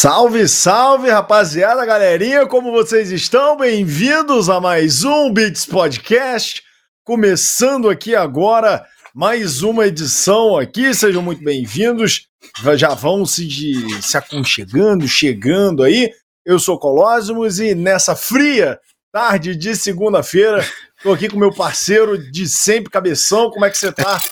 Salve, 0.00 0.46
salve, 0.46 1.10
rapaziada, 1.10 1.84
galerinha, 1.84 2.46
como 2.46 2.70
vocês 2.70 3.10
estão? 3.10 3.56
Bem-vindos 3.56 4.48
a 4.48 4.60
mais 4.60 5.02
um 5.02 5.32
Beats 5.32 5.66
Podcast. 5.66 6.62
Começando 7.02 7.90
aqui 7.90 8.14
agora 8.14 8.86
mais 9.12 9.60
uma 9.60 9.88
edição 9.88 10.56
aqui, 10.56 10.94
sejam 10.94 11.20
muito 11.20 11.42
bem-vindos. 11.42 12.28
Já 12.76 12.94
vão 12.94 13.26
se, 13.26 13.44
de, 13.44 14.00
se 14.00 14.16
aconchegando, 14.16 15.08
chegando 15.08 15.82
aí. 15.82 16.12
Eu 16.46 16.60
sou 16.60 16.78
Colosmos 16.78 17.58
e 17.58 17.74
nessa 17.74 18.14
fria 18.14 18.78
tarde 19.10 19.56
de 19.56 19.74
segunda-feira, 19.74 20.64
tô 21.02 21.12
aqui 21.12 21.28
com 21.28 21.36
meu 21.36 21.52
parceiro 21.52 22.16
de 22.30 22.46
sempre, 22.46 22.88
Cabeção. 22.88 23.50
Como 23.50 23.64
é 23.64 23.70
que 23.70 23.76
você 23.76 23.90
tá? 23.90 24.22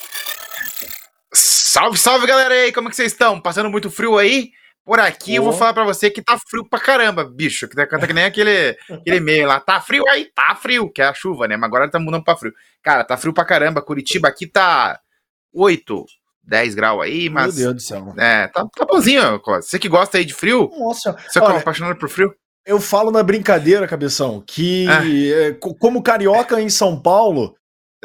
Salve, 1.34 1.98
salve, 1.98 2.24
galera 2.24 2.54
aí, 2.54 2.72
como 2.72 2.86
é 2.86 2.90
que 2.90 2.96
vocês 2.96 3.10
estão? 3.10 3.40
Passando 3.40 3.68
muito 3.68 3.90
frio 3.90 4.16
aí? 4.16 4.52
Por 4.86 5.00
aqui 5.00 5.32
oh. 5.32 5.34
eu 5.34 5.42
vou 5.42 5.52
falar 5.52 5.74
pra 5.74 5.82
você 5.82 6.08
que 6.08 6.22
tá 6.22 6.38
frio 6.38 6.64
pra 6.64 6.78
caramba, 6.78 7.24
bicho. 7.24 7.66
Que 7.66 7.74
canta 7.86 8.06
que 8.06 8.12
nem 8.12 8.24
aquele, 8.24 8.78
aquele 8.88 9.16
e-mail 9.16 9.48
lá. 9.48 9.58
Tá 9.58 9.80
frio 9.80 10.08
aí? 10.08 10.30
Tá 10.32 10.54
frio, 10.54 10.88
que 10.88 11.02
é 11.02 11.06
a 11.06 11.12
chuva, 11.12 11.48
né? 11.48 11.56
Mas 11.56 11.66
agora 11.66 11.90
tá 11.90 11.98
mudando 11.98 12.22
pra 12.22 12.36
frio. 12.36 12.52
Cara, 12.84 13.02
tá 13.02 13.16
frio 13.16 13.34
pra 13.34 13.44
caramba. 13.44 13.82
Curitiba 13.82 14.28
aqui 14.28 14.46
tá 14.46 15.00
8, 15.52 16.06
10 16.44 16.74
graus 16.76 17.02
aí, 17.02 17.28
mas. 17.28 17.56
Meu 17.56 17.64
Deus 17.64 17.74
do 17.74 17.80
céu. 17.80 18.14
É, 18.16 18.46
tá, 18.46 18.64
tá 18.64 18.84
bonzinho. 18.86 19.42
Você 19.44 19.76
que 19.76 19.88
gosta 19.88 20.18
aí 20.18 20.24
de 20.24 20.32
frio? 20.32 20.70
Nossa. 20.78 21.16
Você 21.28 21.40
é 21.40 21.42
apaixonado 21.42 21.98
por 21.98 22.08
frio? 22.08 22.32
Eu 22.64 22.80
falo 22.80 23.10
na 23.10 23.24
brincadeira, 23.24 23.88
cabeção, 23.88 24.40
que 24.46 24.86
é. 24.88 25.52
como 25.80 26.02
carioca 26.02 26.60
em 26.60 26.68
São 26.68 27.00
Paulo, 27.00 27.56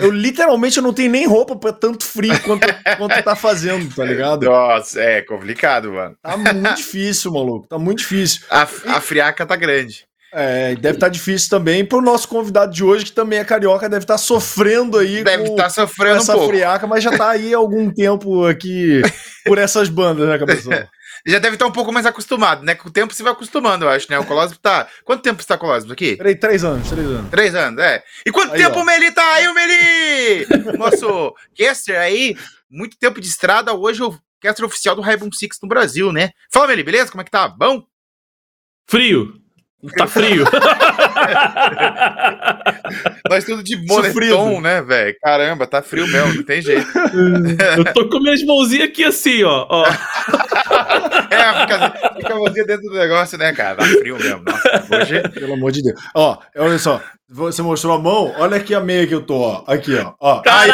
eu 0.02 0.12
literalmente 0.12 0.82
não 0.82 0.94
tenho 0.94 1.12
nem 1.12 1.28
roupa 1.28 1.56
pra 1.56 1.72
tanto 1.72 2.04
frio 2.04 2.40
quanto, 2.42 2.68
quanto 2.98 3.24
tá 3.24 3.36
fazendo, 3.36 3.94
tá 3.94 4.04
ligado? 4.04 4.46
Nossa, 4.46 5.02
é 5.02 5.22
complicado, 5.22 5.94
mano. 5.94 6.16
Tá 6.22 6.36
muito 6.38 6.76
difícil, 6.76 7.32
maluco. 7.32 7.68
Tá 7.68 7.78
muito 7.78 8.00
difícil. 8.00 8.42
A, 8.50 8.62
a 8.62 9.02
friaca 9.02 9.46
tá 9.46 9.56
grande. 9.56 10.06
É, 10.34 10.76
deve 10.76 10.96
estar 10.96 11.08
tá 11.08 11.10
difícil 11.10 11.50
também 11.50 11.84
pro 11.84 12.02
nosso 12.02 12.28
convidado 12.28 12.74
de 12.74 12.84
hoje, 12.84 13.04
que 13.06 13.12
também 13.12 13.40
é 13.40 13.44
carioca, 13.44 13.90
deve 13.90 14.04
estar 14.04 14.14
tá 14.14 14.18
sofrendo 14.18 14.98
aí. 14.98 15.24
Deve 15.24 15.44
estar 15.44 15.64
tá 15.64 15.70
sofrendo 15.70 16.18
essa 16.18 16.38
um 16.38 16.48
friaca, 16.48 16.88
mas 16.88 17.04
já 17.04 17.18
tá 17.18 17.32
aí 17.32 17.54
há 17.54 17.58
algum 17.58 17.92
tempo 17.92 18.46
aqui 18.46 19.02
por 19.46 19.58
essas 19.58 19.90
bandas, 19.90 20.28
né, 20.28 20.38
cabeção? 20.38 20.72
já 21.26 21.40
deve 21.40 21.56
estar 21.56 21.66
um 21.66 21.72
pouco 21.72 21.92
mais 21.92 22.06
acostumado, 22.06 22.64
né? 22.64 22.76
Com 22.76 22.90
o 22.90 22.92
tempo 22.92 23.14
você 23.14 23.24
vai 23.24 23.32
acostumando, 23.32 23.86
eu 23.86 23.90
acho, 23.90 24.08
né? 24.10 24.18
O 24.20 24.26
Colosmo 24.26 24.58
tá. 24.58 24.88
Quanto 25.04 25.22
tempo 25.22 25.42
está 25.42 25.58
Colosmo 25.58 25.94
aqui? 25.94 26.16
Peraí, 26.16 26.36
três 26.36 26.64
anos, 26.64 26.90
três 26.90 27.08
anos. 27.08 27.30
Três 27.30 27.56
anos, 27.56 27.84
é. 27.84 28.04
E 28.26 28.32
quanto 28.32 28.54
aí, 28.54 28.60
tempo 28.60 28.80
ó. 28.80 28.82
o 28.82 28.86
Meli 28.86 29.12
tá 29.12 29.34
aí, 29.36 29.48
o 29.48 29.54
Meli? 29.54 30.48
Nosso 30.78 31.34
caster 31.58 32.00
aí, 32.00 32.36
muito 32.70 32.98
tempo 32.98 33.22
de 33.22 33.28
estrada, 33.28 33.74
hoje 33.74 34.02
o 34.02 34.18
caster 34.40 34.66
oficial 34.66 34.96
do 34.96 35.02
Rainbow 35.02 35.30
Six 35.34 35.60
no 35.62 35.70
Brasil, 35.70 36.12
né? 36.12 36.32
Fala, 36.52 36.68
Meli, 36.68 36.84
beleza? 36.84 37.12
Como 37.12 37.22
é 37.22 37.26
que 37.26 37.32
tá? 37.32 37.48
Bom? 37.48 37.84
Frio. 38.88 39.40
Tá 39.98 40.06
frio. 40.06 40.46
Nós 43.30 43.44
tudo 43.46 43.64
de 43.64 43.78
moletom, 43.86 44.62
né, 44.62 44.82
velho? 44.82 45.16
Caramba, 45.22 45.68
tá 45.68 45.82
frio 45.82 46.08
mesmo, 46.08 46.36
não 46.36 46.44
tem 46.44 46.62
jeito. 46.62 46.88
Eu 47.78 47.94
tô 47.94 48.10
com 48.10 48.20
minhas 48.20 48.44
mãozinhas 48.44 48.90
aqui 48.90 49.04
assim, 49.04 49.44
ó. 49.44 49.68
ó. 49.70 49.86
É, 51.32 51.62
fica, 51.62 52.14
fica 52.18 52.34
a 52.34 52.36
mãozinha 52.36 52.66
dentro 52.66 52.90
do 52.90 52.98
negócio, 52.98 53.38
né, 53.38 53.54
cara? 53.54 53.78
Tá 53.78 53.86
frio 53.86 54.18
mesmo. 54.18 54.44
Nossa, 54.44 54.96
hoje... 54.98 55.30
Pelo 55.30 55.54
amor 55.54 55.72
de 55.72 55.82
Deus. 55.82 56.00
Ó, 56.14 56.38
olha 56.58 56.78
só. 56.78 57.02
Você 57.34 57.62
mostrou 57.62 57.96
a 57.96 58.00
mão? 58.00 58.36
Olha 58.38 58.58
aqui 58.58 58.76
a 58.76 58.82
meia 58.82 59.08
que 59.08 59.16
eu 59.16 59.22
tô, 59.22 59.38
ó. 59.38 59.64
Aqui, 59.66 59.96
ó. 59.96 60.14
ó. 60.20 60.42
Aí, 60.46 60.70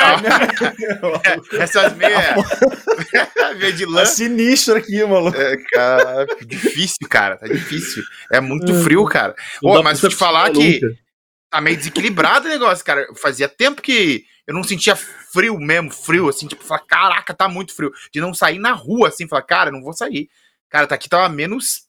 ó. 1.04 1.58
Essas 1.62 1.96
meias. 1.96 2.20
meia 3.60 3.72
de 3.72 3.86
lã. 3.86 4.00
Tá 4.00 4.06
sinistro 4.08 4.76
aqui, 4.76 5.04
maluco. 5.06 5.38
É, 5.38 5.56
cara, 5.72 6.26
difícil, 6.48 7.08
cara. 7.08 7.38
Tá 7.38 7.46
difícil. 7.46 8.02
É 8.32 8.42
muito 8.42 8.74
frio, 8.74 9.06
cara. 9.06 9.36
Ô, 9.62 9.84
mas 9.84 10.02
vou 10.02 10.10
te 10.10 10.16
falar 10.16 10.50
que 10.50 10.82
tá 11.50 11.62
meio 11.62 11.78
desequilibrado 11.78 12.48
o 12.48 12.50
negócio, 12.50 12.86
cara. 12.86 13.08
Fazia 13.16 13.48
tempo 13.48 13.82
que 13.82 14.26
eu 14.46 14.54
não 14.54 14.64
sentia 14.64 14.96
frio 14.96 15.58
mesmo, 15.60 15.92
frio, 15.92 16.30
assim, 16.30 16.48
tipo, 16.48 16.64
falar, 16.64 16.82
caraca, 16.82 17.34
tá 17.34 17.48
muito 17.50 17.74
frio. 17.74 17.92
De 18.12 18.22
não 18.22 18.34
sair 18.34 18.60
na 18.60 18.72
rua, 18.72 19.10
assim, 19.10 19.28
falar, 19.28 19.42
cara, 19.44 19.72
não 19.72 19.82
vou 19.82 19.94
sair. 19.94 20.30
Cara, 20.70 20.88
tá 20.88 20.96
aqui 20.96 21.10
tava 21.10 21.30
menos. 21.30 21.88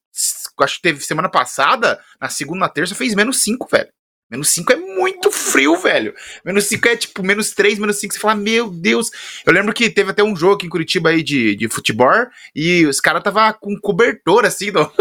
Acho 0.60 0.76
que 0.76 0.82
teve 0.82 1.00
semana 1.04 1.28
passada, 1.28 2.00
na 2.20 2.28
segunda, 2.28 2.60
na 2.60 2.68
terça, 2.68 2.94
fez 2.94 3.14
menos 3.14 3.42
5, 3.42 3.68
velho. 3.70 3.88
Menos 4.30 4.50
5 4.50 4.72
é 4.72 4.76
muito 4.76 5.30
frio, 5.30 5.76
velho. 5.76 6.14
Menos 6.44 6.66
5 6.66 6.88
é 6.88 6.96
tipo 6.96 7.22
menos 7.22 7.52
3, 7.52 7.78
menos 7.78 7.98
5. 7.98 8.12
Você 8.12 8.20
fala, 8.20 8.34
meu 8.34 8.68
Deus. 8.68 9.10
Eu 9.46 9.52
lembro 9.54 9.72
que 9.72 9.88
teve 9.88 10.10
até 10.10 10.22
um 10.22 10.36
jogo 10.36 10.54
aqui 10.54 10.66
em 10.66 10.70
Curitiba 10.70 11.08
aí 11.08 11.22
de, 11.22 11.56
de 11.56 11.68
futebol 11.68 12.26
e 12.54 12.84
os 12.84 13.00
caras 13.00 13.22
tava 13.22 13.54
com 13.54 13.78
cobertor 13.80 14.44
assim 14.44 14.70
no, 14.70 14.92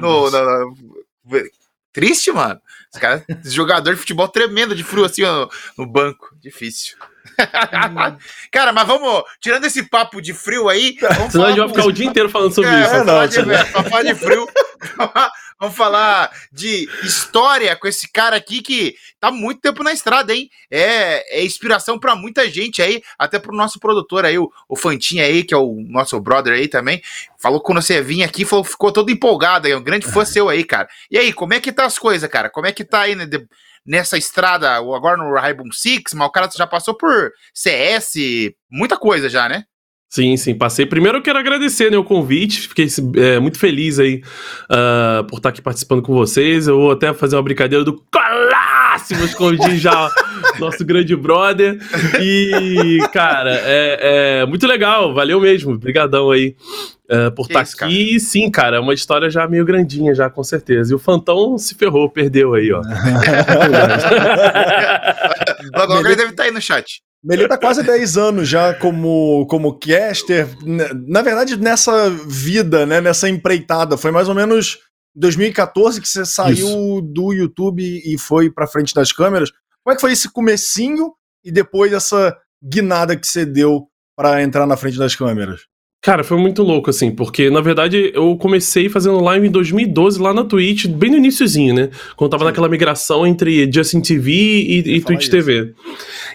no, 0.00 0.30
no, 0.30 0.30
no, 0.30 1.50
Triste, 1.96 2.30
mano. 2.30 2.60
Os 2.92 3.00
caras, 3.00 3.22
jogador 3.46 3.94
de 3.94 4.00
futebol 4.00 4.28
tremendo 4.28 4.74
de 4.74 4.84
frio 4.84 5.06
assim 5.06 5.22
no, 5.22 5.50
no 5.78 5.86
banco. 5.86 6.28
Difícil. 6.42 6.94
Cara, 8.52 8.70
mas 8.70 8.86
vamos, 8.86 9.22
tirando 9.40 9.64
esse 9.64 9.82
papo 9.82 10.20
de 10.20 10.34
frio 10.34 10.68
aí. 10.68 10.98
Vamos 11.00 11.32
Senão 11.32 11.46
a 11.46 11.48
gente 11.48 11.58
vai 11.60 11.68
ficar 11.68 11.86
o 11.86 11.92
dia 11.92 12.04
inteiro 12.04 12.28
falando 12.28 12.54
sobre 12.54 12.70
é, 12.70 12.82
isso. 12.82 12.94
É, 12.96 13.02
não, 13.02 13.26
de, 13.26 13.50
é, 13.50 13.64
falar 13.64 14.02
de 14.02 14.14
frio. 14.14 14.46
Vamos 15.58 15.74
falar 15.74 16.30
de 16.52 16.86
história 17.02 17.74
com 17.76 17.88
esse 17.88 18.12
cara 18.12 18.36
aqui 18.36 18.60
que 18.60 18.94
tá 19.18 19.30
muito 19.30 19.58
tempo 19.62 19.82
na 19.82 19.90
estrada, 19.90 20.34
hein? 20.34 20.50
É, 20.70 21.40
é 21.40 21.44
inspiração 21.44 21.98
para 21.98 22.14
muita 22.14 22.46
gente 22.50 22.82
aí, 22.82 23.02
até 23.18 23.38
pro 23.38 23.56
nosso 23.56 23.80
produtor 23.80 24.26
aí, 24.26 24.38
o, 24.38 24.52
o 24.68 24.76
Fantinha 24.76 25.24
aí, 25.24 25.42
que 25.42 25.54
é 25.54 25.56
o 25.56 25.74
nosso 25.88 26.20
brother 26.20 26.52
aí 26.52 26.68
também. 26.68 27.02
Falou 27.38 27.58
que 27.58 27.64
quando 27.64 27.80
você 27.80 28.02
vinha 28.02 28.26
aqui, 28.26 28.44
falou, 28.44 28.64
ficou 28.64 28.92
todo 28.92 29.10
empolgado 29.10 29.66
aí, 29.66 29.74
um 29.74 29.82
grande 29.82 30.06
fã 30.06 30.26
seu 30.26 30.50
aí, 30.50 30.62
cara. 30.62 30.88
E 31.10 31.16
aí, 31.16 31.32
como 31.32 31.54
é 31.54 31.60
que 31.60 31.72
tá 31.72 31.86
as 31.86 31.98
coisas, 31.98 32.28
cara? 32.28 32.50
Como 32.50 32.66
é 32.66 32.72
que 32.72 32.84
tá 32.84 33.00
aí 33.00 33.14
né, 33.14 33.24
de, 33.24 33.46
nessa 33.86 34.18
estrada, 34.18 34.70
agora 34.74 35.16
no 35.16 35.32
Rainbow 35.32 35.72
Six, 35.72 36.12
mas 36.12 36.28
o 36.28 36.32
cara 36.32 36.50
já 36.54 36.66
passou 36.66 36.94
por 36.94 37.32
CS, 37.54 38.14
muita 38.70 38.98
coisa 38.98 39.26
já, 39.30 39.48
né? 39.48 39.64
Sim, 40.16 40.34
sim, 40.38 40.54
passei. 40.54 40.86
Primeiro 40.86 41.18
eu 41.18 41.22
quero 41.22 41.38
agradecer 41.38 41.90
né, 41.90 41.98
o 41.98 42.02
convite, 42.02 42.68
fiquei 42.70 42.88
é, 43.16 43.38
muito 43.38 43.58
feliz 43.58 43.98
aí 43.98 44.22
uh, 44.64 45.22
por 45.24 45.36
estar 45.36 45.50
aqui 45.50 45.60
participando 45.60 46.00
com 46.00 46.14
vocês. 46.14 46.66
Eu 46.66 46.78
vou 46.78 46.92
até 46.92 47.12
fazer 47.12 47.36
uma 47.36 47.42
brincadeira 47.42 47.84
do 47.84 48.02
Colássimo, 48.10 49.26
escondi 49.26 49.76
já 49.76 50.10
nosso 50.58 50.82
grande 50.86 51.14
brother. 51.14 51.78
E, 52.18 52.98
cara, 53.12 53.60
é, 53.62 54.40
é, 54.40 54.46
muito 54.46 54.66
legal, 54.66 55.12
valeu 55.12 55.38
mesmo, 55.38 55.74
obrigadão 55.74 56.30
aí 56.30 56.56
uh, 57.10 57.30
por 57.32 57.44
estar 57.44 57.60
aqui. 57.60 57.76
Cara? 57.76 58.18
Sim, 58.18 58.50
cara, 58.50 58.78
é 58.78 58.80
uma 58.80 58.94
história 58.94 59.28
já 59.28 59.46
meio 59.46 59.66
grandinha, 59.66 60.14
já 60.14 60.30
com 60.30 60.42
certeza. 60.42 60.92
E 60.92 60.94
o 60.94 60.98
Fantão 60.98 61.58
se 61.58 61.74
ferrou, 61.74 62.08
perdeu 62.08 62.54
aí, 62.54 62.72
ó. 62.72 62.80
Agora 65.78 66.08
ele 66.08 66.16
deve 66.16 66.30
estar 66.30 66.44
aí 66.44 66.50
no 66.52 66.62
chat. 66.62 67.02
Ele 67.28 67.48
tá 67.48 67.58
quase 67.58 67.82
10 67.82 68.16
anos 68.16 68.48
já 68.48 68.74
como, 68.74 69.46
como 69.46 69.78
caster. 69.78 70.46
Na 71.06 71.22
verdade, 71.22 71.56
nessa 71.56 72.10
vida, 72.10 72.86
né, 72.86 73.00
nessa 73.00 73.28
empreitada, 73.28 73.96
foi 73.96 74.10
mais 74.10 74.28
ou 74.28 74.34
menos 74.34 74.78
2014 75.14 76.00
que 76.00 76.08
você 76.08 76.24
saiu 76.24 76.54
Isso. 76.54 77.00
do 77.02 77.32
YouTube 77.32 77.82
e 77.82 78.18
foi 78.18 78.50
pra 78.50 78.66
frente 78.66 78.94
das 78.94 79.12
câmeras. 79.12 79.50
Como 79.82 79.92
é 79.92 79.94
que 79.94 80.00
foi 80.00 80.12
esse 80.12 80.30
comecinho 80.30 81.12
e 81.44 81.50
depois 81.50 81.92
essa 81.92 82.36
guinada 82.62 83.16
que 83.16 83.26
você 83.26 83.44
deu 83.44 83.88
para 84.16 84.42
entrar 84.42 84.66
na 84.66 84.76
frente 84.76 84.98
das 84.98 85.14
câmeras? 85.14 85.62
Cara, 86.02 86.22
foi 86.22 86.38
muito 86.38 86.62
louco, 86.62 86.88
assim, 86.88 87.10
porque 87.10 87.50
na 87.50 87.60
verdade 87.60 88.12
eu 88.14 88.36
comecei 88.36 88.88
fazendo 88.88 89.18
live 89.20 89.48
em 89.48 89.50
2012 89.50 90.20
lá 90.20 90.32
na 90.32 90.44
Twitch, 90.44 90.86
bem 90.86 91.10
no 91.10 91.16
iníciozinho, 91.16 91.74
né? 91.74 91.90
Quando 92.16 92.30
tava 92.30 92.44
Sim. 92.44 92.50
naquela 92.50 92.68
migração 92.68 93.26
entre 93.26 93.70
Justin 93.72 94.00
TV 94.00 94.30
e, 94.32 94.78
e 94.78 95.00
Twitch 95.00 95.22
isso. 95.22 95.30
TV. 95.30 95.74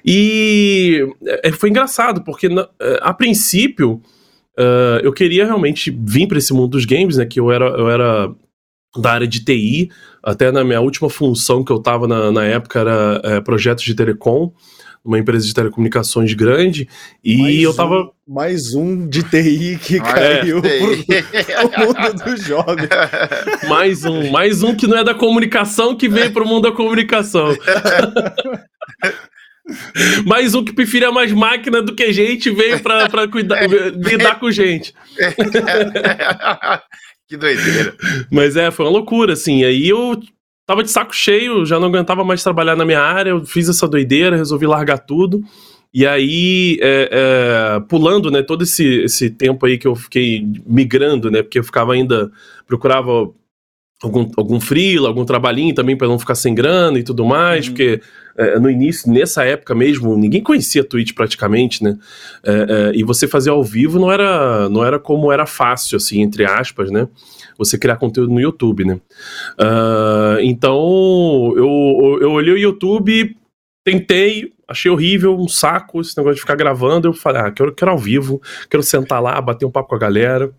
E 0.06 1.08
é, 1.44 1.52
foi 1.54 1.70
engraçado, 1.70 2.22
porque 2.24 2.50
na, 2.50 2.68
é, 2.82 3.00
a 3.02 3.14
princípio 3.14 4.02
uh, 4.58 5.00
eu 5.04 5.14
queria 5.14 5.46
realmente 5.46 5.90
vir 5.90 6.28
para 6.28 6.38
esse 6.38 6.52
mundo 6.54 6.72
dos 6.72 6.84
games, 6.84 7.16
né? 7.16 7.26
Que 7.26 7.40
eu 7.40 7.50
era, 7.50 7.66
eu 7.66 7.90
era 7.90 8.30
da 8.98 9.14
área 9.14 9.28
de 9.28 9.44
TI, 9.44 9.90
até 10.22 10.52
na 10.52 10.64
minha 10.64 10.82
última 10.82 11.10
função 11.10 11.64
que 11.64 11.72
eu 11.72 11.80
tava 11.80 12.08
na, 12.08 12.30
na 12.30 12.44
época 12.44 12.80
era 12.80 13.22
é, 13.24 13.40
projetos 13.42 13.86
de 13.86 13.96
telecom 13.96 14.52
uma 15.04 15.18
empresa 15.18 15.46
de 15.46 15.54
telecomunicações 15.54 16.34
grande, 16.34 16.88
e 17.24 17.38
mais 17.38 17.64
eu 17.64 17.74
tava. 17.74 18.02
Um, 18.02 18.10
mais 18.28 18.74
um 18.74 19.08
de 19.08 19.24
TI 19.24 19.80
que 19.82 19.98
ah, 19.98 20.02
caiu 20.02 20.60
é, 20.60 21.22
pro, 21.22 21.70
pro 21.70 21.88
mundo 21.88 22.24
dos 22.24 22.44
jogos. 22.44 22.88
mais 23.68 24.06
um, 24.06 24.32
mais 24.32 24.64
um 24.64 24.76
que 24.76 24.88
não 24.88 24.98
é 24.98 25.04
da 25.04 25.14
comunicação 25.14 25.96
que 25.96 26.08
veio 26.08 26.32
pro 26.32 26.48
mundo 26.48 26.70
da 26.70 26.76
comunicação. 26.76 27.56
Mais 30.26 30.56
um 30.56 30.66
que 30.66 30.74
prefere 30.74 31.10
mais 31.12 31.32
máquina 31.32 31.82
do 31.82 31.96
que 31.96 32.12
gente 32.12 32.50
veio 32.50 32.82
pra, 32.82 33.08
pra 33.08 33.28
cuidar, 33.28 33.62
lidar 33.96 34.40
com 34.40 34.52
gente. 34.52 34.94
que 37.28 37.38
doideira. 37.38 37.96
Mas 38.30 38.58
é, 38.58 38.72
foi 38.72 38.86
uma 38.86 38.92
loucura, 38.92 39.34
assim. 39.34 39.64
Aí 39.64 39.88
eu 39.88 40.20
tava 40.72 40.84
de 40.84 40.90
saco 40.90 41.14
cheio, 41.14 41.66
já 41.66 41.78
não 41.78 41.90
aguentava 41.90 42.24
mais 42.24 42.42
trabalhar 42.42 42.78
na 42.78 42.86
minha 42.86 43.02
área, 43.02 43.32
eu 43.32 43.46
fiz 43.46 43.68
essa 43.68 43.88
doideira, 43.88 44.38
resolvi 44.38 44.66
largar 44.66 45.00
tudo. 45.00 45.44
E 45.94 46.08
aí, 46.08 46.80
é, 46.82 47.10
é, 47.12 47.80
pulando, 47.90 48.32
né, 48.32 48.42
todo 48.42 48.64
esse, 48.64 49.04
esse 49.04 49.30
tempo 49.30 49.66
aí 49.66 49.78
que 49.78 49.86
eu 49.86 49.94
fiquei 49.94 50.48
migrando, 50.66 51.30
né, 51.30 51.42
porque 51.42 51.60
eu 51.60 51.64
ficava 51.64 51.94
ainda, 51.94 52.32
procurava 52.66 53.30
algum, 54.02 54.32
algum 54.38 54.62
freela, 54.62 55.10
algum 55.10 55.26
trabalhinho 55.26 55.76
também 55.76 55.98
para 55.98 56.08
não 56.08 56.18
ficar 56.18 56.36
sem 56.36 56.56
grana 56.56 56.98
e 56.98 57.04
tudo 57.04 57.26
mais, 57.26 57.68
uhum. 57.68 57.74
porque 57.74 58.02
é, 58.38 58.60
no 58.60 58.70
início, 58.70 59.12
nessa 59.12 59.44
época 59.44 59.74
mesmo, 59.76 60.16
ninguém 60.18 60.42
conhecia 60.42 60.84
Twitch 60.84 61.14
praticamente, 61.14 61.84
né, 61.84 61.98
é, 62.44 62.52
é, 62.52 62.92
e 62.96 63.04
você 63.04 63.28
fazer 63.28 63.50
ao 63.50 63.64
vivo 63.64 64.00
não 64.00 64.12
era, 64.12 64.70
não 64.70 64.84
era 64.84 65.00
como 65.00 65.32
era 65.32 65.46
fácil, 65.46 65.98
assim, 65.98 66.22
entre 66.22 66.46
aspas, 66.46 66.92
né, 66.92 67.08
você 67.58 67.78
criar 67.78 67.98
conteúdo 67.98 68.34
no 68.34 68.40
YouTube, 68.40 68.86
né. 68.86 69.00
Uh, 69.60 70.40
então, 70.42 71.54
eu, 71.56 72.20
eu 72.22 72.32
olhei 72.32 72.54
o 72.54 72.58
YouTube, 72.58 73.36
tentei, 73.84 74.54
achei 74.68 74.90
horrível, 74.90 75.38
um 75.38 75.48
saco 75.48 76.02
esse 76.02 76.18
negócio 76.18 76.36
de 76.36 76.42
ficar 76.42 76.56
gravando. 76.56 77.08
Eu 77.08 77.14
falei, 77.14 77.42
ah, 77.42 77.52
quero, 77.52 77.74
quero 77.74 77.92
ao 77.92 77.98
vivo, 77.98 78.42
quero 78.70 78.84
sentar 78.84 79.22
lá, 79.22 79.40
bater 79.42 79.66
um 79.66 79.72
papo 79.72 79.90
com 79.90 79.96
a 79.96 80.00
galera. 80.00 80.54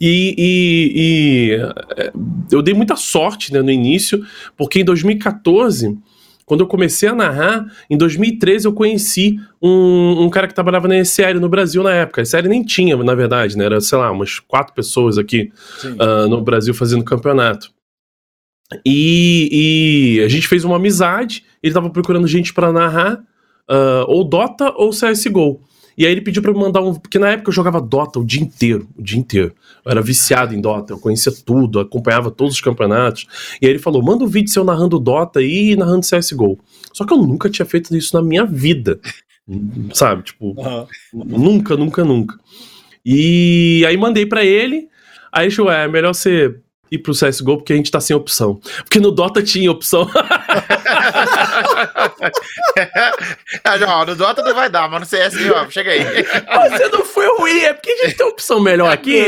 E, 0.00 0.34
e, 0.38 0.92
e 0.96 1.54
é, 1.96 2.12
eu 2.50 2.62
dei 2.62 2.74
muita 2.74 2.96
sorte 2.96 3.52
né, 3.52 3.60
no 3.60 3.70
início, 3.70 4.24
porque 4.56 4.80
em 4.80 4.84
2014, 4.84 5.98
quando 6.44 6.60
eu 6.60 6.66
comecei 6.66 7.08
a 7.08 7.14
narrar, 7.14 7.66
em 7.88 7.96
2013 7.96 8.66
eu 8.66 8.72
conheci 8.72 9.38
um, 9.62 10.24
um 10.24 10.30
cara 10.30 10.46
que 10.46 10.54
trabalhava 10.54 10.86
na 10.86 10.98
SL 11.02 11.40
no 11.40 11.48
Brasil 11.48 11.82
na 11.82 11.92
época. 11.92 12.20
A 12.20 12.24
SL 12.24 12.48
nem 12.48 12.62
tinha, 12.62 12.96
na 12.96 13.14
verdade, 13.14 13.56
né? 13.56 13.64
Era, 13.64 13.80
sei 13.80 13.96
lá, 13.96 14.10
umas 14.10 14.38
quatro 14.40 14.74
pessoas 14.74 15.16
aqui 15.16 15.50
uh, 15.84 16.28
no 16.28 16.42
Brasil 16.42 16.74
fazendo 16.74 17.04
campeonato. 17.04 17.72
E, 18.84 20.18
e, 20.18 20.24
a 20.24 20.28
gente 20.28 20.48
fez 20.48 20.64
uma 20.64 20.76
amizade. 20.76 21.44
Ele 21.62 21.72
tava 21.72 21.90
procurando 21.90 22.26
gente 22.26 22.52
para 22.52 22.72
narrar 22.72 23.22
uh, 23.70 24.04
ou 24.08 24.24
Dota 24.24 24.72
ou 24.76 24.90
CSGO. 24.90 25.62
E 25.96 26.04
aí 26.04 26.12
ele 26.12 26.20
pediu 26.20 26.42
para 26.42 26.52
me 26.52 26.58
mandar 26.58 26.80
um. 26.80 26.94
Porque 26.94 27.18
na 27.18 27.30
época 27.30 27.50
eu 27.50 27.54
jogava 27.54 27.80
Dota 27.80 28.18
o 28.18 28.24
dia 28.24 28.42
inteiro. 28.42 28.88
O 28.96 29.02
dia 29.02 29.18
inteiro. 29.18 29.54
Eu 29.84 29.92
era 29.92 30.02
viciado 30.02 30.54
em 30.54 30.60
Dota, 30.60 30.92
eu 30.92 30.98
conhecia 30.98 31.32
tudo, 31.44 31.80
acompanhava 31.80 32.30
todos 32.30 32.54
os 32.54 32.60
campeonatos. 32.60 33.26
E 33.60 33.66
aí 33.66 33.72
ele 33.72 33.78
falou: 33.78 34.02
manda 34.02 34.24
um 34.24 34.28
vídeo 34.28 34.50
seu 34.50 34.64
narrando 34.64 34.98
Dota 34.98 35.42
e 35.42 35.76
narrando 35.76 36.06
CSGO. 36.06 36.58
Só 36.92 37.04
que 37.04 37.12
eu 37.12 37.18
nunca 37.18 37.48
tinha 37.48 37.66
feito 37.66 37.94
isso 37.96 38.16
na 38.16 38.22
minha 38.22 38.44
vida. 38.44 39.00
Sabe? 39.92 40.22
Tipo, 40.22 40.54
uhum. 40.56 40.86
nunca, 41.12 41.76
nunca, 41.76 42.04
nunca. 42.04 42.38
E 43.04 43.84
aí 43.86 43.96
mandei 43.96 44.26
para 44.26 44.44
ele. 44.44 44.88
Aí 45.30 45.46
ele 45.46 45.54
falou: 45.54 45.72
é, 45.72 45.86
melhor 45.86 46.14
você 46.14 46.54
ir 46.94 46.98
pro 46.98 47.12
CSGO 47.12 47.56
porque 47.58 47.72
a 47.72 47.76
gente 47.76 47.90
tá 47.90 48.00
sem 48.00 48.14
opção. 48.16 48.60
Porque 48.78 49.00
no 49.00 49.10
Dota 49.10 49.42
tinha 49.42 49.70
opção. 49.70 50.08
é, 52.76 54.04
no 54.06 54.14
Dota 54.16 54.42
não 54.42 54.54
vai 54.54 54.68
dar, 54.70 54.88
mas 54.88 55.00
no 55.00 55.06
CS, 55.06 55.34
ó, 55.54 55.68
chega 55.70 55.90
aí. 55.92 56.04
Você 56.70 56.88
não 56.88 57.04
foi 57.04 57.26
ruim, 57.38 57.60
é 57.60 57.72
porque 57.72 57.90
a 57.90 58.06
gente 58.06 58.16
tem 58.16 58.26
opção 58.26 58.60
melhor 58.60 58.92
aqui. 58.92 59.24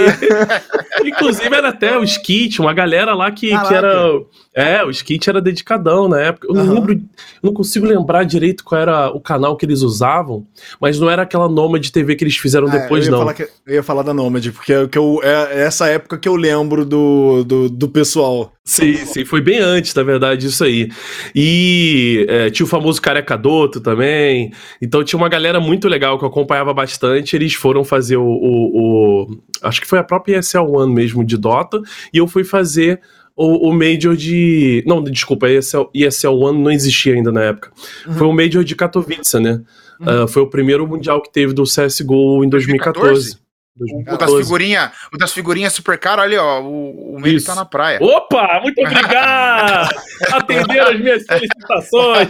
Inclusive 1.04 1.54
era 1.54 1.68
até 1.68 1.96
o 1.96 2.04
Skit, 2.04 2.60
uma 2.60 2.72
galera 2.72 3.14
lá 3.14 3.30
que, 3.30 3.48
que 3.48 3.74
era. 3.74 4.20
É, 4.56 4.82
o 4.82 4.88
Skit 4.88 5.28
era 5.28 5.38
dedicadão 5.38 6.08
na 6.08 6.18
época. 6.18 6.48
Eu 6.48 6.54
não 6.54 6.72
lembro, 6.72 6.94
eu 6.94 7.00
não 7.42 7.52
consigo 7.52 7.84
lembrar 7.84 8.24
direito 8.24 8.64
qual 8.64 8.80
era 8.80 9.10
o 9.10 9.20
canal 9.20 9.54
que 9.54 9.66
eles 9.66 9.82
usavam, 9.82 10.46
mas 10.80 10.98
não 10.98 11.10
era 11.10 11.22
aquela 11.22 11.46
Nomad 11.46 11.86
TV 11.90 12.16
que 12.16 12.24
eles 12.24 12.38
fizeram 12.38 12.66
é, 12.68 12.70
depois, 12.70 13.06
eu 13.06 13.12
não. 13.12 13.34
Que, 13.34 13.42
eu 13.66 13.74
ia 13.74 13.82
falar 13.82 14.02
da 14.02 14.14
Nomad, 14.14 14.50
porque 14.52 14.72
é, 14.72 14.88
que 14.88 14.96
eu, 14.96 15.20
é 15.22 15.62
essa 15.62 15.88
época 15.88 16.16
que 16.16 16.26
eu 16.26 16.34
lembro 16.36 16.86
do, 16.86 17.44
do, 17.44 17.68
do 17.68 17.86
pessoal. 17.86 18.50
Sim, 18.64 18.96
sim, 19.04 19.26
foi 19.26 19.42
bem 19.42 19.58
antes, 19.58 19.94
na 19.94 20.02
verdade, 20.02 20.46
isso 20.46 20.64
aí. 20.64 20.90
E 21.34 22.24
é, 22.26 22.48
tinha 22.48 22.64
o 22.64 22.68
famoso 22.68 23.00
Careca 23.00 23.36
Doto 23.36 23.78
também. 23.78 24.54
Então 24.80 25.04
tinha 25.04 25.18
uma 25.18 25.28
galera 25.28 25.60
muito 25.60 25.86
legal 25.86 26.18
que 26.18 26.24
eu 26.24 26.28
acompanhava 26.28 26.72
bastante. 26.72 27.36
Eles 27.36 27.52
foram 27.52 27.84
fazer 27.84 28.16
o. 28.16 28.24
o, 28.24 29.26
o 29.26 29.38
acho 29.62 29.82
que 29.82 29.86
foi 29.86 29.98
a 29.98 30.04
própria 30.04 30.38
ESL 30.38 30.62
One 30.62 30.94
mesmo 30.94 31.22
de 31.22 31.36
Dota. 31.36 31.78
E 32.10 32.16
eu 32.16 32.26
fui 32.26 32.42
fazer 32.42 33.02
o, 33.36 33.68
o 33.68 33.72
Major 33.72 34.16
de. 34.16 34.82
Não, 34.86 35.02
desculpa, 35.04 35.48
ESL, 35.48 35.90
ESL 35.92 36.28
One 36.28 36.62
não 36.62 36.70
existia 36.70 37.14
ainda 37.14 37.30
na 37.30 37.42
época. 37.42 37.70
Uhum. 38.06 38.14
Foi 38.14 38.26
o 38.26 38.32
Major 38.32 38.64
de 38.64 38.74
Katowice, 38.74 39.38
né? 39.38 39.60
Uhum. 40.00 40.24
Uh, 40.24 40.28
foi 40.28 40.42
o 40.42 40.46
primeiro 40.46 40.86
mundial 40.86 41.22
que 41.22 41.30
teve 41.30 41.52
do 41.52 41.64
CSGO 41.64 42.42
em 42.42 42.48
2014. 42.48 43.36
2014? 43.36 43.45
O 43.78 44.16
das 44.16 44.32
figurinhas, 44.32 44.90
o 45.12 45.18
das 45.18 45.32
figurinhas 45.32 45.74
super 45.74 45.98
caro, 45.98 46.22
olha, 46.22 46.42
ó, 46.42 46.62
o, 46.62 47.16
o 47.16 47.20
meio 47.20 47.44
tá 47.44 47.54
na 47.54 47.66
praia. 47.66 47.98
Opa, 48.00 48.58
muito 48.62 48.80
obrigado! 48.80 49.94
Atenderam 50.32 50.92
as 50.92 50.98
minhas 50.98 51.26
solicitações. 51.26 52.28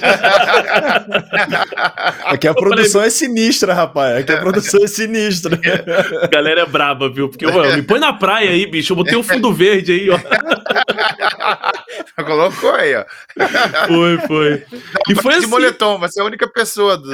Aqui 2.25 2.49
a 2.49 2.55
produção 2.55 3.01
é 3.01 3.11
sinistra, 3.11 3.75
rapaz. 3.75 4.19
Aqui 4.19 4.33
a 4.33 4.39
produção 4.39 4.83
é 4.83 4.89
sinistra. 4.89 5.57
A 6.21 6.27
galera 6.27 6.63
é 6.63 6.67
braba, 6.67 7.09
viu? 7.09 7.29
Porque, 7.29 7.47
mano, 7.47 7.77
me 7.77 7.83
põe 7.83 8.01
na 8.01 8.13
praia 8.13 8.51
aí, 8.51 8.67
bicho. 8.67 8.93
Eu 8.93 8.97
botei 8.97 9.17
um 9.17 9.23
fundo 9.23 9.53
verde 9.53 9.93
aí, 9.93 10.11
ó. 10.11 10.19
Colocou 12.25 12.75
aí, 12.75 12.97
ó. 12.97 13.05
Foi, 13.87 14.19
foi. 14.27 14.65
E 15.09 15.15
foi 15.15 15.35
de 15.35 15.39
assim... 15.39 15.47
moletom, 15.47 15.97
você 15.99 16.19
é 16.19 16.25
a 16.25 16.27
única 16.27 16.49
pessoa. 16.49 16.97
Do... 16.97 17.09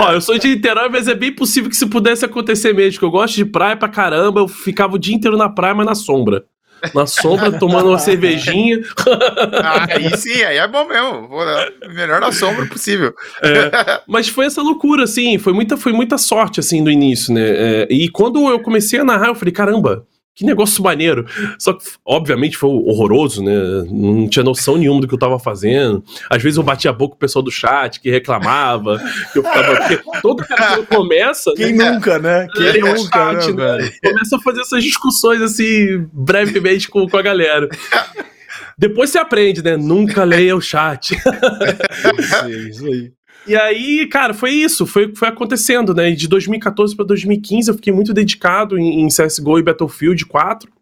ó, 0.00 0.12
eu 0.12 0.20
sou 0.20 0.36
de 0.38 0.48
Niterói, 0.48 0.88
mas 0.88 1.06
é 1.06 1.14
bem 1.14 1.32
possível 1.32 1.70
que 1.70 1.83
se 1.84 1.86
pudesse 1.86 2.24
acontecer 2.24 2.72
mesmo, 2.72 2.98
que 2.98 3.04
eu 3.04 3.10
gosto 3.10 3.34
de 3.34 3.44
praia 3.44 3.76
pra 3.76 3.88
caramba, 3.88 4.40
eu 4.40 4.48
ficava 4.48 4.94
o 4.94 4.98
dia 4.98 5.14
inteiro 5.14 5.36
na 5.36 5.48
praia, 5.48 5.74
mas 5.74 5.86
na 5.86 5.94
sombra. 5.94 6.44
Na 6.94 7.06
sombra, 7.06 7.52
tomando 7.58 7.88
uma 7.88 7.98
cervejinha. 7.98 8.80
Ah, 9.62 9.86
aí 9.90 10.16
sim, 10.16 10.42
aí 10.42 10.56
é 10.56 10.68
bom 10.68 10.86
mesmo. 10.86 11.28
Melhor 11.94 12.20
na 12.20 12.32
sombra 12.32 12.66
possível. 12.66 13.14
É, 13.42 14.00
mas 14.08 14.28
foi 14.28 14.46
essa 14.46 14.62
loucura, 14.62 15.04
assim, 15.04 15.38
foi 15.38 15.52
muita, 15.52 15.76
foi 15.76 15.92
muita 15.92 16.18
sorte, 16.18 16.60
assim, 16.60 16.80
no 16.80 16.90
início, 16.90 17.32
né? 17.32 17.42
É, 17.42 17.86
e 17.90 18.08
quando 18.08 18.48
eu 18.48 18.60
comecei 18.60 18.98
a 18.98 19.04
narrar, 19.04 19.28
eu 19.28 19.34
falei, 19.34 19.52
caramba, 19.52 20.06
que 20.34 20.44
negócio 20.44 20.82
maneiro. 20.82 21.26
Só 21.58 21.72
que, 21.72 21.84
obviamente, 22.04 22.56
foi 22.56 22.70
horroroso, 22.70 23.42
né? 23.42 23.52
Não 23.88 24.28
tinha 24.28 24.42
noção 24.42 24.76
nenhuma 24.76 25.00
do 25.00 25.06
que 25.06 25.14
eu 25.14 25.18
tava 25.18 25.38
fazendo. 25.38 26.02
Às 26.28 26.42
vezes 26.42 26.56
eu 26.56 26.62
batia 26.62 26.90
a 26.90 26.94
boca 26.94 27.10
com 27.10 27.16
o 27.16 27.20
pessoal 27.20 27.42
do 27.42 27.52
chat 27.52 28.00
que 28.00 28.10
reclamava. 28.10 28.98
Que 29.32 29.38
eu 29.38 29.44
ficava. 29.44 29.76
Porque 29.76 30.20
todo 30.20 30.44
cara 30.44 30.78
que 30.78 30.86
começa. 30.86 31.52
Quem 31.56 31.72
né? 31.74 31.90
nunca, 31.90 32.18
né? 32.18 32.48
Quem 32.52 32.66
é 32.66 32.78
nunca, 32.78 33.32
chat, 33.32 33.52
né, 33.52 33.76
né? 33.76 33.90
Começa 34.02 34.36
a 34.36 34.40
fazer 34.40 34.60
essas 34.62 34.82
discussões 34.82 35.40
assim, 35.40 36.08
brevemente 36.12 36.88
com, 36.88 37.08
com 37.08 37.16
a 37.16 37.22
galera. 37.22 37.68
Depois 38.76 39.10
você 39.10 39.18
aprende, 39.18 39.62
né? 39.62 39.76
Nunca 39.76 40.24
leia 40.24 40.56
o 40.56 40.60
chat. 40.60 41.14
Isso 42.68 42.86
aí. 42.86 43.12
E 43.46 43.54
aí, 43.54 44.06
cara, 44.06 44.32
foi 44.32 44.50
isso, 44.50 44.86
foi 44.86 45.14
foi 45.14 45.28
acontecendo, 45.28 45.94
né? 45.94 46.10
De 46.12 46.26
2014 46.28 46.96
para 46.96 47.04
2015 47.04 47.68
eu 47.68 47.74
fiquei 47.74 47.92
muito 47.92 48.14
dedicado 48.14 48.78
em, 48.78 49.02
em 49.02 49.08
CSGO 49.08 49.58
e 49.58 49.62
Battlefield 49.62 50.24
4 50.26 50.72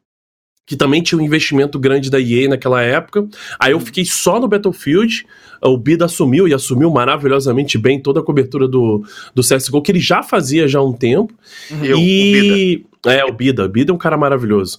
que 0.64 0.76
também 0.76 1.02
tinha 1.02 1.18
um 1.18 1.24
investimento 1.24 1.78
grande 1.78 2.10
da 2.10 2.20
EA 2.20 2.48
naquela 2.48 2.80
época. 2.80 3.26
Aí 3.58 3.72
eu 3.72 3.78
uhum. 3.78 3.84
fiquei 3.84 4.04
só 4.04 4.40
no 4.40 4.48
Battlefield. 4.48 5.26
O 5.60 5.76
Bida 5.76 6.04
assumiu 6.04 6.46
e 6.46 6.54
assumiu 6.54 6.90
maravilhosamente 6.90 7.76
bem 7.76 8.00
toda 8.00 8.20
a 8.20 8.22
cobertura 8.22 8.66
do, 8.68 9.04
do 9.34 9.42
CSGO, 9.42 9.82
que 9.82 9.92
ele 9.92 10.00
já 10.00 10.22
fazia 10.22 10.68
já 10.68 10.78
há 10.78 10.84
um 10.84 10.92
tempo. 10.92 11.34
Uhum. 11.70 11.84
Eu, 11.84 11.98
e. 11.98 12.86
O 13.04 13.10
é, 13.10 13.24
o 13.24 13.32
Bida. 13.32 13.64
O 13.64 13.68
Bida 13.68 13.92
é 13.92 13.94
um 13.94 13.98
cara 13.98 14.16
maravilhoso. 14.16 14.78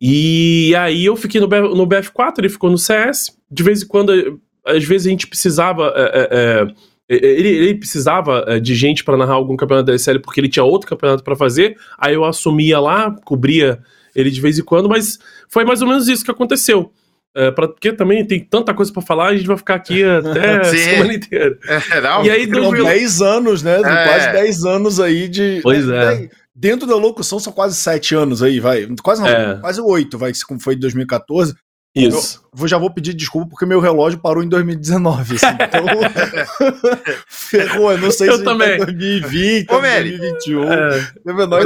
E 0.00 0.74
aí 0.76 1.04
eu 1.04 1.14
fiquei 1.16 1.40
no, 1.40 1.46
no 1.46 1.86
BF4, 1.86 2.34
ele 2.38 2.48
ficou 2.48 2.70
no 2.70 2.78
CS. 2.78 3.36
De 3.50 3.62
vez 3.62 3.82
em 3.82 3.86
quando, 3.86 4.40
às 4.66 4.84
vezes 4.84 5.06
a 5.06 5.10
gente 5.10 5.26
precisava. 5.26 5.92
É, 5.96 6.02
é, 6.02 6.28
é 6.32 6.89
ele, 7.10 7.48
ele 7.48 7.74
precisava 7.74 8.44
eh, 8.46 8.60
de 8.60 8.74
gente 8.74 9.02
para 9.02 9.16
narrar 9.16 9.34
algum 9.34 9.56
campeonato 9.56 9.86
da 9.86 9.98
SL 9.98 10.20
porque 10.22 10.40
ele 10.40 10.48
tinha 10.48 10.64
outro 10.64 10.88
campeonato 10.88 11.24
para 11.24 11.34
fazer. 11.34 11.76
Aí 11.98 12.14
eu 12.14 12.24
assumia 12.24 12.78
lá, 12.78 13.10
cobria 13.24 13.80
ele 14.14 14.30
de 14.30 14.40
vez 14.40 14.58
em 14.58 14.64
quando, 14.64 14.88
mas 14.88 15.18
foi 15.48 15.64
mais 15.64 15.82
ou 15.82 15.88
menos 15.88 16.06
isso 16.06 16.24
que 16.24 16.30
aconteceu. 16.30 16.92
É, 17.34 17.50
pra, 17.50 17.68
porque 17.68 17.92
também 17.92 18.24
tem 18.24 18.40
tanta 18.40 18.74
coisa 18.74 18.92
para 18.92 19.02
falar, 19.02 19.28
a 19.28 19.36
gente 19.36 19.46
vai 19.46 19.56
ficar 19.56 19.74
aqui 19.74 20.02
até 20.06 20.58
a 20.58 20.64
semana 20.64 21.14
inteira. 21.14 21.58
É, 21.64 22.00
não, 22.00 22.24
e 22.24 22.30
aí, 22.30 22.46
10 22.46 23.22
anos, 23.22 23.62
né? 23.62 23.78
É. 23.78 23.80
Quase 23.82 24.32
10 24.32 24.64
anos 24.64 25.00
aí 25.00 25.28
de. 25.28 25.60
Pois 25.62 25.88
é. 25.88 26.28
Dentro 26.54 26.86
da 26.86 26.96
locução 26.96 27.38
são 27.38 27.52
quase 27.52 27.76
7 27.76 28.14
anos 28.14 28.42
aí, 28.42 28.60
vai. 28.60 28.86
Quase 29.02 29.22
não, 29.22 29.28
é. 29.28 29.58
quase 29.60 29.80
8, 29.80 30.18
vai, 30.18 30.32
como 30.46 30.60
foi 30.60 30.74
em 30.74 30.78
2014. 30.78 31.54
Isso. 31.94 32.40
Eu 32.56 32.68
já 32.68 32.78
vou 32.78 32.92
pedir 32.92 33.14
desculpa 33.14 33.50
porque 33.50 33.66
meu 33.66 33.80
relógio 33.80 34.20
parou 34.20 34.44
em 34.44 34.48
2019. 34.48 35.36
Assim, 35.36 35.46
então. 35.46 35.84
ferrou, 37.26 37.90
eu 37.90 37.98
não 37.98 38.10
sei 38.12 38.28
eu 38.28 38.38
se 38.38 38.44
também. 38.44 38.78
Tá 38.78 38.84
2020, 38.84 39.70
Ô, 39.70 39.80
2021. 39.80 40.72
É, 40.72 41.12
é 41.26 41.32
menor 41.32 41.64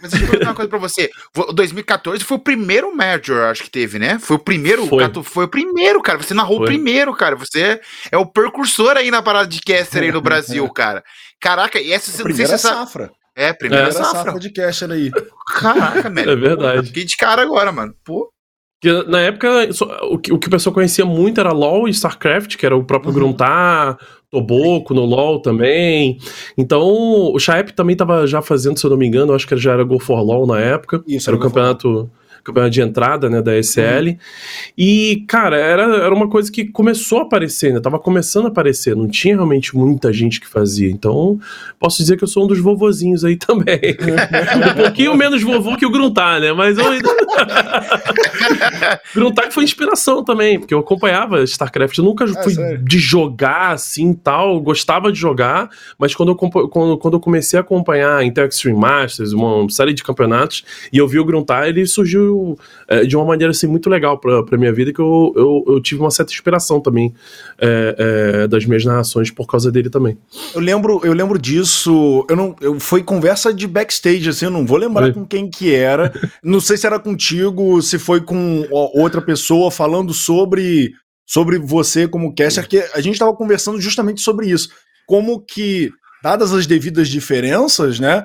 Mas 0.00 0.10
deixa 0.12 0.24
eu 0.24 0.30
perguntar 0.30 0.50
uma 0.50 0.54
coisa 0.54 0.68
pra 0.68 0.78
você. 0.78 1.10
2014 1.52 2.22
foi 2.22 2.36
o 2.36 2.40
primeiro 2.40 2.94
Major, 2.94 3.50
acho 3.50 3.64
que 3.64 3.70
teve, 3.70 3.98
né? 3.98 4.20
Foi 4.20 4.36
o 4.36 4.38
primeiro. 4.38 4.86
Foi, 4.86 5.02
foi 5.24 5.44
o 5.46 5.48
primeiro, 5.48 6.00
cara. 6.00 6.18
Você 6.18 6.32
narrou 6.32 6.58
foi. 6.58 6.66
o 6.66 6.68
primeiro, 6.68 7.12
cara. 7.12 7.34
Você 7.34 7.80
é 8.12 8.16
o 8.16 8.26
precursor 8.26 8.96
aí 8.96 9.10
na 9.10 9.20
parada 9.20 9.48
de 9.48 9.60
caster 9.60 10.04
aí 10.04 10.12
no 10.12 10.22
Brasil, 10.22 10.68
cara. 10.70 11.02
Caraca, 11.40 11.80
e 11.80 11.92
essa 11.92 12.12
sei 12.12 12.34
se 12.34 12.42
essa... 12.42 12.58
safra. 12.58 13.10
É, 13.36 13.52
primeira 13.52 13.88
é. 13.88 13.90
safra. 13.90 14.22
safra 14.22 14.38
de 14.38 14.52
caster 14.52 14.92
aí. 14.92 15.10
Caraca, 15.56 16.08
velho. 16.08 16.30
É 16.30 16.36
verdade. 16.36 16.86
Fiquei 16.86 17.04
de 17.04 17.16
cara 17.16 17.42
agora, 17.42 17.72
mano. 17.72 17.92
Pô. 18.04 18.32
Porque 18.84 19.10
na 19.10 19.20
época, 19.20 19.48
o 20.10 20.18
que, 20.18 20.30
o 20.30 20.38
que 20.38 20.46
o 20.46 20.50
pessoal 20.50 20.74
conhecia 20.74 21.06
muito 21.06 21.40
era 21.40 21.52
LoL 21.52 21.88
e 21.88 21.90
StarCraft, 21.90 22.56
que 22.58 22.66
era 22.66 22.76
o 22.76 22.84
próprio 22.84 23.10
uhum. 23.10 23.18
Gruntar, 23.18 23.96
Toboco 24.30 24.92
no 24.92 25.06
LoL 25.06 25.40
também. 25.40 26.18
Então, 26.58 26.82
o 26.82 27.38
Chaep 27.38 27.72
também 27.72 27.96
tava 27.96 28.26
já 28.26 28.42
fazendo, 28.42 28.78
se 28.78 28.84
eu 28.84 28.90
não 28.90 28.98
me 28.98 29.06
engano, 29.06 29.32
acho 29.32 29.46
que 29.46 29.56
já 29.56 29.72
era 29.72 29.84
Go 29.84 29.98
for 29.98 30.20
LoL 30.20 30.46
na 30.46 30.60
época. 30.60 31.02
Isso, 31.08 31.30
era 31.30 31.36
o 31.36 31.40
campeonato 31.40 32.10
campeonato 32.44 32.72
de 32.72 32.82
entrada, 32.82 33.30
né, 33.30 33.40
da 33.40 33.56
SL. 33.56 34.08
Uhum. 34.08 34.16
E, 34.76 35.24
cara, 35.26 35.56
era, 35.56 35.82
era 35.96 36.14
uma 36.14 36.28
coisa 36.28 36.52
que 36.52 36.66
começou 36.66 37.20
a 37.20 37.22
aparecer, 37.22 37.72
né? 37.72 37.80
Tava 37.80 37.98
começando 37.98 38.44
a 38.44 38.48
aparecer, 38.48 38.94
não 38.94 39.08
tinha 39.08 39.34
realmente 39.34 39.74
muita 39.76 40.12
gente 40.12 40.40
que 40.40 40.46
fazia. 40.46 40.90
Então, 40.90 41.40
posso 41.78 41.98
dizer 41.98 42.16
que 42.16 42.24
eu 42.24 42.28
sou 42.28 42.44
um 42.44 42.46
dos 42.46 42.60
vovozinhos 42.60 43.24
aí 43.24 43.36
também. 43.44 43.96
um 44.70 44.82
pouquinho 44.82 45.16
menos 45.16 45.42
vovô 45.42 45.76
que 45.76 45.86
o 45.86 45.90
Gruntar, 45.90 46.40
né? 46.40 46.52
Mas 46.52 46.76
eu 46.76 46.86
ainda. 46.86 47.08
Gruntar 49.14 49.48
que 49.48 49.54
foi 49.54 49.64
inspiração 49.64 50.22
também, 50.22 50.58
porque 50.58 50.74
eu 50.74 50.80
acompanhava 50.80 51.42
StarCraft. 51.42 51.96
Eu 51.96 52.04
nunca 52.04 52.24
é, 52.24 52.42
fui 52.42 52.54
sério? 52.54 52.84
de 52.84 52.98
jogar 52.98 53.72
assim 53.72 54.12
tal, 54.12 54.60
gostava 54.60 55.10
de 55.10 55.18
jogar, 55.18 55.70
mas 55.98 56.14
quando 56.14 56.30
eu, 56.30 56.36
quando, 56.36 56.98
quando 56.98 57.14
eu 57.14 57.20
comecei 57.20 57.58
a 57.58 57.62
acompanhar 57.62 58.24
Intel 58.24 58.46
Extreme 58.46 58.78
Masters, 58.78 59.32
uma 59.32 59.68
série 59.70 59.94
de 59.94 60.02
campeonatos, 60.02 60.64
e 60.92 60.98
eu 60.98 61.08
vi 61.08 61.18
o 61.18 61.24
Gruntar, 61.24 61.68
ele 61.68 61.86
surgiu 61.86 62.33
é, 62.88 63.04
de 63.04 63.16
uma 63.16 63.24
maneira 63.24 63.50
assim, 63.50 63.66
muito 63.66 63.88
legal 63.88 64.18
pra 64.18 64.58
minha 64.58 64.72
vida, 64.72 64.92
que 64.92 65.00
eu, 65.00 65.32
eu, 65.36 65.64
eu 65.74 65.80
tive 65.80 66.00
uma 66.00 66.10
certa 66.10 66.32
inspiração 66.32 66.80
também 66.80 67.14
é, 67.58 68.42
é, 68.44 68.48
das 68.48 68.64
minhas 68.64 68.84
narrações 68.84 69.30
por 69.30 69.46
causa 69.46 69.70
dele 69.70 69.90
também. 69.90 70.16
Eu 70.54 70.60
lembro, 70.60 71.00
eu 71.04 71.12
lembro 71.12 71.38
disso, 71.38 72.24
eu 72.28 72.36
não, 72.36 72.56
eu, 72.60 72.78
foi 72.80 73.02
conversa 73.02 73.52
de 73.52 73.66
backstage, 73.66 74.28
assim, 74.28 74.46
eu 74.46 74.50
não 74.50 74.66
vou 74.66 74.78
lembrar 74.78 75.12
com 75.12 75.26
quem 75.26 75.48
que 75.48 75.74
era, 75.74 76.12
não 76.42 76.60
sei 76.60 76.76
se 76.76 76.86
era 76.86 76.98
contigo, 76.98 77.80
se 77.82 77.98
foi 77.98 78.20
com 78.20 78.66
outra 78.70 79.20
pessoa 79.20 79.70
falando 79.70 80.12
sobre, 80.12 80.92
sobre 81.26 81.58
você 81.58 82.06
como 82.08 82.34
caster, 82.34 82.68
que 82.68 82.78
a 82.94 83.00
gente 83.00 83.14
estava 83.14 83.34
conversando 83.34 83.80
justamente 83.80 84.20
sobre 84.20 84.48
isso, 84.48 84.68
como 85.06 85.40
que 85.40 85.92
dadas 86.24 86.54
as 86.54 86.66
devidas 86.66 87.08
diferenças, 87.08 88.00
né? 88.00 88.24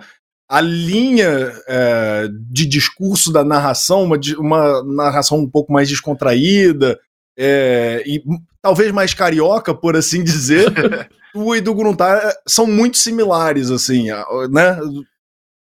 A 0.50 0.62
linha 0.62 1.54
é, 1.68 2.28
de 2.50 2.66
discurso 2.66 3.32
da 3.32 3.44
narração, 3.44 4.04
uma, 4.04 4.18
uma 4.40 4.84
narração 4.84 5.38
um 5.38 5.50
pouco 5.50 5.72
mais 5.72 5.88
descontraída 5.88 7.00
é, 7.38 8.04
e 8.06 8.24
talvez 8.62 8.92
mais 8.92 9.14
carioca, 9.14 9.74
por 9.74 9.96
assim 9.96 10.24
dizer, 10.24 10.66
o 11.36 11.56
e 11.56 11.62
do 11.62 11.76
Gruntar 11.76 12.18
é, 12.18 12.34
são 12.48 12.66
muito 12.66 12.98
similares, 12.98 13.70
assim, 13.70 14.08
né? 14.50 14.80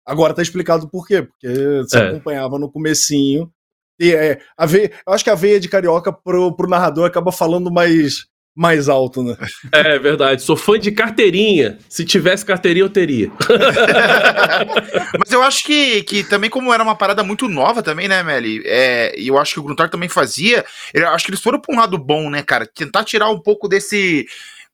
Agora 0.07 0.33
tá 0.33 0.41
explicado 0.41 0.89
por 0.89 1.07
quê, 1.07 1.23
porque 1.23 1.49
você 1.83 1.99
é. 1.99 2.09
acompanhava 2.09 2.59
no 2.59 2.71
comecinho 2.71 3.53
e 4.01 4.15
é, 4.15 4.41
a 4.57 4.65
veia, 4.65 4.93
eu 5.07 5.13
acho 5.13 5.25
que 5.25 5.31
a 5.31 5.35
veia 5.35 5.59
de 5.59 5.69
carioca 5.69 6.13
pro, 6.13 6.55
pro 6.55 6.69
narrador 6.69 7.05
acaba 7.05 7.33
falando 7.33 7.71
mais 7.71 8.27
mais 8.59 8.89
alto, 8.89 9.23
né? 9.23 9.37
É 9.71 9.97
verdade. 10.01 10.43
Sou 10.43 10.57
fã 10.57 10.77
de 10.77 10.91
carteirinha. 10.91 11.79
Se 11.89 12.05
tivesse 12.05 12.45
carteirinha, 12.45 12.85
eu 12.85 12.91
teria. 12.91 13.31
Mas 15.17 15.31
eu 15.31 15.41
acho 15.45 15.63
que, 15.63 16.03
que 16.03 16.25
também, 16.25 16.51
como 16.51 16.75
era 16.75 16.83
uma 16.83 16.97
parada 16.97 17.23
muito 17.23 17.49
nova 17.49 17.85
também, 17.85 18.09
né, 18.09 18.21
Meli? 18.25 18.61
É, 18.67 19.15
e 19.17 19.29
eu 19.29 19.39
acho 19.39 19.55
que 19.55 19.61
o 19.61 19.63
Gruntar 19.63 19.89
também 19.89 20.09
fazia. 20.09 20.65
Eu 20.93 21.09
acho 21.11 21.25
que 21.25 21.31
eles 21.31 21.41
foram 21.41 21.61
pra 21.61 21.73
um 21.73 21.79
lado 21.79 21.97
bom, 21.97 22.29
né, 22.29 22.43
cara? 22.43 22.67
Tentar 22.67 23.05
tirar 23.05 23.31
um 23.31 23.39
pouco 23.39 23.69
desse 23.69 24.27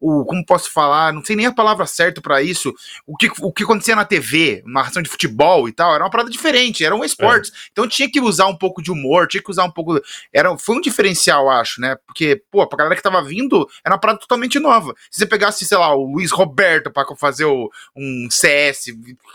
o 0.05 0.23
como 0.27 0.45
posso 0.45 0.71
falar, 0.71 1.15
não 1.15 1.25
sei 1.25 1.35
nem 1.35 1.47
a 1.47 1.53
palavra 1.53 1.87
certa 1.87 2.21
para 2.21 2.43
isso, 2.43 2.75
o 3.07 3.17
que, 3.17 3.31
o 3.41 3.51
que 3.51 3.63
acontecia 3.63 3.97
na 3.97 4.05
TV, 4.05 4.63
narração 4.67 5.01
de 5.01 5.09
futebol 5.09 5.67
e 5.67 5.73
tal, 5.73 5.95
era 5.95 6.05
uma 6.05 6.11
parada 6.11 6.29
diferente, 6.29 6.85
era 6.85 6.95
um 6.95 7.03
esportes. 7.03 7.51
É. 7.51 7.55
Então 7.73 7.89
tinha 7.89 8.11
que 8.11 8.21
usar 8.21 8.47
um 8.47 8.57
pouco 8.57 8.83
de 8.83 8.91
humor, 8.93 9.27
tinha 9.27 9.43
que 9.43 9.51
usar 9.51 9.65
um 9.65 9.71
pouco. 9.71 9.99
Era, 10.31 10.55
foi 10.59 10.77
um 10.77 10.81
diferencial, 10.83 11.49
acho, 11.49 11.81
né? 11.81 11.97
Porque, 12.07 12.43
pô, 12.51 12.67
pra 12.67 12.77
galera 12.77 12.95
que 12.95 13.03
tava 13.03 13.23
vindo, 13.23 13.67
era 13.83 13.95
uma 13.95 14.01
parada 14.01 14.19
totalmente 14.19 14.59
nova. 14.59 14.95
Se 15.11 15.21
você 15.21 15.27
pegasse, 15.27 15.65
sei 15.65 15.79
lá, 15.79 15.95
o 15.95 16.05
Luiz 16.05 16.31
Roberto 16.31 16.91
para 16.91 17.07
fazer 17.17 17.47
o, 17.47 17.71
um 17.97 18.29
CS, 18.31 18.89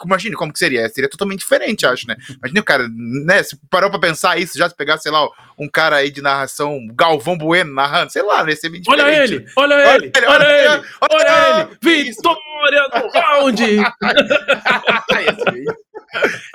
imagine 0.06 0.36
como 0.36 0.54
que 0.54 0.60
seria. 0.60 0.88
Seria 0.90 1.10
totalmente 1.10 1.40
diferente, 1.40 1.88
acho, 1.88 2.08
né? 2.08 2.16
Imagina 2.38 2.62
o 2.62 2.64
cara, 2.64 2.88
né? 3.26 3.42
Se 3.42 3.58
parou 3.72 3.90
pra 3.90 4.00
pensar 4.00 4.40
isso, 4.40 4.56
já 4.56 4.70
se 4.70 4.76
pegasse, 4.76 5.04
sei 5.04 5.12
lá, 5.12 5.28
um 5.58 5.68
cara 5.68 5.96
aí 5.96 6.12
de 6.12 6.22
narração, 6.22 6.80
Galvão 6.94 7.36
Bueno 7.36 7.74
narrando, 7.74 8.12
sei 8.12 8.22
lá, 8.22 8.44
né? 8.44 8.56
Ser 8.56 8.70
bem 8.70 8.82
diferente. 8.82 9.04
Olha 9.04 9.24
ele, 9.24 9.46
olha 9.56 9.74
ele, 9.74 10.12
olha 10.28 10.44
ele. 10.46 10.59
Olha 10.59 10.59
ele 10.60 10.74
ele! 10.74 10.84
Olha 11.02 11.70
ele! 11.82 11.82
Vitória 11.82 12.88
no 12.94 13.10
round! 13.10 13.64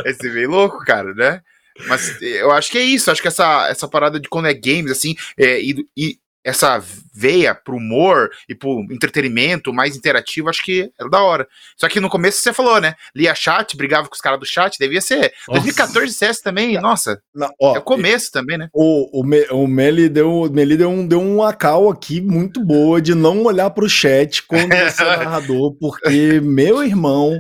esse, 0.04 0.30
veio 0.30 0.50
louco, 0.50 0.84
cara, 0.84 1.14
né? 1.14 1.40
Mas 1.86 2.20
eu 2.22 2.52
acho 2.52 2.70
que 2.70 2.78
é 2.78 2.82
isso, 2.82 3.10
acho 3.10 3.20
que 3.20 3.26
essa, 3.28 3.68
essa 3.68 3.88
parada 3.88 4.20
de 4.20 4.28
quando 4.28 4.46
é 4.46 4.54
games, 4.54 4.92
assim, 4.92 5.16
é, 5.36 5.60
e, 5.60 5.84
e 5.96 6.18
essa 6.44 6.82
veia 7.12 7.54
pro 7.54 7.76
humor 7.76 8.30
e 8.48 8.54
pro 8.54 8.84
entretenimento 8.90 9.72
mais 9.72 9.96
interativo, 9.96 10.50
acho 10.50 10.62
que 10.62 10.90
era 10.98 11.08
da 11.08 11.22
hora. 11.22 11.48
Só 11.76 11.88
que 11.88 12.00
no 12.00 12.10
começo 12.10 12.42
você 12.42 12.52
falou, 12.52 12.80
né? 12.80 12.94
Lia 13.14 13.34
chat, 13.34 13.76
brigava 13.76 14.08
com 14.08 14.14
os 14.14 14.20
caras 14.20 14.38
do 14.38 14.46
chat, 14.46 14.76
devia 14.78 15.00
ser. 15.00 15.32
Nossa. 15.48 15.60
2014 15.60 16.12
CS 16.12 16.40
também, 16.40 16.78
nossa. 16.80 17.20
Não, 17.34 17.50
ó, 17.60 17.76
é 17.76 17.78
o 17.78 17.82
começo 17.82 18.30
também, 18.30 18.58
né? 18.58 18.68
O, 18.72 19.20
o, 19.20 19.24
Me, 19.24 19.46
o 19.50 19.66
Meli 19.66 20.08
deu, 20.08 20.50
Meli 20.52 20.76
deu, 20.76 20.90
um, 20.90 21.06
deu 21.06 21.20
uma 21.20 21.52
cal 21.52 21.88
aqui 21.88 22.20
muito 22.20 22.62
boa 22.62 23.00
de 23.00 23.14
não 23.14 23.44
olhar 23.44 23.70
pro 23.70 23.88
chat 23.88 24.42
quando 24.42 24.68
você 24.68 25.02
é 25.02 25.16
narrador, 25.24 25.74
porque, 25.80 26.40
meu 26.40 26.82
irmão, 26.82 27.38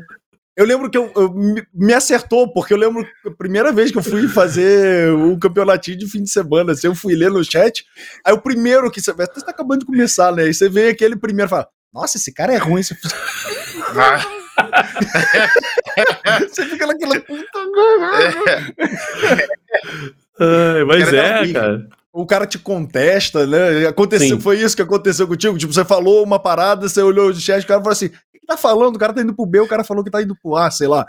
eu 0.56 0.64
lembro 0.64 0.88
que 0.88 0.96
eu, 0.96 1.10
eu, 1.16 1.34
me 1.72 1.92
acertou, 1.92 2.52
porque 2.52 2.72
eu 2.72 2.78
lembro 2.78 3.06
a 3.26 3.30
primeira 3.30 3.72
vez 3.72 3.90
que 3.90 3.98
eu 3.98 4.02
fui 4.02 4.28
fazer 4.28 5.12
um 5.12 5.38
campeonatinho 5.38 5.98
de 5.98 6.06
fim 6.06 6.22
de 6.22 6.30
semana, 6.30 6.72
assim, 6.72 6.86
eu 6.86 6.94
fui 6.94 7.14
ler 7.14 7.30
no 7.30 7.44
chat, 7.44 7.84
aí 8.24 8.32
o 8.32 8.40
primeiro 8.40 8.90
que 8.90 9.00
você 9.00 9.12
vê, 9.12 9.26
tá 9.26 9.40
acabando 9.48 9.80
de 9.80 9.86
começar, 9.86 10.32
né? 10.32 10.44
Aí 10.44 10.54
você 10.54 10.68
vê 10.68 10.88
aquele 10.88 11.16
primeiro 11.16 11.48
e 11.48 11.50
fala, 11.50 11.68
nossa, 11.92 12.16
esse 12.16 12.32
cara 12.32 12.52
é 12.52 12.56
ruim. 12.56 12.80
Esse... 12.80 12.96
Você 16.48 16.66
fica 16.66 16.86
naquela 16.86 17.20
puta. 17.20 17.58
É. 20.40 20.84
mas 20.84 21.12
é, 21.12 21.52
cara. 21.52 21.88
O 22.14 22.24
cara 22.24 22.46
te 22.46 22.60
contesta, 22.60 23.44
né? 23.44 23.88
Aconteceu, 23.88 24.40
foi 24.40 24.60
isso 24.60 24.76
que 24.76 24.82
aconteceu 24.82 25.26
contigo. 25.26 25.58
Tipo, 25.58 25.72
você 25.72 25.84
falou 25.84 26.22
uma 26.22 26.38
parada, 26.38 26.88
você 26.88 27.02
olhou 27.02 27.28
o 27.28 27.34
chat, 27.34 27.64
o 27.64 27.66
cara 27.66 27.80
falou 27.80 27.92
assim: 27.92 28.08
que 28.44 28.46
tá 28.46 28.56
falando? 28.56 28.94
O 28.94 28.98
cara 28.98 29.12
tá 29.12 29.22
indo 29.22 29.34
pro 29.34 29.46
B, 29.46 29.60
o 29.60 29.66
cara 29.66 29.82
falou 29.82 30.04
que 30.04 30.10
tá 30.10 30.22
indo 30.22 30.36
pro 30.36 30.54
A, 30.54 30.70
sei 30.70 30.86
lá. 30.86 31.06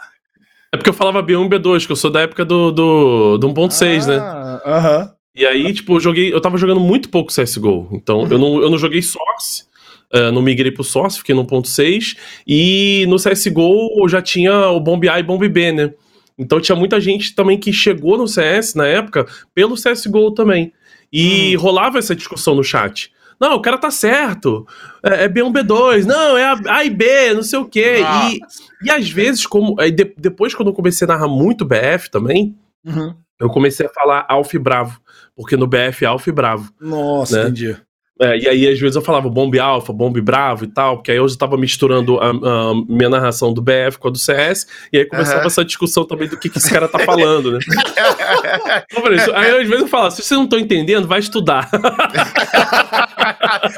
É 0.74 0.77
porque 0.77 0.89
eu 0.89 0.93
falava 0.93 1.21
B1 1.21 1.45
e 1.45 1.50
B2, 1.50 1.85
que 1.85 1.91
eu 1.91 1.95
sou 1.95 2.09
da 2.09 2.21
época 2.21 2.43
do, 2.43 2.71
do, 2.71 3.38
do 3.38 3.47
1.6, 3.50 4.07
né? 4.07 4.17
ah, 4.17 4.62
né? 4.65 4.71
Aham. 4.74 4.97
Uh 4.97 5.03
-huh. 5.03 5.15
E 5.35 5.45
aí, 5.45 5.74
tipo, 5.74 5.95
eu 5.95 6.00
joguei. 6.00 6.33
Eu 6.33 6.39
tava 6.39 6.57
jogando 6.57 6.79
muito 6.79 7.09
pouco 7.09 7.31
CSGO. 7.31 7.89
Então, 7.91 8.21
uhum. 8.21 8.27
eu, 8.31 8.38
não, 8.38 8.62
eu 8.62 8.69
não 8.69 8.77
joguei 8.77 9.01
Source. 9.01 9.65
Uh, 10.13 10.31
não 10.31 10.41
migrei 10.41 10.71
pro 10.71 10.83
Source, 10.83 11.17
fiquei 11.17 11.35
no 11.35 11.45
1.6. 11.45 12.15
E 12.47 13.05
no 13.09 13.17
CSGO 13.17 14.01
eu 14.01 14.07
já 14.07 14.21
tinha 14.21 14.69
o 14.69 14.79
Bomb 14.79 15.07
A 15.09 15.19
e 15.19 15.24
Bomb 15.24 15.47
B, 15.50 15.71
né? 15.74 15.93
Então 16.38 16.62
tinha 16.62 16.75
muita 16.75 17.01
gente 17.01 17.35
também 17.35 17.57
que 17.57 17.74
chegou 17.74 18.17
no 18.17 18.27
CS 18.27 18.75
na 18.75 18.88
época 18.88 19.25
pelo 19.53 19.75
CSGO 19.75 20.31
também. 20.31 20.71
E 21.12 21.55
hum. 21.55 21.59
rolava 21.59 21.97
essa 22.00 22.15
discussão 22.15 22.55
no 22.55 22.63
chat. 22.63 23.12
Não, 23.39 23.55
o 23.55 23.62
cara 23.62 23.77
tá 23.77 23.91
certo. 23.91 24.65
É, 25.03 25.25
é 25.25 25.29
B1, 25.29 25.51
B2. 25.51 26.05
Não, 26.05 26.38
é 26.38 26.45
a, 26.45 26.77
a 26.77 26.85
e 26.85 26.89
B, 26.89 27.33
não 27.33 27.43
sei 27.43 27.59
o 27.59 27.65
quê. 27.65 28.01
Ah. 28.05 28.29
E, 28.29 28.39
e 28.83 28.91
às 28.91 29.09
vezes, 29.09 29.45
como. 29.45 29.75
De, 29.75 30.13
depois, 30.17 30.53
quando 30.53 30.69
eu 30.69 30.74
comecei 30.74 31.05
a 31.05 31.09
narrar 31.09 31.27
muito 31.27 31.65
BF 31.65 32.09
também, 32.09 32.57
uhum. 32.85 33.13
eu 33.39 33.50
comecei 33.50 33.85
a 33.85 33.89
falar 33.89 34.25
Alf 34.29 34.53
Bravo. 34.55 35.00
Porque 35.35 35.57
no 35.57 35.67
BF 35.67 36.05
é 36.05 36.07
Alf 36.07 36.27
Bravo. 36.29 36.71
Nossa, 36.79 37.35
né? 37.35 37.43
entendi. 37.43 37.77
É, 38.22 38.38
e 38.38 38.48
aí, 38.48 38.67
às 38.67 38.79
vezes, 38.79 38.95
eu 38.95 39.01
falava 39.01 39.27
bombe 39.29 39.60
alfa, 39.60 39.91
bombe 39.91 40.22
bravo 40.22 40.63
e 40.63 40.67
tal, 40.67 40.95
porque 40.98 41.12
aí 41.12 41.17
eu 41.17 41.27
já 41.27 41.36
tava 41.36 41.57
misturando 41.57 42.17
a, 42.17 42.29
a, 42.29 42.74
minha 42.88 43.10
narração 43.10 43.53
do 43.53 43.62
BF 43.62 44.00
com 44.00 44.07
a 44.07 44.12
do 44.12 44.17
CS, 44.17 44.65
e 44.91 45.00
aí 45.00 45.05
começava 45.05 45.41
uhum. 45.41 45.48
essa 45.48 45.65
discussão 45.65 46.05
também 46.05 46.29
do 46.29 46.38
que, 46.38 46.50
que 46.50 46.57
esse 46.57 46.72
cara 46.72 46.88
tá 46.88 47.00
falando, 47.00 47.51
né? 47.51 47.60
aí, 49.36 49.51
às 49.51 49.67
vezes, 49.67 49.81
eu 49.81 49.88
falava, 49.89 50.12
se 50.12 50.22
vocês 50.22 50.38
não 50.38 50.45
estão 50.45 50.57
entendendo, 50.57 51.05
vai 51.07 51.19
estudar. 51.19 51.69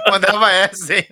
Mandava 0.07 0.51
essa, 0.51 0.93
hein? 0.93 1.07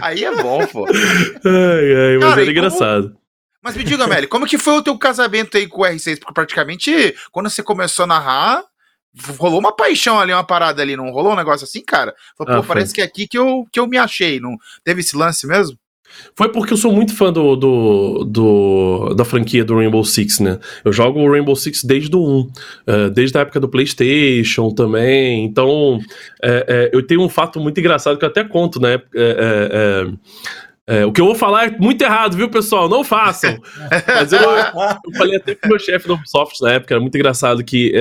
Aí 0.00 0.24
é 0.24 0.42
bom, 0.42 0.66
pô. 0.66 0.86
Ai, 0.86 0.94
ai, 0.94 2.16
mas 2.18 2.30
cara, 2.30 2.40
era 2.40 2.50
engraçado. 2.50 3.08
Como... 3.08 3.18
Mas 3.62 3.76
me 3.76 3.84
diga, 3.84 4.06
Meli, 4.06 4.26
como 4.26 4.46
que 4.46 4.56
foi 4.56 4.72
o 4.74 4.82
teu 4.82 4.96
casamento 4.96 5.58
aí 5.58 5.66
com 5.66 5.82
o 5.82 5.84
R6? 5.84 6.20
Porque 6.20 6.32
praticamente, 6.32 7.14
quando 7.30 7.50
você 7.50 7.62
começou 7.62 8.04
a 8.04 8.06
narrar, 8.06 8.64
rolou 9.38 9.58
uma 9.58 9.74
paixão 9.74 10.18
ali, 10.18 10.32
uma 10.32 10.44
parada 10.44 10.82
ali, 10.82 10.96
não 10.96 11.10
rolou 11.10 11.32
um 11.32 11.36
negócio 11.36 11.64
assim, 11.64 11.82
cara? 11.82 12.14
Falei, 12.36 12.54
ah, 12.54 12.60
pô, 12.60 12.68
parece 12.68 12.94
que 12.94 13.00
é 13.00 13.04
aqui 13.04 13.26
que 13.26 13.38
eu, 13.38 13.66
que 13.72 13.80
eu 13.80 13.86
me 13.86 13.98
achei, 13.98 14.40
não 14.40 14.56
teve 14.84 15.00
esse 15.00 15.16
lance 15.16 15.46
mesmo? 15.46 15.78
Foi 16.34 16.50
porque 16.50 16.72
eu 16.72 16.76
sou 16.76 16.92
muito 16.92 17.14
fã 17.14 17.32
do, 17.32 17.56
do, 17.56 18.24
do, 18.24 19.14
da 19.14 19.24
franquia 19.24 19.64
do 19.64 19.76
Rainbow 19.76 20.04
Six, 20.04 20.40
né? 20.40 20.58
Eu 20.84 20.92
jogo 20.92 21.20
o 21.20 21.30
Rainbow 21.30 21.54
Six 21.54 21.84
desde 21.84 22.14
o 22.14 22.20
1, 22.20 22.40
uh, 22.40 23.10
desde 23.10 23.36
a 23.36 23.42
época 23.42 23.60
do 23.60 23.68
PlayStation 23.68 24.70
também. 24.70 25.44
Então, 25.44 26.00
é, 26.42 26.64
é, 26.68 26.90
eu 26.92 27.06
tenho 27.06 27.22
um 27.22 27.28
fato 27.28 27.60
muito 27.60 27.78
engraçado 27.78 28.18
que 28.18 28.24
eu 28.24 28.28
até 28.28 28.44
conto, 28.44 28.80
né? 28.80 29.00
É, 29.14 30.06
é 30.86 31.04
o 31.04 31.12
que 31.12 31.20
eu 31.20 31.26
vou 31.26 31.34
falar 31.34 31.66
é 31.66 31.78
muito 31.78 32.00
errado, 32.00 32.34
viu, 32.34 32.48
pessoal? 32.48 32.88
Não 32.88 33.04
façam! 33.04 33.58
Mas 34.08 34.32
eu, 34.32 34.40
eu 34.40 35.12
falei 35.18 35.36
até 35.36 35.54
com 35.54 35.66
o 35.66 35.68
meu 35.68 35.78
chefe 35.78 36.08
do 36.08 36.14
Ubisoft 36.14 36.62
na 36.62 36.72
época, 36.72 36.94
era 36.94 37.00
muito 37.00 37.14
engraçado 37.14 37.62
que. 37.62 37.92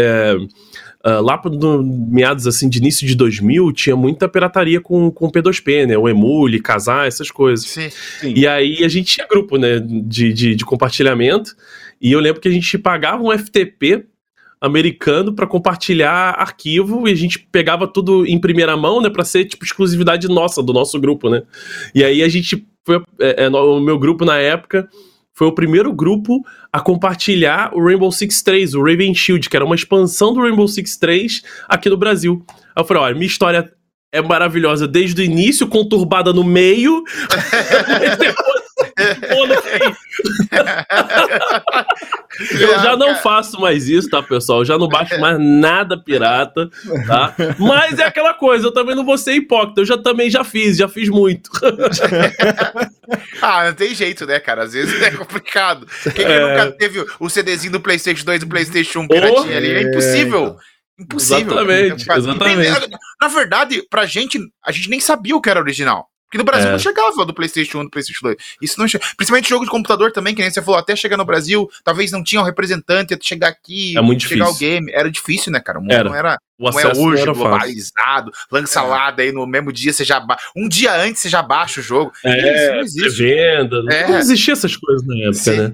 Uh, 1.08 1.22
lá 1.22 1.42
no 1.46 1.82
meados 1.84 2.46
assim 2.48 2.68
de 2.68 2.80
início 2.80 3.08
de 3.08 3.16
2000 3.16 3.72
tinha 3.72 3.96
muita 3.96 4.28
pirataria 4.28 4.82
com, 4.82 5.10
com 5.10 5.32
P2P, 5.32 5.86
né? 5.86 5.98
O 5.98 6.10
Emule, 6.10 6.60
Casar, 6.60 7.08
essas 7.08 7.32
coisas. 7.32 7.66
Sim, 7.66 7.90
sim. 7.90 8.34
E 8.36 8.46
aí 8.46 8.84
a 8.84 8.90
gente 8.90 9.14
tinha 9.14 9.26
grupo, 9.26 9.58
né, 9.58 9.80
de, 9.80 10.34
de, 10.34 10.54
de 10.54 10.66
compartilhamento. 10.66 11.56
E 12.02 12.12
eu 12.12 12.20
lembro 12.20 12.42
que 12.42 12.50
a 12.50 12.52
gente 12.52 12.78
pagava 12.78 13.24
um 13.24 13.32
FTP 13.32 14.06
americano 14.60 15.34
para 15.34 15.48
compartilhar 15.48 16.32
arquivo 16.32 17.08
e 17.08 17.12
a 17.12 17.16
gente 17.16 17.40
pegava 17.40 17.88
tudo 17.88 18.26
em 18.26 18.38
primeira 18.38 18.76
mão, 18.76 19.00
né, 19.00 19.10
para 19.10 19.24
ser 19.24 19.46
tipo 19.46 19.64
exclusividade 19.64 20.28
nossa 20.28 20.62
do 20.62 20.74
nosso 20.74 21.00
grupo, 21.00 21.30
né? 21.30 21.44
E 21.96 22.04
aí 22.04 22.22
a 22.22 22.28
gente 22.28 22.68
foi 22.84 23.02
é, 23.22 23.46
é, 23.46 23.50
o 23.50 23.80
meu 23.80 23.98
grupo 23.98 24.26
na 24.26 24.38
época 24.38 24.90
foi 25.38 25.46
o 25.46 25.52
primeiro 25.52 25.94
grupo 25.94 26.44
a 26.74 26.80
compartilhar 26.80 27.70
o 27.72 27.86
Rainbow 27.86 28.12
Six 28.12 28.42
3, 28.42 28.74
o 28.74 28.84
Raven 28.84 29.14
Shield, 29.14 29.48
que 29.48 29.56
era 29.56 29.64
uma 29.64 29.76
expansão 29.76 30.34
do 30.34 30.42
Rainbow 30.42 30.68
Six 30.68 30.98
3 30.98 31.44
aqui 31.70 31.92
no 31.92 31.96
Brasil. 31.96 32.44
Aí 32.76 32.82
eu 32.82 32.84
falei, 32.84 33.04
olha, 33.04 33.14
minha 33.14 33.28
história 33.28 33.72
é 34.12 34.20
maravilhosa 34.20 34.88
desde 34.88 35.22
o 35.22 35.24
início, 35.24 35.68
conturbada 35.68 36.34
no 36.34 36.44
meio, 36.44 37.04
depois 38.18 38.67
eu 42.60 42.80
já 42.80 42.96
não 42.96 43.16
faço 43.18 43.60
mais 43.60 43.88
isso, 43.88 44.10
tá, 44.10 44.22
pessoal? 44.22 44.60
Eu 44.60 44.66
já 44.66 44.78
não 44.78 44.88
baixo 44.88 45.20
mais 45.20 45.40
nada 45.40 45.98
pirata, 45.98 46.70
tá? 47.06 47.36
Mas 47.58 48.00
é 48.00 48.04
aquela 48.04 48.34
coisa, 48.34 48.68
eu 48.68 48.72
também 48.72 48.96
não 48.96 49.06
vou 49.06 49.18
ser 49.18 49.34
hipócrita. 49.34 49.82
Eu 49.82 49.86
já 49.86 49.98
também 49.98 50.30
já 50.30 50.44
fiz, 50.44 50.78
já 50.78 50.88
fiz 50.88 51.10
muito. 51.10 51.50
ah, 53.42 53.66
não 53.66 53.74
tem 53.74 53.96
jeito, 53.96 54.26
né, 54.26 54.40
cara? 54.40 54.64
Às 54.64 54.74
vezes 54.74 55.02
é 55.02 55.12
complicado. 55.12 55.88
Quem 56.16 56.26
é... 56.26 56.40
nunca 56.40 56.72
teve 56.78 57.06
o 57.20 57.30
CDzinho 57.30 57.74
do 57.74 57.80
PlayStation 57.80 58.26
2 58.26 58.42
e 58.42 58.46
do 58.46 58.50
PlayStation 58.50 59.00
1 59.00 59.08
piratinha 59.08 59.54
oh, 59.54 59.58
ali? 59.58 59.72
É 59.72 59.82
impossível. 59.82 60.58
Impossível. 61.00 61.54
Exatamente, 61.54 62.12
exatamente. 62.12 62.90
Na 63.22 63.28
verdade, 63.28 63.84
pra 63.90 64.06
gente, 64.06 64.40
a 64.66 64.72
gente 64.72 64.90
nem 64.90 65.00
sabia 65.00 65.36
o 65.36 65.42
que 65.42 65.50
era 65.50 65.60
original. 65.60 66.08
Porque 66.28 66.38
no 66.38 66.44
Brasil 66.44 66.68
é. 66.68 66.72
não 66.72 66.80
chegava 66.80 67.26
do 67.26 67.34
PlayStation 67.34 67.80
1 67.80 67.84
do 67.86 67.90
PlayStation 67.90 68.28
2. 68.28 68.38
Isso 68.62 68.78
não 68.78 68.88
che... 68.88 69.00
Principalmente 69.16 69.50
jogo 69.50 69.64
de 69.64 69.72
computador 69.72 70.12
também, 70.12 70.36
que 70.36 70.42
nem 70.42 70.52
você 70.52 70.62
falou, 70.62 70.78
até 70.78 70.94
chegar 70.94 71.16
no 71.16 71.24
Brasil, 71.24 71.70
talvez 71.86 72.12
não 72.12 72.22
tinha 72.22 72.42
um 72.42 72.44
representante, 72.44 73.14
até 73.14 73.24
chegar 73.24 73.48
aqui, 73.48 73.98
é 73.98 74.02
muito 74.02 74.24
chegar 74.24 74.46
difícil. 74.46 74.68
o 74.68 74.70
game. 74.70 74.92
Era 74.92 75.10
difícil, 75.10 75.52
né, 75.54 75.62
cara? 75.62 75.80
O 75.80 75.82
mundo 75.82 75.94
era. 75.94 76.04
não 76.04 76.16
era. 76.16 76.38
O 76.60 76.70
não 76.70 76.80
é 76.80 76.88
hoje, 76.98 77.22
era 77.22 77.34
globalizado, 77.34 78.32
lança 78.52 78.80
é. 78.80 78.84
lá, 78.84 79.12
daí 79.12 79.32
no 79.32 79.46
mesmo 79.46 79.72
dia 79.72 79.94
você 79.94 80.04
já. 80.04 80.20
Ba... 80.20 80.38
Um 80.56 80.68
dia 80.68 80.94
antes 80.94 81.22
você 81.22 81.30
já 81.30 81.42
baixa 81.42 81.80
o 81.80 81.84
jogo. 81.84 82.12
É, 82.26 82.56
isso 82.56 82.72
não 82.74 82.80
existe. 82.82 83.24
Venda, 83.24 83.84
é. 83.90 84.08
não 84.08 84.18
existia 84.18 84.54
essas 84.54 84.76
coisas 84.76 85.06
na 85.08 85.16
época, 85.16 85.34
Sim. 85.34 85.58
né? 85.58 85.74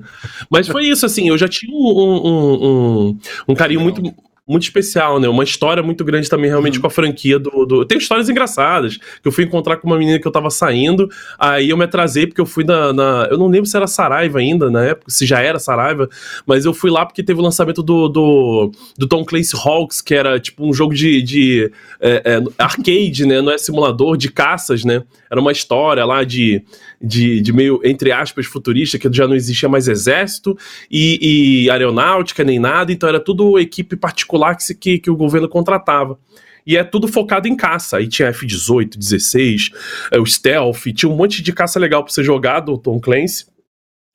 Mas 0.51 0.67
foi 0.67 0.85
isso, 0.85 1.05
assim, 1.05 1.29
eu 1.29 1.37
já 1.37 1.47
tinha 1.47 1.73
um, 1.73 1.79
um, 1.79 2.67
um, 3.07 3.19
um 3.47 3.55
carinho 3.55 3.79
não. 3.79 3.85
muito 3.85 4.01
muito 4.47 4.63
especial, 4.63 5.19
né? 5.19 5.29
Uma 5.29 5.43
história 5.43 5.81
muito 5.81 6.03
grande 6.03 6.29
também, 6.29 6.49
realmente, 6.49 6.75
uhum. 6.75 6.81
com 6.81 6.87
a 6.87 6.89
franquia 6.89 7.39
do, 7.39 7.65
do. 7.65 7.85
Tem 7.85 7.97
histórias 7.97 8.29
engraçadas. 8.29 8.97
Que 8.97 9.27
eu 9.27 9.31
fui 9.31 9.45
encontrar 9.45 9.77
com 9.77 9.87
uma 9.87 9.97
menina 9.97 10.19
que 10.19 10.27
eu 10.27 10.31
tava 10.31 10.49
saindo, 10.49 11.09
aí 11.39 11.69
eu 11.69 11.77
me 11.77 11.85
atrasei 11.85 12.27
porque 12.27 12.41
eu 12.41 12.45
fui 12.45 12.63
na. 12.65 12.91
na... 12.91 13.27
Eu 13.31 13.37
não 13.37 13.47
lembro 13.47 13.65
se 13.65 13.77
era 13.77 13.87
Saraiva 13.87 14.39
ainda 14.39 14.69
na 14.69 14.83
época, 14.83 15.09
se 15.09 15.25
já 15.25 15.39
era 15.39 15.59
Saraiva, 15.59 16.09
mas 16.45 16.65
eu 16.65 16.73
fui 16.73 16.91
lá 16.91 17.05
porque 17.05 17.23
teve 17.23 17.39
o 17.39 17.43
lançamento 17.43 17.81
do, 17.81 18.09
do, 18.09 18.71
do 18.97 19.07
Tom 19.07 19.23
Clancy 19.23 19.55
Hawks, 19.55 20.01
que 20.01 20.13
era 20.13 20.39
tipo 20.39 20.67
um 20.67 20.73
jogo 20.73 20.93
de, 20.93 21.21
de 21.21 21.71
é, 22.01 22.21
é, 22.25 22.43
arcade, 22.57 23.25
né? 23.25 23.41
Não 23.41 23.51
é 23.51 23.57
simulador, 23.57 24.17
de 24.17 24.29
caças, 24.29 24.83
né? 24.83 25.03
Era 25.31 25.39
uma 25.39 25.51
história 25.51 26.03
lá 26.03 26.23
de, 26.23 26.61
de, 27.03 27.41
de 27.41 27.51
meio, 27.51 27.81
entre 27.83 28.11
aspas, 28.11 28.45
futurista, 28.45 28.97
que 28.97 29.11
já 29.11 29.27
não 29.27 29.35
existia 29.35 29.67
mais 29.67 29.87
exército 29.87 30.57
e, 30.89 31.65
e 31.65 31.69
aeronáutica 31.69 32.43
nem 32.43 32.59
nada, 32.59 32.91
então 32.91 33.09
era 33.09 33.19
tudo 33.19 33.59
equipe 33.59 33.95
particular 33.97 34.55
que, 34.55 34.73
que, 34.73 34.99
que 34.99 35.11
o 35.11 35.15
governo 35.15 35.49
contratava 35.49 36.17
e 36.65 36.77
é 36.77 36.83
tudo 36.83 37.07
focado 37.07 37.47
em 37.47 37.55
caça. 37.55 37.97
Aí 37.97 38.07
tinha 38.07 38.29
F-18, 38.29 38.97
16, 38.97 39.71
é, 40.11 40.19
o 40.19 40.25
Stealth, 40.25 40.83
tinha 40.95 41.11
um 41.11 41.15
monte 41.15 41.41
de 41.41 41.51
caça 41.51 41.79
legal 41.79 42.03
pra 42.03 42.13
você 42.13 42.23
jogar 42.23 42.61
do 42.61 42.77
Tom 42.77 42.99
Clancy. 42.99 43.45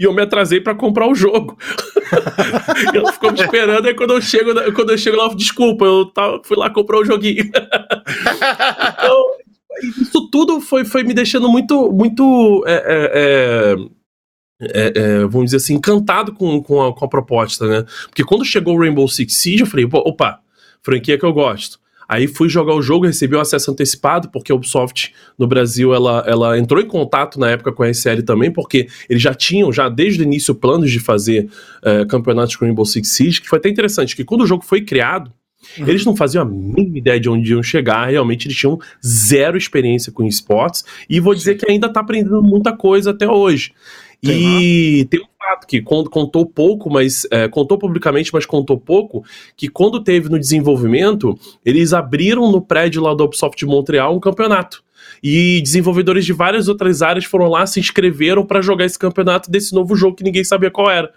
E 0.00 0.04
eu 0.04 0.12
me 0.12 0.22
atrasei 0.22 0.60
para 0.60 0.76
comprar 0.76 1.08
o 1.08 1.14
jogo. 1.14 1.58
eu 2.94 3.12
ficou 3.12 3.32
me 3.32 3.40
esperando, 3.40 3.86
aí 3.86 3.94
quando 3.94 4.14
eu 4.14 4.22
chego, 4.22 4.54
quando 4.72 4.90
eu 4.90 4.98
chego 4.98 5.16
lá, 5.16 5.28
desculpa, 5.34 5.84
eu 5.84 6.06
tava, 6.06 6.40
fui 6.44 6.56
lá 6.56 6.70
comprar 6.70 6.98
o 6.98 7.04
joguinho. 7.04 7.44
então, 7.50 9.24
isso 9.82 10.28
tudo 10.30 10.60
foi, 10.60 10.84
foi 10.84 11.02
me 11.02 11.14
deixando 11.14 11.48
muito, 11.48 11.90
muito 11.92 12.64
é, 12.66 12.74
é, 12.74 13.10
é 13.14 13.98
é, 14.60 14.92
é, 14.94 15.18
vamos 15.20 15.46
dizer 15.46 15.58
assim, 15.58 15.74
encantado 15.74 16.32
com, 16.32 16.60
com, 16.60 16.82
a, 16.82 16.92
com 16.92 17.04
a 17.04 17.08
proposta, 17.08 17.66
né? 17.66 17.84
Porque 18.06 18.24
quando 18.24 18.44
chegou 18.44 18.74
o 18.74 18.80
Rainbow 18.80 19.06
Six 19.06 19.34
Siege, 19.36 19.60
eu 19.60 19.66
falei, 19.66 19.88
opa, 19.90 20.40
franquia 20.82 21.16
que 21.16 21.24
eu 21.24 21.32
gosto. 21.32 21.78
Aí 22.08 22.26
fui 22.26 22.48
jogar 22.48 22.74
o 22.74 22.80
jogo, 22.80 23.04
recebi 23.04 23.36
o 23.36 23.40
acesso 23.40 23.70
antecipado, 23.70 24.30
porque 24.30 24.50
a 24.50 24.54
Ubisoft 24.54 25.12
no 25.38 25.46
Brasil 25.46 25.92
ela, 25.92 26.24
ela 26.26 26.58
entrou 26.58 26.80
em 26.80 26.86
contato 26.86 27.38
na 27.38 27.50
época 27.50 27.70
com 27.70 27.82
a 27.82 27.90
SL 27.90 28.22
também, 28.24 28.50
porque 28.50 28.88
eles 29.10 29.22
já 29.22 29.34
tinham, 29.34 29.70
já 29.70 29.90
desde 29.90 30.22
o 30.22 30.24
início, 30.24 30.54
planos 30.54 30.90
de 30.90 31.00
fazer 31.00 31.50
uh, 31.82 32.06
campeonatos 32.08 32.56
com 32.56 32.64
Rainbow 32.64 32.86
Six 32.86 33.08
Siege, 33.10 33.42
que 33.42 33.48
foi 33.48 33.58
até 33.58 33.68
interessante, 33.68 34.16
que 34.16 34.24
quando 34.24 34.40
o 34.40 34.46
jogo 34.46 34.64
foi 34.64 34.80
criado, 34.80 35.30
Uhum. 35.78 35.88
Eles 35.88 36.04
não 36.04 36.14
faziam 36.14 36.42
a 36.42 36.44
mínima 36.44 36.98
ideia 36.98 37.20
de 37.20 37.28
onde 37.28 37.52
iam 37.52 37.62
chegar, 37.62 38.06
realmente 38.06 38.46
eles 38.46 38.56
tinham 38.56 38.78
zero 39.04 39.56
experiência 39.56 40.12
com 40.12 40.24
esportes, 40.24 40.84
e 41.08 41.20
vou 41.20 41.34
dizer 41.34 41.56
que 41.56 41.70
ainda 41.70 41.86
está 41.86 42.00
aprendendo 42.00 42.42
muita 42.42 42.76
coisa 42.76 43.10
até 43.10 43.28
hoje. 43.28 43.72
E 44.22 45.06
tem 45.10 45.20
um 45.20 45.28
fato 45.38 45.66
que 45.66 45.80
contou 45.80 46.44
pouco, 46.44 46.90
mas 46.90 47.26
é, 47.30 47.46
contou 47.48 47.78
publicamente, 47.78 48.30
mas 48.32 48.44
contou 48.44 48.78
pouco, 48.78 49.24
que 49.56 49.68
quando 49.68 50.02
teve 50.02 50.28
no 50.28 50.38
desenvolvimento, 50.38 51.38
eles 51.64 51.92
abriram 51.92 52.50
no 52.50 52.60
prédio 52.60 53.02
lá 53.02 53.14
do 53.14 53.24
Ubisoft 53.24 53.56
de 53.56 53.66
Montreal 53.66 54.16
um 54.16 54.20
campeonato. 54.20 54.82
E 55.22 55.60
desenvolvedores 55.62 56.24
de 56.24 56.32
várias 56.32 56.68
outras 56.68 57.02
áreas 57.02 57.24
foram 57.24 57.48
lá, 57.48 57.66
se 57.66 57.80
inscreveram 57.80 58.44
para 58.44 58.60
jogar 58.60 58.84
esse 58.84 58.98
campeonato 58.98 59.50
desse 59.50 59.74
novo 59.74 59.96
jogo 59.96 60.16
que 60.16 60.24
ninguém 60.24 60.44
sabia 60.44 60.70
qual 60.70 60.90
era. 60.90 61.10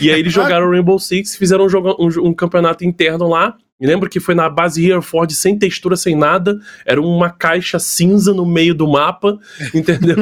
E 0.00 0.10
aí 0.10 0.18
eles 0.18 0.32
jogaram 0.34 0.70
Rainbow 0.70 0.98
Six, 0.98 1.36
fizeram 1.36 1.66
um, 1.66 1.68
jogo, 1.68 1.96
um, 1.98 2.28
um 2.28 2.34
campeonato 2.34 2.84
interno 2.84 3.28
lá, 3.28 3.56
me 3.80 3.86
lembro 3.86 4.10
que 4.10 4.18
foi 4.18 4.34
na 4.34 4.48
base 4.48 4.84
Hereford, 4.84 5.32
sem 5.34 5.56
textura, 5.56 5.96
sem 5.96 6.16
nada. 6.16 6.58
Era 6.84 7.00
uma 7.00 7.30
caixa 7.30 7.78
cinza 7.78 8.34
no 8.34 8.44
meio 8.44 8.74
do 8.74 8.88
mapa, 8.88 9.38
entendeu? 9.72 10.16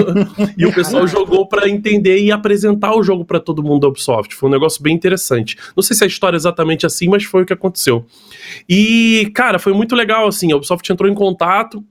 e 0.59 0.67
o 0.67 0.75
pessoal 0.75 1.07
jogou 1.07 1.47
para 1.49 1.69
entender 1.69 2.19
e 2.19 2.31
apresentar 2.31 2.95
o 2.95 3.03
jogo 3.03 3.25
para 3.25 3.41
todo 3.41 3.63
mundo 3.63 3.81
da 3.81 3.89
Ubisoft. 3.89 4.35
Foi 4.35 4.49
um 4.51 4.53
negócio 4.53 4.83
bem 4.83 4.95
interessante. 4.95 5.57
Não 5.75 5.83
sei 5.83 5.97
se 5.97 6.05
a 6.05 6.07
história 6.07 6.37
é 6.37 6.39
exatamente 6.39 6.85
assim, 6.85 7.09
mas 7.09 7.25
foi 7.25 7.45
o 7.45 7.47
que 7.47 7.53
aconteceu. 7.53 8.05
E, 8.69 9.31
cara, 9.35 9.59
foi 9.59 9.73
muito 9.73 9.97
legal, 9.97 10.27
assim. 10.27 10.53
A 10.53 10.57
Ubisoft 10.57 10.93
entrou 10.93 11.11
em 11.11 11.15
contato, 11.15 11.83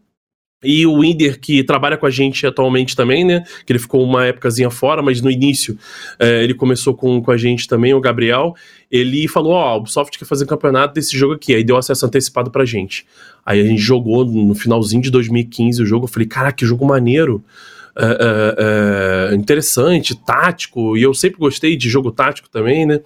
e 0.63 0.85
o 0.85 0.99
Winder, 0.99 1.39
que 1.39 1.63
trabalha 1.63 1.97
com 1.97 2.05
a 2.05 2.09
gente 2.09 2.45
atualmente 2.45 2.95
também, 2.95 3.23
né? 3.23 3.43
Que 3.65 3.71
ele 3.73 3.79
ficou 3.79 4.03
uma 4.03 4.25
épocazinha 4.25 4.69
fora, 4.69 5.01
mas 5.01 5.21
no 5.21 5.29
início 5.29 5.77
é, 6.19 6.43
ele 6.43 6.53
começou 6.53 6.95
com, 6.95 7.21
com 7.21 7.31
a 7.31 7.37
gente 7.37 7.67
também, 7.67 7.93
o 7.93 8.01
Gabriel. 8.01 8.55
Ele 8.91 9.27
falou: 9.27 9.53
Ó, 9.53 9.63
oh, 9.63 9.69
a 9.69 9.77
Ubisoft 9.77 10.17
quer 10.17 10.25
fazer 10.25 10.45
campeonato 10.45 10.93
desse 10.93 11.15
jogo 11.17 11.33
aqui. 11.33 11.53
Aí 11.53 11.63
deu 11.63 11.77
acesso 11.77 12.05
antecipado 12.05 12.49
pra 12.49 12.65
gente. 12.65 13.05
Aí 13.45 13.61
a 13.61 13.63
gente 13.63 13.81
jogou 13.81 14.25
no 14.25 14.55
finalzinho 14.55 15.01
de 15.01 15.11
2015 15.11 15.83
o 15.83 15.85
jogo. 15.85 16.05
Eu 16.05 16.09
falei: 16.09 16.27
Caraca, 16.27 16.55
que 16.55 16.65
jogo 16.65 16.85
maneiro. 16.85 17.43
É, 17.97 18.03
é, 18.03 19.31
é, 19.31 19.35
interessante, 19.35 20.15
tático, 20.15 20.97
e 20.97 21.03
eu 21.03 21.13
sempre 21.13 21.39
gostei 21.39 21.77
de 21.77 21.89
jogo 21.89 22.11
tático 22.11 22.49
também, 22.49 22.85
né? 22.85 22.99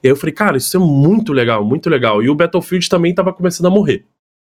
E 0.00 0.06
aí 0.06 0.12
eu 0.12 0.14
falei, 0.14 0.32
cara, 0.32 0.56
isso 0.56 0.76
é 0.76 0.80
muito 0.80 1.32
legal, 1.32 1.64
muito 1.64 1.90
legal. 1.90 2.22
E 2.22 2.30
o 2.30 2.36
Battlefield 2.36 2.88
também 2.88 3.12
tava 3.12 3.32
começando 3.32 3.66
a 3.66 3.70
morrer 3.70 4.04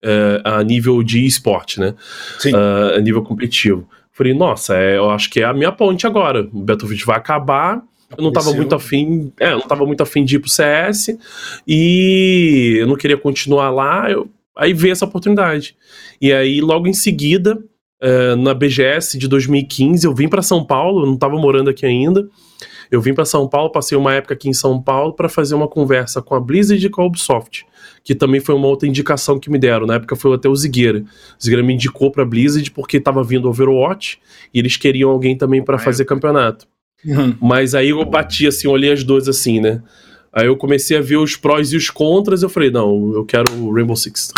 é, 0.03 0.41
a 0.43 0.63
nível 0.63 1.01
de 1.03 1.25
esporte, 1.25 1.79
né? 1.79 1.93
Sim. 2.39 2.53
Uh, 2.53 2.95
a 2.95 2.99
nível 2.99 3.23
competitivo. 3.23 3.87
Falei, 4.11 4.33
nossa, 4.33 4.75
é, 4.75 4.97
eu 4.97 5.09
acho 5.09 5.29
que 5.29 5.41
é 5.41 5.43
a 5.43 5.53
minha 5.53 5.71
ponte 5.71 6.07
agora. 6.07 6.47
O 6.51 6.61
Battlefield 6.61 7.05
vai 7.05 7.17
acabar. 7.17 7.81
Eu 8.17 8.23
não 8.23 8.31
tava 8.31 8.53
muito 8.53 8.73
afim. 8.73 9.31
É, 9.39 9.51
eu 9.51 9.59
não 9.59 9.67
tava 9.67 9.85
muito 9.85 10.01
afim 10.01 10.23
de 10.23 10.37
ir 10.37 10.39
pro 10.39 10.49
CS 10.49 11.17
e 11.67 12.77
eu 12.79 12.87
não 12.87 12.95
queria 12.95 13.17
continuar 13.17 13.69
lá. 13.69 14.09
Eu, 14.09 14.27
aí 14.55 14.73
veio 14.73 14.91
essa 14.91 15.05
oportunidade. 15.05 15.75
E 16.19 16.33
aí, 16.33 16.61
logo 16.61 16.87
em 16.87 16.93
seguida, 16.93 17.59
é, 18.01 18.35
na 18.35 18.53
BGS 18.53 19.19
de 19.19 19.27
2015, 19.27 20.07
eu 20.07 20.15
vim 20.15 20.27
para 20.27 20.41
São 20.41 20.63
Paulo, 20.63 21.03
eu 21.03 21.05
não 21.05 21.17
tava 21.17 21.35
morando 21.35 21.69
aqui 21.69 21.85
ainda. 21.85 22.27
Eu 22.89 23.01
vim 23.01 23.13
para 23.13 23.25
São 23.25 23.47
Paulo, 23.47 23.71
passei 23.71 23.97
uma 23.97 24.13
época 24.13 24.33
aqui 24.33 24.49
em 24.49 24.53
São 24.53 24.81
Paulo 24.81 25.13
para 25.13 25.27
fazer 25.27 25.53
uma 25.53 25.67
conversa 25.67 26.21
com 26.21 26.33
a 26.33 26.39
Blizzard 26.39 26.83
e 26.83 26.89
com 26.89 27.01
a 27.01 27.05
Ubisoft 27.05 27.65
que 28.07 28.15
também 28.15 28.39
foi 28.39 28.55
uma 28.55 28.67
outra 28.67 28.87
indicação 28.87 29.37
que 29.37 29.49
me 29.49 29.59
deram. 29.59 29.85
Na 29.85 29.95
época 29.95 30.15
foi 30.15 30.33
até 30.33 30.47
o 30.47 30.55
Zigueira. 30.55 30.99
O 31.37 31.43
Zigueira 31.43 31.61
me 31.61 31.73
indicou 31.73 32.09
pra 32.09 32.23
Blizzard 32.23 32.71
porque 32.71 33.01
tava 33.01 33.21
vindo 33.21 33.49
Overwatch 33.49 34.17
e 34.53 34.59
eles 34.59 34.77
queriam 34.77 35.09
alguém 35.09 35.37
também 35.37 35.61
para 35.61 35.77
fazer 35.77 36.05
campeonato. 36.05 36.65
Uhum. 37.03 37.35
Mas 37.41 37.75
aí 37.75 37.89
eu 37.89 38.05
bati 38.05 38.47
assim, 38.47 38.65
olhei 38.65 38.93
as 38.93 39.03
duas 39.03 39.27
assim, 39.27 39.59
né? 39.59 39.81
Aí 40.31 40.45
eu 40.45 40.55
comecei 40.55 40.95
a 40.95 41.01
ver 41.01 41.17
os 41.17 41.35
prós 41.35 41.73
e 41.73 41.75
os 41.75 41.89
contras, 41.89 42.43
eu 42.43 42.49
falei, 42.49 42.71
não, 42.71 43.11
eu 43.13 43.25
quero 43.25 43.51
o 43.55 43.73
Rainbow 43.73 43.95
Six. 43.97 44.31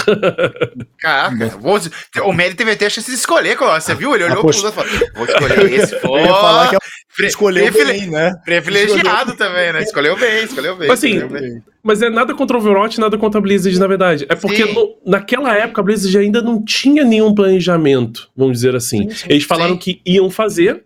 Caraca, 0.97 1.57
vou, 1.59 1.79
o 2.23 2.31
Mary 2.31 2.55
teve 2.55 2.71
até 2.71 2.87
a 2.87 2.89
chance 2.89 3.11
de 3.11 3.17
escolher, 3.17 3.55
você 3.55 3.93
viu? 3.93 4.15
Ele 4.15 4.23
olhou 4.23 4.37
ah, 4.37 4.39
pro 4.39 4.47
outro 4.47 4.67
e 4.67 4.71
falou, 4.71 4.91
vou 5.13 5.25
escolher 5.25 5.73
esse, 5.73 5.95
pô. 5.97 6.17
Eu 6.17 6.25
ia 6.25 6.33
falar 6.33 6.69
que 6.69 6.75
é 6.75 7.27
escolheu 7.27 7.71
bem, 7.71 8.07
né? 8.07 8.33
Privilegiado 8.43 9.35
também, 9.35 9.73
né? 9.73 9.83
Escolheu 9.83 10.17
bem, 10.17 10.45
escolheu 10.45 10.75
bem. 10.75 10.89
Assim, 10.89 11.17
escolheu 11.17 11.29
bem. 11.29 11.63
Mas 11.81 12.01
é 12.01 12.09
nada 12.09 12.33
contra 12.33 12.57
o 12.57 12.59
Overwatch, 12.59 12.99
nada 12.99 13.17
contra 13.17 13.39
a 13.39 13.41
Blizzard, 13.41 13.77
na 13.79 13.87
verdade. 13.87 14.25
É 14.27 14.35
porque 14.35 14.65
no, 14.65 14.97
naquela 15.05 15.55
época 15.55 15.81
a 15.81 15.83
Blizzard 15.83 16.17
ainda 16.17 16.41
não 16.41 16.63
tinha 16.63 17.03
nenhum 17.03 17.33
planejamento, 17.33 18.29
vamos 18.35 18.57
dizer 18.57 18.75
assim. 18.75 19.09
Sim, 19.09 19.15
sim, 19.15 19.27
Eles 19.29 19.43
falaram 19.45 19.73
sim. 19.73 19.79
que 19.79 20.01
iam 20.05 20.29
fazer, 20.29 20.83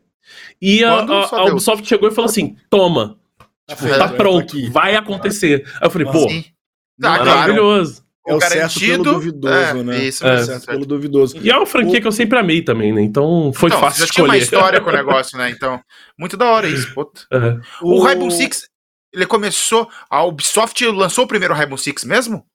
e 0.62 0.84
a, 0.84 0.94
a, 0.94 1.36
a, 1.40 1.46
Ubisoft 1.46 1.88
chegou 1.88 2.08
e 2.08 2.14
falou 2.14 2.30
assim: 2.30 2.56
toma, 2.70 3.18
tá, 3.66 3.76
tipo, 3.76 3.90
tá 3.90 4.08
pronto, 4.10 4.72
vai 4.72 4.96
acontecer. 4.96 5.66
Aí 5.82 5.88
eu 5.88 5.90
falei, 5.90 6.08
pô, 6.08 6.28
tá, 7.02 7.18
maravilhoso. 7.26 8.04
É 8.26 8.34
o 8.34 8.40
certo 8.40 8.80
pelo 8.80 9.04
duvidoso, 9.04 9.54
é, 9.54 9.84
né? 9.84 10.06
Isso, 10.06 10.26
é, 10.26 10.36
é 10.36 10.44
certo 10.44 10.68
pelo 10.68 10.86
duvidoso. 10.86 11.38
E 11.42 11.52
é 11.52 11.58
uma 11.58 11.66
franquia 11.66 12.00
o... 12.00 12.02
que 12.02 12.08
eu 12.08 12.12
sempre 12.12 12.40
amei 12.40 12.62
também, 12.62 12.94
né? 12.94 13.02
Então 13.02 13.52
foi 13.54 13.68
então, 13.68 13.82
fácil 13.82 14.00
já 14.00 14.06
escolher. 14.06 14.28
tinha 14.28 14.38
uma 14.38 14.38
história 14.38 14.80
com 14.80 14.90
o 14.90 14.94
negócio, 14.96 15.38
né? 15.38 15.50
Então, 15.50 15.82
muito 16.18 16.38
da 16.38 16.46
hora 16.46 16.66
isso. 16.66 16.88
É. 17.30 17.60
O, 17.82 17.96
o 17.96 18.02
Rainbow 18.02 18.32
Six, 18.32 18.70
ele 19.14 19.26
começou. 19.26 19.90
A 20.10 20.24
Ubisoft 20.24 20.86
lançou 20.88 21.26
o 21.26 21.28
primeiro 21.28 21.54
Rainbow 21.54 21.78
Six 21.78 22.04
mesmo? 22.04 22.46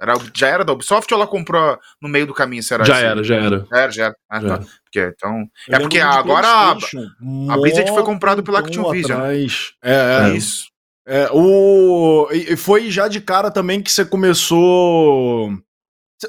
Era, 0.00 0.14
já 0.34 0.48
era 0.48 0.64
da 0.64 0.72
Ubisoft 0.72 1.12
ou 1.14 1.20
ela 1.20 1.28
comprou 1.28 1.78
no 2.00 2.08
meio 2.08 2.26
do 2.26 2.34
caminho? 2.34 2.62
Será 2.62 2.84
já 2.84 2.96
assim? 2.96 3.04
era, 3.04 3.24
já 3.24 3.36
era. 3.36 3.66
Já 3.70 3.78
era, 3.78 3.92
já 3.92 4.04
era. 4.06 4.16
Ah, 4.28 4.40
já 4.40 4.58
tá. 4.58 4.64
Porque, 4.84 5.14
então, 5.16 5.46
é 5.70 5.78
porque 5.78 6.00
agora 6.00 6.48
a, 6.48 6.72
a 6.72 7.56
Blizzard 7.56 7.90
foi 7.92 8.02
comprada 8.02 8.42
pela 8.42 8.58
Activision. 8.58 9.18
Atrás. 9.18 9.72
É, 9.82 10.24
é. 10.24 10.36
Isso. 10.36 10.72
É, 11.06 11.28
o... 11.32 12.28
E 12.32 12.56
foi 12.56 12.90
já 12.90 13.08
de 13.08 13.20
cara 13.20 13.50
também 13.50 13.80
que 13.80 13.92
você 13.92 14.04
começou. 14.04 15.50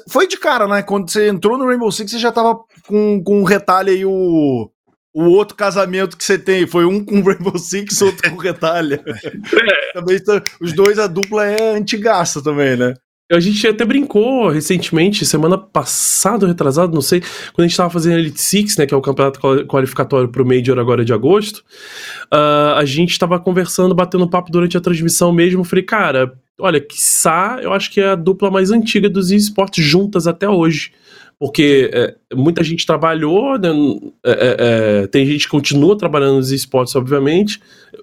Foi 0.08 0.26
de 0.26 0.36
cara, 0.36 0.66
né? 0.66 0.82
Quando 0.82 1.10
você 1.10 1.28
entrou 1.28 1.58
no 1.58 1.66
Rainbow 1.66 1.90
Six, 1.90 2.10
você 2.12 2.18
já 2.18 2.32
tava 2.32 2.58
com, 2.86 3.22
com 3.22 3.40
um 3.40 3.44
retalho 3.44 3.90
aí, 3.90 4.04
o 4.04 4.70
o 5.14 5.24
outro 5.26 5.56
casamento 5.56 6.16
que 6.16 6.24
você 6.24 6.36
tem 6.36 6.66
foi 6.66 6.84
um 6.84 7.02
com 7.04 7.22
Rainbow 7.22 7.56
Six, 7.56 8.00
outro 8.02 8.28
com 8.32 8.36
Retalha. 8.36 9.00
É. 9.06 9.92
também 9.92 10.18
tá, 10.18 10.42
os 10.60 10.72
dois, 10.72 10.98
a 10.98 11.06
dupla 11.06 11.46
é 11.46 11.76
antigaça 11.76 12.42
também, 12.42 12.76
né? 12.76 12.94
A 13.32 13.40
gente 13.40 13.66
até 13.66 13.86
brincou 13.86 14.50
recentemente, 14.50 15.24
semana 15.24 15.56
passada, 15.56 16.46
retrasado, 16.46 16.92
não 16.92 17.00
sei, 17.00 17.20
quando 17.54 17.64
a 17.64 17.68
gente 17.68 17.76
tava 17.76 17.88
fazendo 17.88 18.18
Elite 18.18 18.40
Six, 18.40 18.76
né, 18.76 18.84
que 18.84 18.92
é 18.92 18.96
o 18.96 19.00
campeonato 19.00 19.40
qualificatório 19.66 20.28
pro 20.28 20.44
Major 20.44 20.78
agora 20.78 21.02
de 21.02 21.12
agosto, 21.12 21.64
uh, 22.30 22.74
a 22.76 22.84
gente 22.84 23.18
tava 23.18 23.40
conversando, 23.40 23.94
batendo 23.94 24.28
papo 24.28 24.52
durante 24.52 24.76
a 24.76 24.80
transmissão 24.80 25.32
mesmo, 25.32 25.64
falei, 25.64 25.84
cara, 25.84 26.34
olha, 26.60 26.78
quiçá, 26.78 27.58
eu 27.62 27.72
acho 27.72 27.90
que 27.90 27.98
é 27.98 28.08
a 28.08 28.14
dupla 28.14 28.50
mais 28.50 28.70
antiga 28.70 29.08
dos 29.08 29.30
esportes 29.30 29.82
juntas 29.82 30.26
até 30.26 30.46
hoje 30.46 30.92
porque 31.44 31.90
é, 31.92 32.14
muita 32.34 32.64
gente 32.64 32.86
trabalhou, 32.86 33.58
né, 33.58 33.68
é, 34.24 34.30
é, 34.32 34.56
é, 35.02 35.06
tem 35.08 35.26
gente 35.26 35.44
que 35.44 35.50
continua 35.50 35.94
trabalhando 35.94 36.36
nos 36.36 36.50
esportes, 36.50 36.96
obviamente, 36.96 37.60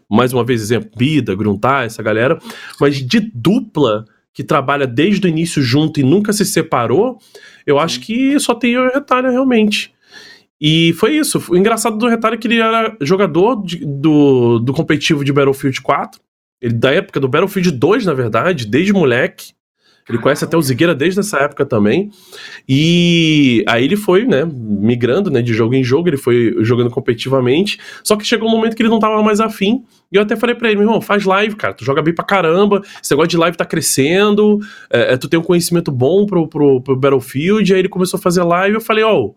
mais 0.07 0.31
uma 0.31 0.45
vez, 0.45 0.61
exemplo, 0.61 0.91
Bida, 0.95 1.33
Gruntar, 1.33 1.85
essa 1.85 2.03
galera, 2.03 2.37
mas 2.79 3.03
de 3.03 3.19
dupla 3.33 4.05
que 4.31 4.43
trabalha 4.43 4.85
desde 4.85 5.25
o 5.25 5.27
início 5.27 5.59
junto 5.59 5.99
e 5.99 6.03
nunca 6.03 6.31
se 6.31 6.45
separou, 6.45 7.17
eu 7.65 7.79
acho 7.79 8.01
que 8.01 8.39
só 8.39 8.53
tem 8.53 8.77
o 8.77 8.93
Retalha 8.93 9.31
realmente. 9.31 9.91
E 10.61 10.93
foi 10.93 11.17
isso. 11.17 11.43
O 11.49 11.57
engraçado 11.57 11.97
do 11.97 12.07
Retalha 12.07 12.35
é 12.35 12.37
que 12.37 12.47
ele 12.47 12.59
era 12.59 12.95
jogador 13.01 13.65
de, 13.65 13.83
do, 13.83 14.59
do 14.59 14.71
competitivo 14.71 15.25
de 15.25 15.33
Battlefield 15.33 15.81
4, 15.81 16.21
ele, 16.61 16.75
da 16.75 16.91
época 16.91 17.19
do 17.19 17.27
Battlefield 17.27 17.71
2, 17.71 18.05
na 18.05 18.13
verdade, 18.13 18.67
desde 18.67 18.93
moleque. 18.93 19.53
Ele 20.07 20.17
conhece 20.17 20.43
até 20.43 20.57
o 20.57 20.61
Zigueira 20.61 20.93
desde 20.95 21.19
essa 21.19 21.37
época 21.37 21.65
também. 21.65 22.09
E 22.67 23.63
aí 23.67 23.85
ele 23.85 23.95
foi, 23.95 24.25
né, 24.25 24.45
migrando, 24.45 25.29
né, 25.29 25.41
de 25.41 25.53
jogo 25.53 25.73
em 25.73 25.83
jogo, 25.83 26.09
ele 26.09 26.17
foi 26.17 26.55
jogando 26.61 26.89
competitivamente. 26.89 27.79
Só 28.03 28.15
que 28.15 28.25
chegou 28.25 28.47
um 28.47 28.51
momento 28.51 28.75
que 28.75 28.81
ele 28.81 28.89
não 28.89 28.99
tava 28.99 29.21
mais 29.23 29.39
afim. 29.39 29.83
E 30.11 30.15
eu 30.17 30.21
até 30.21 30.35
falei 30.35 30.55
pra 30.55 30.69
ele, 30.69 30.77
meu 30.77 30.87
irmão, 30.87 31.01
faz 31.01 31.23
live, 31.23 31.55
cara. 31.55 31.73
Tu 31.73 31.85
joga 31.85 32.01
bem 32.01 32.13
pra 32.13 32.25
caramba. 32.25 32.81
Esse 33.01 33.11
negócio 33.11 33.29
de 33.29 33.37
live 33.37 33.55
tá 33.55 33.65
crescendo. 33.65 34.59
É, 34.89 35.13
é 35.13 35.17
tu 35.17 35.29
tem 35.29 35.39
um 35.39 35.43
conhecimento 35.43 35.91
bom 35.91 36.25
pro, 36.25 36.47
pro, 36.47 36.81
pro 36.81 36.95
Battlefield. 36.95 37.71
E 37.71 37.73
aí 37.73 37.79
ele 37.79 37.89
começou 37.89 38.17
a 38.17 38.21
fazer 38.21 38.43
live. 38.43 38.75
Eu 38.75 38.81
falei, 38.81 39.03
ó. 39.03 39.17
Oh, 39.17 39.35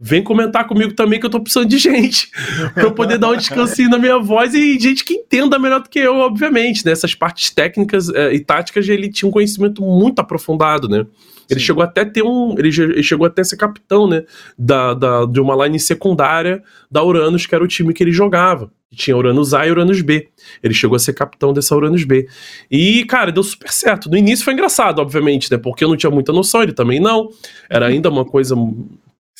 vem 0.00 0.22
comentar 0.22 0.66
comigo 0.66 0.92
também 0.92 1.18
que 1.18 1.26
eu 1.26 1.30
tô 1.30 1.40
precisando 1.40 1.68
de 1.68 1.78
gente 1.78 2.30
para 2.72 2.84
eu 2.84 2.92
poder 2.92 3.18
dar 3.18 3.30
um 3.30 3.36
descansinho 3.36 3.90
na 3.90 3.98
minha 3.98 4.18
voz 4.18 4.54
e 4.54 4.78
gente 4.78 5.04
que 5.04 5.14
entenda 5.14 5.58
melhor 5.58 5.80
do 5.80 5.88
que 5.88 5.98
eu, 5.98 6.16
obviamente, 6.16 6.84
né? 6.86 6.92
Essas 6.92 7.14
partes 7.14 7.50
técnicas 7.50 8.08
é, 8.10 8.32
e 8.32 8.40
táticas 8.40 8.88
ele 8.88 9.10
tinha 9.10 9.28
um 9.28 9.32
conhecimento 9.32 9.82
muito 9.82 10.20
aprofundado, 10.20 10.88
né? 10.88 11.04
Ele 11.50 11.60
Sim. 11.60 11.66
chegou 11.66 11.82
até 11.82 12.04
ter 12.04 12.22
um. 12.22 12.54
Ele, 12.58 12.68
ele, 12.68 13.02
chegou 13.02 13.26
até 13.26 13.40
a 13.40 13.44
ser 13.44 13.56
capitão, 13.56 14.06
né? 14.06 14.22
Da, 14.58 14.92
da, 14.94 15.24
de 15.24 15.40
uma 15.40 15.64
line 15.64 15.80
secundária 15.80 16.62
da 16.90 17.02
Uranus, 17.02 17.46
que 17.46 17.54
era 17.54 17.64
o 17.64 17.68
time 17.68 17.94
que 17.94 18.04
ele 18.04 18.12
jogava. 18.12 18.70
Tinha 18.94 19.16
Uranus 19.16 19.54
A 19.54 19.66
e 19.66 19.70
Uranus 19.70 20.00
B. 20.00 20.28
Ele 20.62 20.74
chegou 20.74 20.96
a 20.96 20.98
ser 20.98 21.14
capitão 21.14 21.52
dessa 21.52 21.74
Uranus 21.74 22.04
B. 22.04 22.28
E, 22.70 23.04
cara, 23.04 23.32
deu 23.32 23.42
super 23.42 23.70
certo. 23.70 24.10
No 24.10 24.16
início 24.16 24.44
foi 24.44 24.54
engraçado, 24.54 25.00
obviamente, 25.00 25.50
né? 25.50 25.58
Porque 25.58 25.84
eu 25.84 25.88
não 25.88 25.96
tinha 25.96 26.10
muita 26.10 26.32
noção, 26.32 26.62
ele 26.62 26.72
também 26.72 27.00
não. 27.00 27.30
Era 27.68 27.86
ainda 27.86 28.10
uma 28.10 28.24
coisa 28.24 28.54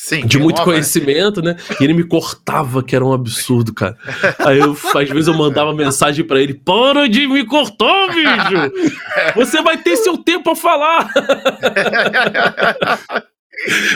Sim, 0.01 0.25
de 0.25 0.39
muito 0.39 0.59
nova, 0.59 0.71
conhecimento, 0.71 1.43
né? 1.43 1.57
E 1.81 1.83
ele 1.83 1.93
me 1.93 2.05
cortava, 2.05 2.85
que 2.85 2.95
era 2.95 3.05
um 3.05 3.13
absurdo, 3.13 3.75
cara. 3.75 3.99
Aí 4.39 4.61
eu, 4.61 4.71
às 4.71 5.09
vezes 5.09 5.27
eu 5.27 5.35
mandava 5.35 5.75
mensagem 5.75 6.25
para 6.25 6.41
ele: 6.41 6.55
Para 6.55 7.09
de 7.09 7.27
me 7.27 7.45
cortar, 7.45 8.07
bicho! 8.07 8.95
Você 9.35 9.61
vai 9.61 9.77
ter 9.77 9.97
seu 9.97 10.17
tempo 10.17 10.51
a 10.51 10.55
falar! 10.55 11.11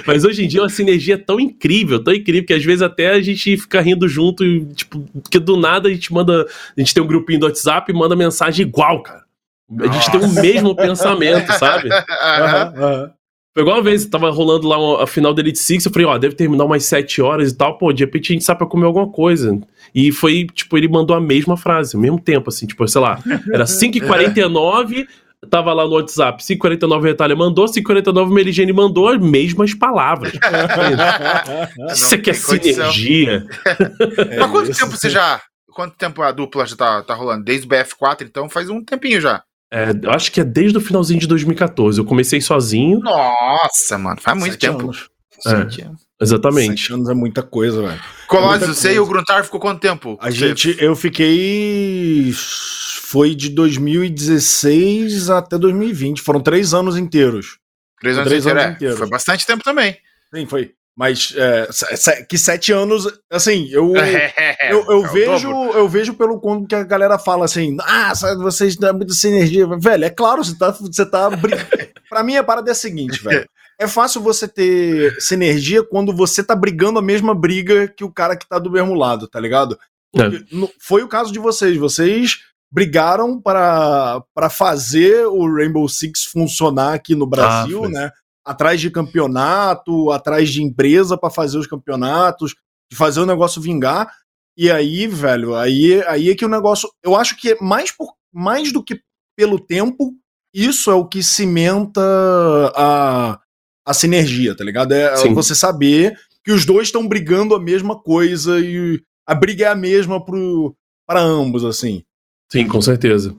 Mas 0.04 0.24
hoje 0.24 0.44
em 0.44 0.48
dia 0.48 0.58
é 0.58 0.64
uma 0.64 0.68
sinergia 0.68 1.16
tão 1.16 1.38
incrível, 1.38 2.02
tão 2.02 2.12
incrível, 2.12 2.46
que 2.46 2.54
às 2.54 2.64
vezes 2.64 2.82
até 2.82 3.10
a 3.10 3.22
gente 3.22 3.56
fica 3.56 3.80
rindo 3.80 4.08
junto 4.08 4.44
e, 4.44 4.66
tipo, 4.74 5.08
que 5.30 5.38
do 5.38 5.56
nada 5.56 5.88
a 5.88 5.92
gente 5.92 6.12
manda. 6.12 6.48
A 6.76 6.80
gente 6.80 6.92
tem 6.92 7.00
um 7.00 7.06
grupinho 7.06 7.38
do 7.38 7.46
WhatsApp 7.46 7.92
e 7.92 7.94
manda 7.94 8.16
mensagem 8.16 8.66
igual, 8.66 9.04
cara. 9.04 9.22
A 9.78 9.84
gente 9.84 9.94
Nossa. 9.94 10.10
tem 10.10 10.20
o 10.20 10.32
mesmo 10.32 10.74
pensamento, 10.74 11.52
sabe? 11.52 11.90
Uhum, 11.92 12.84
uhum. 12.84 13.10
Foi 13.54 13.62
igual 13.62 13.76
uma 13.76 13.82
vez, 13.82 14.06
tava 14.06 14.30
rolando 14.30 14.66
lá 14.66 15.02
a 15.02 15.06
final 15.06 15.34
da 15.34 15.42
Elite 15.42 15.58
Six, 15.58 15.84
eu 15.84 15.92
falei, 15.92 16.06
ó, 16.06 16.16
deve 16.16 16.34
terminar 16.34 16.64
umas 16.64 16.84
7 16.86 17.20
horas 17.20 17.52
e 17.52 17.56
tal, 17.56 17.76
pô, 17.76 17.92
de 17.92 18.02
repente 18.02 18.32
a 18.32 18.34
gente 18.34 18.44
sai 18.44 18.56
pra 18.56 18.66
comer 18.66 18.86
alguma 18.86 19.10
coisa. 19.10 19.60
E 19.94 20.10
foi, 20.10 20.46
tipo, 20.46 20.78
ele 20.78 20.88
mandou 20.88 21.14
a 21.14 21.20
mesma 21.20 21.54
frase, 21.54 21.94
ao 21.94 22.00
mesmo 22.00 22.18
tempo, 22.18 22.48
assim, 22.48 22.66
tipo, 22.66 22.88
sei 22.88 23.00
lá, 23.02 23.18
era 23.52 23.64
5h49, 23.64 25.06
tava 25.50 25.74
lá 25.74 25.84
no 25.84 25.92
WhatsApp, 25.96 26.42
5h49 26.42 27.02
Retalha 27.02 27.36
mandou, 27.36 27.66
5h49 27.66 28.32
Meligene 28.32 28.72
mandou 28.72 29.08
as 29.08 29.20
mesmas 29.20 29.74
palavras. 29.74 30.32
Isso 31.92 32.14
aqui 32.14 32.30
é 32.30 32.32
sinergia. 32.32 33.46
É, 34.30 34.38
Mas 34.38 34.50
quanto 34.50 34.74
tempo 34.74 34.96
você 34.96 35.10
já, 35.10 35.42
quanto 35.74 35.94
tempo 35.96 36.22
a 36.22 36.32
dupla 36.32 36.64
já 36.64 36.74
tá, 36.74 37.02
tá 37.02 37.14
rolando? 37.14 37.44
Desde 37.44 37.66
o 37.66 37.68
BF4, 37.68 38.22
então 38.22 38.48
faz 38.48 38.70
um 38.70 38.82
tempinho 38.82 39.20
já. 39.20 39.42
É, 39.72 39.90
eu 40.02 40.10
acho 40.10 40.30
que 40.30 40.38
é 40.38 40.44
desde 40.44 40.76
o 40.76 40.80
finalzinho 40.82 41.18
de 41.18 41.26
2014. 41.26 41.98
Eu 41.98 42.04
comecei 42.04 42.42
sozinho. 42.42 42.98
Nossa, 42.98 43.96
mano, 43.96 44.20
faz 44.20 44.38
muito 44.38 44.52
Sete 44.52 44.60
tempo. 44.60 44.82
Anos. 44.82 45.08
É, 45.46 45.90
exatamente. 46.22 46.82
Sete 46.82 46.92
anos 46.92 47.08
é 47.08 47.14
muita 47.14 47.42
coisa, 47.42 47.80
velho. 47.80 48.00
Colossus, 48.28 48.68
você 48.68 48.92
e 48.92 48.98
o 48.98 49.06
Gruntar 49.06 49.42
ficou 49.44 49.58
quanto 49.58 49.80
tempo? 49.80 50.18
A 50.20 50.30
gente, 50.30 50.76
eu 50.78 50.94
fiquei. 50.94 52.32
Foi 52.34 53.34
de 53.34 53.48
2016 53.48 55.30
até 55.30 55.56
2020. 55.56 56.20
Foram 56.20 56.40
três 56.40 56.74
anos 56.74 56.98
inteiros. 56.98 57.58
Três 57.98 58.18
anos, 58.18 58.28
três 58.28 58.46
anos 58.46 58.74
inteiros. 58.74 58.98
Foi 58.98 59.08
bastante 59.08 59.46
tempo 59.46 59.64
também. 59.64 59.96
Sim, 60.34 60.46
foi. 60.46 60.72
Mas 60.96 61.34
é, 61.36 61.68
que 62.28 62.36
sete 62.36 62.70
anos, 62.70 63.08
assim, 63.30 63.66
eu, 63.70 63.94
eu, 64.68 64.84
eu 64.90 65.06
é 65.06 65.08
vejo 65.08 65.50
eu 65.50 65.88
vejo 65.88 66.14
pelo 66.14 66.38
quando 66.38 66.66
que 66.66 66.74
a 66.74 66.84
galera 66.84 67.18
fala 67.18 67.46
assim, 67.46 67.76
ah, 67.80 68.12
vocês 68.38 68.76
dão 68.76 68.94
muita 68.94 69.14
sinergia. 69.14 69.66
Velho, 69.78 70.04
é 70.04 70.10
claro, 70.10 70.44
você 70.44 70.56
tá. 70.56 70.70
Você 70.70 71.06
tá 71.06 71.30
pra 72.10 72.22
mim, 72.22 72.36
a 72.36 72.44
parada 72.44 72.70
é 72.70 72.72
a 72.72 72.74
seguinte, 72.74 73.22
velho. 73.22 73.46
É 73.78 73.88
fácil 73.88 74.20
você 74.20 74.46
ter 74.46 75.20
sinergia 75.20 75.82
quando 75.82 76.14
você 76.14 76.44
tá 76.44 76.54
brigando 76.54 76.98
a 76.98 77.02
mesma 77.02 77.34
briga 77.34 77.88
que 77.88 78.04
o 78.04 78.12
cara 78.12 78.36
que 78.36 78.46
tá 78.46 78.58
do 78.58 78.70
mesmo 78.70 78.94
lado, 78.94 79.26
tá 79.26 79.40
ligado? 79.40 79.78
É. 80.14 80.20
Foi 80.78 81.02
o 81.02 81.08
caso 81.08 81.32
de 81.32 81.38
vocês. 81.38 81.76
Vocês 81.78 82.38
brigaram 82.70 83.40
para 83.40 84.22
fazer 84.50 85.26
o 85.26 85.52
Rainbow 85.52 85.88
Six 85.88 86.24
funcionar 86.24 86.94
aqui 86.94 87.14
no 87.14 87.26
Brasil, 87.26 87.84
ah, 87.84 87.88
né? 87.88 88.12
Atrás 88.44 88.80
de 88.80 88.90
campeonato, 88.90 90.10
atrás 90.10 90.50
de 90.50 90.62
empresa 90.62 91.16
para 91.16 91.30
fazer 91.30 91.58
os 91.58 91.66
campeonatos, 91.66 92.54
de 92.90 92.96
fazer 92.96 93.20
o 93.20 93.26
negócio 93.26 93.62
vingar. 93.62 94.12
E 94.56 94.70
aí, 94.70 95.06
velho, 95.06 95.54
aí, 95.54 96.02
aí 96.06 96.30
é 96.30 96.34
que 96.34 96.44
o 96.44 96.48
negócio. 96.48 96.90
Eu 97.02 97.16
acho 97.16 97.36
que 97.36 97.52
é 97.52 97.56
mais, 97.60 97.90
por, 97.90 98.12
mais 98.32 98.72
do 98.72 98.82
que 98.82 99.00
pelo 99.36 99.58
tempo, 99.58 100.14
isso 100.54 100.90
é 100.90 100.94
o 100.94 101.06
que 101.06 101.22
cimenta 101.22 102.02
a, 102.76 103.40
a 103.86 103.94
sinergia, 103.94 104.54
tá 104.54 104.62
ligado? 104.62 104.92
É 104.92 105.16
Sim. 105.16 105.32
você 105.32 105.54
saber 105.54 106.18
que 106.44 106.52
os 106.52 106.66
dois 106.66 106.88
estão 106.88 107.06
brigando 107.08 107.54
a 107.54 107.60
mesma 107.60 107.98
coisa 107.98 108.60
e 108.60 109.02
a 109.26 109.34
briga 109.34 109.66
é 109.66 109.68
a 109.68 109.74
mesma 109.74 110.22
para 111.06 111.20
ambos, 111.20 111.64
assim. 111.64 112.04
Sim, 112.52 112.68
com 112.68 112.82
certeza. 112.82 113.34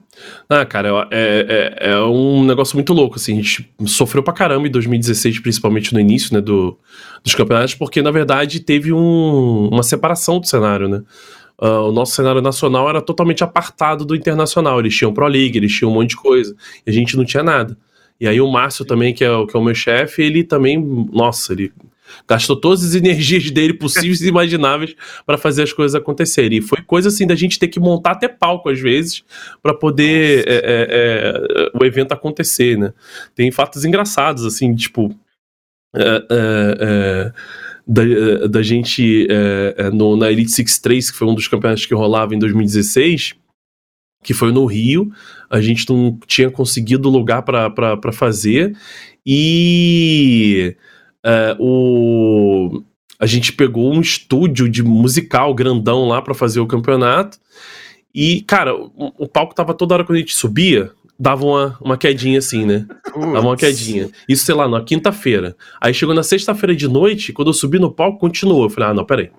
Ah, 0.48 0.66
cara, 0.66 1.06
é, 1.12 1.76
é, 1.78 1.90
é, 1.92 2.00
um 2.00 2.44
negócio 2.44 2.74
muito 2.74 2.92
louco, 2.92 3.14
assim, 3.14 3.34
a 3.34 3.36
gente 3.36 3.72
sofreu 3.86 4.24
pra 4.24 4.34
caramba 4.34 4.66
em 4.66 4.70
2016, 4.72 5.38
principalmente 5.38 5.94
no 5.94 6.00
início, 6.00 6.34
né, 6.34 6.40
do, 6.40 6.76
dos 7.22 7.32
campeonatos, 7.32 7.76
porque, 7.76 8.02
na 8.02 8.10
verdade, 8.10 8.58
teve 8.58 8.92
um, 8.92 9.68
uma 9.68 9.84
separação 9.84 10.40
do 10.40 10.48
cenário, 10.48 10.88
né? 10.88 11.04
Uh, 11.56 11.90
o 11.90 11.92
nosso 11.92 12.12
cenário 12.12 12.42
nacional 12.42 12.88
era 12.88 13.00
totalmente 13.00 13.44
apartado 13.44 14.04
do 14.04 14.16
internacional. 14.16 14.80
Eles 14.80 14.96
tinham 14.96 15.14
Pro 15.14 15.28
League, 15.28 15.56
eles 15.56 15.72
tinham 15.72 15.92
um 15.92 15.94
monte 15.94 16.10
de 16.10 16.16
coisa. 16.16 16.52
E 16.84 16.90
a 16.90 16.92
gente 16.92 17.16
não 17.16 17.24
tinha 17.24 17.44
nada. 17.44 17.78
E 18.20 18.26
aí 18.26 18.40
o 18.40 18.50
Márcio 18.50 18.84
também, 18.84 19.14
que 19.14 19.22
é, 19.22 19.28
que 19.46 19.56
é 19.56 19.60
o 19.60 19.62
meu 19.62 19.76
chefe, 19.76 20.22
ele 20.22 20.42
também, 20.42 20.76
nossa, 21.12 21.52
ele 21.52 21.72
gastou 22.26 22.56
todas 22.56 22.84
as 22.84 22.94
energias 22.94 23.50
dele 23.50 23.74
possíveis 23.74 24.20
e 24.20 24.28
imagináveis 24.28 24.94
para 25.26 25.38
fazer 25.38 25.62
as 25.62 25.72
coisas 25.72 25.94
acontecerem. 25.94 26.58
E 26.58 26.62
foi 26.62 26.82
coisa 26.82 27.08
assim 27.08 27.26
da 27.26 27.34
gente 27.34 27.58
ter 27.58 27.68
que 27.68 27.80
montar 27.80 28.12
até 28.12 28.28
palco 28.28 28.68
às 28.68 28.80
vezes 28.80 29.22
para 29.62 29.74
poder 29.74 30.44
é, 30.46 30.54
é, 30.54 30.86
é, 30.90 31.70
o 31.78 31.84
evento 31.84 32.12
acontecer, 32.12 32.78
né? 32.78 32.92
Tem 33.34 33.50
fatos 33.50 33.84
engraçados 33.84 34.44
assim, 34.44 34.74
tipo 34.74 35.14
é, 35.94 36.26
é, 36.30 37.32
da, 37.86 38.46
da 38.48 38.62
gente 38.62 39.28
no, 39.92 40.16
na 40.16 40.30
Elite 40.30 40.50
Six 40.50 40.78
3, 40.78 41.10
que 41.10 41.16
foi 41.16 41.28
um 41.28 41.34
dos 41.34 41.48
campeonatos 41.48 41.86
que 41.86 41.94
rolava 41.94 42.34
em 42.34 42.38
2016 42.38 43.36
que 44.24 44.32
foi 44.32 44.50
no 44.50 44.64
Rio, 44.64 45.12
a 45.50 45.60
gente 45.60 45.88
não 45.88 46.18
tinha 46.26 46.50
conseguido 46.50 47.10
lugar 47.10 47.42
para 47.42 48.12
fazer, 48.12 48.74
e 49.24 50.74
é, 51.24 51.56
o, 51.58 52.82
a 53.18 53.26
gente 53.26 53.52
pegou 53.52 53.92
um 53.92 54.00
estúdio 54.00 54.68
de 54.68 54.82
musical 54.82 55.54
grandão 55.54 56.06
lá 56.06 56.20
para 56.20 56.34
fazer 56.34 56.60
o 56.60 56.66
campeonato. 56.66 57.38
E, 58.14 58.42
cara, 58.42 58.76
o, 58.76 58.92
o, 59.18 59.26
palco 59.26 59.54
tava 59.54 59.74
toda 59.74 59.94
hora 59.94 60.04
quando 60.04 60.16
a 60.16 60.20
gente 60.20 60.34
subia, 60.34 60.92
dava 61.18 61.44
uma, 61.44 61.78
uma 61.80 61.96
quedinha 61.96 62.38
assim, 62.38 62.64
né? 62.64 62.86
Dava 63.12 63.40
uma 63.40 63.56
quedinha. 63.56 64.10
Isso, 64.28 64.44
sei 64.44 64.54
lá, 64.54 64.68
na 64.68 64.82
quinta-feira. 64.82 65.56
Aí 65.80 65.94
chegou 65.94 66.14
na 66.14 66.22
sexta-feira 66.22 66.76
de 66.76 66.86
noite, 66.86 67.32
quando 67.32 67.48
eu 67.48 67.54
subi 67.54 67.78
no 67.78 67.90
palco, 67.90 68.18
continuou. 68.18 68.64
Eu 68.64 68.70
falei, 68.70 68.90
ah, 68.90 68.94
não, 68.94 69.04
peraí. 69.04 69.30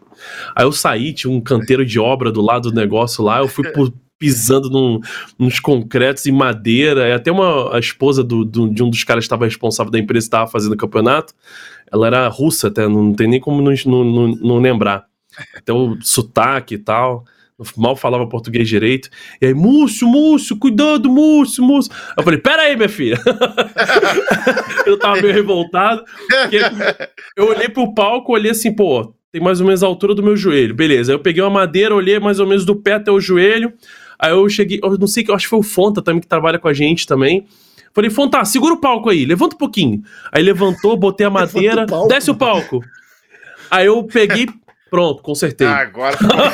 Aí 0.56 0.66
eu 0.66 0.72
saí, 0.72 1.14
tinha 1.14 1.32
um 1.32 1.40
canteiro 1.40 1.86
de 1.86 2.00
obra 2.00 2.32
do 2.32 2.42
lado 2.42 2.70
do 2.70 2.76
negócio 2.76 3.24
lá, 3.24 3.40
eu 3.40 3.48
fui 3.48 3.70
por, 3.72 3.94
pisando 4.18 4.70
num, 4.70 5.00
nos 5.38 5.60
concretos 5.60 6.26
em 6.26 6.32
madeira. 6.32 7.16
Até 7.16 7.32
uma 7.32 7.76
a 7.76 7.80
esposa 7.80 8.24
do, 8.24 8.44
do, 8.44 8.70
de 8.70 8.84
um 8.84 8.90
dos 8.90 9.04
caras 9.04 9.24
que 9.24 9.28
estava 9.28 9.46
responsável 9.46 9.92
da 9.92 10.00
empresa 10.00 10.26
estava 10.26 10.50
fazendo 10.50 10.74
o 10.74 10.78
campeonato. 10.78 11.34
Ela 11.92 12.08
era 12.08 12.28
russa 12.28 12.68
até, 12.68 12.88
não 12.88 13.14
tem 13.14 13.28
nem 13.28 13.40
como 13.40 13.62
não, 13.62 13.74
não, 13.86 14.28
não 14.28 14.58
lembrar. 14.60 15.06
Até 15.56 15.74
o 15.74 15.98
sotaque 16.02 16.76
e 16.76 16.78
tal. 16.78 17.26
Mal 17.78 17.96
falava 17.96 18.28
português 18.28 18.68
direito. 18.68 19.10
E 19.42 19.48
aí, 19.48 19.54
Múcio, 19.54 20.08
Múcio, 20.08 20.58
cuidado, 20.58 21.10
Múcio, 21.10 21.64
Múcio. 21.64 21.92
Eu 22.18 22.24
falei, 22.24 22.40
pera 22.40 22.64
aí, 22.64 22.76
minha 22.76 22.90
filha. 22.90 23.18
eu 24.86 25.00
tava 25.00 25.22
meio 25.22 25.34
revoltado. 25.34 26.04
Eu 27.36 27.48
olhei 27.48 27.70
pro 27.70 27.94
palco, 27.94 28.34
olhei 28.34 28.52
assim, 28.52 28.74
pô, 28.74 29.14
tem 29.32 29.42
mais 29.42 29.62
ou 29.62 29.68
menos 29.68 29.84
a 29.84 29.88
altura 29.88 30.14
do 30.14 30.24
meu 30.24 30.36
joelho. 30.36 30.76
Beleza. 30.76 31.14
Aí 31.14 31.16
eu 31.16 31.22
peguei 31.22 31.42
uma 31.42 31.50
madeira, 31.50 31.96
olhei 31.96 32.20
mais 32.20 32.40
ou 32.40 32.48
menos 32.48 32.66
do 32.66 32.76
pé 32.76 32.94
até 32.94 33.10
o 33.10 33.22
joelho. 33.22 33.72
Aí 34.20 34.32
eu 34.32 34.48
cheguei, 34.50 34.80
eu 34.84 34.98
não 34.98 35.08
sei, 35.08 35.26
eu 35.28 35.36
acho 35.36 35.46
que 35.46 35.50
foi 35.50 35.60
o 35.60 35.64
Fonta 35.64 36.02
também 36.02 36.22
que 36.22 36.28
trabalha 36.28 36.60
com 36.60 36.68
a 36.68 36.74
gente 36.74 37.08
também. 37.08 37.46
Falei, 37.96 38.10
Fonta, 38.10 38.44
segura 38.44 38.74
o 38.74 38.80
palco 38.80 39.10
aí, 39.10 39.24
levanta 39.24 39.56
um 39.56 39.58
pouquinho. 39.58 40.04
Aí 40.30 40.44
levantou, 40.44 40.98
botei 40.98 41.26
a 41.26 41.30
madeira, 41.30 41.86
o 41.90 42.08
desce 42.08 42.30
o 42.30 42.36
palco. 42.36 42.84
Aí 43.72 43.86
eu 43.86 44.04
peguei, 44.04 44.50
pronto, 44.90 45.24
consertei. 45.24 45.66
Ah, 45.66 45.78
agora 45.78 46.18
ficou 46.18 46.36
bom. 46.36 46.46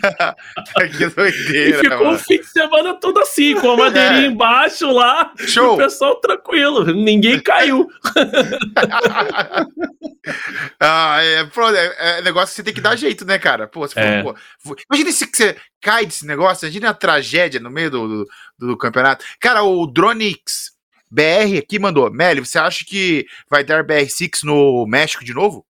que 0.98 1.06
doideira. 1.06 1.70
E 1.70 1.80
ficou 1.80 1.98
mano. 1.98 2.14
o 2.14 2.18
fim 2.18 2.38
de 2.38 2.46
semana 2.46 2.94
todo 2.94 3.20
assim, 3.20 3.54
com 3.54 3.72
a 3.72 3.76
madeirinha 3.76 4.26
é. 4.26 4.28
embaixo 4.30 4.90
lá. 4.90 5.32
Show. 5.36 5.74
o 5.74 5.76
pessoal 5.76 6.16
tranquilo, 6.16 6.84
ninguém 6.92 7.38
caiu. 7.40 7.86
ah, 10.80 11.22
é, 11.22 11.44
pronto, 11.44 11.76
é, 11.76 11.94
é, 11.98 12.22
negócio 12.22 12.48
que 12.48 12.54
você 12.56 12.62
tem 12.62 12.74
que 12.74 12.80
dar 12.80 12.96
jeito, 12.96 13.24
né, 13.24 13.38
cara? 13.38 13.68
Pô, 13.68 13.86
você 13.86 13.98
é. 13.98 14.18
falou, 14.18 14.34
pô, 14.64 14.76
imagina 14.90 15.12
se 15.12 15.26
você 15.26 15.56
cai 15.80 16.06
desse 16.06 16.26
negócio, 16.26 16.66
imagina 16.66 16.90
a 16.90 16.94
tragédia 16.94 17.60
no 17.60 17.70
meio 17.70 17.90
do, 17.90 18.08
do, 18.08 18.26
do 18.66 18.76
campeonato. 18.76 19.24
Cara, 19.40 19.62
o 19.62 19.86
Dronix 19.86 20.72
BR 21.10 21.58
aqui 21.58 21.78
mandou, 21.78 22.10
Meli, 22.10 22.40
você 22.40 22.58
acha 22.58 22.84
que 22.84 23.26
vai 23.50 23.64
dar 23.64 23.84
BR6 23.84 24.44
no 24.44 24.86
México 24.86 25.24
de 25.24 25.34
novo? 25.34 25.64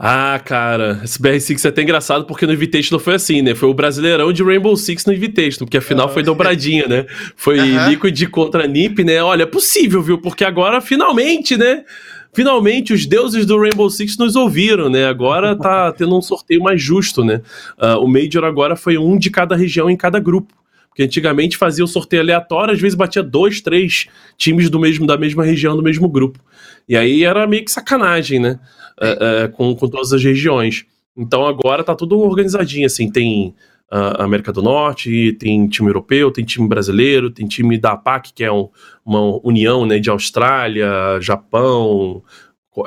Ah, 0.00 0.40
cara, 0.44 1.00
esse 1.02 1.20
BR6 1.20 1.64
é 1.64 1.68
até 1.68 1.82
engraçado 1.82 2.24
porque 2.24 2.46
no 2.46 2.52
Invitational 2.52 3.00
foi 3.00 3.16
assim, 3.16 3.42
né? 3.42 3.52
Foi 3.56 3.68
o 3.68 3.74
brasileirão 3.74 4.32
de 4.32 4.44
Rainbow 4.44 4.76
Six 4.76 5.04
no 5.04 5.12
Invitational, 5.12 5.66
porque 5.66 5.76
afinal 5.76 6.06
ah, 6.06 6.08
foi 6.08 6.22
dobradinha, 6.22 6.86
né? 6.86 7.04
Foi 7.34 7.58
uhum. 7.58 7.88
Liquid 7.88 8.28
contra 8.28 8.68
NiP, 8.68 9.02
né? 9.02 9.20
Olha, 9.20 9.42
é 9.42 9.46
possível, 9.46 10.00
viu? 10.00 10.18
Porque 10.18 10.44
agora, 10.44 10.80
finalmente, 10.80 11.56
né? 11.56 11.84
Finalmente, 12.32 12.92
os 12.92 13.06
deuses 13.06 13.44
do 13.44 13.58
Rainbow 13.58 13.90
Six 13.90 14.16
nos 14.16 14.36
ouviram, 14.36 14.88
né? 14.88 15.06
Agora 15.06 15.56
tá 15.56 15.90
tendo 15.98 16.16
um 16.16 16.22
sorteio 16.22 16.62
mais 16.62 16.80
justo, 16.80 17.24
né? 17.24 17.42
Uh, 17.76 17.98
o 17.98 18.06
Major 18.06 18.44
agora 18.44 18.76
foi 18.76 18.96
um 18.98 19.18
de 19.18 19.30
cada 19.30 19.56
região 19.56 19.90
em 19.90 19.96
cada 19.96 20.20
grupo. 20.20 20.54
Porque 20.98 21.04
antigamente 21.04 21.56
fazia 21.56 21.84
o 21.84 21.86
sorteio 21.86 22.22
aleatório, 22.22 22.74
às 22.74 22.80
vezes 22.80 22.96
batia 22.96 23.22
dois, 23.22 23.60
três 23.60 24.08
times 24.36 24.68
do 24.68 24.80
mesmo, 24.80 25.06
da 25.06 25.16
mesma 25.16 25.44
região, 25.44 25.76
do 25.76 25.82
mesmo 25.82 26.08
grupo. 26.08 26.40
E 26.88 26.96
aí 26.96 27.22
era 27.22 27.46
meio 27.46 27.64
que 27.64 27.70
sacanagem, 27.70 28.40
né? 28.40 28.58
É, 29.00 29.44
é, 29.44 29.48
com, 29.48 29.76
com 29.76 29.88
todas 29.88 30.12
as 30.12 30.24
regiões. 30.24 30.84
Então 31.16 31.46
agora 31.46 31.84
tá 31.84 31.94
tudo 31.94 32.18
organizadinho, 32.18 32.84
assim, 32.84 33.08
tem 33.08 33.54
a 33.88 34.24
América 34.24 34.52
do 34.52 34.60
Norte, 34.60 35.36
tem 35.38 35.68
time 35.68 35.88
europeu, 35.88 36.32
tem 36.32 36.44
time 36.44 36.68
brasileiro, 36.68 37.30
tem 37.30 37.46
time 37.46 37.78
da 37.78 37.92
APAC, 37.92 38.32
que 38.34 38.42
é 38.42 38.50
um, 38.50 38.68
uma 39.06 39.38
união 39.46 39.86
né, 39.86 40.00
de 40.00 40.10
Austrália, 40.10 41.20
Japão, 41.20 42.24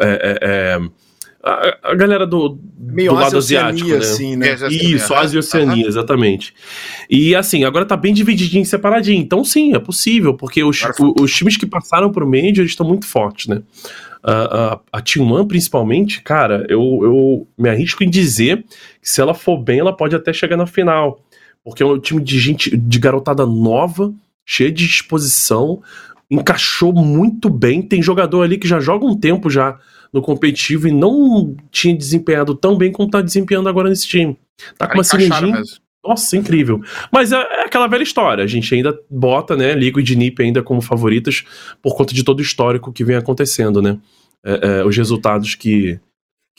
é, 0.01 0.09
é, 0.09 0.37
é 0.41 0.79
a, 1.43 1.77
a, 1.91 1.95
galera 1.95 2.25
do, 2.25 2.57
do 2.77 3.13
lado 3.13 3.37
asiático, 3.37 3.89
né? 3.89 3.97
Assim, 3.97 4.35
né? 4.35 4.55
Isso, 4.69 5.13
Ásia 5.13 5.37
e 5.37 5.39
Oceania, 5.39 5.87
exatamente. 5.87 6.53
E 7.09 7.35
assim, 7.35 7.63
agora 7.63 7.85
tá 7.85 7.97
bem 7.97 8.13
divididinho, 8.13 8.65
separadinho. 8.65 9.21
Então 9.21 9.43
sim, 9.43 9.73
é 9.73 9.79
possível, 9.79 10.33
porque 10.33 10.63
os, 10.63 10.81
os 11.19 11.33
times 11.33 11.57
que 11.57 11.65
passaram 11.65 12.11
pro 12.11 12.27
Major, 12.27 12.65
estão 12.65 12.87
muito 12.87 13.07
fortes, 13.07 13.47
né? 13.47 13.61
a, 14.23 14.73
a, 14.73 14.79
a 14.93 15.01
Team 15.01 15.31
One, 15.31 15.47
principalmente, 15.47 16.21
cara, 16.21 16.65
eu, 16.69 16.99
eu 17.03 17.47
me 17.57 17.69
arrisco 17.69 18.03
em 18.03 18.09
dizer 18.09 18.63
que 19.01 19.09
se 19.09 19.19
ela 19.21 19.33
for 19.33 19.57
bem, 19.57 19.79
ela 19.79 19.95
pode 19.95 20.15
até 20.15 20.31
chegar 20.31 20.57
na 20.57 20.67
final. 20.67 21.23
Porque 21.63 21.83
é 21.83 21.85
um 21.85 21.99
time 21.99 22.23
de 22.23 22.39
gente, 22.39 22.75
de 22.75 22.99
garotada 22.99 23.45
nova, 23.45 24.13
cheia 24.45 24.71
de 24.71 24.87
disposição, 24.87 25.81
encaixou 26.29 26.93
muito 26.93 27.49
bem. 27.49 27.81
Tem 27.81 28.01
jogador 28.01 28.43
ali 28.43 28.57
que 28.57 28.67
já 28.67 28.79
joga 28.79 29.05
um 29.05 29.17
tempo 29.17 29.49
já 29.49 29.77
no 30.13 30.21
competitivo 30.21 30.87
e 30.87 30.91
não 30.91 31.55
tinha 31.71 31.95
desempenhado 31.95 32.55
tão 32.55 32.77
bem 32.77 32.91
como 32.91 33.09
tá 33.09 33.21
desempenhando 33.21 33.69
agora 33.69 33.89
nesse 33.89 34.07
time. 34.07 34.37
Tá 34.77 34.87
com 34.87 34.95
uma 34.95 35.03
sinergia. 35.03 35.61
Nossa, 36.03 36.35
incrível. 36.35 36.81
Mas 37.11 37.31
é, 37.31 37.35
é, 37.35 37.65
aquela 37.65 37.87
velha 37.87 38.03
história. 38.03 38.43
A 38.43 38.47
gente 38.47 38.73
ainda 38.73 38.97
bota, 39.09 39.55
né, 39.55 39.73
Liquid 39.73 40.09
e 40.09 40.15
Nip 40.15 40.41
ainda 40.41 40.63
como 40.63 40.81
favoritas 40.81 41.43
por 41.81 41.95
conta 41.95 42.13
de 42.13 42.23
todo 42.23 42.39
o 42.39 42.41
histórico 42.41 42.91
que 42.91 43.03
vem 43.03 43.15
acontecendo, 43.15 43.81
né? 43.81 43.99
É, 44.43 44.79
é, 44.79 44.85
os 44.85 44.97
resultados 44.97 45.53
que, 45.53 45.99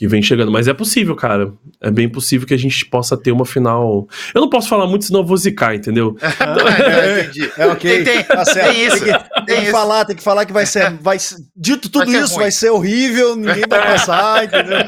que 0.02 0.08
vem 0.08 0.20
chegando. 0.20 0.50
Mas 0.50 0.66
é 0.66 0.74
possível, 0.74 1.14
cara. 1.14 1.52
É 1.80 1.88
bem 1.88 2.08
possível 2.08 2.44
que 2.44 2.52
a 2.52 2.58
gente 2.58 2.84
possa 2.86 3.16
ter 3.16 3.30
uma 3.30 3.46
final. 3.46 4.08
Eu 4.34 4.40
não 4.40 4.50
posso 4.50 4.68
falar 4.68 4.84
muito, 4.84 5.04
senão 5.04 5.20
eu 5.20 5.24
vou 5.24 5.36
zicar, 5.36 5.76
entendeu? 5.76 6.16
é, 6.20 7.20
entendi. 7.20 7.52
É 7.56 7.66
ok. 7.68 8.02
Tem, 8.02 8.16
tem, 8.16 8.24
tá 8.24 8.44
certo. 8.44 8.72
tem 8.72 8.84
isso. 8.84 9.04
Tem 9.04 9.14
que, 9.14 9.46
tem 9.46 9.64
que 9.64 9.70
falar, 9.70 10.04
tem 10.04 10.16
que 10.16 10.22
falar 10.22 10.44
que 10.44 10.52
vai 10.52 10.66
ser. 10.66 10.90
Vai, 10.94 11.18
dito 11.56 11.88
tudo 11.88 12.10
vai 12.10 12.20
isso, 12.20 12.32
ruim. 12.32 12.42
vai 12.42 12.50
ser 12.50 12.70
horrível, 12.70 13.36
ninguém 13.36 13.62
vai 13.68 13.80
passar, 13.80 14.42
entendeu? 14.44 14.78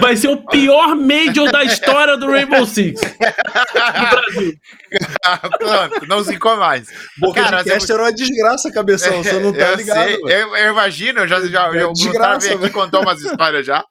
Vai 0.00 0.16
ser 0.16 0.28
o 0.28 0.36
pior 0.36 0.94
Major 0.94 1.50
da 1.50 1.64
história 1.64 2.16
do 2.16 2.30
Rainbow 2.30 2.64
Six. 2.64 3.00
Do 3.00 3.08
Brasil. 3.18 4.54
Pronto, 5.58 6.06
não 6.06 6.22
zicou 6.22 6.56
mais. 6.58 6.86
Boca 7.18 7.42
cara, 7.42 7.64
de 7.64 7.70
cast 7.70 7.90
era 7.90 8.02
uma 8.02 8.12
desgraça, 8.12 8.70
cabeção. 8.70 9.20
Você 9.20 9.40
não 9.40 9.52
tá 9.52 9.70
eu 9.70 9.74
ligado. 9.74 10.10
Eu, 10.30 10.56
eu, 10.56 10.70
imagino, 10.70 11.20
eu 11.20 11.26
já, 11.26 11.40
já 11.44 11.74
é 11.74 11.82
eu, 11.82 11.92
desgraça, 11.92 12.54
aqui 12.54 12.70
contou 12.70 13.02
umas 13.02 13.20
histórias 13.20 13.66
já. 13.66 13.84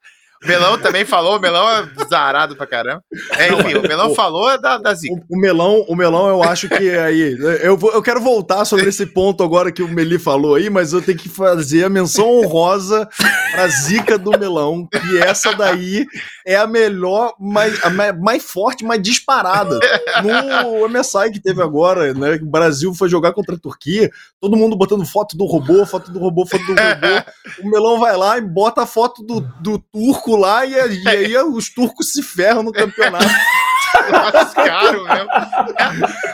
Melão 0.43 0.77
também 0.77 1.05
falou, 1.05 1.37
o 1.37 1.39
Melão 1.39 1.69
é 1.69 1.87
zarado 2.09 2.55
pra 2.55 2.65
caramba. 2.65 3.03
É, 3.37 3.53
enfim, 3.53 3.75
o 3.75 3.81
Melão 3.81 4.11
o, 4.11 4.15
falou 4.15 4.59
da, 4.59 4.77
da 4.79 4.93
zica. 4.93 5.13
O, 5.13 5.35
o, 5.35 5.39
melão, 5.39 5.85
o 5.87 5.95
Melão, 5.95 6.27
eu 6.27 6.41
acho 6.41 6.67
que 6.67 6.89
aí. 6.89 7.37
Eu, 7.61 7.77
vou, 7.77 7.91
eu 7.91 8.01
quero 8.01 8.19
voltar 8.19 8.65
sobre 8.65 8.89
esse 8.89 9.05
ponto 9.05 9.43
agora 9.43 9.71
que 9.71 9.83
o 9.83 9.87
Meli 9.87 10.17
falou 10.17 10.55
aí, 10.55 10.67
mas 10.69 10.93
eu 10.93 11.01
tenho 11.01 11.17
que 11.17 11.29
fazer 11.29 11.83
a 11.83 11.89
menção 11.89 12.39
honrosa 12.39 13.07
pra 13.51 13.67
zica 13.67 14.17
do 14.17 14.31
Melão, 14.31 14.87
que 14.87 15.19
essa 15.19 15.53
daí 15.53 16.07
é 16.45 16.55
a 16.55 16.65
melhor, 16.65 17.35
mais, 17.39 17.83
a 17.83 18.13
mais, 18.13 18.43
forte, 18.43 18.83
mais 18.83 19.01
disparada. 19.01 19.79
No 20.23 20.89
MSI 20.89 21.31
que 21.31 21.39
teve 21.39 21.61
agora, 21.61 22.13
né? 22.13 22.35
O 22.41 22.45
Brasil 22.45 22.93
foi 22.95 23.09
jogar 23.09 23.33
contra 23.33 23.55
a 23.55 23.59
Turquia, 23.59 24.09
todo 24.39 24.57
mundo 24.57 24.75
botando 24.75 25.05
foto 25.05 25.37
do 25.37 25.45
robô, 25.45 25.85
foto 25.85 26.11
do 26.11 26.19
robô, 26.19 26.45
foto 26.47 26.65
do 26.65 26.73
robô. 26.73 27.61
O 27.63 27.69
Melão 27.69 27.99
vai 27.99 28.17
lá 28.17 28.37
e 28.37 28.41
bota 28.41 28.81
a 28.81 28.85
foto 28.87 29.23
do, 29.23 29.41
do 29.59 29.77
turco 29.77 30.30
lá 30.35 30.65
e, 30.65 30.73
e 30.73 31.07
aí 31.07 31.37
os 31.37 31.69
turcos 31.69 32.11
se 32.11 32.21
ferram 32.21 32.63
no 32.63 32.71
campeonato. 32.71 33.25
lascaram, 34.33 35.03
meu. 35.03 35.27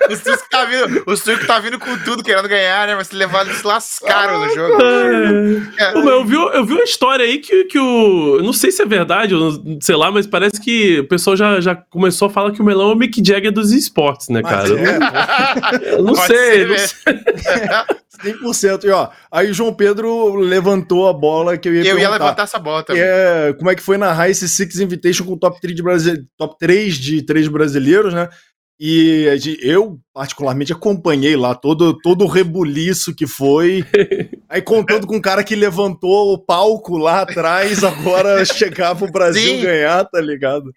O 0.09 0.15
Suco 0.15 0.49
tá 0.49 0.65
vindo, 0.65 1.03
o 1.05 1.17
Suco 1.17 1.47
tá 1.47 1.59
vindo 1.59 1.79
com 1.79 1.97
tudo, 1.99 2.23
querendo 2.23 2.47
ganhar, 2.47 2.87
né? 2.87 2.95
Mas 2.95 3.07
se 3.07 3.15
levar, 3.15 3.45
eles 3.45 3.57
se 3.57 3.67
lascaram 3.67 4.39
no 4.39 4.53
jogo. 4.53 4.77
É. 5.79 5.93
Eu, 5.95 6.25
vi, 6.25 6.35
eu 6.35 6.65
vi 6.65 6.73
uma 6.73 6.83
história 6.83 7.25
aí 7.25 7.39
que, 7.39 7.65
que 7.65 7.79
o. 7.79 8.41
Não 8.41 8.53
sei 8.53 8.71
se 8.71 8.81
é 8.81 8.85
verdade, 8.85 9.33
sei 9.81 9.95
lá, 9.95 10.11
mas 10.11 10.27
parece 10.27 10.61
que 10.61 10.99
o 10.99 11.07
pessoal 11.07 11.35
já, 11.35 11.59
já 11.59 11.75
começou 11.75 12.27
a 12.27 12.31
falar 12.31 12.51
que 12.51 12.61
o 12.61 12.65
melão 12.65 12.91
é 12.91 12.93
o 12.93 12.97
Mick 12.97 13.21
Jagger 13.25 13.51
dos 13.51 13.71
esportes, 13.71 14.29
né, 14.29 14.41
cara? 14.41 14.67
É, 14.69 15.93
eu 15.93 16.03
não, 16.03 16.13
Pode 16.13 16.27
sei, 16.27 16.67
ser, 16.67 16.67
não 16.67 16.77
sei. 16.77 18.07
100%. 18.23 18.85
E 18.85 18.89
ó, 18.89 19.09
aí 19.31 19.49
o 19.49 19.53
João 19.53 19.73
Pedro 19.73 20.35
levantou 20.35 21.07
a 21.07 21.13
bola 21.13 21.57
que 21.57 21.69
eu 21.69 21.75
ia 21.75 21.85
Eu 21.85 21.99
ia 21.99 22.09
levantar 22.09 22.43
essa 22.43 22.59
bola 22.59 22.83
também. 22.83 23.01
É, 23.03 23.53
como 23.57 23.69
é 23.69 23.75
que 23.75 23.83
foi 23.83 23.97
narrar 23.97 24.29
esse 24.29 24.47
Six 24.49 24.79
Invitation 24.79 25.23
com 25.23 25.33
o 25.33 25.39
top 25.39 25.59
3 25.61 25.75
de, 25.75 25.83
Brasile... 25.83 26.25
top 26.37 26.57
3 26.59 26.95
de 26.95 27.21
brasileiros, 27.47 28.13
né? 28.13 28.29
E 28.79 29.25
eu, 29.63 29.99
particularmente, 30.13 30.71
acompanhei 30.71 31.35
lá 31.35 31.55
todo, 31.55 31.97
todo 31.97 32.23
o 32.23 32.27
rebuliço 32.27 33.15
que 33.15 33.25
foi. 33.25 33.83
Aí 34.47 34.61
contando 34.61 35.07
com 35.07 35.15
um 35.15 35.21
cara 35.21 35.43
que 35.43 35.55
levantou 35.55 36.33
o 36.33 36.37
palco 36.37 36.95
lá 36.95 37.21
atrás, 37.21 37.83
agora 37.83 38.45
chegar 38.45 38.95
pro 38.95 39.11
Brasil 39.11 39.57
Sim. 39.57 39.63
ganhar, 39.63 40.05
tá 40.05 40.21
ligado? 40.21 40.71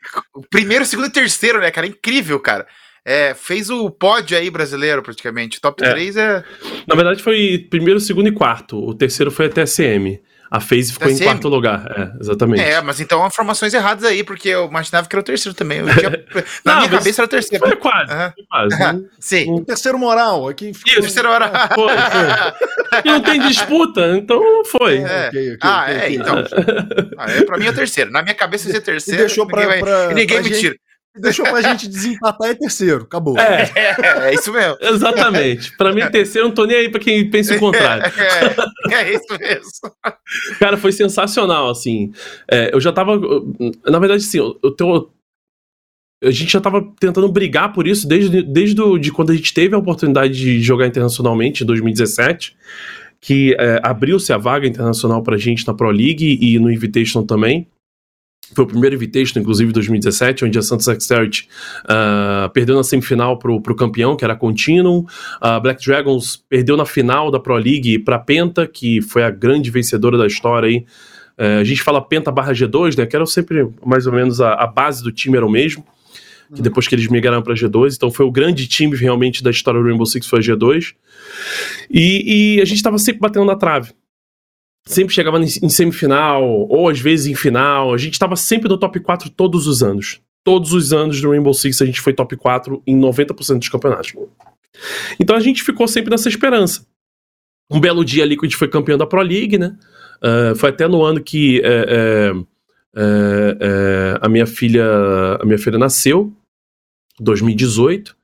Primeiro, 0.48 0.86
segundo 0.86 1.08
e 1.08 1.12
terceiro, 1.12 1.60
né, 1.60 1.70
cara? 1.70 1.86
Incrível, 1.86 2.40
cara. 2.40 2.66
É, 3.04 3.34
fez 3.34 3.68
o 3.68 3.90
pódio 3.90 4.36
aí 4.36 4.50
brasileiro, 4.50 5.02
praticamente. 5.02 5.60
Top 5.60 5.84
é. 5.84 5.90
3 5.90 6.16
é. 6.16 6.44
Na 6.86 6.94
verdade, 6.94 7.22
foi 7.22 7.66
primeiro, 7.68 8.00
segundo 8.00 8.28
e 8.28 8.32
quarto. 8.32 8.78
O 8.78 8.94
terceiro 8.94 9.30
foi 9.30 9.46
a 9.46 9.50
TSM. 9.50 10.20
A 10.50 10.58
FaZe 10.58 10.92
ficou 10.92 11.08
em 11.08 11.16
quarto 11.16 11.48
lugar, 11.48 11.86
é, 11.96 12.20
exatamente. 12.20 12.60
É, 12.60 12.80
mas 12.80 12.98
então 12.98 13.24
informações 13.24 13.72
erradas 13.72 14.02
aí, 14.02 14.24
porque 14.24 14.48
eu 14.48 14.66
imaginava 14.66 15.08
que 15.08 15.14
era 15.14 15.20
o 15.20 15.24
terceiro 15.24 15.56
também. 15.56 15.80
Tinha... 15.80 16.10
Na 16.64 16.72
Não, 16.72 16.78
minha 16.78 16.90
cabeça 16.90 17.20
era 17.20 17.26
o 17.26 17.28
terceiro. 17.28 17.64
Foi 17.64 17.76
quase, 17.76 18.12
uhum. 18.12 18.32
foi 18.34 18.46
quase. 18.48 18.82
Uhum. 18.82 19.08
Sim. 19.20 19.50
Um 19.52 19.64
terceiro 19.64 19.96
moral. 19.96 20.48
Aqui 20.48 20.74
ficou... 20.74 20.92
Isso, 20.92 21.02
terceiro 21.02 21.28
moral. 21.28 21.52
Foi, 21.74 21.88
foi. 21.88 22.70
E 23.04 23.08
não 23.08 23.20
tem 23.20 23.40
disputa, 23.42 24.16
então 24.16 24.64
foi. 24.64 24.98
É. 24.98 25.28
Okay, 25.28 25.54
okay, 25.54 25.58
ah, 25.60 25.84
okay, 25.84 25.94
é, 25.94 26.12
então. 26.12 26.44
Ah, 27.16 27.30
é, 27.30 27.44
pra 27.44 27.56
mim 27.56 27.66
é 27.66 27.70
o 27.70 27.74
terceiro. 27.74 28.10
Na 28.10 28.20
minha 28.20 28.34
cabeça 28.34 28.76
é 28.76 28.80
terceiro. 28.80 29.20
E 29.20 29.26
deixou 29.26 29.46
pra, 29.46 29.62
ninguém, 29.62 29.80
pra, 29.80 30.06
vai, 30.06 30.14
ninguém 30.14 30.42
me 30.42 30.50
tira 30.50 30.74
deixou 31.16 31.44
pra 31.44 31.60
gente 31.60 31.88
desempatar 31.88 32.50
é 32.50 32.54
terceiro. 32.54 33.02
Acabou. 33.02 33.38
É, 33.38 33.70
é, 33.74 34.30
é 34.30 34.34
isso 34.34 34.52
mesmo. 34.52 34.76
Exatamente. 34.80 35.76
Pra 35.76 35.92
mim, 35.92 36.08
terceiro, 36.10 36.48
não 36.48 36.54
tô 36.54 36.64
nem 36.64 36.76
aí 36.76 36.88
pra 36.88 37.00
quem 37.00 37.28
pensa 37.28 37.54
o 37.54 37.58
contrário. 37.58 38.04
É, 38.04 38.94
é, 38.94 39.02
é 39.02 39.14
isso 39.14 39.38
mesmo. 39.38 39.70
Cara, 40.58 40.76
foi 40.76 40.92
sensacional, 40.92 41.70
assim. 41.70 42.12
É, 42.50 42.74
eu 42.74 42.80
já 42.80 42.92
tava. 42.92 43.18
Na 43.86 43.98
verdade, 43.98 44.24
assim, 44.24 44.38
eu, 44.38 44.58
eu, 44.62 45.10
a 46.22 46.30
gente 46.30 46.52
já 46.52 46.60
tava 46.60 46.86
tentando 47.00 47.30
brigar 47.30 47.72
por 47.72 47.86
isso 47.86 48.06
desde, 48.06 48.42
desde 48.42 48.74
do, 48.74 48.98
de 48.98 49.10
quando 49.10 49.30
a 49.30 49.34
gente 49.34 49.54
teve 49.54 49.74
a 49.74 49.78
oportunidade 49.78 50.34
de 50.34 50.60
jogar 50.60 50.86
internacionalmente, 50.86 51.64
em 51.64 51.66
2017. 51.66 52.56
Que 53.22 53.54
é, 53.58 53.80
abriu-se 53.82 54.32
a 54.32 54.38
vaga 54.38 54.66
internacional 54.66 55.22
pra 55.22 55.36
gente 55.36 55.66
na 55.66 55.74
Pro 55.74 55.90
League 55.90 56.38
e 56.40 56.58
no 56.58 56.70
Invitation 56.70 57.22
também. 57.22 57.66
Foi 58.54 58.64
o 58.64 58.66
primeiro 58.66 58.96
Invitation, 58.96 59.38
inclusive, 59.38 59.70
em 59.70 59.72
2017, 59.72 60.44
onde 60.44 60.58
a 60.58 60.62
Santos 60.62 60.86
Exterity 60.88 61.48
uh, 61.84 62.50
perdeu 62.50 62.76
na 62.76 62.82
semifinal 62.82 63.38
para 63.38 63.52
o 63.52 63.74
campeão, 63.74 64.16
que 64.16 64.24
era 64.24 64.32
a 64.32 64.36
Continuum. 64.36 65.04
A 65.40 65.58
uh, 65.58 65.60
Black 65.60 65.84
Dragons 65.84 66.36
perdeu 66.48 66.76
na 66.76 66.84
final 66.84 67.30
da 67.30 67.38
Pro 67.38 67.54
League 67.56 68.00
para 68.00 68.18
Penta, 68.18 68.66
que 68.66 69.00
foi 69.00 69.22
a 69.22 69.30
grande 69.30 69.70
vencedora 69.70 70.18
da 70.18 70.26
história 70.26 70.68
aí. 70.68 70.84
Uh, 71.38 71.60
a 71.60 71.64
gente 71.64 71.82
fala 71.82 72.02
Penta 72.02 72.32
barra 72.32 72.52
G2, 72.52 72.98
né? 72.98 73.06
Que 73.06 73.14
era 73.14 73.24
sempre 73.26 73.68
mais 73.84 74.06
ou 74.06 74.12
menos 74.12 74.40
a, 74.40 74.54
a 74.54 74.66
base 74.66 75.02
do 75.02 75.12
time 75.12 75.36
era 75.36 75.46
o 75.46 75.50
mesmo. 75.50 75.84
Que 76.48 76.56
uhum. 76.56 76.62
depois 76.62 76.88
que 76.88 76.94
eles 76.96 77.06
migraram 77.06 77.42
para 77.42 77.54
G2, 77.54 77.94
então 77.94 78.10
foi 78.10 78.26
o 78.26 78.30
grande 78.32 78.66
time 78.66 78.96
realmente 78.96 79.40
da 79.40 79.50
história 79.50 79.80
do 79.80 79.86
Rainbow 79.86 80.04
Six 80.04 80.26
foi 80.26 80.40
a 80.40 80.42
G2. 80.42 80.94
E, 81.88 82.56
e 82.56 82.60
a 82.60 82.64
gente 82.64 82.78
estava 82.78 82.98
sempre 82.98 83.20
batendo 83.20 83.46
na 83.46 83.54
trave 83.54 83.92
sempre 84.86 85.14
chegava 85.14 85.38
em 85.38 85.68
semifinal, 85.68 86.42
ou 86.42 86.88
às 86.88 86.98
vezes 86.98 87.26
em 87.26 87.34
final. 87.34 87.92
A 87.92 87.98
gente 87.98 88.14
estava 88.14 88.36
sempre 88.36 88.68
no 88.68 88.78
top 88.78 89.00
4 89.00 89.30
todos 89.30 89.66
os 89.66 89.82
anos. 89.82 90.20
Todos 90.42 90.72
os 90.72 90.92
anos 90.92 91.20
do 91.20 91.30
Rainbow 91.30 91.52
Six 91.52 91.82
a 91.82 91.86
gente 91.86 92.00
foi 92.00 92.12
top 92.12 92.36
4 92.36 92.82
em 92.86 92.98
90% 92.98 93.58
dos 93.58 93.68
campeonatos. 93.68 94.14
Então 95.18 95.36
a 95.36 95.40
gente 95.40 95.62
ficou 95.62 95.86
sempre 95.86 96.10
nessa 96.10 96.28
esperança. 96.28 96.86
Um 97.70 97.78
belo 97.78 98.04
dia 98.04 98.24
ali 98.24 98.36
que 98.36 98.46
a 98.46 98.48
gente 98.48 98.56
foi 98.56 98.68
campeão 98.68 98.98
da 98.98 99.06
Pro 99.06 99.20
League, 99.20 99.58
né? 99.58 99.76
Uh, 100.22 100.54
foi 100.56 100.70
até 100.70 100.88
no 100.88 101.02
ano 101.04 101.22
que 101.22 101.62
é, 101.64 102.32
é, 102.96 104.18
a 104.20 104.28
minha 104.28 104.46
filha 104.46 104.84
a 105.40 105.44
minha 105.44 105.58
filha 105.58 105.78
nasceu, 105.78 106.32
2018. 107.20 108.16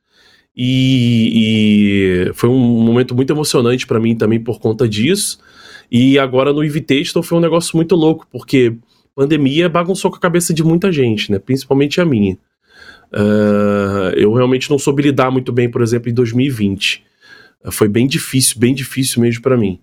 E, 0.59 2.29
e 2.29 2.33
foi 2.33 2.49
um 2.49 2.57
momento 2.57 3.13
muito 3.13 3.31
emocionante 3.31 3.85
para 3.85 3.99
mim 3.99 4.15
também 4.15 4.39
por 4.39 4.59
conta 4.59 4.89
disso. 4.89 5.39
E 5.91 6.19
agora 6.19 6.51
no 6.51 6.63
Invitation 6.63 7.23
foi 7.23 7.37
um 7.37 7.41
negócio 7.41 7.75
muito 7.75 7.95
louco, 7.95 8.27
porque 8.31 8.75
pandemia 9.15 9.67
bagunçou 9.69 10.11
com 10.11 10.17
a 10.17 10.19
cabeça 10.19 10.53
de 10.53 10.63
muita 10.63 10.91
gente, 10.91 11.31
né? 11.31 11.39
Principalmente 11.39 11.99
a 11.99 12.05
minha. 12.05 12.37
Uh, 13.11 14.11
eu 14.15 14.33
realmente 14.33 14.69
não 14.69 14.77
soube 14.77 15.01
lidar 15.01 15.31
muito 15.31 15.51
bem, 15.51 15.69
por 15.69 15.81
exemplo, 15.81 16.09
em 16.09 16.13
2020. 16.13 17.03
Uh, 17.63 17.71
foi 17.71 17.87
bem 17.87 18.05
difícil, 18.05 18.59
bem 18.59 18.73
difícil 18.73 19.21
mesmo 19.21 19.41
para 19.41 19.57
mim. 19.57 19.79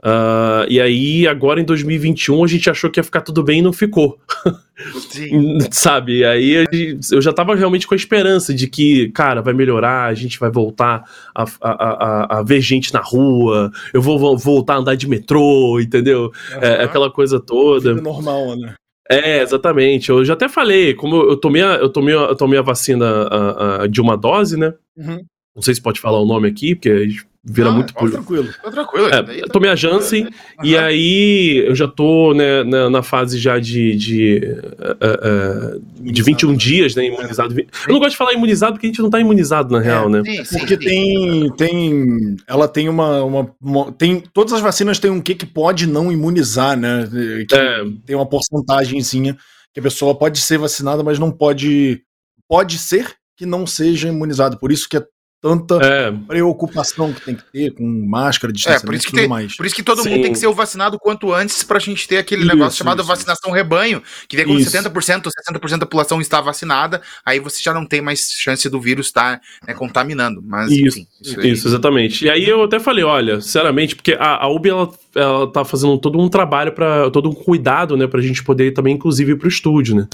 Uh, 0.00 0.62
e 0.68 0.80
aí, 0.80 1.26
agora 1.26 1.60
em 1.60 1.64
2021, 1.64 2.44
a 2.44 2.46
gente 2.46 2.70
achou 2.70 2.88
que 2.88 3.00
ia 3.00 3.04
ficar 3.04 3.20
tudo 3.20 3.42
bem 3.42 3.58
e 3.58 3.62
não 3.62 3.72
ficou. 3.72 4.18
Sabe? 5.72 6.24
Aí 6.24 6.66
eu 7.10 7.20
já 7.20 7.32
tava 7.32 7.56
realmente 7.56 7.86
com 7.86 7.94
a 7.94 7.96
esperança 7.96 8.54
de 8.54 8.68
que, 8.68 9.08
cara, 9.10 9.42
vai 9.42 9.52
melhorar, 9.52 10.04
a 10.04 10.14
gente 10.14 10.38
vai 10.38 10.50
voltar 10.50 11.02
a, 11.34 11.42
a, 11.60 11.72
a, 11.72 12.38
a 12.38 12.42
ver 12.42 12.60
gente 12.60 12.94
na 12.94 13.00
rua, 13.00 13.72
eu 13.92 14.00
vou, 14.00 14.18
vou, 14.18 14.38
voltar 14.38 14.74
a 14.74 14.78
andar 14.78 14.94
de 14.94 15.08
metrô, 15.08 15.80
entendeu? 15.80 16.30
Uhum. 16.52 16.62
É, 16.62 16.84
aquela 16.84 17.10
coisa 17.10 17.40
toda. 17.40 17.94
Vida 17.94 18.08
normal, 18.08 18.56
né? 18.56 18.74
É, 19.10 19.40
exatamente. 19.40 20.10
Eu 20.10 20.24
já 20.24 20.34
até 20.34 20.48
falei, 20.48 20.94
como 20.94 21.16
eu 21.16 21.36
tomei 21.36 21.62
a, 21.62 21.76
eu 21.76 21.88
tomei, 21.88 22.14
eu 22.14 22.36
tomei 22.36 22.58
a 22.58 22.62
vacina 22.62 23.06
a, 23.06 23.82
a, 23.82 23.86
de 23.86 24.00
uma 24.00 24.16
dose, 24.16 24.56
né? 24.56 24.74
Uhum. 24.96 25.24
Não 25.58 25.62
sei 25.62 25.74
se 25.74 25.82
pode 25.82 25.98
falar 25.98 26.20
o 26.20 26.24
nome 26.24 26.48
aqui, 26.48 26.76
porque 26.76 27.08
vira 27.42 27.70
ah, 27.70 27.72
muito 27.72 27.92
por... 27.92 28.08
tranquilo. 28.08 28.48
Tô 28.62 28.70
tranquilo. 28.70 29.08
É, 29.08 29.42
eu 29.42 29.48
tomei 29.48 29.68
a 29.68 29.74
Janssen 29.74 30.26
uhum. 30.26 30.30
e 30.62 30.76
aí 30.76 31.64
eu 31.66 31.74
já 31.74 31.88
tô 31.88 32.32
né, 32.32 32.62
na, 32.62 32.88
na 32.88 33.02
fase 33.02 33.40
já 33.40 33.58
de, 33.58 33.96
de, 33.96 34.40
uh, 34.78 35.76
uh, 35.76 36.12
de 36.12 36.22
21 36.22 36.54
dias, 36.54 36.94
né, 36.94 37.06
imunizado. 37.06 37.58
Eu 37.58 37.66
não 37.92 37.98
gosto 37.98 38.12
de 38.12 38.16
falar 38.16 38.34
imunizado 38.34 38.74
porque 38.74 38.86
a 38.86 38.90
gente 38.90 39.02
não 39.02 39.10
tá 39.10 39.18
imunizado 39.18 39.72
na 39.72 39.80
real, 39.80 40.06
é, 40.06 40.10
né? 40.10 40.22
Sim, 40.24 40.44
sim, 40.44 40.58
porque 40.60 40.76
sim. 40.76 40.84
tem, 40.84 41.52
tem, 41.56 42.36
ela 42.46 42.68
tem 42.68 42.88
uma, 42.88 43.24
uma, 43.24 43.50
uma, 43.60 43.90
tem, 43.90 44.22
todas 44.32 44.52
as 44.52 44.60
vacinas 44.60 45.00
têm 45.00 45.10
um 45.10 45.20
que 45.20 45.34
que 45.34 45.46
pode 45.46 45.88
não 45.88 46.12
imunizar, 46.12 46.78
né? 46.78 47.08
Que 47.48 47.52
é. 47.52 47.84
Tem 48.06 48.14
uma 48.14 48.26
porcentagemzinha 48.26 49.36
que 49.74 49.80
a 49.80 49.82
pessoa 49.82 50.14
pode 50.14 50.38
ser 50.38 50.56
vacinada, 50.56 51.02
mas 51.02 51.18
não 51.18 51.32
pode, 51.32 52.00
pode 52.48 52.78
ser 52.78 53.12
que 53.36 53.44
não 53.44 53.66
seja 53.66 54.06
imunizado. 54.06 54.56
Por 54.56 54.70
isso 54.70 54.88
que 54.88 54.96
é 54.96 55.02
tanta 55.40 55.76
é. 55.76 56.12
preocupação 56.26 57.12
que 57.12 57.20
tem 57.20 57.34
que 57.36 57.44
ter 57.52 57.70
com 57.72 57.84
máscara, 57.84 58.52
distanciamento 58.52 58.84
é, 58.84 58.86
por 58.86 58.94
isso 58.94 59.06
que 59.06 59.08
e 59.08 59.12
tudo 59.12 59.20
tem, 59.20 59.28
mais. 59.28 59.56
Por 59.56 59.66
isso 59.66 59.74
que 59.74 59.82
todo 59.82 60.02
Sim. 60.02 60.10
mundo 60.10 60.22
tem 60.22 60.32
que 60.32 60.38
ser 60.38 60.52
vacinado 60.52 60.98
quanto 60.98 61.32
antes 61.32 61.62
pra 61.62 61.78
gente 61.78 62.08
ter 62.08 62.18
aquele 62.18 62.42
isso, 62.42 62.50
negócio 62.50 62.78
chamado 62.78 63.00
isso, 63.00 63.08
vacinação 63.08 63.50
isso. 63.50 63.56
rebanho, 63.56 64.02
que 64.28 64.36
daí 64.36 64.44
quando 64.44 64.60
isso. 64.60 64.70
70% 64.70 65.26
ou 65.26 65.32
60% 65.32 65.78
da 65.78 65.86
população 65.86 66.20
está 66.20 66.40
vacinada, 66.40 67.00
aí 67.24 67.38
você 67.38 67.62
já 67.62 67.72
não 67.72 67.86
tem 67.86 68.00
mais 68.00 68.30
chance 68.32 68.68
do 68.68 68.80
vírus 68.80 69.06
estar 69.06 69.38
tá, 69.38 69.42
né, 69.66 69.74
contaminando. 69.74 70.42
Mas, 70.42 70.70
isso, 70.70 70.98
enfim, 70.98 71.06
isso, 71.20 71.40
isso, 71.40 71.68
exatamente. 71.68 72.24
E 72.24 72.30
aí 72.30 72.48
eu 72.48 72.62
até 72.64 72.80
falei, 72.80 73.04
olha, 73.04 73.40
sinceramente, 73.40 73.94
porque 73.94 74.14
a, 74.14 74.44
a 74.44 74.48
UB, 74.48 74.68
ela 74.68 74.92
ela 75.14 75.50
tá 75.50 75.64
fazendo 75.64 75.96
todo 75.98 76.18
um 76.18 76.28
trabalho 76.28 76.72
para 76.72 77.10
todo 77.10 77.28
um 77.28 77.34
cuidado, 77.34 77.96
né, 77.96 78.06
pra 78.06 78.20
gente 78.20 78.44
poder 78.44 78.72
também 78.72 78.94
inclusive 78.94 79.32
ir 79.32 79.36
pro 79.36 79.48
estúdio, 79.48 79.96
né? 79.96 80.08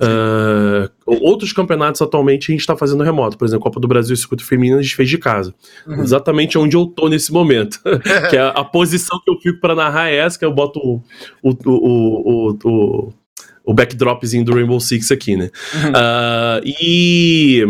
Uh, 0.00 0.90
outros 1.06 1.52
campeonatos 1.52 2.00
atualmente 2.00 2.50
a 2.50 2.54
gente 2.54 2.66
tá 2.66 2.76
fazendo 2.76 3.02
remoto, 3.02 3.36
por 3.36 3.44
exemplo, 3.44 3.62
Copa 3.62 3.80
do 3.80 3.88
Brasil 3.88 4.14
e 4.14 4.16
Circuito 4.16 4.44
Feminino 4.44 4.78
a 4.78 4.82
gente 4.82 4.94
fez 4.94 5.08
de 5.08 5.18
casa. 5.18 5.54
Uhum. 5.86 6.00
Exatamente 6.00 6.58
onde 6.58 6.76
eu 6.76 6.86
tô 6.86 7.08
nesse 7.08 7.32
momento. 7.32 7.80
que 8.30 8.36
é 8.36 8.40
a, 8.40 8.48
a, 8.50 8.64
posição 8.64 9.20
que 9.24 9.30
eu 9.30 9.38
fico 9.40 9.60
para 9.60 9.74
narrar 9.74 10.08
é 10.08 10.16
essa, 10.16 10.38
que 10.38 10.44
eu 10.44 10.52
boto 10.52 10.78
o, 10.78 11.02
o, 11.42 11.50
o, 11.50 12.50
o, 12.50 12.58
o, 12.64 13.12
o 13.64 13.74
backdropzinho 13.74 14.44
do 14.44 14.54
Rainbow 14.54 14.80
Six 14.80 15.10
aqui, 15.10 15.36
né? 15.36 15.50
Uhum. 15.74 15.90
Uh, 15.90 16.74
e 16.80 17.64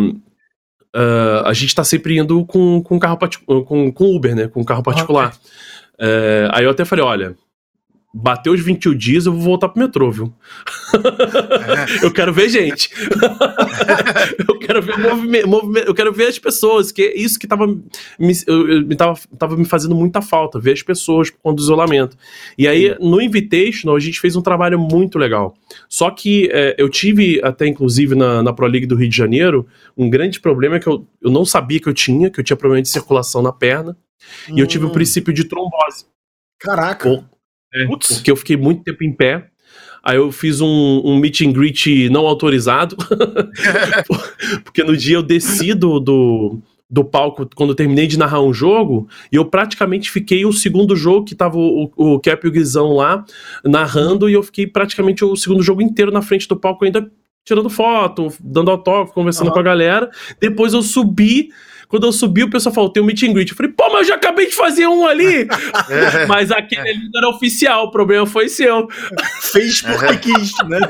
uh, 0.94 1.46
a 1.46 1.52
gente 1.52 1.74
tá 1.74 1.84
sempre 1.84 2.18
indo 2.18 2.44
com, 2.44 2.82
com 2.82 2.98
carro 2.98 3.18
com, 3.64 3.92
com 3.92 4.16
Uber, 4.16 4.34
né? 4.34 4.48
Com 4.48 4.64
carro 4.64 4.82
particular. 4.82 5.28
Okay. 5.28 5.65
É, 5.98 6.48
aí 6.52 6.64
eu 6.64 6.70
até 6.70 6.84
falei, 6.84 7.04
olha, 7.04 7.36
bateu 8.18 8.54
os 8.54 8.60
21 8.60 8.94
dias, 8.94 9.26
eu 9.26 9.32
vou 9.32 9.42
voltar 9.42 9.68
pro 9.68 9.82
metrô, 9.82 10.10
viu? 10.10 10.32
Eu 12.02 12.10
quero 12.10 12.32
ver 12.32 12.48
gente. 12.48 12.90
eu 14.48 14.58
quero 14.58 14.80
ver 14.80 14.98
movimento, 14.98 15.48
movimento, 15.48 15.86
eu 15.86 15.94
quero 15.94 16.12
ver 16.12 16.28
as 16.28 16.38
pessoas, 16.38 16.90
que 16.90 17.02
é 17.02 17.16
isso 17.16 17.38
que 17.38 17.46
tava 17.46 17.66
me, 17.66 18.32
eu, 18.46 18.68
eu, 18.68 18.86
me, 18.86 18.96
tava, 18.96 19.18
tava 19.38 19.56
me 19.56 19.64
fazendo 19.64 19.94
muita 19.94 20.22
falta, 20.22 20.58
ver 20.58 20.72
as 20.72 20.82
pessoas 20.82 21.30
por 21.30 21.38
conta 21.42 21.56
do 21.56 21.62
isolamento. 21.62 22.16
E 22.56 22.66
aí, 22.66 22.96
no 23.00 23.20
Invitational, 23.20 23.96
a 23.96 24.00
gente 24.00 24.20
fez 24.20 24.36
um 24.36 24.42
trabalho 24.42 24.78
muito 24.78 25.18
legal. 25.18 25.54
Só 25.88 26.10
que 26.10 26.48
é, 26.52 26.74
eu 26.78 26.88
tive, 26.88 27.40
até 27.42 27.66
inclusive 27.66 28.14
na, 28.14 28.42
na 28.42 28.52
Pro 28.52 28.66
League 28.66 28.86
do 28.86 28.96
Rio 28.96 29.08
de 29.08 29.16
Janeiro, 29.16 29.66
um 29.96 30.08
grande 30.08 30.40
problema 30.40 30.78
que 30.78 30.86
eu, 30.86 31.06
eu 31.20 31.30
não 31.30 31.44
sabia 31.44 31.80
que 31.80 31.88
eu 31.88 31.94
tinha, 31.94 32.30
que 32.30 32.40
eu 32.40 32.44
tinha 32.44 32.56
problema 32.56 32.82
de 32.82 32.88
circulação 32.88 33.42
na 33.42 33.52
perna, 33.52 33.96
hum. 34.48 34.56
e 34.56 34.60
eu 34.60 34.66
tive 34.66 34.84
o 34.84 34.88
um 34.88 34.90
hum. 34.90 34.94
princípio 34.94 35.32
de 35.32 35.44
trombose. 35.44 36.06
Caraca! 36.58 37.08
Por, 37.08 37.24
é, 37.74 37.86
porque 37.86 38.30
eu 38.30 38.36
fiquei 38.36 38.56
muito 38.56 38.82
tempo 38.82 39.04
em 39.04 39.12
pé. 39.12 39.48
Aí 40.02 40.16
eu 40.16 40.30
fiz 40.30 40.60
um, 40.60 41.02
um 41.04 41.18
meet 41.18 41.40
and 41.40 41.52
greet 41.52 42.08
não 42.10 42.26
autorizado. 42.26 42.96
porque 44.64 44.84
no 44.84 44.96
dia 44.96 45.16
eu 45.16 45.22
desci 45.22 45.74
do, 45.74 45.98
do, 45.98 46.58
do, 46.88 47.04
palco 47.04 47.48
quando 47.56 47.70
eu 47.70 47.74
terminei 47.74 48.06
de 48.06 48.16
narrar 48.16 48.40
um 48.40 48.54
jogo. 48.54 49.08
E 49.32 49.36
eu 49.36 49.44
praticamente 49.44 50.08
fiquei 50.10 50.46
o 50.46 50.52
segundo 50.52 50.94
jogo, 50.94 51.26
que 51.26 51.34
tava 51.34 51.58
o, 51.58 51.90
o 51.96 52.20
Cap 52.20 52.46
e 52.46 52.48
o 52.48 52.52
Guizão 52.52 52.92
lá 52.92 53.24
narrando. 53.64 54.30
E 54.30 54.34
eu 54.34 54.44
fiquei 54.44 54.64
praticamente 54.66 55.24
o 55.24 55.34
segundo 55.34 55.62
jogo 55.62 55.82
inteiro 55.82 56.12
na 56.12 56.22
frente 56.22 56.46
do 56.46 56.56
palco, 56.56 56.84
ainda 56.84 57.10
tirando 57.44 57.68
foto, 57.68 58.32
dando 58.40 58.70
autógrafo, 58.70 59.12
conversando 59.12 59.48
uhum. 59.48 59.54
com 59.54 59.60
a 59.60 59.64
galera. 59.64 60.08
Depois 60.40 60.72
eu 60.72 60.82
subi 60.82 61.50
quando 61.88 62.06
eu 62.06 62.12
subi, 62.12 62.42
o 62.42 62.50
pessoal 62.50 62.74
falou: 62.74 62.90
tem 62.90 63.02
um 63.02 63.06
meet 63.06 63.22
and 63.22 63.32
greet. 63.32 63.50
Eu 63.50 63.56
falei, 63.56 63.72
pô, 63.72 63.88
mas 63.90 64.02
eu 64.02 64.08
já 64.08 64.14
acabei 64.16 64.46
de 64.46 64.54
fazer 64.54 64.86
um 64.86 65.06
ali. 65.06 65.46
É. 65.88 66.26
mas 66.26 66.50
aquele 66.50 66.88
ali 66.88 67.10
não 67.12 67.20
era 67.20 67.28
oficial, 67.28 67.84
o 67.84 67.90
problema 67.90 68.26
foi 68.26 68.48
seu. 68.48 68.88
Fez 69.40 69.82
porque 69.82 70.16
quis, 70.16 70.52
né? 70.68 70.80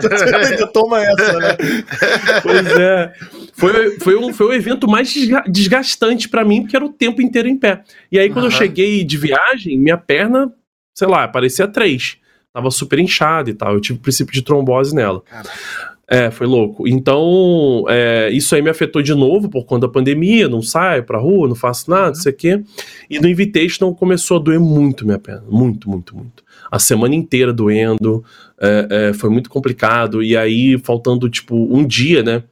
Toma 0.72 1.02
essa, 1.02 1.38
né? 1.38 1.56
Pois 2.42 2.66
é. 2.66 3.12
Foi, 3.52 3.98
foi, 4.00 4.16
um, 4.16 4.32
foi 4.32 4.46
o 4.46 4.52
evento 4.52 4.88
mais 4.88 5.12
desgastante 5.48 6.28
para 6.28 6.44
mim, 6.44 6.62
porque 6.62 6.76
era 6.76 6.84
o 6.84 6.92
tempo 6.92 7.20
inteiro 7.20 7.48
em 7.48 7.56
pé. 7.56 7.82
E 8.10 8.18
aí, 8.18 8.28
quando 8.28 8.44
uhum. 8.44 8.50
eu 8.50 8.56
cheguei 8.56 9.04
de 9.04 9.16
viagem, 9.16 9.78
minha 9.78 9.98
perna, 9.98 10.52
sei 10.94 11.08
lá, 11.08 11.28
parecia 11.28 11.66
três. 11.68 12.16
Tava 12.52 12.70
super 12.70 12.98
inchada 12.98 13.50
e 13.50 13.54
tal. 13.54 13.74
Eu 13.74 13.80
tive 13.80 13.98
princípio 13.98 14.32
de 14.32 14.42
trombose 14.42 14.94
nela. 14.94 15.20
Caraca. 15.22 15.95
É, 16.08 16.30
foi 16.30 16.46
louco. 16.46 16.86
Então, 16.86 17.84
é, 17.88 18.30
isso 18.30 18.54
aí 18.54 18.62
me 18.62 18.70
afetou 18.70 19.02
de 19.02 19.12
novo 19.12 19.48
por 19.48 19.64
conta 19.64 19.88
da 19.88 19.92
pandemia, 19.92 20.48
não 20.48 20.62
saio 20.62 21.02
pra 21.02 21.18
rua, 21.18 21.48
não 21.48 21.56
faço 21.56 21.90
nada, 21.90 22.08
não 22.08 22.14
sei 22.14 22.32
o 22.32 22.36
quê. 22.36 22.62
E 23.10 23.18
no 23.18 23.28
Invitation 23.28 23.92
começou 23.92 24.36
a 24.36 24.40
doer 24.40 24.60
muito 24.60 25.04
minha 25.04 25.18
perna, 25.18 25.44
muito, 25.48 25.90
muito, 25.90 26.16
muito. 26.16 26.44
A 26.70 26.78
semana 26.78 27.14
inteira 27.14 27.52
doendo, 27.52 28.24
é, 28.60 28.88
é, 28.90 29.12
foi 29.14 29.30
muito 29.30 29.50
complicado. 29.50 30.22
E 30.22 30.36
aí, 30.36 30.78
faltando, 30.78 31.28
tipo, 31.28 31.56
um 31.56 31.84
dia, 31.84 32.22
né, 32.22 32.44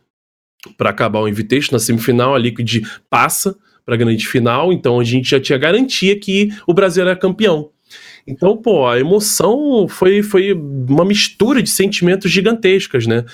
para 0.76 0.90
acabar 0.90 1.20
o 1.20 1.28
Invitation, 1.28 1.72
na 1.72 1.78
semifinal, 1.78 2.34
a 2.34 2.38
Liquid 2.38 2.82
passa 3.08 3.56
pra 3.86 3.96
grande 3.96 4.26
final, 4.26 4.72
então 4.72 4.98
a 4.98 5.04
gente 5.04 5.30
já 5.30 5.38
tinha 5.38 5.58
garantia 5.58 6.18
que 6.18 6.48
o 6.66 6.72
Brasil 6.74 7.02
era 7.04 7.14
campeão. 7.14 7.70
Então, 8.26 8.56
pô, 8.56 8.86
a 8.86 8.98
emoção 8.98 9.86
foi, 9.88 10.22
foi 10.22 10.52
uma 10.52 11.04
mistura 11.04 11.62
de 11.62 11.68
sentimentos 11.68 12.30
gigantescas, 12.30 13.06
né? 13.06 13.24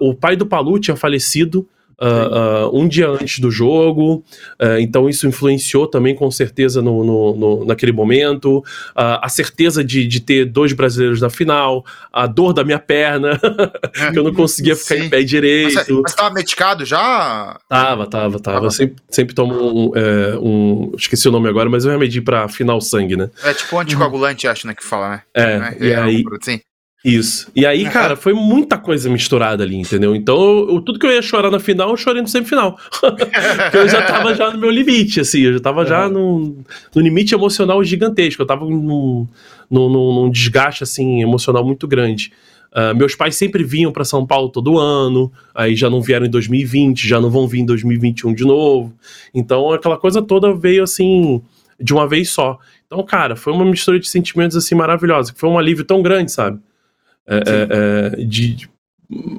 Uh, 0.00 0.10
o 0.10 0.14
pai 0.14 0.36
do 0.36 0.46
Palu 0.46 0.78
tinha 0.78 0.96
falecido 0.96 1.68
Uh, 2.00 2.68
uh, 2.68 2.78
um 2.80 2.86
dia 2.86 3.08
antes 3.08 3.40
do 3.40 3.50
jogo, 3.50 4.24
uh, 4.62 4.78
então 4.78 5.08
isso 5.08 5.26
influenciou 5.26 5.88
também 5.88 6.14
com 6.14 6.30
certeza 6.30 6.80
no, 6.80 7.02
no, 7.02 7.36
no 7.36 7.64
naquele 7.64 7.90
momento, 7.90 8.64
a 8.94 9.28
certeza 9.28 9.82
de, 9.82 10.06
de 10.06 10.20
ter 10.20 10.44
dois 10.44 10.72
brasileiros 10.72 11.20
na 11.20 11.28
final, 11.28 11.84
a 12.12 12.26
dor 12.26 12.52
da 12.52 12.62
minha 12.62 12.78
perna, 12.78 13.38
que 14.12 14.18
eu 14.18 14.22
não 14.22 14.32
conseguia 14.32 14.76
ficar 14.76 14.94
Sim. 14.94 15.02
em 15.02 15.10
pé 15.10 15.22
direito. 15.22 15.74
Mas, 15.74 15.88
mas 15.88 16.14
tava 16.14 16.34
medicado 16.34 16.84
já? 16.84 17.58
Tava, 17.68 18.06
tava, 18.06 18.38
tava. 18.38 18.70
Sempre, 18.70 19.02
sempre 19.10 19.34
tomo 19.34 19.54
um, 19.54 19.96
é, 19.96 20.38
um, 20.38 20.92
Esqueci 20.96 21.28
o 21.28 21.32
nome 21.32 21.48
agora, 21.48 21.68
mas 21.68 21.84
eu 21.84 21.90
remedi 21.90 22.20
pra 22.20 22.48
final 22.48 22.80
sangue, 22.80 23.16
né? 23.16 23.28
É 23.42 23.52
tipo 23.52 23.74
um 23.74 23.80
anticoagulante, 23.80 24.46
acho, 24.46 24.66
né, 24.66 24.74
que 24.74 24.84
fala, 24.84 25.10
né? 25.10 25.22
É, 25.34 25.42
é 25.42 25.76
e 25.80 25.94
aí... 25.94 26.24
Assim. 26.40 26.60
Isso. 27.04 27.50
E 27.54 27.64
aí, 27.64 27.84
cara, 27.88 28.16
foi 28.16 28.32
muita 28.32 28.76
coisa 28.76 29.08
misturada 29.08 29.62
ali, 29.62 29.76
entendeu? 29.76 30.16
Então, 30.16 30.36
eu, 30.68 30.80
tudo 30.80 30.98
que 30.98 31.06
eu 31.06 31.12
ia 31.12 31.22
chorar 31.22 31.50
na 31.50 31.60
final, 31.60 31.90
eu 31.90 31.96
chorei 31.96 32.20
no 32.20 32.26
semifinal. 32.26 32.76
Porque 33.00 33.76
eu 33.76 33.88
já 33.88 34.02
tava 34.02 34.34
já 34.34 34.50
no 34.50 34.58
meu 34.58 34.70
limite, 34.70 35.20
assim, 35.20 35.42
eu 35.42 35.52
já 35.54 35.60
tava 35.60 35.86
já 35.86 36.08
no, 36.08 36.56
no 36.94 37.00
limite 37.00 37.34
emocional 37.34 37.82
gigantesco. 37.84 38.42
Eu 38.42 38.46
tava 38.46 38.64
num, 38.64 39.28
num, 39.70 39.88
num 39.88 40.30
desgaste, 40.30 40.82
assim, 40.82 41.22
emocional 41.22 41.64
muito 41.64 41.86
grande. 41.86 42.32
Uh, 42.72 42.94
meus 42.94 43.14
pais 43.14 43.36
sempre 43.36 43.62
vinham 43.62 43.92
para 43.92 44.04
São 44.04 44.26
Paulo 44.26 44.50
todo 44.50 44.78
ano, 44.78 45.32
aí 45.54 45.74
já 45.74 45.88
não 45.88 46.02
vieram 46.02 46.26
em 46.26 46.30
2020, 46.30 47.08
já 47.08 47.20
não 47.20 47.30
vão 47.30 47.46
vir 47.46 47.60
em 47.60 47.64
2021 47.64 48.34
de 48.34 48.44
novo. 48.44 48.92
Então, 49.32 49.72
aquela 49.72 49.96
coisa 49.96 50.20
toda 50.20 50.52
veio, 50.52 50.82
assim, 50.82 51.40
de 51.80 51.94
uma 51.94 52.08
vez 52.08 52.28
só. 52.30 52.58
Então, 52.86 53.02
cara, 53.04 53.36
foi 53.36 53.52
uma 53.52 53.64
mistura 53.64 54.00
de 54.00 54.08
sentimentos, 54.08 54.56
assim, 54.56 54.74
maravilhosa, 54.74 55.32
que 55.32 55.38
foi 55.38 55.48
um 55.48 55.58
alívio 55.58 55.84
tão 55.84 56.02
grande, 56.02 56.32
sabe? 56.32 56.58
É, 57.28 57.36
é, 57.36 58.20
é, 58.20 58.24
de, 58.24 58.54
de, 58.54 58.70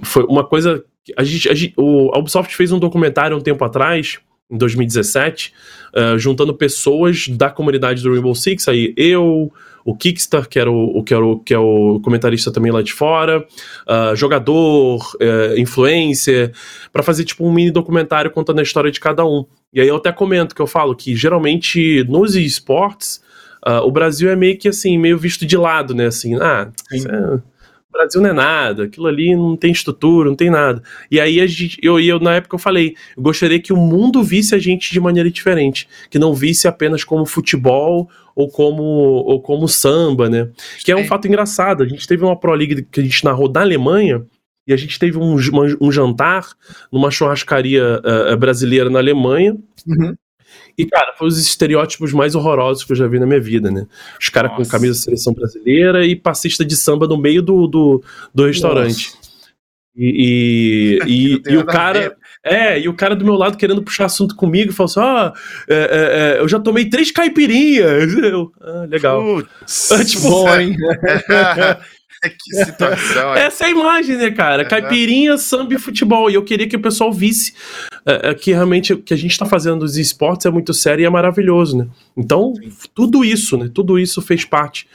foi 0.04 0.24
uma 0.26 0.46
coisa. 0.46 0.84
A 1.18 1.24
gente, 1.24 1.50
a 1.50 1.56
gente, 1.56 1.74
o, 1.76 2.12
a 2.14 2.20
Ubisoft 2.20 2.56
fez 2.56 2.72
um 2.72 2.78
documentário 2.78 3.36
um 3.36 3.42
tempo 3.42 3.66
atrás, 3.66 4.20
em 4.50 4.58
2017, 4.58 5.54
uh, 5.94 6.00
é, 6.00 6.18
juntando 6.18 6.54
pessoas 6.54 7.28
da 7.28 7.50
comunidade 7.50 8.02
do 8.02 8.12
Rainbow 8.12 8.34
Six, 8.34 8.68
aí 8.68 8.94
eu, 8.98 9.52
o 9.86 9.96
Kickstar, 9.96 10.48
que 10.48 10.60
era 10.60 10.72
o, 10.72 11.04
que 11.04 11.14
era 11.14 11.24
o, 11.24 11.40
que 11.40 11.54
é 11.54 11.58
o 11.58 12.00
comentarista 12.04 12.52
também 12.52 12.72
lá 12.72 12.82
de 12.82 12.92
fora, 12.94 13.46
uh, 13.88 14.16
jogador, 14.16 15.00
uh, 15.16 15.58
influencer, 15.58 16.52
para 16.92 17.04
fazer 17.04 17.26
tipo 17.26 17.46
um 17.46 17.52
mini 17.52 17.72
documentário 17.72 18.32
contando 18.32 18.60
a 18.60 18.64
história 18.64 18.92
de 18.92 19.00
cada 19.00 19.26
um. 19.26 19.46
E 19.72 19.82
aí 19.82 19.88
eu 19.88 19.98
até 19.98 20.12
comento 20.12 20.56
que 20.56 20.62
eu 20.62 20.68
falo 20.68 20.96
que 20.96 21.16
geralmente 21.16 22.04
nos 22.10 22.36
esportes, 22.36 23.22
o 23.84 23.92
Brasil 23.92 24.30
é 24.30 24.36
meio 24.36 24.58
que 24.58 24.70
assim, 24.70 24.98
meio 24.98 25.18
visto 25.18 25.46
de 25.46 25.58
lado, 25.58 25.94
né? 25.94 26.08
Assim, 26.08 26.36
ah, 26.38 26.72
isso 26.92 27.08
é 27.08 27.40
o 27.90 27.94
Brasil 27.94 28.22
não 28.22 28.30
é 28.30 28.34
nada, 28.34 28.84
aquilo 28.84 29.08
ali 29.08 29.36
não 29.36 29.58
tem 29.58 29.72
estrutura, 29.72 30.30
não 30.30 30.36
tem 30.36 30.50
nada. 30.50 30.82
E 31.10 31.20
aí 31.20 31.42
a 31.42 31.48
gente, 31.48 31.80
eu, 31.82 32.00
eu 32.00 32.20
na 32.20 32.36
época 32.36 32.56
eu 32.56 32.60
falei, 32.60 32.96
eu 33.18 33.24
gostaria 33.24 33.60
que 33.60 33.74
o 33.74 33.78
mundo 33.78 34.24
visse 34.24 34.54
a 34.54 34.60
gente 34.60 34.92
de 34.92 35.00
maneira 35.00 35.30
diferente, 35.30 35.88
que 36.10 36.20
não 36.20 36.34
visse 36.34 36.68
apenas 36.68 37.04
como 37.04 37.26
futebol 37.26 38.10
ou 38.36 38.48
como, 38.48 38.84
ou 38.84 39.42
como 39.42 39.68
samba, 39.68 40.30
né? 40.30 40.50
Que 40.84 40.92
é 40.92 40.96
um 40.96 41.06
fato 41.06 41.28
engraçado. 41.28 41.84
A 41.84 41.88
gente 41.88 42.08
teve 42.08 42.24
uma 42.24 42.40
Pro 42.40 42.54
League 42.54 42.88
que 42.90 43.00
a 43.00 43.04
gente 43.04 43.26
narrou 43.26 43.50
da 43.50 43.62
Alemanha, 43.62 44.24
e 44.68 44.74
a 44.74 44.78
gente 44.78 45.00
teve 45.00 45.18
um, 45.18 45.36
um 45.82 45.92
jantar 45.92 46.48
numa 46.92 47.10
churrascaria 47.10 48.00
uh, 48.32 48.38
brasileira 48.38 48.88
na 48.88 49.00
Alemanha. 49.00 49.58
Uhum. 49.88 50.16
E, 50.78 50.86
cara, 50.86 51.14
foi 51.18 51.28
os 51.28 51.38
estereótipos 51.38 52.14
mais 52.14 52.36
horrorosos 52.36 52.84
que 52.84 52.92
eu 52.92 52.96
já 52.96 53.08
vi 53.08 53.20
na 53.20 53.26
minha 53.26 53.40
vida, 53.42 53.70
né? 53.70 53.86
Os 54.20 54.30
caras 54.30 54.54
com 54.56 54.66
camisa 54.66 54.94
da 54.94 55.00
seleção 55.00 55.34
brasileira 55.34 56.06
e 56.06 56.16
passista 56.16 56.64
de 56.64 56.76
samba 56.76 57.08
no 57.08 57.18
meio 57.18 57.42
do, 57.42 57.68
do, 57.68 58.04
do 58.34 58.46
restaurante. 58.46 59.12
Nossa. 59.14 59.30
E, 59.96 61.00
e, 61.06 61.42
e, 61.46 61.54
e 61.54 61.58
o 61.58 61.66
cara. 61.66 62.16
É, 62.42 62.80
e 62.80 62.88
o 62.88 62.94
cara 62.94 63.18
do 63.18 63.26
meu 63.26 63.34
lado 63.34 63.58
querendo 63.58 63.84
puxar 63.84 64.06
assunto 64.06 64.34
comigo, 64.36 64.72
falou 64.72 64.90
assim: 64.90 65.00
Ó, 65.02 65.34
é, 65.68 65.76
é, 65.76 66.38
é, 66.38 66.40
eu 66.40 66.48
já 66.48 66.58
tomei 66.58 66.90
três 66.90 67.12
caipirinhas. 67.12 68.14
Eu, 68.24 68.52
ah, 68.62 68.86
legal. 68.90 69.22
Putz, 69.22 69.90
tipo, 70.10 70.30
bom, 70.30 70.56
hein? 70.58 70.78
que 72.40 72.66
situação. 72.66 73.34
Essa 73.34 73.66
é 73.66 73.68
a 73.68 73.70
imagem, 73.72 74.18
né, 74.18 74.32
cara? 74.32 74.66
Caipirinha, 74.66 75.38
samba 75.38 75.74
e 75.74 75.80
futebol. 75.80 76.30
E 76.30 76.36
eu 76.36 76.44
queria 76.44 76.68
que 76.68 76.76
o 76.76 76.82
pessoal 76.82 77.12
visse 77.12 77.54
uh, 78.06 78.36
que 78.36 78.52
realmente 78.52 78.94
o 78.94 78.98
que 79.02 79.14
a 79.14 79.18
gente 79.18 79.32
está 79.32 79.46
fazendo 79.46 79.80
dos 79.80 79.98
esportes 79.98 80.46
é 80.46 80.50
muito 80.50 80.74
sério 80.74 81.04
e 81.04 81.06
é 81.06 81.10
maravilhoso, 81.10 81.78
né? 81.78 81.88
Então, 82.16 82.54
Sim. 82.56 82.72
tudo 82.94 83.24
isso, 83.24 83.58
né? 83.58 83.70
Tudo 83.74 83.98
isso 83.98 84.22
fez 84.22 84.46
parte. 84.46 84.88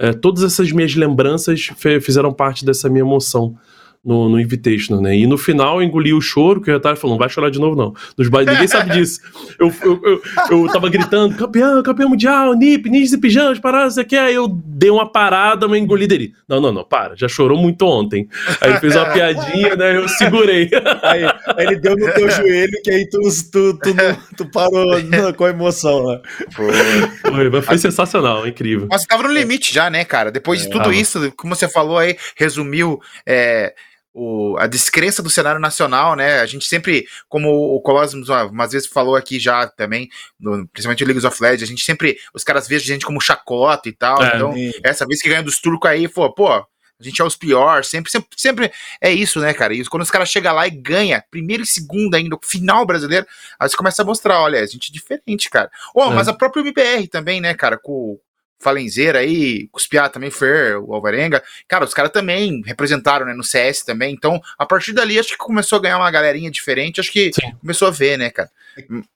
Uh, 0.00 0.14
todas 0.16 0.42
essas 0.42 0.72
minhas 0.72 0.94
lembranças 0.94 1.70
fizeram 2.00 2.32
parte 2.32 2.64
dessa 2.64 2.88
minha 2.88 3.02
emoção 3.02 3.56
no, 4.04 4.30
no 4.30 4.40
Invitational, 4.40 5.02
né? 5.02 5.16
E 5.16 5.26
no 5.26 5.36
final 5.36 5.80
eu 5.80 5.86
engoli 5.86 6.12
o 6.12 6.20
choro, 6.20 6.60
que 6.60 6.70
eu 6.70 6.74
já 6.74 6.80
tava 6.80 6.96
falando, 6.96 7.14
não 7.14 7.18
vai 7.18 7.28
chorar 7.28 7.50
de 7.50 7.58
novo, 7.58 7.76
não. 7.76 7.94
Nos 8.16 8.28
bailes, 8.28 8.52
ninguém 8.52 8.68
sabe 8.68 8.92
disso. 8.92 9.20
Eu, 9.58 9.72
eu, 9.82 10.00
eu, 10.02 10.22
eu, 10.50 10.72
tava 10.72 10.88
gritando, 10.88 11.36
campeão, 11.36 11.82
campeão 11.82 12.08
mundial, 12.08 12.54
Nip, 12.54 12.88
ninjas 12.88 13.12
e 13.12 13.18
pijamas, 13.18 13.58
parada, 13.58 13.90
você 13.90 14.02
quer? 14.02 14.20
Aí 14.20 14.34
eu 14.34 14.48
dei 14.48 14.90
uma 14.90 15.10
parada, 15.10 15.66
uma 15.66 15.78
engolida 15.78 16.10
dele. 16.10 16.34
Não, 16.48 16.60
não, 16.60 16.72
não, 16.72 16.84
para, 16.84 17.14
já 17.14 17.28
chorou 17.28 17.58
muito 17.58 17.82
ontem. 17.86 18.26
Aí 18.60 18.70
ele 18.70 18.80
fez 18.80 18.96
uma 18.96 19.06
piadinha, 19.12 19.76
né? 19.76 19.96
Eu 19.96 20.08
segurei. 20.08 20.70
Aí, 21.02 21.24
aí 21.56 21.66
ele 21.66 21.76
deu 21.76 21.94
no 21.94 22.10
teu 22.12 22.28
joelho, 22.30 22.80
que 22.82 22.90
aí 22.90 23.08
tu, 23.08 23.20
tu, 23.52 23.74
tu, 23.74 23.94
tu 24.36 24.50
parou 24.50 24.86
com 25.36 25.44
a 25.44 25.50
emoção, 25.50 26.06
né? 26.06 26.20
Foi, 26.50 27.50
mas 27.50 27.64
foi 27.66 27.78
sensacional, 27.78 28.46
incrível. 28.46 28.88
Mas 28.90 29.04
tava 29.04 29.24
no 29.24 29.32
limite 29.32 29.74
já, 29.74 29.90
né, 29.90 30.04
cara? 30.06 30.30
Depois 30.32 30.62
de 30.62 30.70
tudo 30.70 30.90
isso, 30.90 31.30
como 31.36 31.54
você 31.54 31.68
falou 31.68 31.98
aí, 31.98 32.16
resumiu. 32.34 32.98
É, 33.26 33.74
o, 34.12 34.56
a 34.58 34.66
descrença 34.66 35.22
do 35.22 35.30
cenário 35.30 35.60
nacional, 35.60 36.16
né? 36.16 36.40
A 36.40 36.46
gente 36.46 36.66
sempre, 36.66 37.06
como 37.28 37.48
o 37.48 37.80
Colossus 37.80 38.28
umas 38.28 38.72
vezes 38.72 38.88
falou 38.88 39.16
aqui 39.16 39.38
já 39.38 39.66
também, 39.66 40.08
no, 40.38 40.66
principalmente 40.68 41.04
o 41.04 41.06
League 41.06 41.26
of 41.26 41.42
Legends, 41.42 41.62
a 41.62 41.66
gente 41.66 41.84
sempre, 41.84 42.18
os 42.34 42.44
caras 42.44 42.66
veem 42.66 42.80
a 42.80 42.84
gente 42.84 43.06
como 43.06 43.20
chacota 43.20 43.88
e 43.88 43.92
tal. 43.92 44.22
É, 44.22 44.36
então, 44.36 44.54
essa 44.82 45.06
vez 45.06 45.22
que 45.22 45.28
ganha 45.28 45.42
dos 45.42 45.60
turcos 45.60 45.90
aí, 45.90 46.08
pô, 46.08 46.32
pô, 46.32 46.48
a 46.48 46.66
gente 47.02 47.20
é 47.22 47.24
os 47.24 47.34
piores, 47.34 47.88
sempre, 47.88 48.10
sempre, 48.10 48.28
sempre 48.36 48.72
é 49.00 49.10
isso, 49.10 49.40
né, 49.40 49.54
cara? 49.54 49.72
E 49.72 49.84
quando 49.86 50.02
os 50.02 50.10
caras 50.10 50.28
chegam 50.28 50.54
lá 50.54 50.66
e 50.66 50.70
ganha, 50.70 51.24
primeiro 51.30 51.62
e 51.62 51.66
segundo 51.66 52.14
ainda, 52.14 52.36
final 52.42 52.84
brasileiro, 52.84 53.26
aí 53.58 53.68
você 53.68 53.76
começa 53.76 54.02
a 54.02 54.04
mostrar, 54.04 54.40
olha, 54.40 54.60
a 54.60 54.66
gente 54.66 54.90
é 54.90 54.92
diferente, 54.92 55.48
cara. 55.48 55.70
Oh, 55.94 56.10
é. 56.10 56.14
mas 56.14 56.28
a 56.28 56.34
própria 56.34 56.60
MBR 56.60 57.08
também, 57.08 57.40
né, 57.40 57.54
cara, 57.54 57.78
com, 57.78 58.18
Falenzeira 58.60 59.20
aí, 59.20 59.68
Cuspiá 59.68 60.08
também, 60.08 60.30
Fer, 60.30 60.78
o 60.78 60.92
Alvarenga. 60.94 61.42
Cara, 61.66 61.84
os 61.84 61.94
caras 61.94 62.12
também 62.12 62.62
representaram, 62.64 63.24
né, 63.24 63.32
no 63.32 63.42
CS 63.42 63.82
também. 63.82 64.14
Então, 64.14 64.40
a 64.58 64.66
partir 64.66 64.92
dali, 64.92 65.18
acho 65.18 65.30
que 65.30 65.36
começou 65.38 65.78
a 65.78 65.82
ganhar 65.82 65.96
uma 65.96 66.10
galerinha 66.10 66.50
diferente. 66.50 67.00
Acho 67.00 67.10
que 67.10 67.32
Sim. 67.32 67.52
começou 67.60 67.88
a 67.88 67.90
ver, 67.90 68.18
né, 68.18 68.30
cara? 68.30 68.50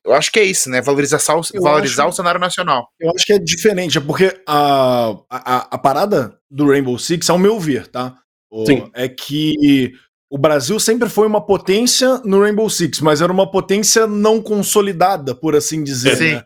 Eu 0.04 0.14
acho 0.14 0.32
que 0.32 0.40
é 0.40 0.44
isso, 0.44 0.68
né? 0.70 0.80
Valorizar, 0.80 1.18
valorizar 1.60 2.04
acho, 2.04 2.12
o 2.12 2.16
cenário 2.16 2.40
nacional. 2.40 2.88
Eu 2.98 3.10
acho 3.14 3.24
que 3.24 3.32
é 3.32 3.38
diferente, 3.38 3.98
é 3.98 4.00
porque 4.00 4.34
a, 4.46 5.14
a, 5.30 5.68
a 5.70 5.78
parada 5.78 6.36
do 6.50 6.66
Rainbow 6.66 6.98
Six, 6.98 7.28
ao 7.28 7.38
meu 7.38 7.60
ver, 7.60 7.86
tá? 7.86 8.16
Sim. 8.66 8.90
É 8.94 9.08
que 9.08 9.92
o 10.30 10.38
Brasil 10.38 10.78
sempre 10.80 11.08
foi 11.08 11.26
uma 11.26 11.44
potência 11.44 12.20
no 12.24 12.40
Rainbow 12.40 12.68
Six, 12.68 13.00
mas 13.00 13.20
era 13.20 13.32
uma 13.32 13.50
potência 13.50 14.06
não 14.06 14.40
consolidada, 14.40 15.34
por 15.34 15.54
assim 15.54 15.82
dizer. 15.82 16.16
Sim. 16.16 16.34
Né? 16.34 16.44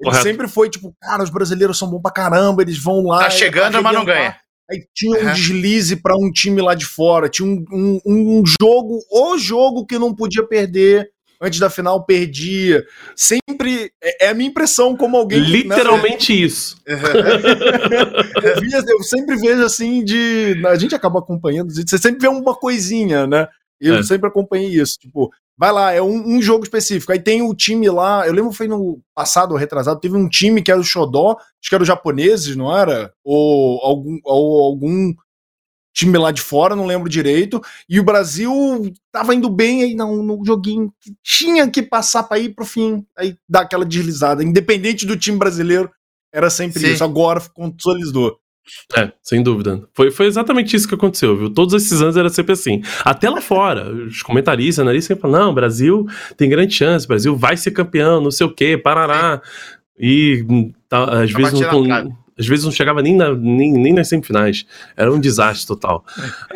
Ele 0.00 0.10
Correto. 0.10 0.22
sempre 0.22 0.48
foi 0.48 0.68
tipo, 0.68 0.94
cara, 1.00 1.22
os 1.22 1.30
brasileiros 1.30 1.78
são 1.78 1.88
bons 1.88 2.02
pra 2.02 2.12
caramba, 2.12 2.62
eles 2.62 2.78
vão 2.78 3.02
lá. 3.02 3.24
Tá 3.24 3.30
chegando, 3.30 3.82
mas 3.82 3.94
não 3.94 4.04
ganha. 4.04 4.36
Aí 4.70 4.84
tinha 4.94 5.16
um 5.16 5.26
uhum. 5.26 5.32
deslize 5.32 5.96
para 5.96 6.16
um 6.16 6.30
time 6.30 6.60
lá 6.60 6.74
de 6.74 6.84
fora, 6.84 7.28
tinha 7.28 7.46
um, 7.46 7.64
um, 7.72 8.00
um, 8.04 8.42
jogo, 8.60 9.00
o 9.10 9.38
jogo 9.38 9.86
que 9.86 9.98
não 9.98 10.14
podia 10.14 10.46
perder. 10.46 11.08
Antes 11.40 11.60
da 11.60 11.68
final, 11.68 12.02
perdia. 12.04 12.82
Sempre. 13.14 13.92
É, 14.02 14.26
é 14.26 14.28
a 14.30 14.34
minha 14.34 14.48
impressão 14.48 14.96
como 14.96 15.18
alguém. 15.18 15.38
Literalmente 15.40 16.32
né, 16.32 16.38
isso. 16.38 16.78
eu, 16.86 18.60
via, 18.60 18.82
eu, 18.88 19.02
sempre 19.02 19.36
vejo 19.36 19.62
assim 19.62 20.02
de. 20.02 20.62
A 20.66 20.76
gente 20.76 20.94
acaba 20.94 21.18
acompanhando, 21.18 21.70
você 21.70 21.98
sempre 21.98 22.22
vê 22.22 22.28
uma 22.28 22.54
coisinha, 22.54 23.26
né? 23.26 23.46
Eu 23.78 23.96
é. 23.96 24.02
sempre 24.02 24.28
acompanhei 24.28 24.80
isso. 24.80 24.94
Tipo, 24.98 25.30
Vai 25.58 25.72
lá, 25.72 25.92
é 25.92 26.02
um, 26.02 26.36
um, 26.36 26.42
jogo 26.42 26.64
específico. 26.64 27.10
Aí 27.12 27.18
tem 27.18 27.40
o 27.40 27.54
time 27.54 27.88
lá. 27.88 28.26
Eu 28.26 28.32
lembro 28.32 28.50
que 28.50 28.56
foi 28.56 28.68
no 28.68 29.00
passado 29.14 29.52
ou 29.52 29.56
retrasado, 29.56 30.00
teve 30.00 30.16
um 30.16 30.28
time 30.28 30.62
que 30.62 30.70
era 30.70 30.80
o 30.80 30.84
Xodó, 30.84 31.32
acho 31.32 31.68
que 31.68 31.74
era 31.74 31.82
os 31.82 31.88
japoneses, 31.88 32.54
não 32.56 32.76
era? 32.76 33.12
Ou 33.24 33.80
algum, 33.82 34.18
ou 34.24 34.64
algum 34.64 35.14
time 35.94 36.18
lá 36.18 36.30
de 36.30 36.42
fora, 36.42 36.76
não 36.76 36.84
lembro 36.84 37.08
direito. 37.08 37.58
E 37.88 37.98
o 37.98 38.04
Brasil 38.04 38.52
tava 39.10 39.34
indo 39.34 39.48
bem 39.48 39.82
aí 39.82 39.94
no, 39.94 40.22
no 40.22 40.44
joguinho. 40.44 40.92
Tinha 41.22 41.70
que 41.70 41.82
passar 41.82 42.24
para 42.24 42.38
ir 42.38 42.54
pro 42.54 42.66
fim. 42.66 43.06
Aí 43.16 43.34
dá 43.48 43.62
aquela 43.62 43.84
deslizada. 43.84 44.44
Independente 44.44 45.06
do 45.06 45.16
time 45.16 45.38
brasileiro, 45.38 45.90
era 46.30 46.50
sempre 46.50 46.80
Sim. 46.80 46.92
isso. 46.92 47.02
Agora 47.02 47.40
consolidou. 47.54 48.38
É, 48.96 49.12
sem 49.22 49.42
dúvida. 49.42 49.82
Foi, 49.94 50.10
foi 50.10 50.26
exatamente 50.26 50.74
isso 50.74 50.88
que 50.88 50.94
aconteceu, 50.94 51.36
viu? 51.36 51.50
Todos 51.50 51.74
esses 51.74 52.00
anos 52.02 52.16
era 52.16 52.28
sempre 52.28 52.52
assim. 52.52 52.82
Até 53.04 53.28
lá 53.30 53.40
fora, 53.40 53.92
os 53.92 54.22
comentaristas, 54.22 54.80
analistas 54.80 55.08
sempre 55.08 55.22
falam, 55.22 55.46
não, 55.46 55.54
Brasil 55.54 56.06
tem 56.36 56.48
grande 56.48 56.74
chance, 56.74 57.06
Brasil 57.06 57.36
vai 57.36 57.56
ser 57.56 57.70
campeão, 57.70 58.20
não 58.20 58.30
sei 58.30 58.46
o 58.46 58.50
quê, 58.50 58.76
parará. 58.76 59.40
E 59.98 60.44
tá, 60.88 61.22
às, 61.22 61.32
vezes 61.32 61.60
não, 61.60 62.16
às 62.38 62.46
vezes 62.46 62.64
não 62.64 62.72
chegava 62.72 63.00
nem, 63.00 63.16
na, 63.16 63.34
nem, 63.34 63.72
nem 63.72 63.92
nas 63.92 64.08
semifinais. 64.08 64.66
Era 64.96 65.12
um 65.12 65.18
desastre 65.18 65.66
total. 65.66 66.04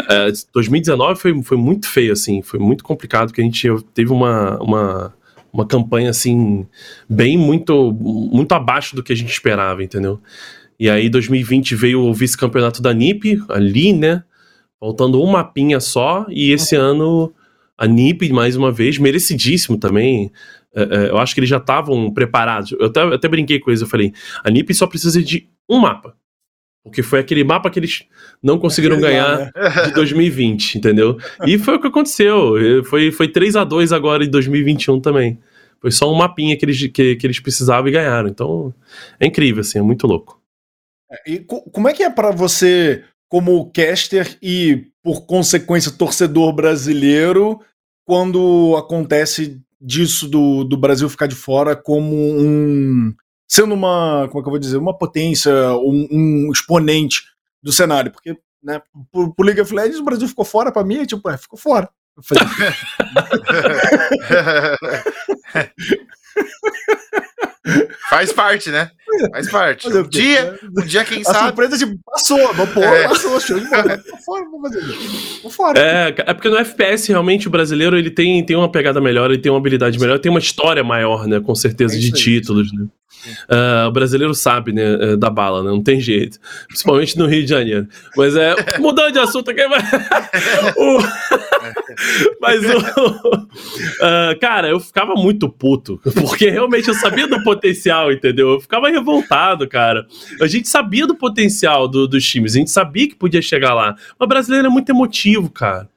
É, 0.09 0.31
2019 0.53 1.21
foi, 1.21 1.43
foi 1.43 1.57
muito 1.57 1.89
feio, 1.89 2.13
assim, 2.13 2.43
foi 2.43 2.61
muito 2.61 2.85
complicado, 2.85 3.29
porque 3.29 3.41
a 3.41 3.45
gente 3.45 3.67
teve 3.95 4.13
uma, 4.13 4.59
uma, 4.63 5.15
uma 5.53 5.67
campanha, 5.67 6.11
assim, 6.11 6.67
bem 7.09 7.39
muito, 7.39 7.93
muito 7.93 8.53
abaixo 8.53 8.95
do 8.95 9.03
que 9.03 9.13
a 9.13 9.17
gente 9.17 9.31
esperava, 9.31 9.83
entendeu? 9.83 10.21
E 10.81 10.89
aí 10.89 11.11
2020 11.11 11.75
veio 11.75 12.01
o 12.01 12.15
vice-campeonato 12.15 12.81
da 12.81 12.95
NIP, 12.95 13.39
ali, 13.51 13.93
né? 13.93 14.25
Faltando 14.81 15.23
um 15.23 15.31
mapinha 15.31 15.79
só, 15.79 16.25
e 16.31 16.53
esse 16.53 16.75
uhum. 16.75 16.83
ano 16.83 17.35
a 17.77 17.87
NIP, 17.87 18.33
mais 18.33 18.57
uma 18.57 18.73
vez, 18.73 18.97
merecidíssimo 18.97 19.77
também. 19.77 20.33
É, 20.75 20.83
é, 20.83 21.11
eu 21.11 21.19
acho 21.19 21.35
que 21.35 21.41
eles 21.41 21.51
já 21.51 21.59
estavam 21.59 22.11
preparados. 22.11 22.73
Eu 22.73 22.87
até, 22.87 23.03
até 23.03 23.29
brinquei 23.29 23.61
com 23.61 23.69
eles, 23.69 23.83
eu 23.83 23.87
falei, 23.87 24.11
a 24.43 24.51
NIP 24.51 24.73
só 24.73 24.87
precisa 24.87 25.23
de 25.23 25.47
um 25.69 25.79
mapa. 25.79 26.17
Porque 26.83 27.03
foi 27.03 27.19
aquele 27.19 27.45
mapa 27.45 27.69
que 27.69 27.79
eles 27.79 28.05
não 28.43 28.59
conseguiram 28.59 28.97
é 28.97 29.01
ganhar 29.01 29.39
né? 29.39 29.51
de 29.85 29.93
2020, 29.95 30.79
entendeu? 30.79 31.19
E 31.47 31.59
foi 31.59 31.75
o 31.75 31.81
que 31.81 31.89
aconteceu. 31.89 32.55
Foi, 32.85 33.13
foi 33.13 33.29
3 33.29 33.57
a 33.57 33.65
2 33.65 33.93
agora 33.93 34.25
em 34.25 34.31
2021 34.31 34.99
também. 34.99 35.39
Foi 35.79 35.91
só 35.91 36.11
um 36.11 36.15
mapinha 36.15 36.57
que 36.57 36.65
eles, 36.65 36.87
que, 36.87 37.17
que 37.17 37.27
eles 37.27 37.39
precisavam 37.39 37.87
e 37.87 37.93
ganharam. 37.93 38.31
Então, 38.31 38.73
é 39.19 39.27
incrível, 39.27 39.61
assim, 39.61 39.79
é 39.79 39.83
muito 39.83 40.07
louco. 40.07 40.40
E 41.27 41.41
como 41.41 41.89
é 41.89 41.93
que 41.93 42.03
é 42.03 42.11
para 42.11 42.31
você, 42.31 43.05
como 43.29 43.71
caster 43.73 44.39
e, 44.41 44.87
por 45.03 45.27
consequência, 45.27 45.91
torcedor 45.91 46.53
brasileiro, 46.53 47.61
quando 48.05 48.77
acontece 48.77 49.61
disso 49.81 50.29
do, 50.29 50.65
do 50.65 50.77
Brasil 50.77 51.09
ficar 51.09 51.27
de 51.27 51.35
fora 51.35 51.75
como 51.75 52.15
um. 52.15 53.15
sendo 53.49 53.75
uma. 53.75 54.29
como 54.29 54.41
é 54.41 54.43
que 54.43 54.49
eu 54.49 54.53
vou 54.53 54.59
dizer? 54.59 54.77
Uma 54.77 54.97
potência, 54.97 55.53
um, 55.79 56.07
um 56.11 56.53
exponente 56.53 57.23
do 57.63 57.73
cenário? 57.73 58.13
Porque, 58.13 58.37
né, 58.63 58.81
por, 59.11 59.35
por 59.35 59.45
League 59.45 59.61
of 59.61 59.75
Legends, 59.75 59.99
o 59.99 60.05
Brasil 60.05 60.29
ficou 60.29 60.45
fora, 60.45 60.71
para 60.71 60.85
mim, 60.85 60.99
é 60.99 61.07
tipo, 61.07 61.29
é, 61.29 61.37
ficou 61.37 61.59
fora. 61.59 61.89
Faz 68.09 68.33
parte, 68.33 68.71
né? 68.71 68.91
Faz 69.33 69.51
parte. 69.51 69.89
Um 69.89 70.09
dia, 70.09 70.59
um 70.77 70.85
dia, 70.85 71.05
quem 71.05 71.21
a 71.21 71.25
sabe. 71.25 71.39
A 71.39 71.43
surpresa 71.47 71.79
de 71.79 71.99
passou, 72.05 72.55
mas 72.55 72.71
pô, 72.71 72.81
é. 72.81 73.09
passou, 73.09 73.41
show 73.41 73.59
de 73.59 73.69
bola. 73.69 73.99
Tô 73.99 74.17
fora, 74.19 74.45
vou 74.51 74.61
fazer. 74.63 74.81
Tô 75.43 75.51
fora. 75.51 75.81
É, 75.81 76.15
é 76.17 76.35
porque 76.35 76.49
no 76.49 76.57
FPS, 76.57 77.09
realmente, 77.09 77.49
o 77.49 77.51
brasileiro 77.51 77.97
ele 77.97 78.11
tem, 78.11 78.45
tem 78.45 78.57
uma 78.57 78.71
pegada 78.71 79.01
melhor, 79.01 79.31
ele 79.31 79.41
tem 79.41 79.51
uma 79.51 79.59
habilidade 79.59 79.99
melhor, 79.99 80.19
tem 80.19 80.31
uma 80.31 80.39
história 80.39 80.85
maior, 80.85 81.27
né? 81.27 81.41
Com 81.41 81.55
certeza, 81.55 81.97
é 81.97 81.99
de 81.99 82.13
títulos, 82.13 82.73
né? 82.73 82.87
Uh, 83.49 83.89
o 83.89 83.93
brasileiro 83.93 84.35
sabe, 84.35 84.73
né, 84.73 84.83
é, 85.13 85.17
da 85.17 85.29
bala, 85.29 85.63
né? 85.63 85.71
Não 85.71 85.83
tem 85.83 86.01
jeito. 86.01 86.39
Principalmente 86.67 87.19
no 87.19 87.27
Rio 87.27 87.43
de 87.43 87.51
Janeiro. 87.51 87.87
Mas 88.17 88.35
é. 88.35 88.55
Mudando 88.79 89.13
de 89.13 89.19
assunto 89.19 89.51
aqui, 89.51 89.67
mas. 89.67 89.85
o... 90.77 90.99
mas 92.41 92.61
o. 92.65 92.79
Uh, 93.39 94.39
cara, 94.41 94.69
eu 94.69 94.81
ficava 94.81 95.15
muito 95.15 95.49
puto. 95.49 96.01
Porque 96.15 96.49
realmente 96.49 96.89
eu 96.89 96.95
sabia 96.95 97.27
do 97.27 97.43
potencial, 97.43 98.11
entendeu? 98.11 98.53
Eu 98.53 98.61
ficava 98.61 98.89
revoltado, 99.01 99.69
cara. 99.69 100.07
A 100.41 100.47
gente 100.47 100.69
sabia 100.69 101.07
do 101.07 101.15
potencial 101.15 101.89
do, 101.89 102.07
dos 102.07 102.25
times, 102.25 102.55
a 102.55 102.59
gente 102.59 102.71
sabia 102.71 103.09
que 103.09 103.17
podia 103.17 103.43
chegar 103.43 103.75
lá. 103.75 103.97
Mas 104.19 104.27
o 104.27 104.29
brasileiro 104.29 104.69
é 104.69 104.71
muito 104.71 104.89
emotivo, 104.91 105.51
cara. 105.51 105.89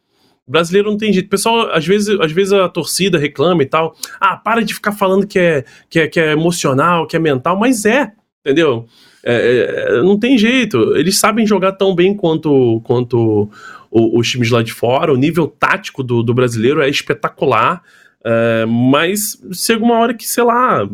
O 0.46 0.52
brasileiro 0.52 0.90
não 0.90 0.98
tem 0.98 1.14
jeito. 1.14 1.30
Pessoal, 1.30 1.70
às 1.72 1.86
vezes, 1.86 2.20
às 2.20 2.32
vezes 2.32 2.52
a 2.52 2.68
torcida 2.68 3.18
reclama 3.18 3.64
e 3.64 3.66
tal. 3.66 3.96
Ah, 4.20 4.36
para 4.36 4.62
de 4.62 4.74
ficar 4.74 4.92
falando 4.92 5.26
que 5.26 5.40
é, 5.40 5.64
que 5.90 6.00
é, 6.00 6.08
que 6.08 6.20
é 6.20 6.32
emocional, 6.34 7.08
que 7.08 7.16
é 7.16 7.20
mental, 7.20 7.58
mas 7.58 7.86
é, 7.86 8.12
entendeu? 8.44 8.86
É, 9.24 9.96
é, 9.98 10.02
não 10.02 10.20
tem 10.20 10.38
jeito. 10.38 10.98
Eles 10.98 11.18
sabem 11.18 11.48
jogar 11.48 11.74
tão 11.74 11.96
bem 11.96 12.14
quanto, 12.14 12.82
quanto 12.84 13.50
os 13.90 14.30
times 14.30 14.50
lá 14.50 14.62
de 14.62 14.74
fora. 14.74 15.14
O 15.14 15.18
nível 15.18 15.48
tático 15.48 16.04
do, 16.04 16.22
do 16.22 16.34
brasileiro 16.34 16.82
é 16.82 16.90
espetacular. 16.90 17.82
É, 18.26 18.66
mas 18.66 19.38
chega 19.52 19.84
uma 19.84 20.00
hora 20.00 20.14
que, 20.14 20.26
sei 20.26 20.44
lá, 20.44 20.88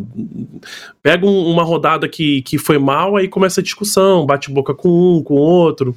pega 1.04 1.26
um, 1.26 1.46
uma 1.46 1.64
rodada 1.64 2.10
que, 2.10 2.42
que 2.42 2.58
foi 2.58 2.80
mal, 2.80 3.16
aí 3.16 3.28
começa 3.28 3.62
a 3.62 3.64
discussão, 3.64 4.26
bate 4.26 4.50
boca 4.50 4.74
com 4.74 4.90
um, 4.90 5.24
com 5.24 5.36
o 5.36 5.38
outro. 5.38 5.96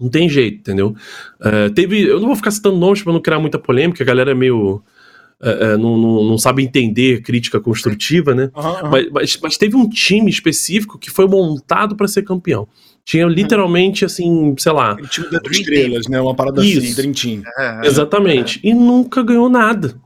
Não 0.00 0.08
tem 0.08 0.28
jeito, 0.28 0.58
entendeu? 0.58 0.96
Uh, 1.40 1.70
teve. 1.74 2.02
Eu 2.02 2.18
não 2.18 2.26
vou 2.26 2.36
ficar 2.36 2.50
citando 2.50 2.76
nomes 2.76 3.02
para 3.02 3.12
não 3.12 3.20
criar 3.20 3.38
muita 3.38 3.58
polêmica, 3.58 4.02
a 4.02 4.06
galera 4.06 4.30
é 4.30 4.34
meio. 4.34 4.82
Uh, 5.40 5.74
uh, 5.74 5.78
não, 5.78 5.96
não, 5.96 6.24
não, 6.24 6.38
sabe 6.38 6.62
entender 6.62 7.20
crítica 7.22 7.60
construtiva, 7.60 8.32
né? 8.32 8.50
Uhum, 8.54 8.62
uhum. 8.64 8.90
Mas, 8.90 9.10
mas, 9.10 9.38
mas, 9.42 9.56
teve 9.56 9.74
um 9.74 9.88
time 9.88 10.30
específico 10.30 10.98
que 10.98 11.10
foi 11.10 11.26
montado 11.26 11.96
para 11.96 12.06
ser 12.06 12.22
campeão. 12.22 12.68
Tinha 13.04 13.26
literalmente, 13.26 14.04
assim, 14.04 14.54
sei 14.58 14.72
lá. 14.72 14.94
Um 14.94 15.06
time 15.06 15.28
de 15.28 15.50
estrelas, 15.50 16.06
né? 16.06 16.20
Uma 16.20 16.34
parada 16.34 16.60
assim, 16.60 16.70
Isso. 16.70 16.78
assim, 16.78 16.94
Dream 16.94 17.12
Team. 17.12 17.82
Exatamente. 17.84 18.60
E 18.62 18.72
nunca 18.72 19.22
ganhou 19.24 19.48
nada. 19.48 20.00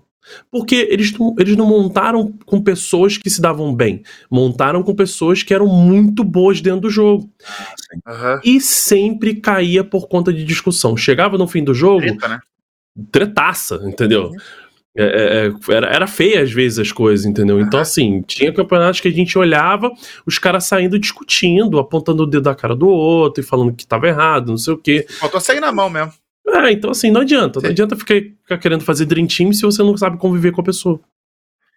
Porque 0.51 0.89
eles, 0.91 1.12
eles 1.39 1.57
não 1.57 1.66
montaram 1.66 2.33
com 2.45 2.61
pessoas 2.61 3.16
que 3.16 3.31
se 3.31 3.41
davam 3.41 3.74
bem. 3.74 4.03
Montaram 4.31 4.83
com 4.83 4.95
pessoas 4.95 5.43
que 5.43 5.55
eram 5.55 5.66
muito 5.66 6.24
boas 6.24 6.61
dentro 6.61 6.83
do 6.83 6.91
jogo. 6.91 7.31
Uhum. 8.07 8.41
E 8.45 8.61
sempre 8.61 9.35
caía 9.35 9.85
por 9.85 10.09
conta 10.09 10.33
de 10.33 10.45
discussão. 10.45 10.97
Chegava 10.97 11.39
no 11.39 11.47
fim 11.47 11.62
do 11.62 11.74
jogo. 11.74 12.01
Treta, 12.01 12.29
né? 12.29 12.41
Tretaça, 13.11 13.81
entendeu? 13.85 14.29
Uhum. 14.29 14.37
É, 14.99 15.05
é, 15.05 15.47
é, 15.47 15.77
era, 15.77 15.87
era 15.89 16.07
feia 16.07 16.43
às 16.43 16.51
vezes 16.51 16.79
as 16.79 16.91
coisas, 16.91 17.27
entendeu? 17.27 17.61
Então, 17.61 17.79
assim, 17.79 18.22
tinha 18.22 18.51
campeonatos 18.51 18.99
que 18.99 19.09
a 19.09 19.12
gente 19.12 19.37
olhava, 19.37 19.93
os 20.24 20.39
caras 20.39 20.64
saindo 20.64 20.99
discutindo, 20.99 21.79
apontando 21.79 22.22
o 22.22 22.27
dedo 22.27 22.45
da 22.45 22.55
cara 22.55 22.74
do 22.74 22.89
outro 22.89 23.45
e 23.45 23.47
falando 23.47 23.74
que 23.74 23.87
tava 23.87 24.09
errado, 24.09 24.49
não 24.49 24.57
sei 24.57 24.72
o 24.72 24.79
quê. 24.79 25.05
Faltou 25.20 25.39
sair 25.39 25.61
na 25.61 25.70
mão 25.70 25.91
mesmo. 25.91 26.14
É, 26.49 26.73
então 26.73 26.91
assim, 26.91 27.11
não 27.11 27.23
adianta. 27.23 27.61
Não 27.61 27.71
adianta 27.71 27.97
ficar, 27.97 28.15
ficar 28.15 28.59
querendo 28.59 28.85
fazer 28.85 29.05
Dream 29.05 29.27
Team 29.27 29.53
se 29.53 29.63
você 29.63 29.83
não 29.83 29.97
sabe 29.97 30.19
conviver 30.19 30.53
com 30.53 30.61
a 30.61 30.65
pessoa. 30.65 31.01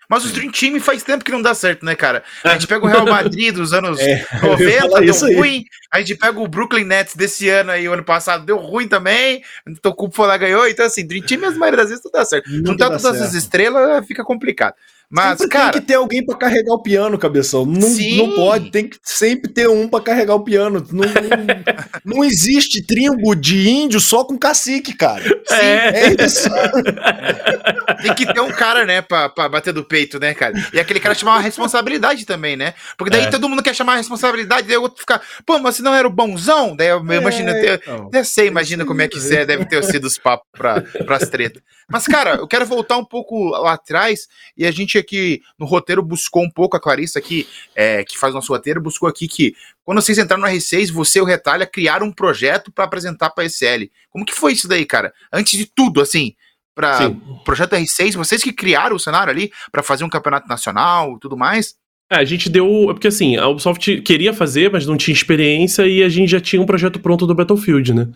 Mas 0.10 0.26
os 0.26 0.32
Dream 0.32 0.52
Team 0.52 0.80
faz 0.80 1.04
tempo 1.04 1.24
que 1.24 1.32
não 1.32 1.42
dá 1.42 1.54
certo, 1.54 1.86
né, 1.86 1.96
cara? 1.96 2.24
A 2.44 2.54
gente 2.54 2.66
pega 2.66 2.84
o 2.84 2.88
Real 2.88 3.06
Madrid 3.06 3.54
dos 3.54 3.74
anos 3.74 4.00
é, 4.02 4.26
90, 4.42 5.02
deu 5.02 5.36
ruim. 5.38 5.64
A 5.94 6.00
gente 6.00 6.16
pega 6.16 6.40
o 6.40 6.48
Brooklyn 6.48 6.84
Nets 6.84 7.16
desse 7.16 7.48
ano 7.48 7.70
aí, 7.70 7.88
o 7.88 7.94
ano 7.94 8.04
passado, 8.04 8.44
deu 8.44 8.58
ruim 8.58 8.88
também. 8.88 9.44
O 9.86 10.24
lá 10.24 10.36
ganhou. 10.36 10.68
Então, 10.68 10.84
assim, 10.84 11.06
Dream 11.06 11.24
Team, 11.24 11.46
as 11.46 11.56
maioria 11.56 11.78
das 11.78 11.90
vezes, 11.90 12.04
não 12.04 12.12
dá 12.12 12.26
certo. 12.26 12.50
Juntar 12.50 12.88
todas 12.88 13.04
certo. 13.04 13.16
essas 13.18 13.36
estrelas 13.36 14.04
fica 14.08 14.24
complicado. 14.24 14.74
Mas, 15.12 15.40
sempre 15.40 15.50
cara. 15.50 15.72
Tem 15.72 15.82
que 15.82 15.88
ter 15.88 15.96
alguém 15.96 16.24
para 16.24 16.38
carregar 16.38 16.74
o 16.74 16.84
piano, 16.84 17.18
cabeção. 17.18 17.66
Não, 17.66 17.90
não 17.90 18.36
pode, 18.36 18.70
tem 18.70 18.88
que 18.88 18.98
sempre 19.04 19.52
ter 19.52 19.68
um 19.68 19.88
para 19.88 20.04
carregar 20.04 20.36
o 20.36 20.44
piano. 20.44 20.86
Não, 20.92 21.04
não, 21.04 22.16
não, 22.18 22.24
existe 22.24 22.86
tribo 22.86 23.34
de 23.36 23.68
índio 23.68 24.00
só 24.00 24.24
com 24.24 24.38
cacique, 24.38 24.94
cara. 24.94 25.24
Sim, 25.24 25.56
é, 25.56 26.14
é 26.14 26.26
isso. 26.26 26.48
tem 28.04 28.14
que 28.14 28.32
ter 28.32 28.40
um 28.40 28.52
cara, 28.52 28.86
né, 28.86 29.02
pra, 29.02 29.30
pra 29.30 29.50
bater 29.50 29.74
do 29.74 29.84
peito, 29.84 30.20
né, 30.20 30.36
cara? 30.36 30.54
E 30.72 30.80
aquele 30.80 31.00
cara 31.00 31.16
chamar 31.16 31.34
uma 31.34 31.42
responsabilidade 31.42 32.24
também, 32.26 32.56
né? 32.56 32.76
Porque 32.96 33.10
daí 33.10 33.24
é. 33.24 33.30
todo 33.32 33.50
mundo 33.50 33.64
quer 33.64 33.74
chamar 33.74 33.94
a 33.94 33.98
responsabilidade, 33.98 34.68
daí 34.68 34.78
o 34.78 34.84
outro 34.84 35.00
fica, 35.00 35.20
pô, 35.44 35.58
mas 35.58 35.76
se 35.76 35.82
não 35.82 35.96
era 35.96 36.08
o 36.08 36.12
bonzão? 36.12 36.76
Daí 36.76 36.90
eu, 36.90 37.04
é, 37.10 37.16
imagino, 37.16 37.50
eu, 37.50 37.76
então. 37.76 38.10
eu 38.14 38.26
sei, 38.26 38.48
imagina 38.48 38.86
como 38.86 39.02
é 39.02 39.08
que 39.08 39.18
é, 39.36 39.44
deve 39.44 39.66
ter 39.66 39.84
sido 39.84 40.06
os 40.06 40.20
papos 40.20 40.48
pra, 40.52 40.82
pras 40.82 41.28
tretas. 41.30 41.64
Mas, 41.90 42.06
cara, 42.06 42.36
eu 42.36 42.48
quero 42.48 42.68
voltar 42.68 42.98
um 42.98 43.06
pouco 43.06 43.50
lá 43.50 43.74
atrás 43.74 44.28
e 44.56 44.66
a 44.66 44.72
gente 44.72 44.99
aqui 45.00 45.42
no 45.58 45.66
roteiro 45.66 46.04
buscou 46.04 46.44
um 46.44 46.50
pouco, 46.50 46.78
a 46.78 46.80
Clarissa 46.80 47.20
aqui, 47.20 47.48
é, 47.76 48.04
que 48.04 48.18
faz 48.18 48.34
o 48.34 48.36
nosso 48.36 48.54
roteiro, 48.54 48.82
buscou 48.82 49.10
aqui 49.10 49.28
que 49.28 49.56
quando 49.84 50.02
vocês 50.02 50.18
entraram 50.18 50.44
no 50.44 50.50
R6, 50.50 50.92
você 50.92 51.20
e 51.20 51.22
o 51.22 51.26
Retalha 51.26 51.66
criaram 51.66 52.08
um 52.08 52.12
projeto 52.12 52.72
para 52.72 52.86
apresentar 52.86 53.32
para 53.32 53.44
a 53.44 53.48
SL. 53.48 53.90
Como 54.10 54.26
que 54.26 54.34
foi 54.34 54.54
isso 54.54 54.68
daí, 54.68 54.86
cara? 54.86 55.14
Antes 55.34 55.58
de 55.58 55.66
tudo, 55.66 56.02
assim, 56.02 56.36
para 56.76 57.10
o 57.10 57.44
projeto 57.44 57.76
R6, 57.76 58.16
vocês 58.16 58.44
que 58.44 58.54
criaram 58.54 58.96
o 58.96 59.00
cenário 59.00 59.32
ali 59.32 59.52
para 59.72 59.84
fazer 59.84 60.04
um 60.04 60.10
campeonato 60.10 60.48
nacional 60.48 61.16
e 61.16 61.20
tudo 61.20 61.36
mais? 61.36 61.76
É, 62.12 62.18
a 62.18 62.26
gente 62.26 62.50
deu. 62.50 62.90
É 62.90 62.94
porque 62.94 63.08
assim, 63.08 63.38
a 63.38 63.48
Ubisoft 63.48 64.02
queria 64.02 64.34
fazer, 64.34 64.72
mas 64.72 64.86
não 64.86 64.98
tinha 64.98 65.14
experiência 65.14 65.86
e 65.86 66.02
a 66.02 66.10
gente 66.10 66.30
já 66.30 66.40
tinha 66.40 66.60
um 66.60 66.66
projeto 66.66 67.00
pronto 67.00 67.28
do 67.28 67.36
Battlefield, 67.36 67.94
né? 67.94 68.08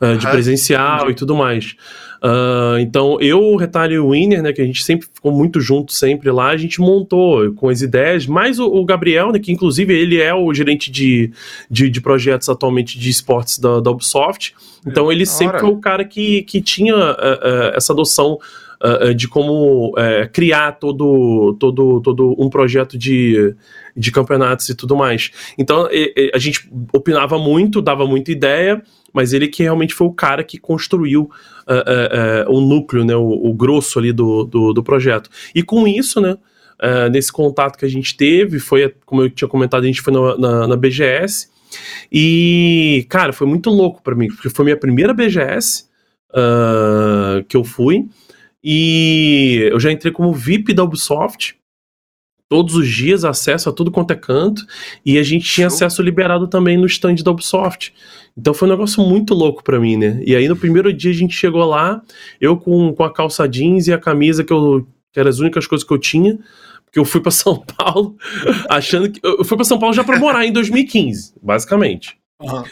Uh, 0.00 0.18
de 0.18 0.30
presencial 0.30 1.10
e 1.10 1.14
tudo 1.14 1.34
mais. 1.34 1.74
Uh, 2.22 2.78
então, 2.80 3.20
eu, 3.20 3.40
o 3.40 3.56
Retalho 3.56 3.94
e 3.94 3.98
o 3.98 4.10
Winner, 4.10 4.42
né, 4.42 4.52
que 4.52 4.60
a 4.60 4.64
gente 4.64 4.82
sempre 4.82 5.08
ficou 5.12 5.30
muito 5.30 5.60
junto, 5.60 5.92
sempre 5.92 6.30
lá, 6.30 6.48
a 6.48 6.56
gente 6.56 6.80
montou 6.80 7.52
com 7.54 7.68
as 7.68 7.80
ideias, 7.80 8.26
mais 8.26 8.58
o, 8.58 8.66
o 8.66 8.84
Gabriel, 8.84 9.30
né, 9.30 9.38
que 9.38 9.52
inclusive 9.52 9.94
ele 9.94 10.20
é 10.20 10.34
o 10.34 10.52
gerente 10.52 10.90
de, 10.90 11.30
de, 11.70 11.88
de 11.88 12.00
projetos 12.00 12.48
atualmente 12.48 12.98
de 12.98 13.08
esportes 13.08 13.58
da, 13.58 13.80
da 13.80 13.90
Ubisoft. 13.90 14.54
Então, 14.86 15.12
ele 15.12 15.26
sempre 15.26 15.60
foi 15.60 15.70
o 15.70 15.78
cara 15.78 16.04
que, 16.04 16.42
que 16.42 16.60
tinha 16.60 16.94
uh, 16.94 16.98
uh, 17.00 17.74
essa 17.74 17.94
noção 17.94 18.38
uh, 18.82 19.14
de 19.14 19.28
como 19.28 19.90
uh, 19.90 20.28
criar 20.32 20.72
todo, 20.72 21.56
todo, 21.58 22.00
todo 22.00 22.34
um 22.38 22.48
projeto 22.48 22.96
de, 22.96 23.54
de 23.96 24.10
campeonatos 24.10 24.68
e 24.68 24.74
tudo 24.74 24.96
mais. 24.96 25.30
Então 25.56 25.88
e, 25.90 26.12
e, 26.16 26.30
a 26.34 26.38
gente 26.38 26.70
opinava 26.92 27.38
muito, 27.38 27.82
dava 27.82 28.06
muita 28.06 28.32
ideia, 28.32 28.82
mas 29.12 29.32
ele 29.32 29.48
que 29.48 29.62
realmente 29.62 29.94
foi 29.94 30.06
o 30.06 30.12
cara 30.12 30.44
que 30.44 30.58
construiu 30.58 31.30
uh, 31.66 32.52
o 32.52 32.60
núcleo, 32.60 33.04
né, 33.04 33.16
o, 33.16 33.48
o, 33.48 33.54
grosso 33.54 33.98
ali 33.98 34.12
do, 34.12 34.44
do, 34.44 34.72
do 34.72 34.82
projeto. 34.82 35.30
E 35.54 35.62
com 35.62 35.86
isso, 35.88 36.20
né, 36.20 36.36
nesse 37.10 37.32
contato 37.32 37.76
que 37.76 37.84
a 37.84 37.88
gente 37.88 38.16
teve, 38.16 38.60
foi, 38.60 38.94
como 39.04 39.22
eu 39.22 39.30
tinha 39.30 39.48
comentado, 39.48 39.82
a 39.82 39.86
gente 39.86 40.00
foi 40.00 40.12
no, 40.12 40.38
na, 40.38 40.68
na 40.68 40.76
BGS, 40.76 41.48
e, 42.10 43.06
cara, 43.08 43.32
foi 43.32 43.46
muito 43.46 43.70
louco 43.70 44.02
para 44.02 44.14
mim, 44.14 44.28
porque 44.28 44.48
foi 44.48 44.64
minha 44.64 44.76
primeira 44.76 45.12
BGS 45.12 45.88
uh, 46.30 47.44
que 47.44 47.56
eu 47.56 47.64
fui. 47.64 48.06
E 48.62 49.68
eu 49.70 49.78
já 49.78 49.92
entrei 49.92 50.12
como 50.12 50.32
VIP 50.32 50.72
da 50.72 50.84
Ubisoft. 50.84 51.56
Todos 52.48 52.74
os 52.76 52.88
dias, 52.88 53.26
acesso 53.26 53.68
a 53.68 53.72
tudo 53.72 53.90
quanto 53.90 54.12
é 54.12 54.16
canto. 54.16 54.66
E 55.04 55.18
a 55.18 55.22
gente 55.22 55.44
tinha 55.44 55.68
Show. 55.68 55.76
acesso 55.76 56.02
liberado 56.02 56.48
também 56.48 56.78
no 56.78 56.86
stand 56.86 57.16
da 57.16 57.30
Ubisoft. 57.30 57.92
Então 58.36 58.54
foi 58.54 58.66
um 58.68 58.70
negócio 58.70 59.02
muito 59.04 59.34
louco 59.34 59.62
para 59.62 59.78
mim, 59.78 59.96
né? 59.96 60.22
E 60.24 60.34
aí 60.34 60.48
no 60.48 60.56
primeiro 60.56 60.92
dia 60.92 61.10
a 61.10 61.14
gente 61.14 61.34
chegou 61.34 61.64
lá, 61.64 62.00
eu 62.40 62.56
com, 62.56 62.94
com 62.94 63.04
a 63.04 63.12
calça 63.12 63.48
jeans 63.48 63.86
e 63.86 63.92
a 63.92 63.98
camisa 63.98 64.44
que 64.44 64.52
eu. 64.52 64.86
que 65.12 65.20
eram 65.20 65.28
as 65.28 65.40
únicas 65.40 65.66
coisas 65.66 65.86
que 65.86 65.92
eu 65.92 65.98
tinha. 65.98 66.38
Porque 66.84 66.98
eu 66.98 67.04
fui 67.04 67.20
para 67.20 67.30
São 67.32 67.62
Paulo 67.76 68.16
achando 68.68 69.10
que. 69.10 69.20
Eu 69.22 69.44
fui 69.44 69.56
para 69.56 69.64
São 69.64 69.78
Paulo 69.78 69.94
já 69.94 70.02
para 70.02 70.18
morar 70.18 70.46
em 70.46 70.52
2015, 70.52 71.34
basicamente. 71.42 72.16
Uhum. 72.40 72.64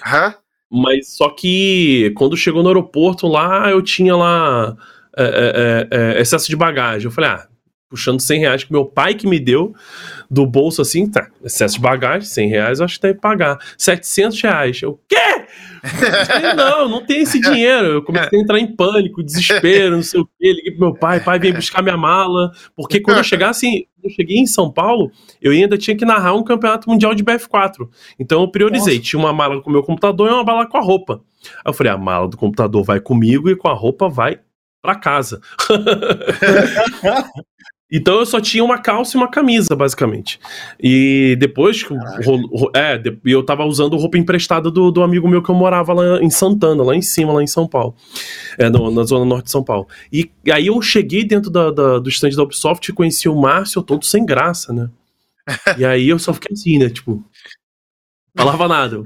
Mas 0.70 1.16
só 1.16 1.28
que 1.28 2.12
quando 2.16 2.36
chegou 2.36 2.62
no 2.62 2.68
aeroporto 2.68 3.26
lá, 3.26 3.70
eu 3.70 3.82
tinha 3.82 4.16
lá 4.16 4.76
é, 5.16 5.24
é, 5.24 5.88
é, 5.90 6.18
é, 6.18 6.20
excesso 6.20 6.48
de 6.48 6.56
bagagem. 6.56 7.06
Eu 7.06 7.10
falei, 7.10 7.30
ah, 7.30 7.46
puxando 7.88 8.20
100 8.20 8.40
reais 8.40 8.64
que 8.64 8.72
meu 8.72 8.84
pai 8.84 9.14
que 9.14 9.26
me 9.26 9.38
deu 9.38 9.74
do 10.30 10.46
bolso 10.46 10.82
assim, 10.82 11.08
tá, 11.08 11.28
excesso 11.44 11.76
de 11.76 11.80
bagagem, 11.80 12.28
100 12.28 12.48
reais, 12.48 12.78
eu 12.78 12.84
acho 12.84 12.94
que 12.96 13.00
tem 13.00 13.14
que 13.14 13.20
pagar. 13.20 13.58
700 13.78 14.40
reais. 14.42 14.82
Eu, 14.82 15.00
quê? 15.08 15.16
não, 16.56 16.88
não 16.88 17.06
tem 17.06 17.22
esse 17.22 17.40
dinheiro. 17.40 17.86
Eu 17.86 18.02
comecei 18.02 18.38
a 18.38 18.42
entrar 18.42 18.58
em 18.58 18.74
pânico, 18.74 19.22
desespero, 19.22 19.96
não 19.96 20.02
sei 20.02 20.20
o 20.20 20.26
quê. 20.26 20.52
Liguei 20.52 20.72
pro 20.72 20.80
meu 20.80 20.94
pai, 20.94 21.20
pai 21.20 21.38
vem 21.38 21.52
buscar 21.52 21.82
minha 21.82 21.96
mala. 21.96 22.50
Porque 22.74 23.00
quando 23.00 23.18
eu 23.18 23.24
chegasse, 23.24 23.66
assim, 23.66 23.84
eu 24.02 24.10
cheguei 24.10 24.38
em 24.38 24.46
São 24.46 24.70
Paulo, 24.70 25.10
eu 25.40 25.52
ainda 25.52 25.78
tinha 25.78 25.96
que 25.96 26.04
narrar 26.04 26.34
um 26.34 26.42
campeonato 26.42 26.90
mundial 26.90 27.14
de 27.14 27.24
BF4. 27.24 27.88
Então 28.18 28.40
eu 28.42 28.48
priorizei. 28.48 28.96
Nossa. 28.96 29.06
Tinha 29.06 29.20
uma 29.20 29.32
mala 29.32 29.62
com 29.62 29.70
o 29.70 29.72
meu 29.72 29.82
computador 29.82 30.28
e 30.28 30.32
uma 30.32 30.44
mala 30.44 30.66
com 30.66 30.76
a 30.76 30.82
roupa. 30.82 31.22
Aí 31.64 31.70
eu 31.70 31.72
falei, 31.72 31.92
a 31.92 31.98
mala 31.98 32.28
do 32.28 32.36
computador 32.36 32.82
vai 32.82 33.00
comigo 33.00 33.48
e 33.48 33.56
com 33.56 33.68
a 33.68 33.74
roupa 33.74 34.08
vai 34.08 34.40
para 34.86 34.94
casa. 34.94 35.40
Então 37.90 38.18
eu 38.18 38.26
só 38.26 38.40
tinha 38.40 38.64
uma 38.64 38.78
calça 38.78 39.16
e 39.16 39.20
uma 39.20 39.30
camisa, 39.30 39.76
basicamente. 39.76 40.40
E 40.80 41.36
depois, 41.38 41.84
é, 42.74 43.00
eu 43.24 43.44
tava 43.44 43.64
usando 43.64 43.96
roupa 43.96 44.18
emprestada 44.18 44.72
do, 44.72 44.90
do 44.90 45.04
amigo 45.04 45.28
meu 45.28 45.40
que 45.40 45.50
eu 45.50 45.54
morava 45.54 45.92
lá 45.92 46.20
em 46.20 46.28
Santana, 46.28 46.82
lá 46.82 46.96
em 46.96 47.02
cima, 47.02 47.32
lá 47.32 47.44
em 47.44 47.46
São 47.46 47.66
Paulo. 47.66 47.94
É, 48.58 48.68
no, 48.68 48.90
na 48.90 49.04
zona 49.04 49.24
norte 49.24 49.44
de 49.44 49.52
São 49.52 49.62
Paulo. 49.62 49.86
E 50.12 50.28
aí 50.50 50.66
eu 50.66 50.82
cheguei 50.82 51.24
dentro 51.24 51.48
da, 51.48 51.70
da, 51.70 51.98
do 52.00 52.08
stand 52.08 52.30
da 52.30 52.42
Ubisoft 52.42 52.88
e 52.88 52.94
conheci 52.94 53.28
o 53.28 53.36
Márcio 53.36 53.80
todo 53.82 54.04
sem 54.04 54.26
graça, 54.26 54.72
né? 54.72 54.90
E 55.78 55.84
aí 55.84 56.08
eu 56.08 56.18
só 56.18 56.34
fiquei 56.34 56.54
assim, 56.54 56.78
né? 56.78 56.90
Tipo, 56.90 57.24
falava 58.36 58.66
nada. 58.66 58.98
Uhum. 58.98 59.04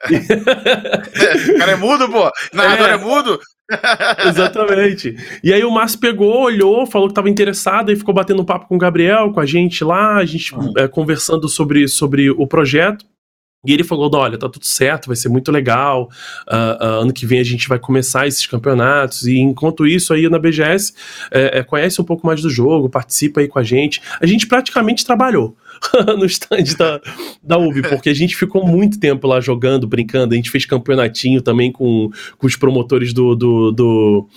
o 1.54 1.58
cara 1.58 1.72
é 1.72 1.76
mudo, 1.76 2.10
pô. 2.10 2.30
Narrador 2.54 2.88
é, 2.88 2.92
é 2.92 2.96
mudo. 2.96 3.38
Exatamente. 4.28 5.16
E 5.42 5.52
aí 5.52 5.64
o 5.64 5.70
Márcio 5.70 5.98
pegou, 5.98 6.42
olhou, 6.42 6.86
falou 6.86 7.08
que 7.08 7.12
estava 7.12 7.30
interessado 7.30 7.92
e 7.92 7.96
ficou 7.96 8.14
batendo 8.14 8.42
um 8.42 8.44
papo 8.44 8.66
com 8.66 8.76
o 8.76 8.78
Gabriel, 8.78 9.32
com 9.32 9.40
a 9.40 9.46
gente 9.46 9.84
lá, 9.84 10.16
a 10.16 10.24
gente 10.24 10.54
uhum. 10.54 10.72
é, 10.76 10.88
conversando 10.88 11.48
sobre, 11.48 11.86
sobre 11.88 12.30
o 12.30 12.46
projeto. 12.46 13.04
E 13.66 13.72
ele 13.72 13.84
falou: 13.84 14.10
olha, 14.14 14.38
tá 14.38 14.48
tudo 14.48 14.64
certo, 14.64 15.08
vai 15.08 15.16
ser 15.16 15.28
muito 15.28 15.52
legal. 15.52 16.08
Uh, 16.48 16.82
uh, 16.82 17.00
ano 17.02 17.12
que 17.12 17.26
vem 17.26 17.40
a 17.40 17.44
gente 17.44 17.68
vai 17.68 17.78
começar 17.78 18.26
esses 18.26 18.46
campeonatos. 18.46 19.26
E 19.26 19.38
enquanto 19.38 19.86
isso, 19.86 20.14
aí 20.14 20.28
na 20.28 20.38
BGS, 20.38 20.94
é, 21.30 21.58
é, 21.58 21.62
conhece 21.62 22.00
um 22.00 22.04
pouco 22.04 22.26
mais 22.26 22.40
do 22.40 22.48
jogo, 22.48 22.88
participa 22.88 23.40
aí 23.40 23.48
com 23.48 23.58
a 23.58 23.62
gente. 23.62 24.00
A 24.20 24.26
gente 24.26 24.46
praticamente 24.46 25.04
trabalhou 25.04 25.54
no 26.18 26.24
stand 26.26 26.76
da, 26.78 27.00
da 27.42 27.58
UB, 27.58 27.82
porque 27.82 28.08
a 28.08 28.14
gente 28.14 28.36
ficou 28.36 28.66
muito 28.66 28.98
tempo 29.00 29.26
lá 29.26 29.40
jogando, 29.40 29.86
brincando. 29.86 30.34
A 30.34 30.36
gente 30.36 30.50
fez 30.50 30.64
campeonatinho 30.66 31.40
também 31.42 31.72
com, 31.72 32.10
com 32.38 32.46
os 32.46 32.56
promotores 32.56 33.12
do, 33.12 33.34
do, 33.34 33.72
do 33.72 34.28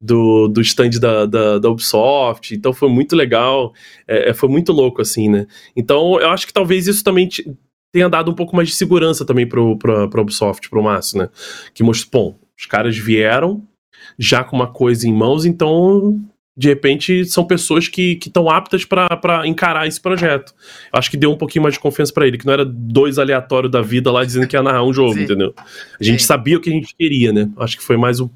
do, 0.00 0.46
do 0.46 0.60
stand 0.60 0.90
da, 1.00 1.26
da, 1.26 1.58
da, 1.58 1.68
Ubisoft, 1.68 2.54
então 2.54 2.72
foi 2.72 2.88
muito 2.88 3.16
legal, 3.16 3.72
é, 4.06 4.30
é 4.30 4.34
foi 4.34 4.48
muito 4.48 4.72
louco, 4.72 5.02
assim, 5.02 5.28
né? 5.28 5.46
Então 5.74 6.20
eu 6.20 6.30
acho 6.30 6.46
que 6.46 6.52
talvez 6.52 6.86
isso 6.86 7.02
também 7.02 7.28
tenha 7.92 8.08
dado 8.08 8.30
um 8.30 8.34
pouco 8.34 8.54
mais 8.54 8.68
de 8.68 8.74
segurança 8.74 9.24
também 9.24 9.46
pro, 9.46 9.76
pro, 9.76 10.08
pro 10.08 10.22
Ubisoft, 10.22 10.70
pro 10.70 10.82
Márcio, 10.82 11.18
né? 11.18 11.28
Que 11.74 11.82
mostrou, 11.82 12.10
bom, 12.12 12.38
os 12.56 12.66
caras 12.66 12.96
vieram 12.96 13.66
já 14.16 14.44
com 14.44 14.54
uma 14.54 14.72
coisa 14.72 15.08
em 15.08 15.12
mãos, 15.12 15.44
então 15.44 16.20
de 16.58 16.66
repente 16.66 17.24
são 17.24 17.46
pessoas 17.46 17.86
que 17.86 18.18
estão 18.20 18.50
aptas 18.50 18.84
para 18.84 19.46
encarar 19.46 19.86
esse 19.86 20.00
projeto. 20.00 20.52
Acho 20.92 21.08
que 21.08 21.16
deu 21.16 21.30
um 21.30 21.38
pouquinho 21.38 21.62
mais 21.62 21.74
de 21.74 21.80
confiança 21.80 22.12
para 22.12 22.26
ele, 22.26 22.36
que 22.36 22.44
não 22.44 22.52
era 22.52 22.64
dois 22.64 23.16
aleatórios 23.16 23.70
da 23.70 23.80
vida 23.80 24.10
lá 24.10 24.24
dizendo 24.24 24.48
que 24.48 24.56
ia 24.56 24.62
narrar 24.62 24.82
um 24.82 24.92
jogo, 24.92 25.14
Sim. 25.14 25.22
entendeu? 25.22 25.54
A 25.56 26.02
gente 26.02 26.20
Sim. 26.20 26.26
sabia 26.26 26.56
o 26.56 26.60
que 26.60 26.68
a 26.68 26.72
gente 26.72 26.96
queria, 26.96 27.32
né? 27.32 27.48
Acho 27.58 27.76
que 27.76 27.82
foi 27.84 27.96
mais 27.96 28.18
um, 28.18 28.28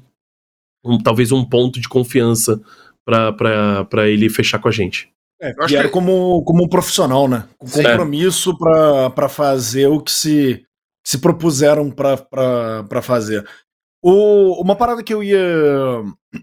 um 0.85 0.97
talvez 0.97 1.33
um 1.33 1.43
ponto 1.43 1.81
de 1.81 1.89
confiança 1.89 2.61
para 3.05 4.07
ele 4.07 4.29
fechar 4.29 4.57
com 4.59 4.69
a 4.69 4.71
gente. 4.71 5.09
É, 5.41 5.53
vieram 5.67 5.89
que... 5.89 5.93
como, 5.93 6.41
como 6.45 6.63
um 6.63 6.69
profissional, 6.69 7.27
né? 7.27 7.43
Com 7.57 7.67
compromisso 7.67 8.57
para 8.57 9.27
fazer 9.27 9.87
o 9.87 9.99
que 9.99 10.11
se, 10.11 10.65
se 11.05 11.17
propuseram 11.17 11.91
para 11.91 13.01
fazer. 13.01 13.45
O, 14.01 14.61
uma 14.63 14.77
parada 14.77 15.03
que 15.03 15.13
eu 15.13 15.21
ia. 15.21 15.37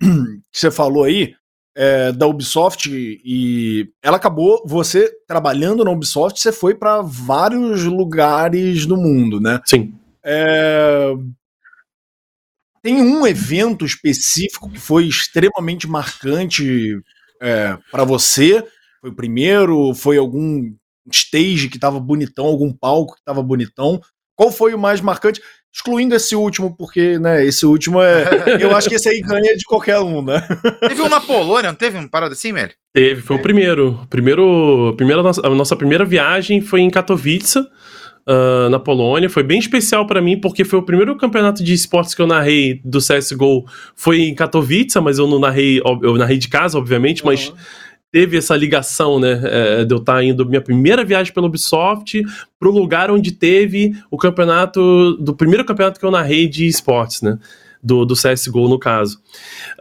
que 0.52 0.58
você 0.58 0.70
falou 0.70 1.04
aí, 1.04 1.34
é, 1.74 2.12
da 2.12 2.26
Ubisoft, 2.26 2.88
e 2.90 3.88
ela 4.02 4.16
acabou. 4.16 4.62
Você 4.66 5.10
trabalhando 5.26 5.84
na 5.84 5.90
Ubisoft, 5.90 6.40
você 6.40 6.52
foi 6.52 6.74
para 6.74 7.02
vários 7.02 7.84
lugares 7.84 8.86
do 8.86 8.96
mundo, 8.96 9.40
né? 9.40 9.60
Sim. 9.64 9.94
É, 10.22 11.12
tem 12.82 13.00
um 13.00 13.26
evento 13.26 13.84
específico 13.84 14.70
que 14.70 14.78
foi 14.78 15.06
extremamente 15.06 15.86
marcante 15.86 17.00
é, 17.40 17.76
para 17.90 18.04
você? 18.04 18.66
Foi 19.00 19.10
o 19.10 19.14
primeiro? 19.14 19.94
Foi 19.94 20.16
algum 20.16 20.74
stage 21.10 21.68
que 21.68 21.78
tava 21.78 22.00
bonitão, 22.00 22.46
algum 22.46 22.72
palco 22.72 23.16
que 23.16 23.24
tava 23.24 23.42
bonitão? 23.42 24.00
Qual 24.34 24.50
foi 24.50 24.72
o 24.72 24.78
mais 24.78 25.00
marcante? 25.00 25.42
Excluindo 25.72 26.16
esse 26.16 26.34
último, 26.34 26.74
porque, 26.76 27.18
né, 27.18 27.44
esse 27.44 27.64
último 27.64 28.02
é. 28.02 28.24
Eu 28.60 28.74
acho 28.76 28.88
que 28.88 28.96
esse 28.96 29.08
aí 29.08 29.20
ganha 29.20 29.56
de 29.56 29.64
qualquer 29.64 30.00
um, 30.00 30.20
né? 30.20 30.42
Teve 30.80 31.00
um 31.00 31.08
na 31.08 31.20
Polônia, 31.20 31.70
não 31.70 31.76
teve 31.76 31.96
uma 31.96 32.08
parada 32.08 32.32
assim, 32.32 32.52
Mel? 32.52 32.70
Teve, 32.92 33.22
foi 33.22 33.36
o 33.36 33.42
primeiro. 33.42 34.00
Primeiro, 34.10 34.94
primeiro 34.96 35.22
a 35.26 35.50
nossa 35.50 35.76
primeira 35.76 36.04
viagem 36.04 36.60
foi 36.60 36.80
em 36.80 36.90
Katowice. 36.90 37.60
Uh, 38.28 38.68
na 38.68 38.78
Polônia. 38.78 39.30
Foi 39.30 39.42
bem 39.42 39.58
especial 39.58 40.06
para 40.06 40.20
mim, 40.20 40.38
porque 40.38 40.62
foi 40.62 40.78
o 40.78 40.82
primeiro 40.82 41.16
campeonato 41.16 41.64
de 41.64 41.72
esportes 41.72 42.14
que 42.14 42.20
eu 42.20 42.26
narrei 42.26 42.80
do 42.84 42.98
CSGO. 42.98 43.64
Foi 43.96 44.20
em 44.20 44.34
Katowice, 44.34 45.00
mas 45.00 45.18
eu 45.18 45.26
não 45.26 45.40
narrei, 45.40 45.80
eu 45.80 46.14
narrei 46.16 46.36
de 46.36 46.46
casa, 46.46 46.78
obviamente, 46.78 47.22
uhum. 47.22 47.30
mas 47.30 47.52
teve 48.12 48.36
essa 48.36 48.56
ligação, 48.56 49.20
né, 49.20 49.40
é, 49.44 49.84
de 49.84 49.94
eu 49.94 49.98
estar 49.98 50.14
tá 50.14 50.24
indo 50.24 50.46
minha 50.46 50.60
primeira 50.60 51.04
viagem 51.04 51.32
pela 51.32 51.46
Ubisoft 51.46 52.22
pro 52.58 52.70
lugar 52.70 53.10
onde 53.10 53.32
teve 53.32 53.94
o 54.10 54.16
campeonato, 54.16 55.16
do 55.16 55.34
primeiro 55.34 55.64
campeonato 55.64 56.00
que 56.00 56.04
eu 56.04 56.10
narrei 56.10 56.48
de 56.48 56.66
esportes, 56.66 57.22
né, 57.22 57.38
do, 57.82 58.04
do 58.04 58.14
CSGO 58.14 58.68
no 58.68 58.78
caso. 58.78 59.18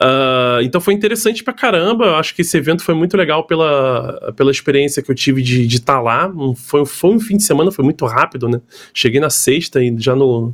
Uh, 0.02 0.62
então 0.62 0.80
foi 0.80 0.94
interessante 0.94 1.44
pra 1.44 1.54
caramba, 1.54 2.06
eu 2.06 2.16
acho 2.16 2.36
que 2.36 2.44
esse 2.44 2.56
evento 2.56 2.84
foi 2.84 2.94
muito 2.94 3.18
legal 3.18 3.46
pela, 3.46 4.32
pela 4.36 4.52
experiência 4.52 5.02
que 5.02 5.10
eu 5.10 5.16
tive 5.16 5.42
de 5.42 5.66
estar 5.66 5.96
tá 5.96 6.02
lá, 6.02 6.32
foi, 6.56 6.86
foi 6.86 7.10
um 7.10 7.20
fim 7.20 7.36
de 7.36 7.44
semana, 7.44 7.72
foi 7.72 7.84
muito 7.84 8.06
rápido, 8.06 8.48
né, 8.48 8.62
cheguei 8.94 9.20
na 9.20 9.32
sexta 9.32 9.84
e 9.84 9.94
já 9.98 10.16
no, 10.16 10.54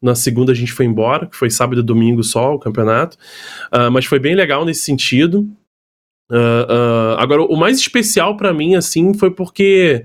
na 0.00 0.14
segunda 0.14 0.52
a 0.52 0.54
gente 0.54 0.72
foi 0.72 0.86
embora, 0.86 1.26
que 1.26 1.36
foi 1.36 1.50
sábado 1.50 1.80
e 1.80 1.82
domingo 1.82 2.22
só 2.22 2.54
o 2.54 2.58
campeonato. 2.58 3.16
Uh, 3.72 3.90
mas 3.90 4.04
foi 4.04 4.18
bem 4.18 4.34
legal 4.34 4.64
nesse 4.64 4.82
sentido. 4.82 5.48
Uh, 6.30 6.34
uh, 6.34 7.18
agora, 7.18 7.42
o 7.42 7.56
mais 7.56 7.78
especial 7.78 8.36
para 8.36 8.52
mim, 8.52 8.74
assim, 8.74 9.14
foi 9.14 9.30
porque 9.30 10.04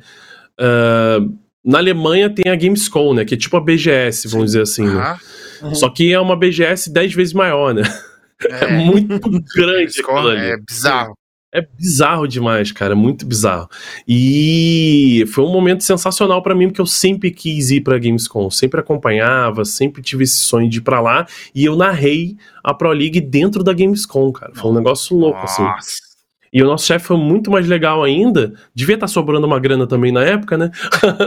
uh, 0.60 1.38
na 1.64 1.80
Alemanha 1.80 2.30
tem 2.30 2.52
a 2.52 2.56
Gamescom, 2.56 3.14
né? 3.14 3.26
Que 3.26 3.36
é 3.36 3.38
tipo 3.38 3.58
a 3.58 3.62
BGS, 3.62 4.28
vamos 4.28 4.48
dizer 4.48 4.62
assim, 4.62 4.86
né? 4.86 5.18
Uhum. 5.62 5.76
Só 5.76 5.90
que 5.90 6.12
é 6.12 6.20
uma 6.20 6.36
BGS 6.36 6.92
10 6.92 7.14
vezes 7.14 7.34
maior, 7.34 7.74
né? 7.74 7.84
É, 8.50 8.66
é 8.66 8.72
muito 8.72 9.20
grande. 9.56 9.94
é 10.38 10.58
bizarro. 10.58 11.16
É 11.54 11.62
bizarro 11.62 12.28
demais, 12.28 12.72
cara, 12.72 12.96
muito 12.96 13.26
bizarro. 13.26 13.68
E 14.08 15.26
foi 15.34 15.44
um 15.44 15.52
momento 15.52 15.84
sensacional 15.84 16.42
para 16.42 16.56
mim, 16.56 16.68
porque 16.68 16.80
eu 16.80 16.86
sempre 16.86 17.30
quis 17.30 17.72
ir 17.72 17.82
pra 17.82 18.00
Gamescom, 18.00 18.50
sempre 18.50 18.80
acompanhava, 18.80 19.66
sempre 19.66 20.02
tive 20.02 20.24
esse 20.24 20.38
sonho 20.38 20.70
de 20.70 20.78
ir 20.78 20.82
pra 20.82 21.02
lá, 21.02 21.28
e 21.54 21.66
eu 21.66 21.76
narrei 21.76 22.38
a 22.64 22.74
Pro 22.74 22.94
League 22.94 23.20
dentro 23.20 23.66
da 23.66 23.74
Gamescom, 23.74 24.32
cara. 24.32 24.54
Foi 24.56 24.72
um 24.72 24.76
negócio 24.76 25.18
louco, 25.18 25.40
assim. 25.40 25.62
Nossa. 25.62 25.80
assim. 25.80 26.11
E 26.54 26.62
o 26.62 26.66
nosso 26.66 26.86
chefe 26.86 27.06
foi 27.06 27.18
muito 27.18 27.50
mais 27.50 27.68
legal 27.68 28.04
ainda. 28.04 28.54
Devia 28.76 28.96
estar 28.96 29.08
tá 29.08 29.12
sobrando 29.12 29.48
uma 29.48 29.60
grana 29.60 29.88
também 29.88 30.12
na 30.12 30.24
época, 30.24 30.58
né? 30.58 30.70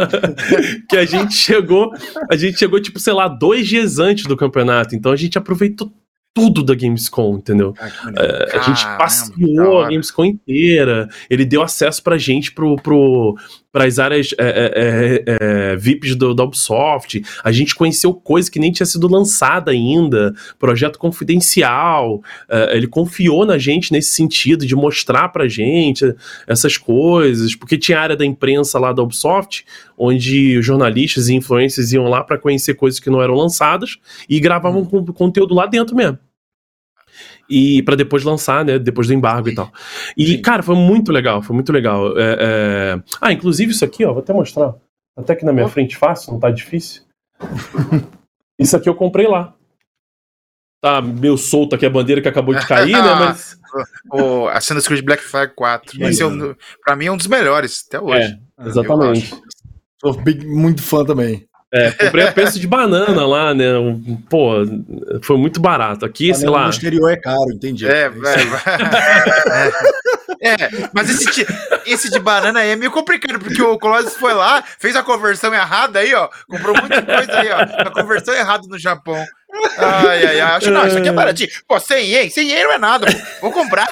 que 0.89 0.97
a 0.97 1.07
gente 1.07 1.35
chegou, 1.35 1.91
a 2.31 2.37
gente 2.37 2.59
chegou, 2.59 2.81
tipo, 2.81 3.01
sei 3.01 3.15
lá, 3.15 3.27
dois 3.27 3.67
dias 3.67 3.99
antes 3.99 4.25
do 4.27 4.37
campeonato. 4.37 4.95
Então 4.95 5.13
a 5.13 5.17
gente 5.17 5.39
aproveitou 5.39 5.91
tudo 6.35 6.63
da 6.63 6.75
Gamescom, 6.75 7.39
entendeu? 7.39 7.73
Ah, 7.79 7.89
é, 8.17 8.59
a 8.59 8.63
gente 8.63 8.85
passeou 8.99 9.81
a 9.81 9.89
Gamescom 9.89 10.25
inteira. 10.25 11.09
Ele 11.31 11.45
deu 11.45 11.63
acesso 11.63 12.03
pra 12.03 12.19
gente 12.19 12.53
pro, 12.53 12.77
pro, 12.77 13.37
pras 13.75 13.99
áreas 13.99 14.33
é, 14.39 14.45
é, 14.47 15.25
é, 15.27 15.73
é 15.73 15.77
VIPs 15.77 16.15
do, 16.15 16.33
da 16.33 16.45
Ubisoft. 16.45 17.21
A 17.43 17.51
gente 17.51 17.75
conheceu 17.75 18.15
coisa 18.15 18.49
que 18.49 18.61
nem 18.61 18.71
tinha 18.71 18.87
sido 18.87 19.09
lançada 19.09 19.73
ainda, 19.73 20.33
projeto 20.61 20.97
confidencial. 20.97 22.23
É, 22.49 22.77
ele 22.77 22.87
confiou 22.87 23.45
na 23.45 23.59
gente 23.59 23.91
nesse 23.91 24.13
sentido 24.13 24.65
de 24.65 24.77
mostrar 24.77 25.31
pra 25.31 25.49
gente 25.49 26.15
essas 26.47 26.77
coisas, 26.77 27.57
porque 27.57 27.77
tinha 27.77 27.99
área 27.99 28.17
da 28.17 28.25
imprensa 28.25 28.79
lá 28.79 28.93
da 28.93 29.03
Ubisoft, 29.03 29.65
onde 29.99 30.63
jornalistas 30.63 31.29
e 31.29 31.35
influencers 31.35 31.93
iam 31.93 32.05
lá 32.05 32.23
para 32.23 32.39
conhecer 32.39 32.75
coisas 32.75 33.01
que 33.01 33.11
não 33.11 33.21
eram 33.21 33.35
lançadas 33.35 33.99
e 34.29 34.39
gravavam 34.39 34.89
hum. 34.93 35.05
conteúdo 35.07 35.53
lá 35.53 35.67
dentro 35.67 35.97
mesmo 35.97 36.17
e 37.49 37.83
para 37.83 37.97
depois 37.97 38.25
lançar, 38.25 38.65
né? 38.65 38.79
Depois 38.79 39.07
do 39.07 39.15
embargo 39.15 39.49
e 39.49 39.55
tal. 39.55 39.71
E, 40.17 40.27
Sim. 40.27 40.43
cara, 40.43 40.63
foi 40.63 40.75
muito 40.75 41.13
legal, 41.13 41.43
foi 41.43 41.55
muito 41.55 41.73
legal. 41.73 42.19
É, 42.19 42.37
é... 42.41 43.03
Ah, 43.21 43.33
inclusive 43.33 43.73
isso 43.73 43.85
aqui, 43.85 44.05
ó, 44.05 44.13
vou 44.13 44.23
até 44.23 44.33
mostrar. 44.33 44.75
Até 45.17 45.33
aqui 45.35 45.45
na 45.45 45.53
minha 45.53 45.69
frente 45.69 45.97
fácil, 45.97 46.33
não 46.33 46.41
tá 46.41 46.51
difícil. 46.51 47.03
isso 48.59 48.77
aqui 48.77 48.89
eu 48.89 48.95
comprei 48.95 49.27
lá. 49.27 49.55
Tá 50.83 51.01
meio 51.01 51.39
solto 51.39 51.75
aqui 51.75 51.87
a 51.87 51.91
bandeira 51.91 52.21
que 52.21 52.29
acabou 52.29 52.55
de 52.55 52.67
cair, 52.67 52.93
né? 52.93 53.15
Mas. 53.15 53.59
o, 54.13 54.49
a 54.49 54.59
Assassin's 54.59 54.87
Creed 54.87 55.05
Black 55.05 55.23
Flag 55.23 55.55
4. 55.55 56.05
Esse 56.05 56.23
é 56.23 56.27
um, 56.27 56.55
pra 56.85 56.95
mim 56.95 57.07
é 57.07 57.13
um 57.13 57.17
dos 57.17 57.27
melhores 57.27 57.85
até 57.87 58.01
hoje. 58.01 58.39
É, 58.59 58.67
exatamente. 58.67 59.35
Sou 59.99 60.21
muito 60.47 60.83
fã 60.83 61.05
também. 61.05 61.49
É, 61.75 61.91
comprei 61.91 62.25
a 62.25 62.31
preço 62.31 62.61
de 62.61 62.69
banana 62.69 63.27
lá, 63.27 63.53
né? 63.53 63.67
Pô, 64.31 64.53
foi 65.23 65.37
muito 65.37 65.61
barato. 65.61 66.05
Aqui, 66.07 66.33
sei 66.33 66.49
lá. 66.49 66.65
No 66.65 66.71
exterior 66.71 67.11
é 67.11 67.17
caro, 67.17 67.51
entendi. 67.53 67.85
É, 67.85 68.09
velho. 68.09 68.51
É, 70.41 70.57
mas 70.93 71.09
esse, 71.09 71.47
esse 71.87 72.11
de 72.11 72.19
banana 72.19 72.61
aí 72.61 72.71
é 72.71 72.77
meio 72.77 72.91
complicado, 72.91 73.39
porque 73.39 73.63
o 73.63 73.79
Colossus 73.79 74.15
foi 74.15 74.35
lá, 74.35 74.63
fez 74.79 74.95
a 74.95 75.03
conversão 75.03 75.55
errada 75.55 76.01
aí, 76.01 76.13
ó. 76.15 76.29
Comprou 76.47 76.77
muita 76.79 77.01
coisa 77.01 77.39
aí, 77.39 77.49
ó. 77.51 77.61
A 77.89 77.91
conversão 77.91 78.35
errada 78.35 78.67
no 78.69 78.79
Japão. 78.79 79.25
Ai, 79.79 80.27
ai, 80.27 80.41
ai. 80.41 80.57
Acho, 80.57 80.71
não, 80.71 80.87
isso 80.87 80.99
aqui 80.99 81.09
é 81.09 81.13
baratinho. 81.13 81.49
Pô, 81.67 81.81
100 81.81 82.07
ien? 82.07 82.31
100 82.31 82.49
ien 82.49 82.65
não 82.65 82.73
é 82.73 82.79
nada, 82.79 83.07
pô. 83.07 83.19
Vou 83.41 83.53
comprar 83.53 83.89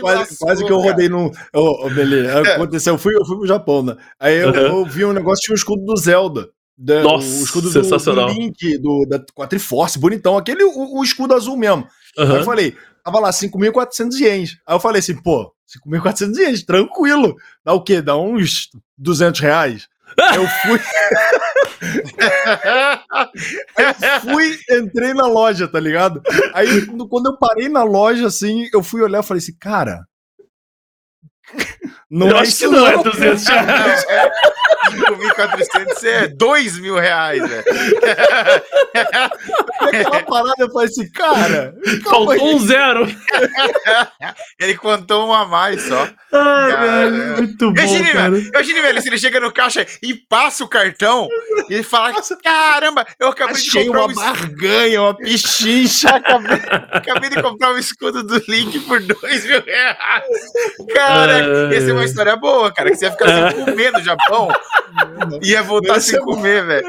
quase, 0.00 0.38
quase, 0.38 0.64
que 0.64 0.72
eu 0.72 0.78
rodei 0.78 1.08
no. 1.08 1.30
Oh, 1.54 1.86
oh, 1.86 1.90
beleza. 1.90 2.40
Aconteceu, 2.54 2.94
eu 2.94 2.98
fui, 2.98 3.14
eu 3.14 3.24
fui 3.24 3.36
pro 3.36 3.46
Japão, 3.46 3.82
né? 3.82 3.96
Aí 4.18 4.38
eu, 4.38 4.48
uhum. 4.48 4.54
eu 4.54 4.84
vi 4.84 5.04
um 5.04 5.12
negócio, 5.12 5.42
tinha 5.42 5.54
um 5.54 5.56
escudo 5.56 5.84
do 5.84 5.96
Zelda. 5.96 6.48
Da, 6.76 7.02
Nossa, 7.02 7.26
o 7.26 7.44
escudo 7.44 7.70
sensacional. 7.70 8.26
do, 8.26 8.34
do 8.34 8.40
Link, 8.40 8.78
do, 8.78 9.06
da, 9.06 9.22
com 9.34 9.42
a 9.42 9.46
Triforce, 9.46 9.98
bonitão. 9.98 10.36
Aquele, 10.36 10.64
o, 10.64 10.98
o 10.98 11.04
escudo 11.04 11.34
azul 11.34 11.56
mesmo. 11.56 11.86
Uhum. 12.18 12.32
Aí 12.32 12.38
eu 12.38 12.44
falei, 12.44 12.76
tava 13.04 13.20
lá 13.20 13.30
5.400 13.30 14.20
ienes. 14.20 14.58
Aí 14.66 14.74
eu 14.74 14.80
falei 14.80 15.00
assim, 15.00 15.20
pô, 15.20 15.52
5.400 15.86 16.38
ienes, 16.38 16.64
tranquilo. 16.64 17.36
Dá 17.64 17.72
o 17.72 17.82
quê? 17.82 18.02
Dá 18.02 18.16
uns 18.16 18.68
200 18.98 19.40
reais? 19.40 19.88
Eu 20.34 20.46
fui. 20.62 20.80
eu 23.78 24.20
fui, 24.20 24.58
entrei 24.70 25.14
na 25.14 25.26
loja, 25.26 25.68
tá 25.68 25.78
ligado? 25.78 26.22
Aí, 26.54 26.86
quando 27.08 27.26
eu 27.26 27.38
parei 27.38 27.68
na 27.68 27.82
loja, 27.82 28.26
assim, 28.26 28.68
eu 28.72 28.82
fui 28.82 29.02
olhar 29.02 29.22
e 29.22 29.26
falei 29.26 29.38
assim, 29.38 29.56
cara. 29.58 30.04
Não 32.12 32.28
eu 32.28 32.36
é 32.36 32.40
acho 32.40 32.58
que 32.58 32.66
não, 32.66 32.72
não 32.72 32.86
é 32.86 33.02
200 33.02 33.46
reais. 33.48 34.04
É, 34.82 34.90
5.400 34.90 36.04
é 36.04 36.28
2 36.28 36.78
mil 36.80 36.98
reais, 36.98 37.40
velho. 37.48 37.64
Aquela 39.80 40.22
parada 40.24 40.54
eu 40.58 40.70
falei 40.70 40.88
assim, 40.88 41.08
cara. 41.10 41.74
Faltou 42.02 42.54
um 42.54 42.58
zero. 42.58 43.06
ele 44.58 44.76
contou 44.76 45.28
um 45.28 45.32
a 45.32 45.46
mais 45.46 45.82
só. 45.82 46.08
Ai, 46.32 46.76
velho, 46.76 47.36
muito 47.36 47.72
bom. 47.72 47.80
Imagine, 47.80 48.12
velho, 48.12 48.38
imagine, 48.38 48.80
velho, 48.82 49.02
se 49.02 49.08
ele 49.08 49.18
chega 49.18 49.40
no 49.40 49.52
caixa 49.52 49.86
e 50.02 50.14
passa 50.14 50.64
o 50.64 50.68
cartão 50.68 51.28
e 51.68 51.74
ele 51.74 51.82
fala: 51.82 52.14
caramba, 52.42 53.06
eu 53.20 53.28
acabei 53.28 53.54
Achei 53.54 53.82
de 53.82 53.86
comprar 53.86 54.06
uma 54.06 54.12
um 54.12 54.14
barganha, 54.14 55.02
uma 55.02 55.14
pichincha. 55.16 56.08
acabei, 56.08 56.60
acabei 56.90 57.30
de 57.30 57.42
comprar 57.42 57.72
um 57.72 57.78
escudo 57.78 58.22
do 58.22 58.42
Link 58.48 58.80
por 58.80 59.00
2 59.00 59.46
mil 59.46 59.62
reais. 59.62 60.24
Cara, 60.94 61.72
essa 61.74 61.90
é 61.90 62.01
uma 62.02 62.06
história 62.06 62.36
boa, 62.36 62.72
cara, 62.72 62.90
que 62.90 62.96
você 62.96 63.06
ia 63.06 63.12
ficar 63.12 63.50
sem 63.52 63.64
comer 63.64 63.92
no 63.92 64.02
Japão. 64.02 64.48
Ia 65.42 65.62
voltar 65.62 66.00
sem 66.00 66.20
comer, 66.20 66.64
velho. 66.66 66.86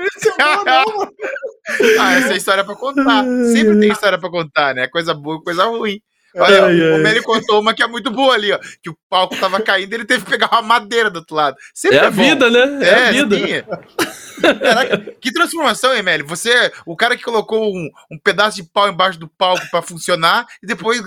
ah, 1.99 2.13
essa 2.15 2.33
é 2.33 2.37
história 2.37 2.63
pra 2.63 2.75
contar. 2.75 3.23
Sempre 3.23 3.79
tem 3.79 3.91
história 3.91 4.19
pra 4.19 4.29
contar, 4.29 4.75
né? 4.75 4.87
Coisa 4.87 5.13
boa 5.13 5.37
e 5.37 5.43
coisa 5.43 5.65
ruim. 5.65 5.99
Olha, 6.35 6.65
ai, 6.65 6.91
o 6.93 6.97
Meli 6.99 7.21
contou 7.21 7.59
uma 7.59 7.73
que 7.73 7.83
é 7.83 7.87
muito 7.87 8.09
boa 8.09 8.33
ali, 8.33 8.51
ó. 8.51 8.59
Que 8.81 8.89
o 8.89 8.97
palco 9.09 9.37
tava 9.37 9.61
caindo 9.61 9.91
e 9.91 9.95
ele 9.95 10.05
teve 10.05 10.23
que 10.23 10.31
pegar 10.31 10.49
uma 10.51 10.61
madeira 10.61 11.09
do 11.09 11.17
outro 11.17 11.35
lado. 11.35 11.55
Sempre 11.73 11.97
é, 11.97 12.01
é 12.01 12.05
a 12.05 12.09
vida, 12.09 12.49
né? 12.49 12.79
É, 12.81 12.89
é 12.89 13.07
a 13.07 13.11
vida. 13.11 13.67
Caraca, 14.41 14.97
que 15.21 15.31
transformação, 15.31 15.93
Emeli. 15.93 16.23
Você, 16.23 16.71
o 16.85 16.95
cara 16.95 17.15
que 17.15 17.23
colocou 17.23 17.73
um, 17.73 17.89
um 18.11 18.17
pedaço 18.17 18.57
de 18.57 18.63
pau 18.63 18.89
embaixo 18.89 19.19
do 19.19 19.27
palco 19.27 19.69
para 19.69 19.81
funcionar 19.81 20.45
e 20.61 20.67
depois 20.67 21.01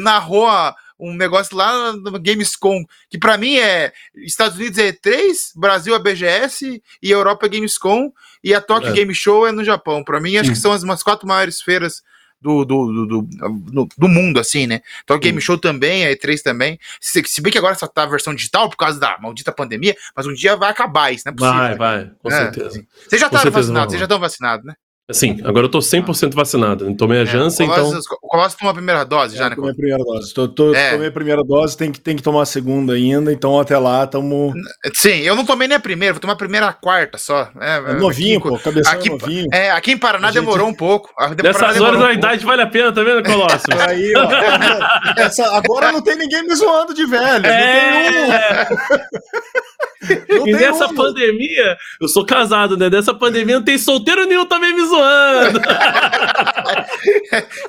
narrou 0.00 0.46
a, 0.46 0.74
um 0.98 1.14
negócio 1.14 1.56
lá 1.56 1.92
no 1.92 2.18
Gamescom, 2.20 2.84
que 3.10 3.18
para 3.18 3.36
mim 3.36 3.56
é 3.56 3.92
Estados 4.16 4.56
Unidos 4.56 4.78
é 4.78 4.92
E3, 4.92 5.52
Brasil 5.56 5.94
é 5.94 5.98
BGS 5.98 6.82
e 7.02 7.10
Europa 7.10 7.46
é 7.46 7.48
Gamescom 7.48 8.12
e 8.42 8.54
a 8.54 8.60
Tokyo 8.60 8.90
é. 8.90 8.92
Game 8.92 9.14
Show 9.14 9.46
é 9.46 9.52
no 9.52 9.64
Japão. 9.64 10.04
Para 10.04 10.20
mim, 10.20 10.36
acho 10.36 10.50
que 10.50 10.58
são 10.58 10.72
as 10.72 10.82
umas 10.82 11.02
quatro 11.02 11.26
maiores 11.26 11.60
feiras 11.60 12.02
do, 12.44 12.62
do, 12.62 13.06
do, 13.06 13.22
do, 13.22 13.88
do 13.96 14.08
mundo, 14.08 14.38
assim, 14.38 14.66
né? 14.66 14.82
Então, 15.02 15.18
Game 15.18 15.40
Show 15.40 15.56
também, 15.56 16.04
a 16.04 16.10
E3 16.14 16.42
também. 16.42 16.78
Se, 17.00 17.22
se 17.24 17.40
bem 17.40 17.50
que 17.50 17.56
agora 17.56 17.74
só 17.74 17.86
tá 17.86 18.02
a 18.02 18.06
versão 18.06 18.34
digital 18.34 18.68
por 18.68 18.76
causa 18.76 19.00
da 19.00 19.16
maldita 19.18 19.50
pandemia, 19.50 19.96
mas 20.14 20.26
um 20.26 20.34
dia 20.34 20.54
vai 20.54 20.70
acabar 20.70 21.10
isso, 21.10 21.24
não 21.24 21.32
é 21.32 21.36
possível. 21.36 21.58
Vai, 21.58 21.76
vai, 21.76 22.10
com 22.22 22.30
é, 22.30 22.36
certeza. 22.36 22.86
Vocês 23.08 23.20
já 23.20 23.28
estão 23.28 23.50
vacinados, 23.50 23.92
vocês 23.92 24.00
já 24.00 24.04
estão 24.04 24.20
vacinados, 24.20 24.66
né? 24.66 24.74
Sim, 25.12 25.38
agora 25.44 25.66
eu 25.66 25.70
tô 25.70 25.80
100% 25.80 26.34
vacinado. 26.34 26.94
Tomei 26.96 27.18
a 27.18 27.22
é, 27.22 27.26
Janssen, 27.26 27.66
então... 27.66 27.90
O 28.22 28.28
Colossus 28.28 28.54
tomou 28.54 28.70
a 28.70 28.74
primeira 28.74 29.04
dose 29.04 29.36
já, 29.36 29.50
né? 29.50 29.54
Tomei 29.54 29.72
a 29.72 29.74
primeira 29.74 30.02
dose. 30.02 30.32
Tô, 30.32 30.48
tô, 30.48 30.74
é. 30.74 30.92
Tomei 30.92 31.08
a 31.08 31.12
primeira 31.12 31.44
dose, 31.44 31.76
tem 31.76 31.92
que, 31.92 32.00
tem 32.00 32.16
que 32.16 32.22
tomar 32.22 32.42
a 32.42 32.46
segunda 32.46 32.94
ainda, 32.94 33.30
então 33.30 33.60
até 33.60 33.76
lá 33.76 34.06
tamo... 34.06 34.54
Sim, 34.94 35.20
eu 35.20 35.36
não 35.36 35.44
tomei 35.44 35.68
nem 35.68 35.76
a 35.76 35.80
primeira, 35.80 36.14
vou 36.14 36.20
tomar 36.20 36.32
a 36.32 36.36
primeira 36.36 36.68
a 36.68 36.72
quarta 36.72 37.18
só. 37.18 37.50
É, 37.60 37.76
é 37.76 37.92
novinho, 37.92 38.38
aqui, 38.38 38.48
pô, 38.48 38.58
cabeção 38.58 38.92
aqui, 38.94 39.10
novinho. 39.10 39.46
É, 39.52 39.70
aqui 39.72 39.92
em 39.92 39.98
Paraná 39.98 40.28
gente... 40.28 40.36
demorou 40.36 40.68
um 40.68 40.74
pouco. 40.74 41.12
Nessas 41.42 41.78
horas 41.78 42.00
um 42.00 42.04
a 42.04 42.12
idade 42.14 42.42
vale 42.42 42.62
a 42.62 42.66
pena, 42.66 42.90
tá 42.90 43.02
vendo, 43.02 43.22
Colossus? 43.22 43.62
Aí, 43.86 44.10
ó, 44.16 45.20
essa, 45.20 45.54
agora 45.54 45.92
não 45.92 46.00
tem 46.00 46.16
ninguém 46.16 46.46
me 46.46 46.54
zoando 46.54 46.94
de 46.94 47.04
velho, 47.04 47.46
é... 47.46 47.90
não 47.92 48.10
tem 48.10 48.98
um... 48.98 49.04
Não 50.28 50.48
e 50.48 50.52
nessa 50.52 50.92
pandemia, 50.92 51.76
eu 52.00 52.08
sou 52.08 52.24
casado, 52.24 52.76
né? 52.76 52.88
Nessa 52.90 53.14
pandemia 53.14 53.56
não 53.56 53.64
tem 53.64 53.78
solteiro 53.78 54.26
nenhum 54.26 54.46
também 54.46 54.74
me 54.74 54.86
zoando. 54.86 55.60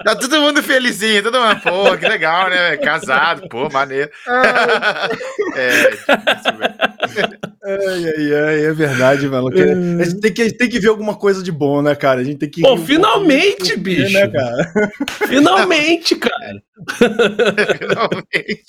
tá 0.04 0.16
todo 0.16 0.42
mundo 0.42 0.64
felizinho, 0.64 1.24
todo 1.24 1.40
mundo, 1.40 1.62
pô, 1.62 1.98
que 1.98 2.08
legal, 2.08 2.50
né? 2.50 2.78
Casado, 2.78 3.48
pô, 3.50 3.70
maneiro. 3.70 4.10
é, 5.56 5.90
difícil, 5.92 6.58
velho. 6.58 6.76
Ai, 7.68 8.06
ai, 8.06 8.36
ai, 8.36 8.66
é 8.66 8.74
verdade, 8.74 9.28
mano. 9.28 9.48
A 9.48 10.04
gente 10.04 10.20
tem 10.20 10.34
que, 10.34 10.54
tem 10.54 10.70
que 10.70 10.80
ver 10.80 10.90
alguma 10.90 11.16
coisa 11.16 11.42
de 11.42 11.52
bom, 11.52 11.82
né, 11.82 11.96
cara? 11.96 12.22
A 12.22 12.24
gente 12.24 12.38
tem 12.38 12.50
que. 12.50 12.62
Pô, 12.62 12.78
finalmente, 12.78 13.74
um 13.74 13.80
bicho! 13.80 14.14
Né, 14.14 14.28
cara? 14.28 14.92
Finalmente, 15.28 16.16
cara! 16.16 16.62
finalmente! 17.80 18.66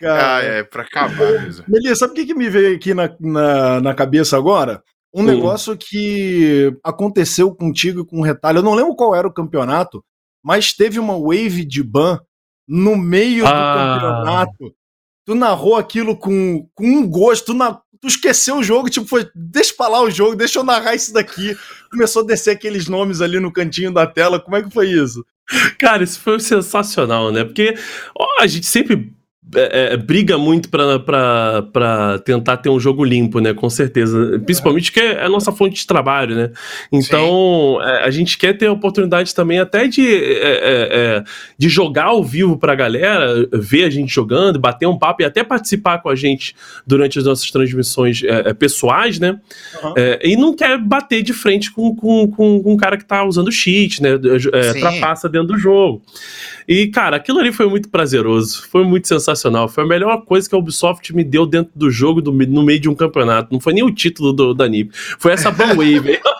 Cara, 0.00 0.36
ah, 0.36 0.42
é, 0.42 0.62
pra 0.62 0.82
acabar 0.82 1.42
mesmo. 1.42 1.64
Melissa, 1.66 1.94
sabe 1.96 2.12
o 2.12 2.14
que, 2.16 2.26
que 2.26 2.34
me 2.34 2.50
veio 2.50 2.76
aqui 2.76 2.92
na, 2.92 3.10
na, 3.18 3.80
na 3.80 3.94
cabeça 3.94 4.36
agora? 4.36 4.82
Um 5.14 5.22
hum. 5.22 5.26
negócio 5.26 5.76
que 5.76 6.76
aconteceu 6.82 7.54
contigo 7.54 8.04
com 8.04 8.18
o 8.18 8.22
retalho. 8.22 8.58
Eu 8.58 8.62
não 8.62 8.74
lembro 8.74 8.96
qual 8.96 9.14
era 9.14 9.28
o 9.28 9.32
campeonato, 9.32 10.04
mas 10.42 10.72
teve 10.72 10.98
uma 10.98 11.16
wave 11.16 11.64
de 11.64 11.82
ban 11.82 12.18
no 12.66 12.96
meio 12.96 13.46
ah. 13.46 13.50
do 13.50 14.00
campeonato. 14.00 14.74
Tu 15.24 15.34
narrou 15.34 15.76
aquilo 15.76 16.16
com, 16.16 16.68
com 16.74 16.84
um 16.84 17.08
gosto, 17.08 17.46
tu, 17.46 17.54
na, 17.54 17.80
tu 18.00 18.08
esqueceu 18.08 18.56
o 18.58 18.62
jogo, 18.62 18.90
tipo, 18.90 19.06
foi, 19.06 19.26
deixa 19.34 19.72
pra 19.74 19.88
lá 19.88 20.02
o 20.02 20.10
jogo, 20.10 20.36
deixa 20.36 20.58
eu 20.58 20.64
narrar 20.64 20.94
isso 20.94 21.12
daqui. 21.12 21.56
Começou 21.90 22.22
a 22.22 22.26
descer 22.26 22.50
aqueles 22.50 22.88
nomes 22.88 23.20
ali 23.22 23.38
no 23.38 23.52
cantinho 23.52 23.92
da 23.92 24.06
tela. 24.06 24.40
Como 24.40 24.56
é 24.56 24.62
que 24.62 24.70
foi 24.70 24.90
isso? 24.90 25.24
Cara, 25.78 26.02
isso 26.02 26.20
foi 26.20 26.40
sensacional, 26.40 27.30
né? 27.30 27.44
Porque 27.44 27.74
ó, 28.18 28.42
a 28.42 28.46
gente 28.46 28.66
sempre 28.66 29.14
é, 29.54 29.92
é, 29.92 29.96
briga 29.96 30.36
muito 30.38 30.68
para 30.68 32.18
tentar 32.24 32.56
ter 32.58 32.68
um 32.68 32.80
jogo 32.80 33.04
limpo, 33.04 33.40
né? 33.40 33.54
Com 33.54 33.68
certeza. 33.70 34.40
Principalmente 34.44 34.92
que 34.92 35.00
é 35.00 35.24
a 35.24 35.28
nossa 35.28 35.52
fonte 35.52 35.76
de 35.76 35.86
trabalho, 35.86 36.34
né? 36.34 36.50
Então, 36.92 37.78
é, 37.82 38.04
a 38.04 38.10
gente 38.10 38.36
quer 38.38 38.54
ter 38.54 38.66
a 38.66 38.72
oportunidade 38.72 39.34
também 39.34 39.58
até 39.58 39.86
de, 39.86 40.06
é, 40.06 41.24
de 41.56 41.68
jogar 41.68 42.06
ao 42.06 42.24
vivo 42.24 42.58
pra 42.58 42.74
galera, 42.74 43.48
ver 43.52 43.84
a 43.84 43.90
gente 43.90 44.12
jogando, 44.12 44.58
bater 44.58 44.86
um 44.86 44.98
papo 44.98 45.22
e 45.22 45.24
até 45.24 45.42
participar 45.44 45.98
com 45.98 46.08
a 46.08 46.14
gente 46.14 46.54
durante 46.86 47.18
as 47.18 47.24
nossas 47.24 47.50
transmissões 47.50 48.22
pessoais, 48.58 49.18
né? 49.18 49.38
Uhum. 49.82 49.94
e 50.22 50.36
não 50.36 50.54
quer 50.54 50.78
bater 50.78 51.22
de 51.22 51.32
frente 51.32 51.70
com, 51.70 51.94
com, 51.94 52.30
com, 52.30 52.62
com 52.62 52.72
um 52.72 52.76
cara 52.76 52.96
que 52.96 53.04
tá 53.04 53.24
usando 53.24 53.50
cheat, 53.50 54.02
né? 54.02 54.10
trapaça 54.80 55.28
dentro 55.28 55.48
do 55.48 55.58
jogo. 55.58 56.02
E, 56.66 56.86
cara, 56.88 57.16
aquilo 57.16 57.38
ali 57.38 57.52
foi 57.52 57.68
muito 57.68 57.88
prazeroso, 57.90 58.66
foi 58.68 58.84
muito 58.84 59.06
sensacional. 59.06 59.43
Foi 59.68 59.84
a 59.84 59.86
melhor 59.86 60.24
coisa 60.24 60.48
que 60.48 60.54
a 60.54 60.58
Ubisoft 60.58 61.14
me 61.14 61.24
deu 61.24 61.46
dentro 61.46 61.72
do 61.74 61.90
jogo 61.90 62.20
do, 62.20 62.32
no 62.32 62.62
meio 62.62 62.80
de 62.80 62.88
um 62.88 62.94
campeonato. 62.94 63.52
Não 63.52 63.60
foi 63.60 63.72
nem 63.72 63.82
o 63.82 63.90
título 63.90 64.32
do, 64.32 64.54
da 64.54 64.68
NIP, 64.68 64.90
foi 65.18 65.32
essa 65.32 65.50
Banwave. 65.50 66.20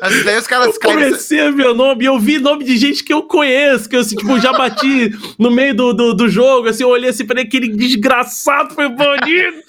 Mas 0.00 0.24
daí 0.24 0.38
os 0.38 0.46
caras. 0.46 0.74
Eu 0.74 0.80
comecei 0.80 1.40
a 1.40 1.50
ver 1.50 1.66
o 1.68 1.74
nome 1.74 2.04
e 2.04 2.06
eu 2.06 2.18
vi 2.18 2.38
nome 2.38 2.64
de 2.64 2.76
gente 2.76 3.04
que 3.04 3.12
eu 3.12 3.22
conheço, 3.22 3.88
que 3.88 3.96
eu 3.96 4.00
assim, 4.00 4.16
tipo, 4.16 4.38
já 4.40 4.52
bati 4.52 5.10
no 5.38 5.50
meio 5.50 5.74
do, 5.74 5.92
do, 5.92 6.14
do 6.14 6.28
jogo, 6.28 6.68
assim, 6.68 6.82
eu 6.82 6.88
olhei 6.88 7.10
assim, 7.10 7.26
falei, 7.26 7.44
aquele 7.44 7.68
desgraçado 7.68 8.74
foi 8.74 8.88
banido. 8.88 9.62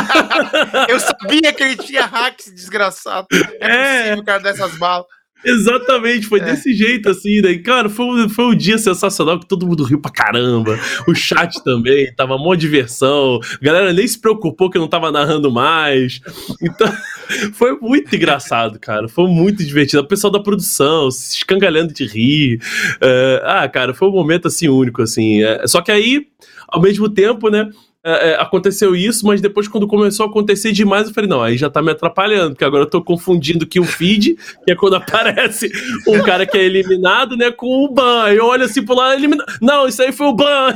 eu 0.88 1.00
sabia 1.00 1.52
que 1.52 1.62
ele 1.62 1.76
tinha 1.76 2.06
hacks 2.06 2.52
desgraçado. 2.52 3.26
É, 3.60 3.66
é 3.70 4.02
possível, 4.02 4.24
cara, 4.24 4.42
dessas 4.42 4.76
balas. 4.78 5.06
Exatamente, 5.44 6.26
foi 6.26 6.40
é. 6.40 6.44
desse 6.44 6.74
jeito 6.74 7.08
assim, 7.08 7.40
né? 7.40 7.56
Cara, 7.58 7.88
foi, 7.88 8.28
foi 8.28 8.44
um 8.44 8.54
dia 8.54 8.76
sensacional 8.76 9.38
que 9.38 9.46
todo 9.46 9.66
mundo 9.66 9.84
riu 9.84 10.00
pra 10.00 10.10
caramba. 10.10 10.78
O 11.08 11.14
chat 11.14 11.62
também, 11.64 12.12
tava 12.14 12.36
mó 12.36 12.54
diversão. 12.54 13.40
A 13.60 13.64
galera 13.64 13.92
nem 13.92 14.06
se 14.06 14.20
preocupou 14.20 14.68
que 14.68 14.76
eu 14.76 14.82
não 14.82 14.88
tava 14.88 15.10
narrando 15.10 15.50
mais. 15.50 16.20
Então, 16.62 16.92
foi 17.54 17.78
muito 17.80 18.14
engraçado, 18.14 18.78
cara. 18.78 19.08
Foi 19.08 19.28
muito 19.28 19.64
divertido. 19.64 20.02
O 20.02 20.08
pessoal 20.08 20.30
da 20.30 20.40
produção 20.40 21.10
se 21.10 21.36
escangalhando 21.36 21.94
de 21.94 22.04
rir. 22.04 22.60
Uh, 22.96 23.40
ah, 23.44 23.68
cara, 23.68 23.94
foi 23.94 24.08
um 24.08 24.12
momento 24.12 24.48
assim 24.48 24.68
único, 24.68 25.02
assim. 25.02 25.42
Uh, 25.42 25.66
só 25.66 25.80
que 25.80 25.90
aí, 25.90 26.26
ao 26.68 26.80
mesmo 26.80 27.08
tempo, 27.08 27.48
né? 27.48 27.68
É, 28.02 28.30
é, 28.30 28.40
aconteceu 28.40 28.96
isso, 28.96 29.26
mas 29.26 29.42
depois, 29.42 29.68
quando 29.68 29.86
começou 29.86 30.24
a 30.24 30.28
acontecer 30.28 30.72
demais, 30.72 31.08
eu 31.08 31.14
falei, 31.14 31.28
não, 31.28 31.42
aí 31.42 31.58
já 31.58 31.68
tá 31.68 31.82
me 31.82 31.90
atrapalhando, 31.90 32.50
porque 32.50 32.64
agora 32.64 32.84
eu 32.84 32.88
tô 32.88 33.02
confundindo 33.02 33.66
que 33.66 33.78
o 33.78 33.84
feed, 33.84 34.36
que 34.64 34.72
é 34.72 34.74
quando 34.74 34.96
aparece 34.96 35.70
um 36.08 36.22
cara 36.22 36.46
que 36.46 36.56
é 36.56 36.64
eliminado, 36.64 37.36
né, 37.36 37.50
com 37.50 37.84
o 37.84 37.92
ban. 37.92 38.24
Aí 38.24 38.36
eu 38.36 38.46
olho 38.46 38.64
assim 38.64 38.82
pro 38.82 38.94
lado, 38.94 39.14
elimina... 39.14 39.44
Não, 39.60 39.86
isso 39.86 40.02
aí 40.02 40.12
foi 40.12 40.28
o 40.28 40.32
ban. 40.32 40.74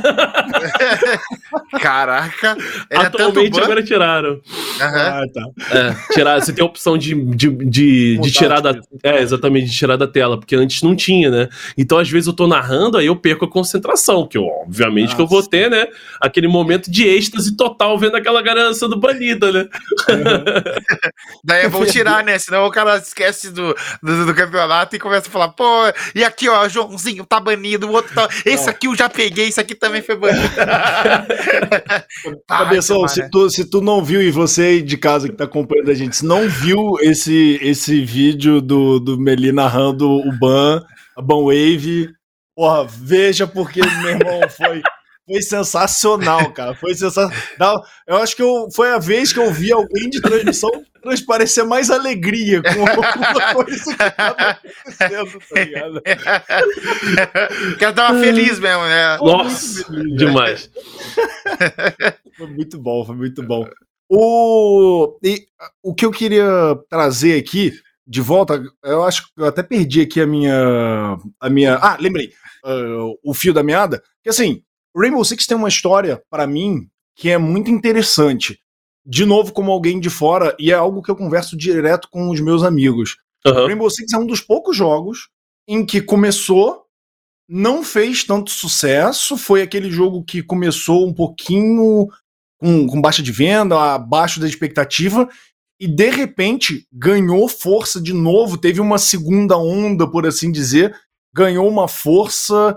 Caraca. 1.81 2.57
Atualmente 2.91 3.59
agora 3.59 3.81
tiraram. 3.81 4.33
Uhum. 4.33 4.41
Ah, 4.81 5.23
tá. 5.33 5.45
É, 5.71 6.13
tirar, 6.13 6.41
você 6.41 6.53
tem 6.53 6.63
a 6.63 6.67
opção 6.67 6.97
de, 6.97 7.15
de, 7.15 7.49
de, 7.49 8.17
de 8.19 8.31
tirar 8.31 8.59
da. 8.59 8.79
É, 9.03 9.21
exatamente, 9.21 9.69
de 9.69 9.75
tirar 9.75 9.95
da 9.95 10.07
tela, 10.07 10.37
porque 10.37 10.55
antes 10.55 10.81
não 10.81 10.95
tinha, 10.95 11.29
né? 11.31 11.49
Então, 11.77 11.97
às 11.97 12.09
vezes, 12.09 12.27
eu 12.27 12.33
tô 12.33 12.47
narrando, 12.47 12.97
aí 12.97 13.05
eu 13.05 13.15
perco 13.15 13.45
a 13.45 13.49
concentração, 13.49 14.27
que 14.27 14.37
eu, 14.37 14.45
obviamente 14.45 15.05
Nossa. 15.05 15.15
que 15.15 15.21
eu 15.21 15.27
vou 15.27 15.43
ter, 15.43 15.69
né? 15.69 15.87
Aquele 16.21 16.47
momento 16.47 16.91
de 16.91 17.14
êxtase 17.15 17.55
total 17.55 17.97
vendo 17.97 18.15
aquela 18.15 18.41
galera 18.41 18.73
sendo 18.73 18.99
banida, 18.99 19.51
né? 19.51 19.67
Uhum. 20.09 20.23
Daí 21.43 21.67
vou 21.67 21.85
tirar, 21.85 22.23
né? 22.23 22.37
Senão 22.37 22.65
o 22.65 22.71
cara 22.71 22.97
esquece 22.97 23.51
do, 23.51 23.75
do, 24.01 24.25
do, 24.25 24.35
campeonato 24.35 24.95
e 24.95 24.99
começa 24.99 25.27
a 25.27 25.31
falar, 25.31 25.49
pô, 25.49 25.65
e 26.13 26.23
aqui, 26.23 26.49
ó, 26.49 26.67
Joãozinho 26.67 27.25
tá 27.25 27.39
banido, 27.39 27.87
o 27.87 27.91
outro 27.91 28.13
tá. 28.13 28.27
Esse 28.45 28.69
aqui 28.69 28.87
eu 28.87 28.95
já 28.95 29.09
peguei, 29.09 29.47
esse 29.47 29.59
aqui 29.59 29.75
também 29.75 30.01
foi 30.01 30.15
banido. 30.15 30.49
Cabeção, 32.47 33.07
se 33.07 33.29
tu, 33.29 33.49
se 33.49 33.65
tu 33.65 33.81
não 33.81 34.03
viu, 34.03 34.21
e 34.21 34.31
você 34.31 34.61
aí 34.61 34.81
de 34.81 34.97
casa 34.97 35.29
que 35.29 35.35
tá 35.35 35.45
acompanhando 35.45 35.91
a 35.91 35.93
gente, 35.93 36.15
se 36.15 36.25
não 36.25 36.47
viu 36.47 36.95
esse, 37.01 37.59
esse 37.61 38.03
vídeo 38.03 38.61
do, 38.61 38.99
do 38.99 39.19
Meli 39.19 39.51
narrando 39.51 40.09
o 40.09 40.31
ban, 40.31 40.81
a 41.15 41.21
ban 41.21 41.43
wave, 41.43 42.09
porra, 42.55 42.85
veja 42.85 43.47
porque, 43.47 43.81
meu 43.81 44.09
irmão, 44.09 44.41
foi. 44.49 44.81
Foi 45.25 45.41
sensacional, 45.41 46.51
cara. 46.51 46.75
Foi 46.75 46.93
sensacional. 46.93 47.83
Eu 48.07 48.17
acho 48.17 48.35
que 48.35 48.43
eu, 48.43 48.67
foi 48.71 48.91
a 48.91 48.99
vez 48.99 49.33
que 49.33 49.39
eu 49.39 49.51
vi 49.51 49.71
alguém 49.71 50.09
de 50.09 50.21
transmissão 50.21 50.69
transparecer 51.01 51.65
mais 51.65 51.89
alegria 51.89 52.61
com 52.61 52.69
alguma 52.87 53.53
coisa 53.53 53.91
que 53.91 53.97
tava 53.97 54.51
acontecendo, 54.51 55.41
tá 55.53 55.63
ligado? 55.63 56.01
O 57.73 57.77
cara 57.77 57.93
tava 57.93 58.19
feliz 58.19 58.59
mesmo, 58.59 58.83
né? 58.83 59.17
Nossa, 59.17 59.85
feliz, 59.85 60.17
demais. 60.17 60.69
Foi 62.37 62.47
muito 62.47 62.77
bom, 62.79 63.05
foi 63.05 63.15
muito 63.15 63.43
bom. 63.43 63.67
O, 64.09 65.17
e, 65.23 65.47
o 65.81 65.93
que 65.93 66.05
eu 66.05 66.11
queria 66.11 66.47
trazer 66.89 67.39
aqui 67.39 67.73
de 68.07 68.21
volta, 68.21 68.61
eu 68.83 69.03
acho 69.03 69.23
que 69.23 69.41
eu 69.41 69.45
até 69.45 69.63
perdi 69.63 70.01
aqui 70.01 70.21
a 70.21 70.27
minha. 70.27 71.17
A 71.39 71.49
minha 71.49 71.75
ah, 71.77 71.97
lembrei. 71.99 72.31
Uh, 72.63 73.17
o 73.23 73.33
fio 73.33 73.53
da 73.53 73.63
meada. 73.63 74.03
Que 74.23 74.29
assim, 74.29 74.63
Rainbow 74.95 75.23
Six 75.23 75.45
tem 75.45 75.57
uma 75.57 75.67
história, 75.67 76.21
para 76.29 76.47
mim, 76.47 76.87
que 77.15 77.29
é 77.29 77.37
muito 77.37 77.69
interessante. 77.69 78.59
De 79.05 79.25
novo, 79.25 79.53
como 79.53 79.71
alguém 79.71 79.99
de 79.99 80.09
fora, 80.09 80.55
e 80.59 80.71
é 80.71 80.73
algo 80.73 81.01
que 81.01 81.11
eu 81.11 81.15
converso 81.15 81.55
direto 81.55 82.07
com 82.09 82.29
os 82.29 82.39
meus 82.39 82.63
amigos. 82.63 83.17
Uhum. 83.45 83.67
Rainbow 83.67 83.89
Six 83.89 84.13
é 84.13 84.17
um 84.17 84.25
dos 84.25 84.41
poucos 84.41 84.75
jogos 84.75 85.29
em 85.67 85.85
que 85.85 86.01
começou, 86.01 86.83
não 87.47 87.83
fez 87.83 88.23
tanto 88.23 88.49
sucesso, 88.49 89.37
foi 89.37 89.61
aquele 89.61 89.91
jogo 89.91 90.23
que 90.23 90.41
começou 90.41 91.07
um 91.07 91.13
pouquinho 91.13 92.07
com, 92.57 92.87
com 92.87 93.01
baixa 93.01 93.21
de 93.21 93.31
venda, 93.31 93.93
abaixo 93.93 94.39
da 94.39 94.47
expectativa, 94.47 95.29
e 95.79 95.87
de 95.87 96.09
repente 96.09 96.87
ganhou 96.91 97.47
força 97.47 98.01
de 98.01 98.13
novo, 98.13 98.57
teve 98.57 98.79
uma 98.79 98.97
segunda 98.97 99.57
onda, 99.57 100.09
por 100.09 100.25
assim 100.25 100.51
dizer, 100.51 100.95
ganhou 101.33 101.67
uma 101.67 101.87
força 101.87 102.75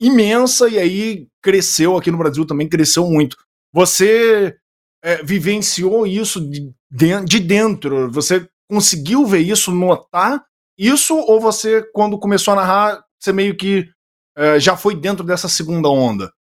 imensa 0.00 0.68
e 0.68 0.78
aí 0.78 1.26
cresceu 1.42 1.96
aqui 1.96 2.10
no 2.10 2.18
Brasil 2.18 2.44
também, 2.44 2.68
cresceu 2.68 3.06
muito. 3.06 3.36
Você 3.72 4.56
é, 5.02 5.22
vivenciou 5.22 6.06
isso 6.06 6.40
de, 6.40 6.72
de 6.90 7.40
dentro? 7.40 8.10
Você 8.10 8.48
conseguiu 8.68 9.26
ver 9.26 9.40
isso, 9.40 9.70
notar 9.72 10.44
isso? 10.78 11.16
Ou 11.16 11.40
você, 11.40 11.82
quando 11.92 12.18
começou 12.18 12.52
a 12.52 12.56
narrar, 12.56 13.04
você 13.18 13.32
meio 13.32 13.56
que 13.56 13.88
é, 14.36 14.60
já 14.60 14.76
foi 14.76 14.94
dentro 14.94 15.24
dessa 15.24 15.48
segunda 15.48 15.88
onda? 15.88 16.32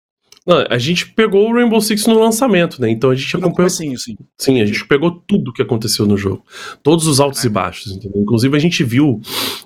Não, 0.47 0.63
a 0.69 0.77
gente 0.77 1.07
pegou 1.07 1.49
o 1.49 1.55
Rainbow 1.55 1.81
Six 1.81 2.07
no 2.07 2.19
lançamento, 2.19 2.81
né? 2.81 2.91
Então 2.91 3.11
a 3.11 3.15
gente 3.15 3.35
acompanhou. 3.35 3.71
Sim, 3.71 3.97
sim. 3.97 4.15
Sim, 4.39 4.61
a 4.61 4.67
gente 4.67 4.87
pegou 4.87 5.11
tudo 5.11 5.53
que 5.53 5.63
aconteceu 5.63 6.07
no 6.07 6.19
jogo. 6.19 6.45
Todos 6.83 7.07
os 7.07 7.19
altos 7.19 7.43
e 7.45 7.49
baixos, 7.49 7.93
entendeu? 7.93 8.21
Inclusive 8.21 8.55
a 8.55 8.61
gente 8.61 8.85
viu, 8.85 9.23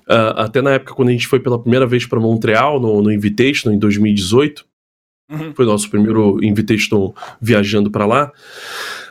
uh, 0.08 0.36
até 0.36 0.62
na 0.62 0.72
época 0.72 0.94
quando 0.94 1.08
a 1.08 1.12
gente 1.12 1.26
foi 1.26 1.40
pela 1.40 1.60
primeira 1.60 1.84
vez 1.84 2.06
para 2.06 2.20
Montreal, 2.20 2.78
no, 2.78 3.02
no 3.02 3.12
Invitation, 3.12 3.72
em 3.72 3.78
2018. 3.78 4.64
Uhum. 5.30 5.52
Foi 5.52 5.64
o 5.64 5.68
nosso 5.68 5.90
primeiro 5.90 6.42
Invitation 6.44 7.12
viajando 7.40 7.90
para 7.90 8.06
lá. 8.06 8.32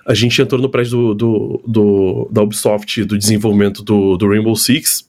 A 0.06 0.14
gente 0.14 0.42
entrou 0.42 0.62
no 0.62 0.70
prédio 0.70 1.14
do, 1.14 1.16
do, 1.16 1.64
do, 1.68 2.30
da 2.32 2.42
Ubisoft 2.42 3.04
do 3.04 3.18
desenvolvimento 3.18 3.84
do, 3.84 4.16
do 4.16 4.30
Rainbow 4.30 4.56
Six. 4.56 5.06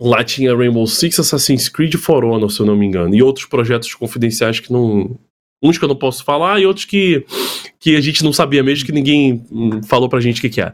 Lá 0.00 0.22
tinha 0.22 0.56
Rainbow 0.56 0.86
Six, 0.86 1.18
Assassin's 1.18 1.68
Creed 1.68 1.96
For 1.96 2.24
Honor, 2.24 2.50
se 2.50 2.60
eu 2.60 2.66
não 2.66 2.76
me 2.76 2.86
engano, 2.86 3.14
e 3.14 3.22
outros 3.22 3.46
projetos 3.46 3.94
confidenciais 3.94 4.58
que 4.58 4.72
não, 4.72 5.18
Uns 5.62 5.78
que 5.78 5.84
eu 5.84 5.88
não 5.88 5.96
posso 5.96 6.24
falar 6.24 6.60
e 6.60 6.66
outros 6.66 6.84
que, 6.84 7.24
que 7.78 7.96
a 7.96 8.00
gente 8.00 8.24
não 8.24 8.32
sabia 8.32 8.62
mesmo, 8.62 8.84
que 8.84 8.92
ninguém 8.92 9.44
hum, 9.50 9.80
falou 9.84 10.08
pra 10.08 10.20
gente 10.20 10.38
o 10.38 10.40
que, 10.40 10.50
que 10.50 10.60
é. 10.62 10.72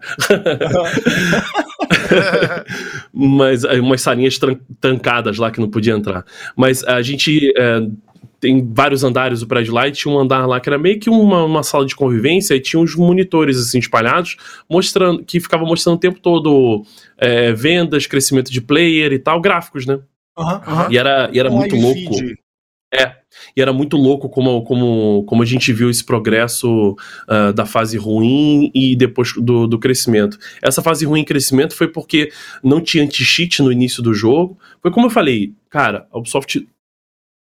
Mas 3.13 3.65
umas 3.65 4.01
salinhas 4.01 4.39
trancadas 4.81 5.37
lá 5.39 5.51
que 5.51 5.61
não 5.61 5.69
podia 5.69 5.93
entrar. 5.93 6.25
Mas 6.57 6.83
a 6.85 7.03
gente 7.03 7.53
é, 7.57 7.83
tem 8.41 8.67
vários 8.73 9.03
andares 9.03 9.41
do 9.41 9.47
prédio 9.47 9.75
lá 9.75 9.89
e 9.89 9.93
tinha 9.93 10.13
um 10.13 10.19
andar 10.19 10.47
lá 10.47 10.61
que 10.61 10.69
era 10.69 10.79
meio 10.79 10.99
que 10.99 11.11
uma, 11.11 11.45
uma 11.45 11.63
sala 11.63 11.85
de 11.85 11.97
convivência 11.97 12.55
e 12.55 12.61
tinha 12.61 12.81
uns 12.81 12.95
monitores 12.95 13.59
assim 13.59 13.79
espalhados 13.79 14.37
mostrando 14.71 15.25
que 15.25 15.41
ficava 15.41 15.65
mostrando 15.65 15.97
o 15.97 16.01
tempo 16.01 16.21
todo 16.21 16.85
é, 17.17 17.53
vendas, 17.53 18.07
crescimento 18.07 18.51
de 18.53 18.61
player 18.61 19.13
e 19.13 19.19
tal, 19.19 19.41
gráficos, 19.41 19.87
né? 19.87 19.99
Uhum, 20.37 20.47
uhum. 20.47 20.91
E 20.91 20.99
era, 20.99 21.29
e 21.33 21.39
era 21.39 21.51
muito 21.51 21.75
louco. 21.75 22.15
Feed. 22.15 22.39
É, 22.93 23.17
e 23.55 23.61
era 23.61 23.73
muito 23.73 23.97
louco 23.97 24.29
como, 24.29 24.63
como, 24.63 25.25
como 25.25 25.43
a 25.43 25.47
gente 25.47 25.73
viu 25.73 25.91
esse 25.91 26.03
progresso 26.03 26.97
uh, 27.29 27.53
da 27.53 27.67
fase 27.67 27.99
ruim 27.99 28.71
e 28.75 28.97
depois 28.97 29.33
do, 29.35 29.67
do 29.67 29.79
crescimento. 29.79 30.39
Essa 30.63 30.83
fase 30.83 31.05
ruim 31.05 31.21
e 31.21 31.25
crescimento 31.25 31.75
foi 31.75 31.89
porque 31.89 32.33
não 32.63 32.81
tinha 32.81 33.05
anti-cheat 33.05 33.63
no 33.63 33.71
início 33.71 34.03
do 34.03 34.15
jogo. 34.15 34.59
Foi 34.81 34.91
como 34.91 35.07
eu 35.07 35.11
falei, 35.11 35.53
cara, 35.69 36.07
a 36.11 36.19
Ubisoft 36.19 36.67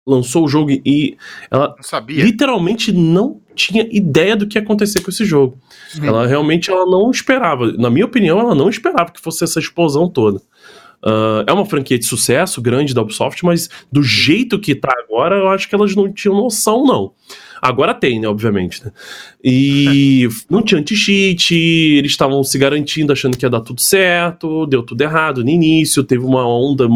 lançou 0.07 0.45
o 0.45 0.49
jogo 0.49 0.71
e 0.71 1.17
ela 1.51 1.75
literalmente 2.09 2.93
não 2.93 3.41
tinha 3.55 3.87
ideia 3.91 4.37
do 4.37 4.47
que 4.47 4.59
ia 4.59 4.63
acontecer 4.63 5.01
com 5.01 5.11
esse 5.11 5.25
jogo. 5.25 5.59
Sim. 5.89 6.07
Ela 6.07 6.27
realmente 6.27 6.71
ela 6.71 6.85
não 6.85 7.11
esperava, 7.11 7.73
na 7.73 7.89
minha 7.89 8.05
opinião, 8.05 8.39
ela 8.39 8.55
não 8.55 8.69
esperava 8.69 9.11
que 9.11 9.21
fosse 9.21 9.45
essa 9.45 9.59
explosão 9.59 10.09
toda. 10.09 10.41
Uh, 11.05 11.45
é 11.47 11.53
uma 11.53 11.67
franquia 11.67 11.99
de 11.99 12.07
sucesso 12.07 12.63
grande 12.63 12.95
da 12.95 13.03
Ubisoft, 13.03 13.45
mas 13.45 13.69
do 13.93 14.03
jeito 14.03 14.59
que 14.59 14.75
tá 14.75 14.91
agora, 15.05 15.37
eu 15.37 15.49
acho 15.49 15.69
que 15.69 15.75
elas 15.75 15.95
não 15.95 16.11
tinham 16.11 16.35
noção, 16.35 16.83
não. 16.87 17.13
Agora 17.65 17.95
tem, 17.95 18.21
né, 18.21 18.29
obviamente. 18.29 18.85
Né? 18.85 18.93
E 19.43 20.29
não 20.51 20.61
tinha 20.61 20.79
anti-cheat, 20.79 21.55
eles 21.55 22.11
estavam 22.11 22.45
se 22.45 22.59
garantindo, 22.59 23.11
achando 23.11 23.39
que 23.39 23.47
ia 23.47 23.49
dar 23.49 23.63
tudo 23.63 23.81
certo, 23.81 24.67
deu 24.67 24.83
tudo 24.83 25.01
errado 25.01 25.43
no 25.43 25.49
início, 25.49 26.05
teve 26.05 26.23
uma 26.23 26.47
onda 26.47 26.87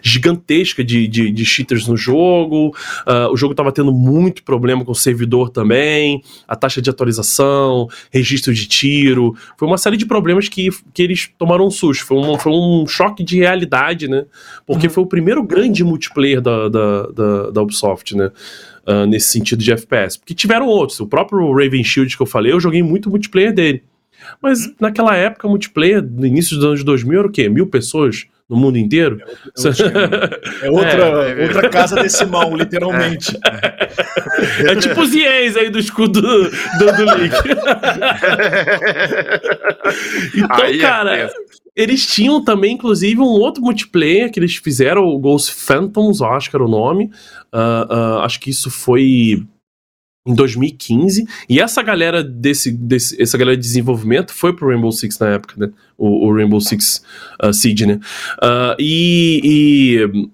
gigantesca 0.00 0.82
de, 0.82 1.06
de, 1.06 1.30
de 1.30 1.44
cheaters 1.44 1.86
no 1.86 1.94
jogo, 1.94 2.74
uh, 3.06 3.30
o 3.30 3.36
jogo 3.36 3.52
estava 3.52 3.70
tendo 3.70 3.92
muito 3.92 4.42
problema 4.44 4.82
com 4.82 4.92
o 4.92 4.94
servidor 4.94 5.50
também, 5.50 6.22
a 6.46 6.56
taxa 6.56 6.80
de 6.80 6.88
atualização, 6.88 7.86
registro 8.10 8.54
de 8.54 8.66
tiro, 8.66 9.36
foi 9.58 9.68
uma 9.68 9.76
série 9.76 9.98
de 9.98 10.06
problemas 10.06 10.48
que, 10.48 10.70
que 10.94 11.02
eles 11.02 11.30
tomaram 11.36 11.66
um 11.66 11.70
susto, 11.70 12.06
foi 12.06 12.16
um, 12.16 12.38
foi 12.38 12.52
um 12.52 12.86
choque 12.86 13.22
de 13.22 13.36
realidade, 13.40 14.08
né? 14.08 14.24
Porque 14.66 14.86
uhum. 14.86 14.92
foi 14.94 15.04
o 15.04 15.06
primeiro 15.06 15.42
grande 15.42 15.84
multiplayer 15.84 16.40
da, 16.40 16.70
da, 16.70 17.02
da, 17.08 17.50
da 17.50 17.62
Ubisoft, 17.62 18.16
né? 18.16 18.30
Uh, 18.88 19.06
nesse 19.06 19.28
sentido 19.28 19.62
de 19.62 19.70
FPS. 19.72 20.18
Porque 20.18 20.34
tiveram 20.34 20.66
outros. 20.66 20.98
O 21.00 21.06
próprio 21.06 21.52
Raven 21.52 21.84
Shield 21.84 22.16
que 22.16 22.22
eu 22.22 22.26
falei, 22.26 22.52
eu 22.52 22.60
joguei 22.60 22.82
muito 22.82 23.10
multiplayer 23.10 23.52
dele. 23.52 23.82
Mas 24.42 24.66
uhum. 24.66 24.74
naquela 24.80 25.16
época, 25.16 25.48
multiplayer, 25.48 26.02
no 26.02 26.26
início 26.26 26.56
dos 26.56 26.64
anos 26.64 26.84
2000, 26.84 27.18
era 27.18 27.28
o 27.28 27.30
quê? 27.30 27.48
Mil 27.48 27.66
pessoas 27.66 28.26
no 28.48 28.56
mundo 28.56 28.78
inteiro? 28.78 29.20
É, 30.62 30.64
é 30.66 30.70
outra, 30.70 31.30
é, 31.30 31.44
outra 31.44 31.68
casa 31.68 32.02
decimal, 32.02 32.56
literalmente. 32.56 33.36
É, 33.44 33.86
é 34.72 34.76
tipo 34.76 35.00
os 35.00 35.14
IEs 35.14 35.56
aí 35.56 35.70
do 35.70 35.78
escudo 35.78 36.20
do, 36.20 36.50
do, 36.50 36.96
do 36.96 37.04
Link. 37.16 37.34
então, 40.34 40.64
aí 40.64 40.78
é 40.78 40.80
cara, 40.80 41.16
é 41.16 41.30
eles 41.78 42.04
tinham 42.08 42.42
também, 42.42 42.74
inclusive, 42.74 43.20
um 43.20 43.22
outro 43.22 43.62
multiplayer 43.62 44.32
que 44.32 44.40
eles 44.40 44.56
fizeram, 44.56 45.04
o 45.04 45.16
Ghost 45.16 45.54
Phantoms, 45.54 46.18
eu 46.18 46.26
acho 46.26 46.50
que 46.50 46.56
era 46.56 46.64
o 46.64 46.68
nome. 46.68 47.04
Uh, 47.54 47.94
uh, 47.94 48.18
acho 48.22 48.40
que 48.40 48.50
isso 48.50 48.68
foi 48.68 49.46
em 50.26 50.34
2015. 50.34 51.26
E 51.48 51.60
essa 51.60 51.82
galera 51.82 52.22
desse, 52.22 52.70
desse, 52.70 53.20
essa 53.20 53.38
galera 53.38 53.56
de 53.56 53.62
desenvolvimento 53.62 54.32
foi 54.32 54.54
pro 54.54 54.68
Rainbow 54.68 54.92
Six 54.92 55.18
na 55.18 55.28
época, 55.28 55.54
né? 55.56 55.70
O, 55.96 56.28
o 56.28 56.34
Rainbow 56.34 56.60
Six 56.60 57.02
uh, 57.42 57.52
Siege, 57.52 57.86
né? 57.86 58.00
Uh, 58.42 58.76
e, 58.78 59.40
e 59.44 60.28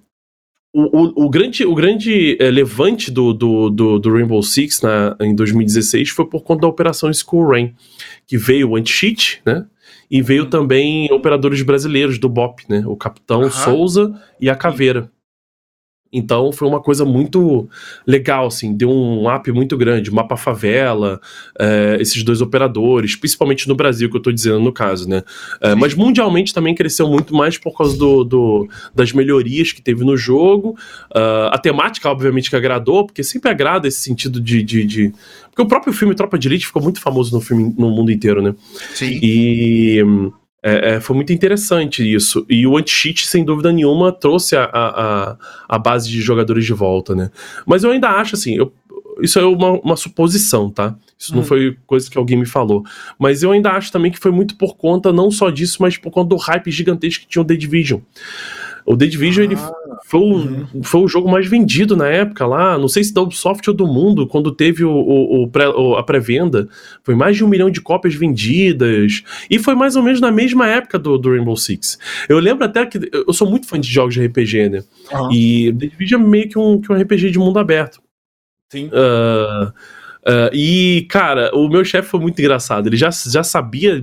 o, 0.75 0.83
o, 0.83 1.27
o, 1.27 1.31
grande, 1.31 1.65
o 1.65 1.75
grande 1.75 2.37
é, 2.41 2.51
levante 2.51 3.11
do, 3.11 3.33
do, 3.33 3.71
do, 3.71 3.99
do, 4.01 4.13
Rainbow 4.13 4.43
Six 4.43 4.83
na, 4.83 5.17
em 5.21 5.33
2016 5.35 6.11
foi 6.11 6.27
por 6.27 6.43
conta 6.43 6.63
da 6.63 6.69
Operação 6.69 7.13
School 7.13 7.49
Rain, 7.49 7.75
que 8.27 8.37
veio 8.37 8.71
o 8.71 8.77
anti-cheat, 8.77 9.41
né? 9.47 9.65
E 10.11 10.21
veio 10.21 10.45
hum. 10.45 10.51
também 10.51 11.13
operadores 11.13 11.63
brasileiros 11.63 12.19
do 12.19 12.29
BOP, 12.29 12.65
né? 12.69 12.83
O 12.87 12.97
Capitão 12.97 13.49
Souza 13.51 14.21
e 14.41 14.51
a 14.51 14.57
Caveira. 14.57 15.11
Então 16.15 16.53
foi 16.53 16.69
uma 16.69 16.81
coisa 16.81 17.05
muito 17.05 17.69
legal, 18.07 18.47
assim, 18.47 18.73
deu 18.73 18.89
um 18.89 19.29
up 19.29 19.51
muito 19.51 19.77
grande, 19.77 20.11
mapa 20.11 20.37
favela, 20.37 21.21
é, 21.59 21.99
esses 22.01 22.23
dois 22.23 22.41
operadores, 22.41 23.17
principalmente 23.17 23.69
no 23.69 23.75
Brasil, 23.75 24.09
que 24.09 24.17
eu 24.17 24.23
tô 24.23 24.31
dizendo 24.31 24.61
no 24.61 24.73
caso, 24.73 25.09
né? 25.09 25.23
É, 25.61 25.75
mas 25.75 25.95
mundialmente 25.95 26.55
também 26.55 26.75
cresceu 26.75 27.09
muito 27.09 27.35
mais 27.35 27.59
por 27.59 27.77
causa 27.77 27.99
do, 27.99 28.25
do 28.25 28.69
das 28.95 29.13
melhorias 29.13 29.73
que 29.73 29.83
teve 29.83 30.05
no 30.05 30.17
jogo. 30.17 30.77
Uh, 31.11 31.51
a 31.51 31.59
temática, 31.59 32.09
obviamente, 32.09 32.49
que 32.49 32.57
agradou, 32.57 33.07
porque 33.07 33.23
sempre 33.23 33.51
agrada 33.51 33.89
esse 33.89 34.01
sentido 34.01 34.41
de, 34.41 34.63
de, 34.63 34.85
de, 34.85 35.13
Porque 35.51 35.63
o 35.63 35.67
próprio 35.67 35.93
filme 35.93 36.15
Tropa 36.15 36.39
de 36.39 36.49
Elite 36.49 36.67
ficou 36.67 36.83
muito 36.83 37.01
famoso 37.01 37.35
no 37.35 37.41
filme 37.41 37.75
no 37.77 37.91
mundo 37.91 38.13
inteiro, 38.13 38.41
né? 38.41 38.55
Sim. 38.95 39.19
E. 39.23 40.03
É, 40.67 40.95
é, 40.95 41.01
foi 41.01 41.15
muito 41.15 41.31
interessante 41.31 42.03
isso. 42.03 42.47
E 42.49 42.67
o 42.67 42.79
anti-cheat, 42.79 43.27
sem 43.27 43.45
dúvida 43.45 43.71
nenhuma, 43.71 44.11
trouxe 44.11 44.57
a, 44.57 44.65
a, 44.73 45.37
a, 45.69 45.79
base 45.79 46.09
de 46.09 46.23
jogadores 46.23 46.65
de 46.65 46.73
volta, 46.73 47.15
né? 47.15 47.31
Mas 47.67 47.85
eu 47.85 47.91
ainda 47.91 48.09
acho 48.09 48.35
assim, 48.35 48.57
eu, 48.57 48.73
isso 49.21 49.39
é 49.39 49.45
uma, 49.45 49.73
uma, 49.73 49.95
suposição, 49.95 50.71
tá? 50.71 50.97
Isso 51.19 51.35
hum. 51.35 51.37
não 51.37 51.45
foi 51.45 51.77
coisa 51.87 52.11
que 52.11 52.17
alguém 52.17 52.39
me 52.39 52.47
falou. 52.47 52.83
Mas 53.19 53.43
eu 53.43 53.53
ainda 53.53 53.73
acho 53.73 53.93
também 53.93 54.11
que 54.11 54.19
foi 54.19 54.31
muito 54.31 54.57
por 54.57 54.75
conta, 54.75 55.13
não 55.13 55.31
só 55.31 55.51
disso, 55.51 55.77
mas 55.81 55.99
por 55.99 56.11
conta 56.11 56.31
do 56.31 56.37
hype 56.37 56.71
gigantesco 56.71 57.25
que 57.25 57.29
tinha 57.29 57.43
o 57.43 57.45
The 57.45 57.57
Division. 57.57 58.01
O 58.87 58.97
The 58.97 59.07
Division, 59.07 59.43
ah, 59.43 59.45
ele 59.45 59.57
foi, 60.07 60.21
uhum. 60.21 60.67
o, 60.75 60.85
foi 60.85 61.01
o 61.01 61.09
jogo 61.09 61.31
mais 61.31 61.49
vendido 61.49 61.97
na 61.97 62.07
época 62.07 62.47
lá, 62.47 62.77
não 62.77 62.89
sei 62.89 63.03
se 63.03 63.15
da 63.15 63.23
Ubisoft 63.23 63.69
ou 63.71 63.75
do 63.75 63.87
mundo, 63.87 64.27
quando 64.27 64.53
teve 64.53 64.85
o, 64.85 64.93
o, 64.93 65.43
o 65.45 65.49
pré, 65.49 65.65
a 65.65 66.03
pré-venda. 66.03 66.69
Foi 67.03 67.15
mais 67.15 67.39
de 67.39 67.43
um 67.43 67.49
milhão 67.49 67.71
de 67.71 67.81
cópias 67.81 68.15
vendidas. 68.15 69.25
E 69.49 69.59
foi 69.59 69.75
mais 69.75 69.97
ou 69.97 70.03
menos 70.03 70.21
na 70.21 70.31
mesma 70.31 70.69
época 70.69 70.99
do, 70.99 71.17
do 71.17 71.31
Rainbow 71.31 71.57
Six. 71.57 71.99
Eu 72.29 72.39
lembro 72.39 72.67
até 72.67 72.85
que. 72.85 73.01
Eu 73.13 73.33
sou 73.33 73.49
muito 73.49 73.67
fã 73.67 73.81
de 73.81 73.89
jogos 73.89 74.13
de 74.13 74.25
RPG, 74.27 74.69
né? 74.69 74.85
Uhum. 75.11 75.33
E 75.33 75.73
The 75.73 75.87
Division 75.87 76.21
é 76.21 76.25
meio 76.27 76.49
que 76.51 76.59
um, 76.59 76.79
que 76.79 76.93
um 76.93 77.01
RPG 77.01 77.31
de 77.31 77.39
mundo 77.39 77.59
aberto. 77.59 78.03
Sim. 78.71 78.89
Uh, 78.89 79.73
Uh, 80.27 80.49
e, 80.55 81.07
cara, 81.11 81.51
o 81.55 81.69
meu 81.69 81.85
chefe 81.85 82.09
foi 82.09 82.19
muito 82.19 82.41
engraçado. 82.41 82.87
Ele 82.87 82.97
já, 82.97 83.11
já 83.11 83.45
sabia 83.45 84.03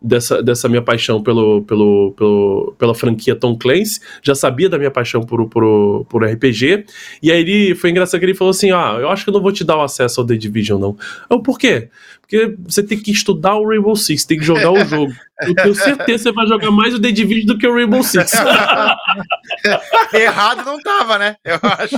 dessa, 0.00 0.42
dessa 0.42 0.68
minha 0.68 0.82
paixão 0.82 1.22
pelo, 1.22 1.62
pelo, 1.62 2.12
pelo, 2.16 2.74
pela 2.78 2.94
franquia 2.94 3.34
Tom 3.34 3.56
Clancy, 3.56 4.00
já 4.22 4.34
sabia 4.34 4.68
da 4.68 4.78
minha 4.78 4.90
paixão 4.90 5.22
por, 5.22 5.48
por, 5.48 6.04
por 6.06 6.24
RPG. 6.24 6.84
E 7.22 7.30
aí 7.30 7.40
ele 7.40 7.74
foi 7.74 7.90
engraçado 7.90 8.20
que 8.20 8.26
ele 8.26 8.34
falou 8.34 8.50
assim: 8.50 8.70
Ah, 8.70 8.96
eu 9.00 9.08
acho 9.08 9.24
que 9.24 9.30
eu 9.30 9.34
não 9.34 9.42
vou 9.42 9.52
te 9.52 9.64
dar 9.64 9.76
o 9.76 9.82
acesso 9.82 10.20
ao 10.20 10.26
The 10.26 10.36
Division, 10.36 10.80
não. 10.80 10.96
Eu, 11.30 11.40
por 11.40 11.58
quê? 11.58 11.88
Porque 12.28 12.54
você 12.66 12.82
tem 12.82 12.98
que 12.98 13.10
estudar 13.10 13.56
o 13.56 13.66
Rainbow 13.66 13.96
Six, 13.96 14.26
tem 14.26 14.38
que 14.38 14.44
jogar 14.44 14.70
o 14.70 14.84
jogo. 14.84 15.10
Eu 15.40 15.54
tenho 15.54 15.74
certeza 15.74 16.04
que 16.04 16.18
você 16.18 16.32
vai 16.32 16.46
jogar 16.48 16.70
mais 16.72 16.92
o 16.92 17.00
The 17.00 17.12
Division 17.12 17.46
do 17.46 17.56
que 17.56 17.66
o 17.66 17.72
Rainbow 17.72 18.02
Six. 18.02 18.32
Errado 20.12 20.64
não 20.64 20.80
tava, 20.80 21.16
né? 21.16 21.36
Eu 21.44 21.60
acho. 21.62 21.96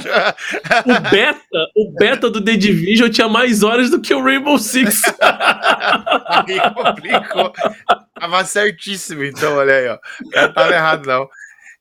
o 0.86 1.10
beta, 1.10 1.70
o 1.74 1.90
beta 1.92 2.30
do 2.30 2.44
The 2.44 2.54
Division 2.54 3.08
tinha 3.08 3.28
mais 3.28 3.62
horas 3.62 3.90
do 3.90 3.98
que 3.98 4.12
o 4.12 4.22
Rainbow 4.22 4.58
Six. 4.58 5.00
Aí 6.28 6.60
complicou. 6.74 7.52
Tava 8.18 8.44
certíssimo, 8.44 9.24
então, 9.24 9.56
olha 9.56 9.74
aí, 9.74 9.88
ó. 9.88 9.98
Não 10.34 10.52
tava 10.52 10.74
errado, 10.74 11.06
não. 11.06 11.28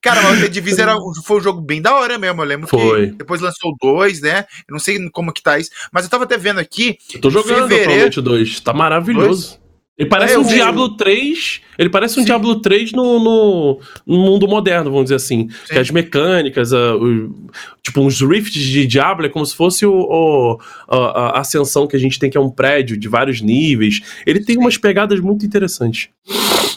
Cara, 0.02 0.22
mas 0.22 0.38
o 0.38 0.42
The 0.42 0.48
Division 0.48 0.88
era, 0.88 0.96
foi 1.26 1.38
um 1.40 1.44
jogo 1.44 1.60
bem 1.62 1.82
da 1.82 1.94
hora 1.96 2.18
mesmo. 2.18 2.42
Eu 2.42 2.46
lembro 2.46 2.68
foi. 2.68 3.08
que 3.08 3.16
depois 3.18 3.42
lançou 3.42 3.76
dois, 3.82 4.22
né? 4.22 4.46
Eu 4.68 4.72
não 4.72 4.80
sei 4.80 5.10
como 5.10 5.34
que 5.34 5.44
tá 5.44 5.60
isso. 5.60 5.72
Mas 5.92 6.06
eu 6.06 6.10
tava 6.10 6.24
até 6.24 6.38
vendo 6.38 6.60
aqui. 6.60 6.98
Eu 7.14 7.20
tô 7.20 7.30
jogando 7.30 7.68
fevereiro... 7.68 7.92
atualmente 7.92 8.20
o 8.20 8.22
dois. 8.22 8.60
Tá 8.62 8.74
maravilhoso. 8.74 9.50
Dois? 9.50 9.69
Ele 10.00 10.08
parece 10.08 10.36
é, 10.36 10.40
um 10.40 10.44
Diablo 10.44 10.96
3. 10.96 11.62
Ele 11.78 11.90
parece 11.90 12.18
um 12.18 12.22
Sim. 12.22 12.28
Diablo 12.28 12.62
3 12.62 12.94
no, 12.94 13.20
no, 13.20 13.82
no, 14.08 14.18
mundo 14.18 14.48
moderno, 14.48 14.90
vamos 14.90 15.06
dizer 15.06 15.16
assim. 15.16 15.50
Que 15.68 15.78
as 15.78 15.92
mecânicas, 15.92 16.72
a, 16.72 16.96
o, 16.96 17.36
tipo, 17.84 18.00
uns 18.00 18.22
rifts 18.22 18.64
de 18.64 18.88
Diablo 18.88 19.26
é 19.26 19.30
como 19.30 19.46
se 19.46 19.54
fosse 19.54 19.86
o, 19.86 19.92
o 19.92 20.60
a, 20.88 20.96
a, 20.96 21.40
ascensão 21.42 21.86
que 21.86 21.98
a 21.98 22.00
gente 22.00 22.18
tem, 22.18 22.30
que 22.30 22.38
é 22.38 22.40
um 22.40 22.50
prédio 22.50 22.96
de 22.96 23.10
vários 23.10 23.42
níveis. 23.42 24.00
Ele 24.26 24.40
tem 24.40 24.56
Sim. 24.56 24.62
umas 24.62 24.78
pegadas 24.78 25.20
muito 25.20 25.46
interessantes. 25.46 26.08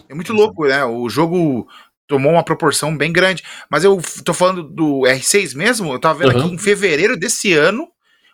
É 0.09 0.15
muito 0.15 0.33
louco, 0.33 0.67
né? 0.67 0.85
O 0.85 1.09
jogo 1.09 1.69
tomou 2.09 2.33
uma 2.33 2.43
proporção 2.43 2.97
bem 2.97 3.13
grande. 3.13 3.45
Mas 3.71 3.85
eu 3.85 4.03
tô 4.25 4.35
falando 4.35 4.65
do 4.65 5.03
R6 5.03 5.55
mesmo, 5.55 5.93
eu 5.93 6.01
tava 6.01 6.19
vendo 6.19 6.35
uhum. 6.37 6.47
aqui 6.47 6.55
em 6.55 6.59
fevereiro 6.59 7.17
desse 7.17 7.53
ano, 7.53 7.85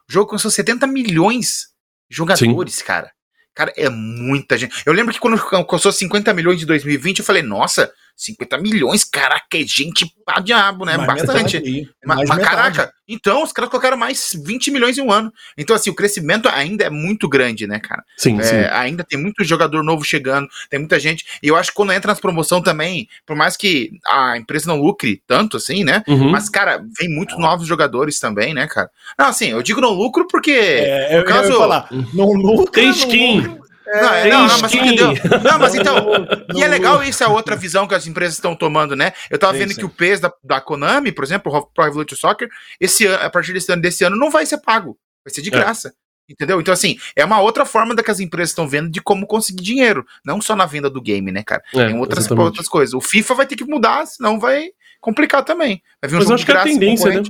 o 0.08 0.12
jogo 0.12 0.28
começou 0.28 0.50
70 0.50 0.86
milhões 0.86 1.68
de 2.10 2.16
jogadores, 2.16 2.80
cara. 2.80 3.12
Cara, 3.58 3.72
é 3.76 3.88
muita 3.88 4.56
gente. 4.56 4.84
Eu 4.86 4.92
lembro 4.92 5.12
que 5.12 5.18
quando 5.18 5.36
custou 5.66 5.90
50 5.90 6.32
milhões 6.32 6.60
de 6.60 6.64
2020, 6.64 7.18
eu 7.18 7.24
falei, 7.24 7.42
nossa, 7.42 7.92
50 8.18 8.58
milhões, 8.58 9.04
caraca, 9.04 9.56
é 9.56 9.60
gente 9.60 10.12
pra 10.24 10.40
diabo, 10.40 10.84
né? 10.84 10.96
Mais 10.96 11.22
Bastante. 11.22 11.88
Mas, 12.04 12.28
mas 12.28 12.38
caraca, 12.42 12.92
então 13.08 13.44
os 13.44 13.52
caras 13.52 13.70
colocaram 13.70 13.96
mais 13.96 14.36
20 14.44 14.72
milhões 14.72 14.98
em 14.98 15.02
um 15.02 15.12
ano. 15.12 15.32
Então, 15.56 15.74
assim, 15.74 15.88
o 15.88 15.94
crescimento 15.94 16.48
ainda 16.48 16.84
é 16.84 16.90
muito 16.90 17.28
grande, 17.28 17.66
né, 17.66 17.78
cara? 17.78 18.04
Sim, 18.16 18.38
é, 18.40 18.42
sim. 18.42 18.56
Ainda 18.72 19.04
tem 19.04 19.18
muito 19.18 19.44
jogador 19.44 19.84
novo 19.84 20.04
chegando, 20.04 20.48
tem 20.68 20.80
muita 20.80 20.98
gente. 20.98 21.24
E 21.40 21.46
eu 21.46 21.54
acho 21.54 21.70
que 21.70 21.76
quando 21.76 21.92
entra 21.92 22.10
nas 22.10 22.20
promoção 22.20 22.60
também, 22.60 23.08
por 23.24 23.36
mais 23.36 23.56
que 23.56 23.92
a 24.04 24.36
empresa 24.36 24.66
não 24.66 24.80
lucre 24.80 25.22
tanto, 25.24 25.56
assim, 25.56 25.84
né? 25.84 26.02
Uhum. 26.08 26.30
Mas, 26.30 26.48
cara, 26.48 26.84
vem 26.98 27.08
muitos 27.08 27.38
novos 27.38 27.68
jogadores 27.68 28.18
também, 28.18 28.52
né, 28.52 28.66
cara? 28.66 28.90
Não, 29.16 29.26
assim, 29.26 29.50
eu 29.50 29.62
digo 29.62 29.80
não 29.80 29.92
lucro 29.92 30.26
porque. 30.26 30.50
É, 30.50 31.18
eu, 31.18 31.24
caso... 31.24 31.52
eu 31.52 31.58
falar, 31.58 31.88
não 32.12 32.32
lucro. 32.32 32.72
Tem 32.72 32.90
skin. 32.90 33.57
É, 33.90 34.28
não, 34.28 34.46
não, 34.46 34.60
mas 34.60 34.74
entendeu? 34.74 35.08
Não, 35.42 35.58
mas 35.58 35.74
então. 35.74 36.08
e 36.54 36.62
é 36.62 36.68
legal 36.68 37.02
isso, 37.02 37.24
é 37.24 37.26
outra 37.26 37.56
visão 37.56 37.86
que 37.86 37.94
as 37.94 38.06
empresas 38.06 38.34
estão 38.34 38.54
tomando, 38.54 38.94
né? 38.94 39.12
Eu 39.30 39.38
tava 39.38 39.54
vendo 39.54 39.74
que 39.74 39.84
o 39.84 39.88
PES 39.88 40.20
da, 40.20 40.32
da 40.44 40.60
Konami, 40.60 41.10
por 41.10 41.24
exemplo, 41.24 41.52
o 41.52 41.66
Pro 41.66 41.86
Evolution 41.86 42.16
Soccer, 42.16 42.48
esse 42.78 43.06
ano, 43.06 43.24
a 43.24 43.30
partir 43.30 43.52
desse 43.52 43.72
ano, 43.72 43.80
desse 43.80 44.04
ano, 44.04 44.16
não 44.16 44.30
vai 44.30 44.44
ser 44.44 44.58
pago. 44.58 44.98
Vai 45.24 45.32
ser 45.32 45.42
de 45.42 45.48
é. 45.48 45.52
graça. 45.52 45.88
É. 45.88 46.08
Entendeu? 46.30 46.60
Então, 46.60 46.74
assim, 46.74 46.98
é 47.16 47.24
uma 47.24 47.40
outra 47.40 47.64
forma 47.64 47.94
da 47.94 48.02
que 48.02 48.10
as 48.10 48.20
empresas 48.20 48.50
estão 48.50 48.68
vendo 48.68 48.90
de 48.90 49.00
como 49.00 49.26
conseguir 49.26 49.62
dinheiro. 49.62 50.04
Não 50.24 50.42
só 50.42 50.54
na 50.54 50.66
venda 50.66 50.90
do 50.90 51.00
game, 51.00 51.32
né, 51.32 51.42
cara? 51.42 51.62
É, 51.74 51.86
Tem 51.86 51.98
outras, 51.98 52.30
outras 52.30 52.68
coisas. 52.68 52.92
O 52.92 53.00
FIFA 53.00 53.34
vai 53.34 53.46
ter 53.46 53.56
que 53.56 53.64
mudar, 53.64 54.04
senão 54.06 54.38
vai 54.38 54.68
complicar 55.00 55.42
também. 55.42 55.82
Vai 56.02 56.10
vir 56.10 56.16
um 56.16 56.18
Mas 56.18 56.28
jogo 56.28 56.34
acho 56.34 56.44
que 56.44 56.52
é 56.52 56.56
a 56.56 56.64
tendência, 56.64 57.08
né? 57.08 57.22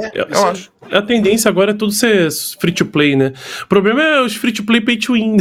É, 0.00 0.10
eu, 0.14 0.26
eu 0.28 0.46
acho. 0.46 0.72
A 0.90 1.02
tendência 1.02 1.48
agora 1.48 1.70
é 1.70 1.74
tudo 1.74 1.92
ser 1.92 2.28
free 2.60 2.72
to 2.72 2.86
play, 2.86 3.16
né? 3.16 3.32
O 3.62 3.66
problema 3.66 4.02
é 4.02 4.20
os 4.20 4.34
free 4.34 4.52
to 4.52 4.64
play 4.64 4.80
pay 4.80 4.96
to 4.96 5.12
win. 5.12 5.36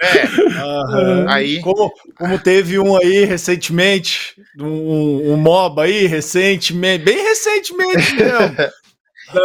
É. 0.00 0.44
Uhum. 0.64 1.28
Aí. 1.28 1.60
Como, 1.60 1.92
como 2.16 2.38
teve 2.38 2.78
um 2.78 2.96
aí 2.96 3.24
recentemente, 3.24 4.34
um, 4.58 5.32
um 5.32 5.36
MOBA 5.36 5.84
aí, 5.84 6.06
recentemente, 6.06 7.04
bem 7.04 7.22
recentemente 7.22 8.14
mesmo. 8.14 8.56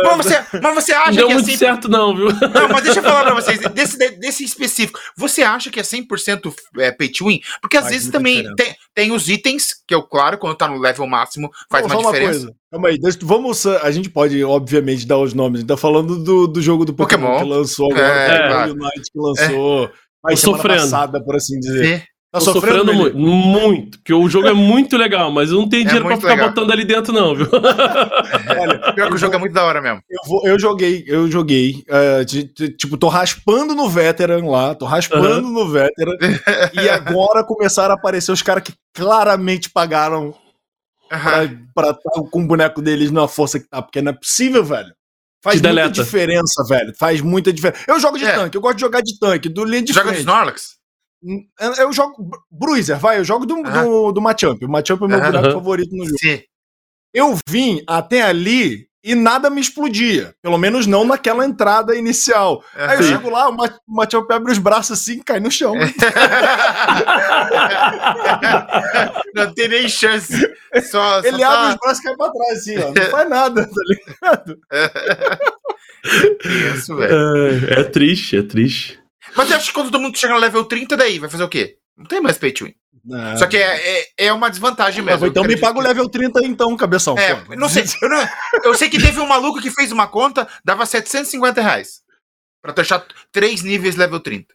Mas 0.04 0.18
você, 0.18 0.60
mas 0.62 0.76
você 0.76 0.92
acha 0.94 1.12
não 1.12 1.18
deu 1.18 1.28
que 1.28 1.32
é 1.32 1.36
muito 1.36 1.50
100%... 1.50 1.58
certo, 1.58 1.90
não, 1.90 2.16
viu? 2.16 2.28
Não, 2.28 2.70
mas 2.70 2.84
deixa 2.84 3.00
eu 3.00 3.04
falar 3.04 3.24
pra 3.24 3.36
vocês, 3.36 3.60
desse, 3.60 3.98
desse 4.18 4.44
específico, 4.44 5.00
você 5.18 5.42
acha 5.42 5.70
que 5.70 5.80
é 5.80 5.84
100% 5.84 6.54
é, 6.78 6.92
pay 6.92 7.10
to 7.10 7.26
win? 7.28 7.40
Porque 7.62 7.78
às 7.78 7.84
faz 7.84 7.96
vezes 7.96 8.12
também 8.12 8.44
tem, 8.56 8.76
tem 8.94 9.12
os 9.12 9.28
itens, 9.30 9.76
que 9.88 9.94
eu, 9.94 10.04
claro, 10.04 10.38
quando 10.38 10.56
tá 10.56 10.68
no 10.68 10.78
level 10.78 11.08
máximo, 11.08 11.50
faz 11.70 11.86
uma 11.86 11.98
diferença. 11.98 12.48
Uma 12.48 12.60
Calma 12.72 12.90
aí, 12.90 13.00
deixa, 13.00 13.18
vamos. 13.24 13.66
A 13.66 13.90
gente 13.90 14.10
pode, 14.12 14.44
obviamente, 14.44 15.06
dar 15.08 15.18
os 15.18 15.34
nomes. 15.34 15.60
A 15.60 15.62
gente 15.62 15.70
tá 15.70 15.78
falando 15.78 16.24
do, 16.24 16.48
do 16.48 16.62
jogo 16.62 16.86
do 16.86 16.94
Pokémon, 16.94 17.26
Pokémon. 17.26 17.44
que 17.44 17.50
lançou 17.50 17.92
agora, 17.92 18.08
é, 18.08 18.68
o 18.68 18.74
Unite 18.74 19.12
que 19.12 19.20
lançou. 19.20 19.86
É. 19.86 19.92
Mas 20.24 20.40
sofrendo. 20.40 20.82
Passada, 20.82 21.24
por 21.24 21.36
assim 21.36 21.60
dizer. 21.60 21.86
É. 21.86 22.04
Tá 22.32 22.38
Tô 22.38 22.46
sofrendo, 22.54 22.86
sofrendo 22.86 22.94
muito, 22.94 23.18
muito, 23.18 23.98
porque 23.98 24.14
o 24.14 24.30
jogo 24.30 24.48
é 24.48 24.54
muito 24.54 24.96
legal, 24.96 25.32
mas 25.32 25.50
eu 25.50 25.58
não 25.58 25.68
tenho 25.68 25.82
é 25.82 25.86
dinheiro 25.86 26.06
pra 26.06 26.16
ficar 26.16 26.30
legal. 26.30 26.50
botando 26.50 26.72
ali 26.72 26.86
dentro, 26.86 27.12
não, 27.12 27.34
viu? 27.34 27.48
Olha, 28.62 28.94
pior 28.94 29.08
que 29.08 29.16
o 29.16 29.18
jogo 29.18 29.34
é 29.34 29.38
muito 29.40 29.54
da 29.54 29.64
hora 29.64 29.82
mesmo. 29.82 30.04
Eu, 30.08 30.20
vou, 30.28 30.46
eu 30.46 30.60
joguei, 30.60 31.04
eu 31.08 31.28
joguei. 31.28 31.84
Uh, 31.90 32.24
de, 32.24 32.44
de, 32.44 32.70
tipo, 32.70 32.98
tô 32.98 33.08
raspando 33.08 33.74
no 33.74 33.90
Veteran 33.90 34.46
lá, 34.46 34.76
tô 34.76 34.86
raspando 34.86 35.48
uhum. 35.48 35.54
no 35.54 35.72
Veteran. 35.72 36.16
e 36.80 36.88
agora 36.88 37.44
começaram 37.44 37.96
a 37.96 37.98
aparecer 37.98 38.32
os 38.32 38.44
caras 38.44 38.62
que 38.62 38.74
claramente 38.94 39.68
pagaram 39.72 40.26
uhum. 40.26 41.66
pra, 41.74 41.90
estar 41.90 42.12
com 42.30 42.44
o 42.44 42.48
boneco 42.48 42.80
deles 42.80 43.10
na 43.10 43.28
força 43.28 43.60
que 43.60 43.68
tá, 43.68 43.82
porque 43.82 44.04
não 44.04 44.12
é 44.12 44.16
possível, 44.16 44.64
velho. 44.64 44.94
Faz 45.44 45.60
muita 45.60 45.90
diferença, 45.90 46.64
velho. 46.68 46.94
Faz 46.96 47.22
muita 47.22 47.52
diferença. 47.52 47.84
Eu 47.88 48.00
jogo 48.00 48.20
de 48.20 48.26
é. 48.26 48.34
tanque, 48.34 48.56
eu 48.56 48.62
gosto 48.62 48.76
de 48.76 48.82
jogar 48.82 49.02
de 49.02 49.18
tanque, 49.18 49.50
do 49.50 49.66
linha 49.66 49.82
de 49.82 49.94
Joga 49.94 50.12
de 50.12 50.20
Snorlax? 50.20 50.79
Eu 51.78 51.92
jogo 51.92 52.30
Bruiser, 52.50 52.98
vai, 52.98 53.20
eu 53.20 53.24
jogo 53.24 53.46
do, 53.46 53.62
ah. 53.66 53.84
do, 53.84 54.12
do 54.12 54.22
Machamp. 54.22 54.62
O 54.64 54.70
Machamp 54.70 55.02
é 55.04 55.08
meu 55.08 55.20
boneco 55.20 55.54
favorito 55.54 55.96
no 55.96 56.06
jogo. 56.06 56.18
Sim. 56.20 56.42
Eu 57.14 57.38
vim 57.48 57.84
até 57.88 58.22
ali 58.22 58.88
e 59.04 59.16
nada 59.16 59.50
me 59.50 59.60
explodia. 59.62 60.36
Pelo 60.42 60.58
menos 60.58 60.86
não 60.86 61.06
naquela 61.06 61.46
entrada 61.46 61.96
inicial. 61.96 62.62
Aí 62.76 62.98
eu 62.98 63.04
chego 63.04 63.30
lá, 63.30 63.48
o 63.50 63.56
Machamp 63.88 64.30
abre 64.32 64.52
os 64.52 64.58
braços 64.58 65.00
assim 65.00 65.14
e 65.14 65.24
cai 65.24 65.40
no 65.40 65.50
chão. 65.50 65.74
não 69.34 69.54
tem 69.54 69.70
nem 69.70 69.90
chance. 69.90 70.34
Só, 70.90 71.20
Ele 71.20 71.38
só 71.38 71.52
abre 71.52 71.68
tá... 71.68 71.70
os 71.70 71.76
braços 71.76 72.00
e 72.00 72.04
cai 72.04 72.16
pra 72.16 72.32
trás, 72.32 72.60
assim, 72.60 72.78
ó. 72.78 72.92
Não 72.94 73.06
faz 73.10 73.30
nada, 73.30 73.68
tá 73.68 73.82
ligado? 73.88 74.58
Isso, 76.76 76.96
velho. 76.96 77.14
É, 77.14 77.82
é 77.82 77.84
triste, 77.84 78.38
é 78.38 78.44
triste. 78.44 78.98
Mas 79.36 79.50
eu 79.50 79.58
acho 79.58 79.68
que 79.68 79.74
quando 79.74 79.92
todo 79.92 80.02
mundo 80.02 80.18
chega 80.18 80.34
no 80.34 80.40
level 80.40 80.64
30, 80.66 80.98
daí 80.98 81.20
vai 81.20 81.30
fazer 81.30 81.44
o 81.44 81.50
quê? 81.50 81.78
Não 81.98 82.06
tem 82.06 82.22
mais 82.22 82.38
pay 82.38 82.52
to 82.52 82.66
win. 82.66 82.76
Não. 83.04 83.38
Só 83.38 83.48
que 83.48 83.58
é, 83.58 84.00
é, 84.00 84.08
é, 84.18 84.34
uma 84.34 84.50
desvantagem 84.50 85.04
mesmo. 85.04 85.26
então 85.26 85.44
me 85.44 85.58
paga 85.58 85.80
o 85.80 85.82
level 85.82 86.08
30 86.10 86.46
então, 86.46 86.76
cabeção. 86.76 87.18
É, 87.18 87.36
pô. 87.36 87.56
não 87.56 87.70
sei. 87.70 87.84
Eu, 88.02 88.10
não, 88.10 88.30
eu, 88.64 88.74
sei 88.74 88.90
que 88.90 89.02
teve 89.02 89.20
um 89.20 89.28
maluco 89.28 89.62
que 89.62 89.72
fez 89.72 89.92
uma 89.92 90.08
conta, 90.08 90.48
dava 90.64 90.86
750 90.86 91.62
reais. 91.62 92.02
Pra 92.62 92.74
deixar 92.74 93.06
três 93.32 93.62
níveis 93.62 93.96
level 93.96 94.20
30. 94.20 94.54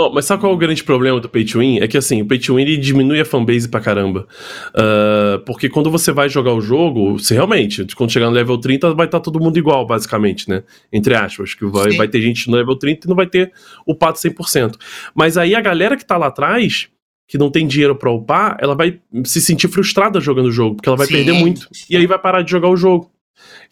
Oh, 0.00 0.10
mas 0.10 0.24
sabe 0.24 0.40
qual 0.40 0.52
é 0.52 0.54
o 0.54 0.58
grande 0.58 0.82
problema 0.82 1.20
do 1.20 1.28
Pay 1.28 1.44
to 1.44 1.58
Win? 1.58 1.80
É 1.80 1.86
que 1.86 1.98
assim, 1.98 2.22
o 2.22 2.26
Pay 2.26 2.38
to 2.38 2.56
Win 2.56 2.62
ele 2.62 2.76
diminui 2.78 3.20
a 3.20 3.24
fanbase 3.24 3.68
pra 3.68 3.80
caramba. 3.80 4.26
Uh, 4.70 5.38
porque 5.44 5.68
quando 5.68 5.90
você 5.90 6.10
vai 6.10 6.28
jogar 6.28 6.54
o 6.54 6.60
jogo, 6.60 7.18
você 7.18 7.34
realmente, 7.34 7.84
quando 7.94 8.10
chegar 8.10 8.26
no 8.26 8.32
level 8.32 8.56
30, 8.56 8.94
vai 8.94 9.06
estar 9.06 9.18
tá 9.18 9.24
todo 9.24 9.38
mundo 9.38 9.58
igual, 9.58 9.86
basicamente, 9.86 10.48
né? 10.48 10.62
Entre 10.90 11.14
aspas, 11.14 11.52
que 11.52 11.66
vai, 11.66 11.92
vai 11.92 12.08
ter 12.08 12.22
gente 12.22 12.48
no 12.48 12.56
level 12.56 12.76
30 12.76 13.06
e 13.06 13.08
não 13.08 13.16
vai 13.16 13.26
ter 13.26 13.52
upado 13.86 14.16
100%. 14.16 14.76
Mas 15.14 15.36
aí 15.36 15.54
a 15.54 15.60
galera 15.60 15.96
que 15.96 16.04
tá 16.04 16.16
lá 16.16 16.28
atrás, 16.28 16.88
que 17.28 17.36
não 17.36 17.50
tem 17.50 17.66
dinheiro 17.66 17.94
pra 17.94 18.10
upar, 18.10 18.56
ela 18.60 18.74
vai 18.74 19.00
se 19.24 19.40
sentir 19.40 19.68
frustrada 19.68 20.18
jogando 20.20 20.46
o 20.46 20.52
jogo, 20.52 20.76
porque 20.76 20.88
ela 20.88 20.96
vai 20.96 21.06
Sim. 21.06 21.14
perder 21.14 21.32
muito. 21.32 21.68
E 21.88 21.96
aí 21.96 22.06
vai 22.06 22.18
parar 22.18 22.42
de 22.42 22.50
jogar 22.50 22.68
o 22.68 22.76
jogo. 22.76 23.09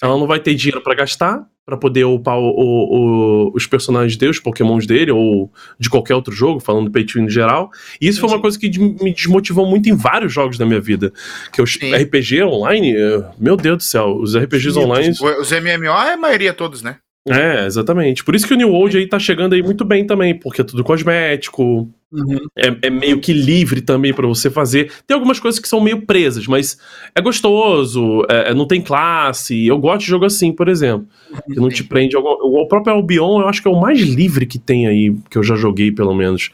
Ela 0.02 0.16
não 0.18 0.26
vai 0.26 0.40
ter 0.40 0.54
dinheiro 0.54 0.82
para 0.82 0.94
gastar, 0.94 1.44
para 1.64 1.76
poder 1.76 2.04
upar 2.04 2.38
o, 2.38 2.48
o, 2.48 3.48
o, 3.48 3.52
os 3.54 3.66
personagens 3.66 4.16
dele, 4.16 4.30
os 4.30 4.40
pokémons 4.40 4.86
dele, 4.86 5.10
ou 5.10 5.52
de 5.78 5.90
qualquer 5.90 6.14
outro 6.14 6.34
jogo, 6.34 6.60
falando 6.60 6.86
do 6.86 6.90
Pay 6.90 7.06
em 7.16 7.28
geral. 7.28 7.70
E 8.00 8.08
isso 8.08 8.20
foi 8.20 8.30
uma 8.30 8.40
coisa 8.40 8.58
que 8.58 8.70
me 8.78 9.12
desmotivou 9.12 9.66
muito 9.66 9.88
em 9.88 9.94
vários 9.94 10.32
jogos 10.32 10.56
da 10.56 10.64
minha 10.64 10.80
vida. 10.80 11.12
Que 11.52 11.60
os 11.60 11.74
Sim. 11.74 11.94
RPG 11.94 12.42
online, 12.42 12.94
meu 13.38 13.56
Deus 13.56 13.76
do 13.78 13.82
céu, 13.82 14.16
os 14.16 14.36
RPGs 14.36 14.72
Sim, 14.72 14.80
online. 14.80 15.10
Os 15.10 15.50
MMO 15.50 15.92
é 15.92 16.14
a 16.14 16.16
maioria 16.16 16.54
todos, 16.54 16.82
né? 16.82 16.96
É, 17.26 17.66
exatamente. 17.66 18.24
Por 18.24 18.34
isso 18.34 18.46
que 18.46 18.54
o 18.54 18.56
New 18.56 18.70
World 18.70 18.96
aí 18.96 19.06
tá 19.06 19.18
chegando 19.18 19.54
aí 19.54 19.62
muito 19.62 19.84
bem 19.84 20.06
também, 20.06 20.38
porque 20.38 20.62
é 20.62 20.64
tudo 20.64 20.82
cosmético, 20.84 21.88
uhum. 22.10 22.38
é, 22.56 22.86
é, 22.86 22.90
meio 22.90 23.20
que 23.20 23.32
livre 23.32 23.80
também 23.80 24.14
para 24.14 24.26
você 24.26 24.48
fazer. 24.48 24.90
Tem 25.06 25.14
algumas 25.14 25.38
coisas 25.38 25.60
que 25.60 25.68
são 25.68 25.80
meio 25.80 26.06
presas, 26.06 26.46
mas 26.46 26.78
é 27.14 27.20
gostoso, 27.20 28.24
é, 28.30 28.50
é 28.50 28.54
não 28.54 28.66
tem 28.66 28.80
classe. 28.80 29.66
Eu 29.66 29.78
gosto 29.78 30.00
de 30.00 30.06
jogo 30.06 30.24
assim, 30.24 30.52
por 30.52 30.68
exemplo, 30.68 31.06
uhum. 31.30 31.54
que 31.54 31.60
não 31.60 31.68
te 31.68 31.84
prende. 31.84 32.16
O 32.16 32.66
próprio 32.66 32.94
Albion 32.94 33.40
eu 33.40 33.48
acho 33.48 33.60
que 33.60 33.68
é 33.68 33.70
o 33.70 33.80
mais 33.80 34.00
livre 34.00 34.46
que 34.46 34.58
tem 34.58 34.86
aí, 34.86 35.14
que 35.28 35.36
eu 35.36 35.42
já 35.42 35.54
joguei 35.54 35.92
pelo 35.92 36.14
menos. 36.14 36.50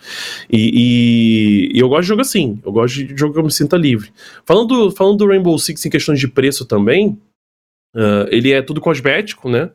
E, 0.50 1.70
e, 1.72 1.76
e 1.76 1.78
eu 1.78 1.88
gosto 1.88 2.02
de 2.02 2.08
jogo 2.08 2.20
assim, 2.22 2.58
eu 2.64 2.72
gosto 2.72 3.04
de 3.04 3.16
jogo 3.16 3.32
que 3.32 3.38
eu 3.38 3.44
me 3.44 3.52
sinta 3.52 3.76
livre. 3.76 4.10
Falando, 4.44 4.90
falando 4.90 5.18
do 5.18 5.26
Rainbow 5.26 5.56
Six 5.58 5.86
em 5.86 5.90
questões 5.90 6.18
de 6.18 6.26
preço 6.26 6.64
também, 6.64 7.18
uh, 7.94 8.26
ele 8.28 8.50
é 8.50 8.60
tudo 8.60 8.80
cosmético, 8.80 9.48
né? 9.48 9.70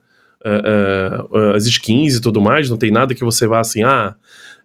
Uh, 0.46 1.38
uh, 1.38 1.56
as 1.56 1.66
skins 1.66 2.16
e 2.16 2.22
tudo 2.22 2.42
mais, 2.42 2.70
não 2.70 2.78
tem 2.78 2.92
nada 2.92 3.14
que 3.16 3.24
você 3.24 3.48
vá 3.48 3.60
assim, 3.60 3.84
ah, 3.84 4.16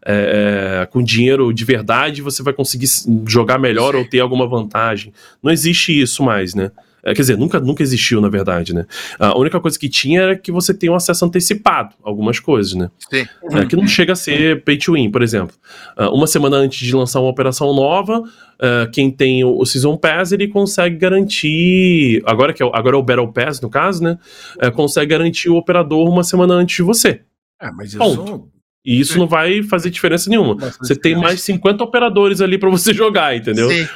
é, 0.06 0.86
com 0.90 1.02
dinheiro 1.02 1.52
de 1.52 1.64
verdade 1.64 2.20
você 2.20 2.42
vai 2.42 2.52
conseguir 2.52 2.86
jogar 3.26 3.58
melhor 3.58 3.94
Sim. 3.94 4.00
ou 4.00 4.04
ter 4.04 4.20
alguma 4.20 4.46
vantagem. 4.46 5.12
Não 5.42 5.50
existe 5.50 5.98
isso 5.98 6.22
mais, 6.22 6.54
né? 6.54 6.70
É, 7.04 7.12
quer 7.12 7.20
dizer, 7.20 7.36
nunca, 7.36 7.60
nunca 7.60 7.82
existiu, 7.82 8.18
na 8.20 8.30
verdade, 8.30 8.74
né? 8.74 8.86
A 9.18 9.38
única 9.38 9.60
coisa 9.60 9.78
que 9.78 9.90
tinha 9.90 10.22
era 10.22 10.36
que 10.36 10.50
você 10.50 10.72
tem 10.72 10.88
um 10.88 10.94
acesso 10.94 11.24
antecipado 11.24 11.94
a 12.02 12.08
algumas 12.08 12.40
coisas, 12.40 12.72
né? 12.72 12.90
Sim. 13.10 13.26
É, 13.52 13.66
que 13.66 13.76
não 13.76 13.86
chega 13.86 14.14
a 14.14 14.16
ser 14.16 14.64
pay 14.64 14.78
to 14.78 14.94
win, 14.94 15.10
por 15.10 15.22
exemplo. 15.22 15.54
Uh, 15.98 16.08
uma 16.14 16.26
semana 16.26 16.56
antes 16.56 16.78
de 16.78 16.96
lançar 16.96 17.20
uma 17.20 17.28
operação 17.28 17.74
nova, 17.74 18.20
uh, 18.20 18.90
quem 18.90 19.10
tem 19.10 19.44
o, 19.44 19.64
Season 19.66 19.96
Pass, 19.98 20.32
ele 20.32 20.48
consegue 20.48 20.96
garantir. 20.96 22.22
Agora 22.24 22.54
que 22.54 22.62
é, 22.62 22.70
agora 22.72 22.96
é 22.96 22.98
o 22.98 23.02
Battle 23.02 23.32
Pass, 23.32 23.60
no 23.60 23.68
caso, 23.68 24.02
né? 24.02 24.18
Uh, 24.56 24.72
consegue 24.72 25.10
garantir 25.10 25.50
o 25.50 25.56
operador 25.56 26.08
uma 26.08 26.24
semana 26.24 26.54
antes 26.54 26.76
de 26.76 26.82
você. 26.82 27.20
É, 27.60 27.70
mas 27.70 27.88
isso. 27.90 27.98
Ponto. 27.98 28.48
E 28.84 29.00
isso 29.00 29.14
Sim. 29.14 29.20
não 29.20 29.26
vai 29.26 29.62
fazer 29.62 29.88
diferença 29.88 30.28
nenhuma. 30.28 30.56
Você 30.78 30.94
tem 30.94 31.16
mais 31.16 31.40
50 31.40 31.82
operadores 31.82 32.42
ali 32.42 32.58
para 32.58 32.68
você 32.68 32.92
jogar, 32.94 33.34
entendeu? 33.34 33.70
Sim. 33.70 33.88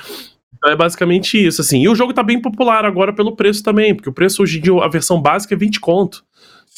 Então 0.59 0.71
é 0.71 0.77
basicamente 0.77 1.39
isso, 1.45 1.61
assim. 1.61 1.81
E 1.81 1.89
o 1.89 1.95
jogo 1.95 2.13
tá 2.13 2.23
bem 2.23 2.41
popular 2.41 2.85
agora 2.85 3.13
pelo 3.13 3.35
preço 3.35 3.63
também, 3.63 3.95
porque 3.95 4.11
o 4.11 4.13
preço 4.13 4.43
hoje 4.43 4.59
em 4.59 4.61
dia, 4.61 4.75
a 4.75 4.89
versão 4.89 5.21
básica 5.21 5.55
é 5.55 5.57
20 5.57 5.81
conto. 5.81 6.25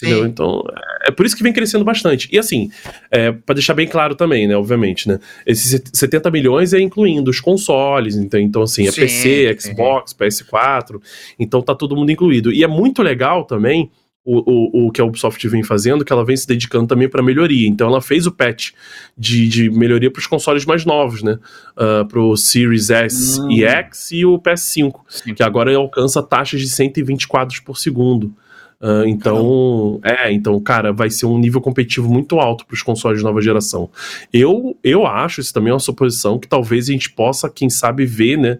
Entendeu? 0.02 0.24
Então, 0.24 0.65
é 1.07 1.11
por 1.11 1.27
isso 1.27 1.36
que 1.36 1.43
vem 1.43 1.52
crescendo 1.52 1.85
bastante. 1.85 2.27
E 2.32 2.39
assim, 2.39 2.70
é, 3.11 3.32
para 3.32 3.55
deixar 3.55 3.74
bem 3.74 3.86
claro 3.86 4.15
também, 4.15 4.48
né, 4.48 4.57
obviamente, 4.57 5.07
né, 5.07 5.19
esses 5.47 5.82
70 5.93 6.31
milhões 6.31 6.73
é 6.73 6.81
incluindo 6.81 7.31
os 7.31 7.39
consoles, 7.39 8.16
então, 8.16 8.40
então 8.40 8.62
assim, 8.62 8.89
é 8.89 8.90
sim, 8.90 9.01
PC, 9.02 9.57
Xbox, 9.61 10.12
sim. 10.12 10.16
PS4, 10.16 11.01
então 11.39 11.61
tá 11.61 11.74
todo 11.74 11.94
mundo 11.94 12.11
incluído. 12.11 12.51
E 12.51 12.65
é 12.65 12.66
muito 12.66 13.02
legal 13.02 13.44
também 13.44 13.90
o, 14.24 14.84
o, 14.84 14.86
o 14.86 14.92
que 14.92 15.01
a 15.01 15.05
Ubisoft 15.05 15.47
vem 15.48 15.62
fazendo, 15.62 16.05
que 16.05 16.12
ela 16.12 16.24
vem 16.24 16.36
se 16.36 16.47
dedicando 16.47 16.86
também 16.86 17.09
para 17.09 17.22
melhoria. 17.22 17.66
Então 17.66 17.88
ela 17.88 18.01
fez 18.01 18.26
o 18.26 18.32
patch 18.32 18.72
de, 19.16 19.48
de 19.48 19.70
melhoria 19.70 20.10
para 20.10 20.20
os 20.20 20.26
consoles 20.26 20.64
mais 20.64 20.84
novos, 20.84 21.22
né? 21.22 21.38
Uh, 21.72 22.06
para 22.06 22.20
o 22.20 22.36
Series 22.36 22.90
S 22.90 23.40
hum. 23.40 23.51
e 23.51 23.64
X 23.64 24.12
e 24.12 24.24
o 24.24 24.38
PS5, 24.38 25.01
Sim. 25.09 25.34
que 25.34 25.42
agora 25.42 25.74
alcança 25.74 26.22
taxas 26.22 26.60
de 26.60 26.68
120 26.68 27.26
quadros 27.26 27.60
por 27.60 27.78
segundo. 27.78 28.34
Uh, 28.80 29.05
então, 29.06 30.01
Caramba. 30.02 30.22
é, 30.22 30.32
então, 30.32 30.59
cara, 30.60 30.90
vai 30.90 31.10
ser 31.10 31.26
um 31.26 31.38
nível 31.38 31.60
competitivo 31.60 32.10
muito 32.10 32.38
alto 32.40 32.64
para 32.64 32.74
os 32.74 32.82
consoles 32.82 33.18
de 33.18 33.24
nova 33.24 33.40
geração. 33.42 33.90
Eu, 34.32 34.76
eu 34.82 35.06
acho, 35.06 35.40
isso 35.40 35.52
também 35.52 35.70
é 35.70 35.74
uma 35.74 35.80
suposição, 35.80 36.38
que 36.38 36.48
talvez 36.48 36.88
a 36.88 36.92
gente 36.92 37.10
possa, 37.10 37.51
quem 37.51 37.68
sabe, 37.68 38.06
ver, 38.06 38.38
né, 38.38 38.59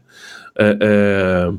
é, 0.59 0.77
é, 0.79 1.53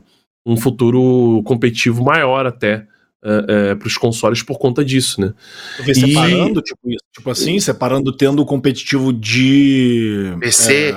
um 0.45 0.55
futuro 0.55 1.41
competitivo 1.43 2.03
maior 2.03 2.45
até 2.45 2.85
é, 3.23 3.75
para 3.75 3.87
os 3.87 3.97
consoles 3.97 4.41
por 4.41 4.57
conta 4.57 4.83
disso, 4.83 5.21
né? 5.21 5.33
E... 5.87 5.93
Separando, 5.93 6.61
tipo, 6.61 6.79
tipo 7.13 7.29
assim, 7.29 7.59
separando 7.59 8.11
tendo 8.15 8.41
o 8.41 8.45
competitivo 8.45 9.13
de 9.13 10.35
PC, 10.39 10.93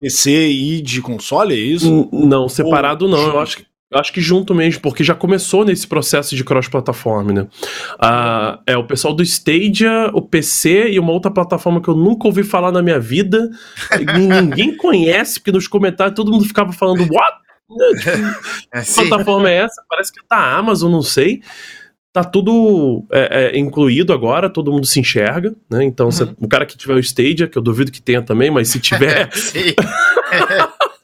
PC 0.00 0.48
e 0.48 0.80
de 0.80 1.00
console, 1.00 1.54
é 1.54 1.58
isso? 1.58 2.08
Não, 2.12 2.48
separado 2.48 3.06
Ou... 3.06 3.10
não. 3.10 3.28
Eu 3.28 3.40
acho 3.40 3.58
que 3.58 3.70
acho 3.92 4.12
que 4.12 4.20
junto 4.20 4.54
mesmo, 4.54 4.80
porque 4.80 5.02
já 5.02 5.14
começou 5.14 5.64
nesse 5.64 5.86
processo 5.86 6.36
de 6.36 6.44
cross-plataforma, 6.44 7.32
né? 7.32 7.46
Ah, 7.98 8.60
é 8.66 8.76
o 8.76 8.86
pessoal 8.86 9.12
do 9.12 9.22
Stadia, 9.22 10.10
o 10.14 10.22
PC 10.22 10.90
e 10.90 10.98
uma 10.98 11.12
outra 11.12 11.30
plataforma 11.30 11.80
que 11.80 11.88
eu 11.88 11.96
nunca 11.96 12.28
ouvi 12.28 12.44
falar 12.44 12.70
na 12.70 12.82
minha 12.82 13.00
vida. 13.00 13.50
ninguém 14.16 14.76
conhece, 14.76 15.40
porque 15.40 15.50
nos 15.50 15.66
comentários 15.66 16.14
todo 16.14 16.30
mundo 16.30 16.44
ficava 16.44 16.72
falando, 16.72 17.00
what? 17.00 17.38
É, 18.72 18.82
que 18.82 18.94
plataforma 18.94 19.50
é 19.50 19.56
essa? 19.56 19.82
Parece 19.88 20.12
que 20.12 20.24
tá 20.26 20.36
a 20.36 20.56
Amazon, 20.56 20.92
não 20.92 21.02
sei. 21.02 21.42
Tá 22.12 22.24
tudo 22.24 23.04
é, 23.10 23.52
é, 23.54 23.58
incluído 23.58 24.12
agora, 24.12 24.50
todo 24.50 24.72
mundo 24.72 24.84
se 24.84 24.98
enxerga, 24.98 25.54
né? 25.70 25.84
Então, 25.84 26.08
uhum. 26.08 26.34
o 26.40 26.48
cara 26.48 26.66
que 26.66 26.76
tiver 26.76 26.94
o 26.94 26.98
Stadia, 26.98 27.46
que 27.46 27.56
eu 27.56 27.62
duvido 27.62 27.92
que 27.92 28.02
tenha 28.02 28.20
também, 28.20 28.50
mas 28.50 28.68
se 28.68 28.78
tiver. 28.80 29.32
Sim. 29.32 29.74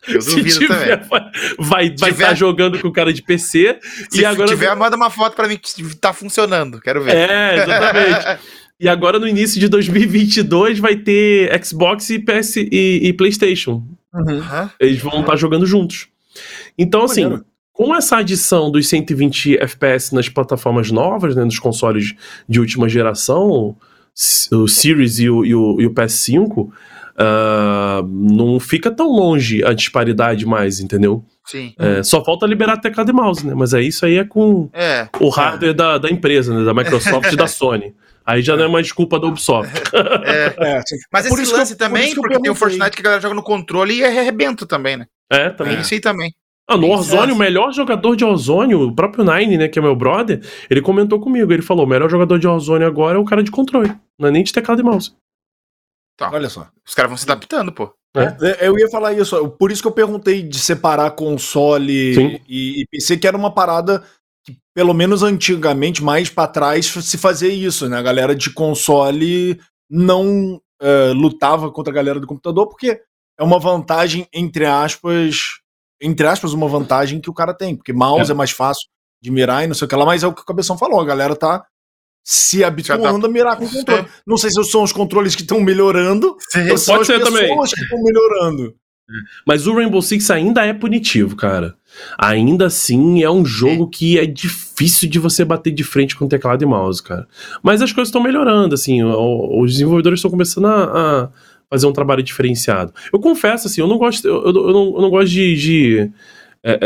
Eu 0.07 0.21
duvido 0.21 0.51
se 0.51 0.59
tiver, 0.61 0.99
também. 0.99 1.33
Vai 1.59 1.87
estar 1.89 2.15
tá 2.15 2.35
jogando 2.35 2.79
com 2.79 2.87
o 2.87 2.93
cara 2.93 3.13
de 3.13 3.23
PC. 3.23 3.81
Se 4.09 4.21
e 4.21 4.25
agora... 4.25 4.49
tiver, 4.49 4.73
manda 4.77 4.95
uma 4.95 5.11
foto 5.11 5.35
para 5.35 5.49
mim 5.49 5.59
que 5.59 5.97
tá 5.97 6.13
funcionando. 6.13 6.81
Quero 6.81 7.03
ver. 7.03 7.17
É, 7.17 7.57
exatamente. 7.57 8.41
e 8.79 8.89
agora 8.89 9.19
no 9.19 9.27
início 9.27 9.59
de 9.59 9.69
2022 9.69 10.79
vai 10.79 10.95
ter 10.95 11.51
Xbox 11.65 12.09
e 12.11 12.21
PS 12.21 12.57
e, 12.57 13.01
e 13.03 13.13
PlayStation. 13.15 13.83
Uhum. 14.15 14.71
Eles 14.79 15.01
vão 15.01 15.21
estar 15.21 15.33
tá 15.33 15.37
jogando 15.37 15.67
juntos. 15.67 16.07
Então, 16.78 17.05
assim, 17.05 17.40
com 17.73 17.94
essa 17.94 18.16
adição 18.16 18.70
dos 18.70 18.89
120 18.89 19.59
FPS 19.59 20.15
nas 20.15 20.28
plataformas 20.28 20.90
novas, 20.90 21.36
né, 21.36 21.44
nos 21.44 21.59
consoles 21.59 22.15
de 22.48 22.61
última 22.61 22.89
geração, 22.89 23.77
o 24.53 24.66
Series 24.66 25.19
e 25.19 25.28
o, 25.28 25.44
e 25.44 25.55
o, 25.55 25.81
e 25.81 25.86
o 25.86 25.90
PS5, 25.93 26.69
uh, 27.16 28.07
não 28.07 28.59
fica 28.59 28.90
tão 28.90 29.09
longe 29.09 29.65
a 29.65 29.73
disparidade 29.73 30.47
mais, 30.47 30.81
entendeu? 30.81 31.24
Sim. 31.44 31.74
É, 31.78 32.03
só 32.03 32.24
falta 32.24 32.44
liberar 32.44 32.78
teclado 32.78 33.11
e 33.11 33.12
mouse, 33.12 33.47
né? 33.47 33.55
Mas 33.55 33.73
é 33.73 33.81
isso 33.81 34.05
aí 34.05 34.19
é 34.19 34.24
com 34.24 34.69
é, 34.73 35.09
o 35.20 35.28
hardware 35.28 35.70
é. 35.70 35.74
da, 35.74 35.98
da 35.98 36.11
empresa, 36.11 36.53
né? 36.53 36.65
Da 36.65 36.74
Microsoft 36.74 37.32
e 37.32 37.36
da 37.36 37.47
Sony. 37.47 37.94
Aí 38.24 38.43
já 38.43 38.57
não 38.57 38.65
é 38.65 38.69
mais 38.69 38.86
desculpa 38.86 39.20
da 39.20 39.28
Ubisoft. 39.28 39.73
É. 40.24 40.55
é. 40.59 40.81
Mas 41.12 41.28
por 41.28 41.39
esse 41.39 41.53
lance 41.53 41.74
eu, 41.74 41.78
também, 41.78 42.12
por 42.15 42.23
porque 42.23 42.40
tem 42.40 42.51
o 42.51 42.55
Fortnite 42.55 42.90
que 42.90 43.01
a 43.01 43.05
galera 43.05 43.23
joga 43.23 43.35
no 43.35 43.43
controle 43.43 43.94
e 43.94 44.03
é 44.03 44.09
arrebento 44.09 44.66
também, 44.66 44.97
né? 44.97 45.07
É, 45.31 45.51
também. 45.51 45.77
É 45.77 45.81
isso 45.81 45.94
aí 45.94 46.01
também. 46.01 46.35
Ah, 46.69 46.77
no 46.77 46.89
Warzone, 46.89 47.31
o 47.31 47.37
melhor 47.37 47.73
jogador 47.73 48.17
de 48.17 48.25
Warzone, 48.25 48.75
o 48.75 48.93
próprio 48.93 49.25
Nine, 49.25 49.57
né, 49.57 49.69
que 49.69 49.79
é 49.79 49.83
meu 49.83 49.95
brother, 49.95 50.41
ele 50.69 50.83
comentou 50.83 51.21
comigo, 51.21 51.53
ele 51.53 51.63
falou, 51.63 51.85
o 51.87 51.89
melhor 51.89 52.11
jogador 52.11 52.39
de 52.39 52.47
Warzone 52.47 52.85
agora 52.85 53.17
é 53.17 53.21
o 53.21 53.25
cara 53.25 53.43
de 53.43 53.53
controle, 53.53 53.95
não 54.19 54.29
é 54.29 54.33
nem 54.33 54.43
de 54.43 54.53
teclado 54.53 54.81
e 54.81 54.85
mouse. 54.85 55.13
Tá. 56.17 56.31
Olha 56.33 56.49
só. 56.49 56.67
Os 56.85 56.95
caras 56.95 57.11
vão 57.11 57.17
se 57.17 57.25
adaptando, 57.25 57.71
pô. 57.71 57.95
É. 58.17 58.65
é. 58.65 58.69
Eu 58.69 58.79
ia 58.79 58.89
falar 58.89 59.13
isso, 59.13 59.49
por 59.51 59.71
isso 59.71 59.83
que 59.83 59.89
eu 59.89 59.93
perguntei 59.93 60.43
de 60.43 60.59
separar 60.59 61.11
console 61.11 62.41
e, 62.49 62.81
e, 62.81 62.87
PC, 62.91 63.19
que 63.19 63.29
era 63.29 63.37
uma 63.37 63.53
parada 63.53 64.03
que, 64.45 64.57
pelo 64.75 64.95
menos 64.95 65.23
antigamente, 65.23 66.03
mais 66.03 66.31
para 66.31 66.49
trás, 66.49 66.87
se 66.87 67.19
fazia 67.19 67.53
isso, 67.53 67.89
né? 67.89 67.99
A 67.99 68.03
galera 68.03 68.35
de 68.35 68.51
console 68.51 69.61
não 69.91 70.61
uh, 70.83 71.13
lutava 71.13 71.71
contra 71.71 71.93
a 71.93 71.95
galera 71.95 72.19
do 72.19 72.27
computador, 72.27 72.67
porque 72.69 73.01
é 73.39 73.45
uma 73.45 73.59
vantagem, 73.59 74.27
entre 74.33 74.65
aspas, 74.65 75.61
entre 76.01 76.27
aspas, 76.27 76.52
uma 76.52 76.68
vantagem 76.68 77.20
que 77.20 77.31
o 77.31 77.35
cara 77.35 77.55
tem, 77.55 77.77
porque 77.77 77.93
mouse 77.93 78.31
é, 78.31 78.35
é 78.35 78.36
mais 78.36 78.51
fácil 78.51 78.89
de 79.20 79.31
mirar 79.31 79.64
e 79.64 79.66
não 79.66 79.74
sei 79.74 79.86
o 79.86 79.89
que 79.89 79.97
lá, 79.97 80.05
mas 80.05 80.23
é 80.23 80.27
o 80.27 80.32
que 80.32 80.43
o 80.43 80.44
Cabeção 80.44 80.77
falou, 80.77 81.01
a 81.01 81.05
galera 81.05 81.35
tá 81.35 81.64
se 82.24 82.64
habituando 82.64 83.24
a 83.24 83.31
mirar 83.31 83.56
com 83.56 83.64
o 83.64 83.70
controle. 83.70 84.02
É. 84.02 84.06
Não 84.27 84.36
sei 84.36 84.51
se 84.51 84.62
são 84.64 84.82
os 84.82 84.93
controles 84.93 85.36
que 85.36 85.43
estão 85.43 85.60
melhorando 85.60 86.36
Sim, 86.51 86.70
ou 86.70 86.77
são 86.77 87.01
as 87.01 87.06
pessoas 87.06 87.28
também. 87.28 87.56
que 87.56 87.81
estão 87.81 88.02
melhorando. 88.02 88.74
Mas 89.47 89.66
o 89.68 89.74
Rainbow 89.74 90.02
Six 90.02 90.31
ainda 90.31 90.64
é 90.64 90.74
punitivo, 90.74 91.36
cara. 91.36 91.77
Ainda 92.18 92.66
assim 92.66 93.23
é 93.23 93.31
um 93.31 93.44
jogo 93.44 93.89
que 93.89 94.18
é 94.18 94.27
difícil 94.27 95.09
de 95.09 95.20
você 95.20 95.44
bater 95.44 95.73
de 95.73 95.85
frente 95.85 96.16
com 96.16 96.27
teclado 96.27 96.62
e 96.62 96.66
mouse, 96.66 97.01
cara. 97.01 97.28
Mas 97.62 97.81
as 97.81 97.93
coisas 97.93 98.09
estão 98.09 98.20
melhorando, 98.20 98.74
assim. 98.74 99.05
Os 99.05 99.73
desenvolvedores 99.73 100.18
estão 100.18 100.31
começando 100.31 100.66
a, 100.66 100.85
a, 100.85 101.28
fazer 101.71 101.87
um 101.87 101.93
trabalho 101.93 102.23
diferenciado. 102.23 102.93
Eu 103.13 103.19
confesso, 103.19 103.67
assim, 103.67 103.81
eu 103.81 103.87
não 103.87 103.99
gosto, 103.99 104.27
eu, 104.27 104.47
eu, 104.47 104.53
não, 104.53 104.95
eu 104.95 105.03
não 105.03 105.11
gosto 105.11 105.31
de, 105.31 105.57
de 105.57 106.11
é, 106.63 106.73
é, 106.73 106.79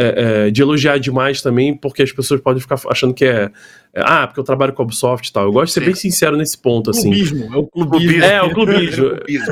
é, 0.47 0.51
de 0.51 0.61
elogiar 0.61 0.99
demais 0.99 1.41
também, 1.41 1.75
porque 1.75 2.03
as 2.03 2.13
pessoas 2.13 2.41
podem 2.41 2.61
ficar 2.61 2.79
achando 2.89 3.15
que 3.15 3.25
é 3.25 3.51
ah, 3.95 4.27
porque 4.27 4.39
eu 4.39 4.45
trabalho 4.45 4.73
com 4.73 4.83
a 4.83 4.85
Ubisoft 4.85 5.29
e 5.29 5.33
tal. 5.33 5.45
Eu 5.45 5.53
gosto 5.53 5.67
de 5.67 5.73
ser 5.73 5.81
Sim. 5.81 5.87
bem 5.87 5.95
sincero 5.95 6.37
nesse 6.37 6.57
ponto, 6.57 6.91
assim. 6.91 7.11
Clubismo, 7.11 7.53
é 7.53 7.57
o 7.57 7.67
clubismo. 7.67 8.25
É, 8.25 8.43
o 8.43 8.55
clubismo. 8.55 9.05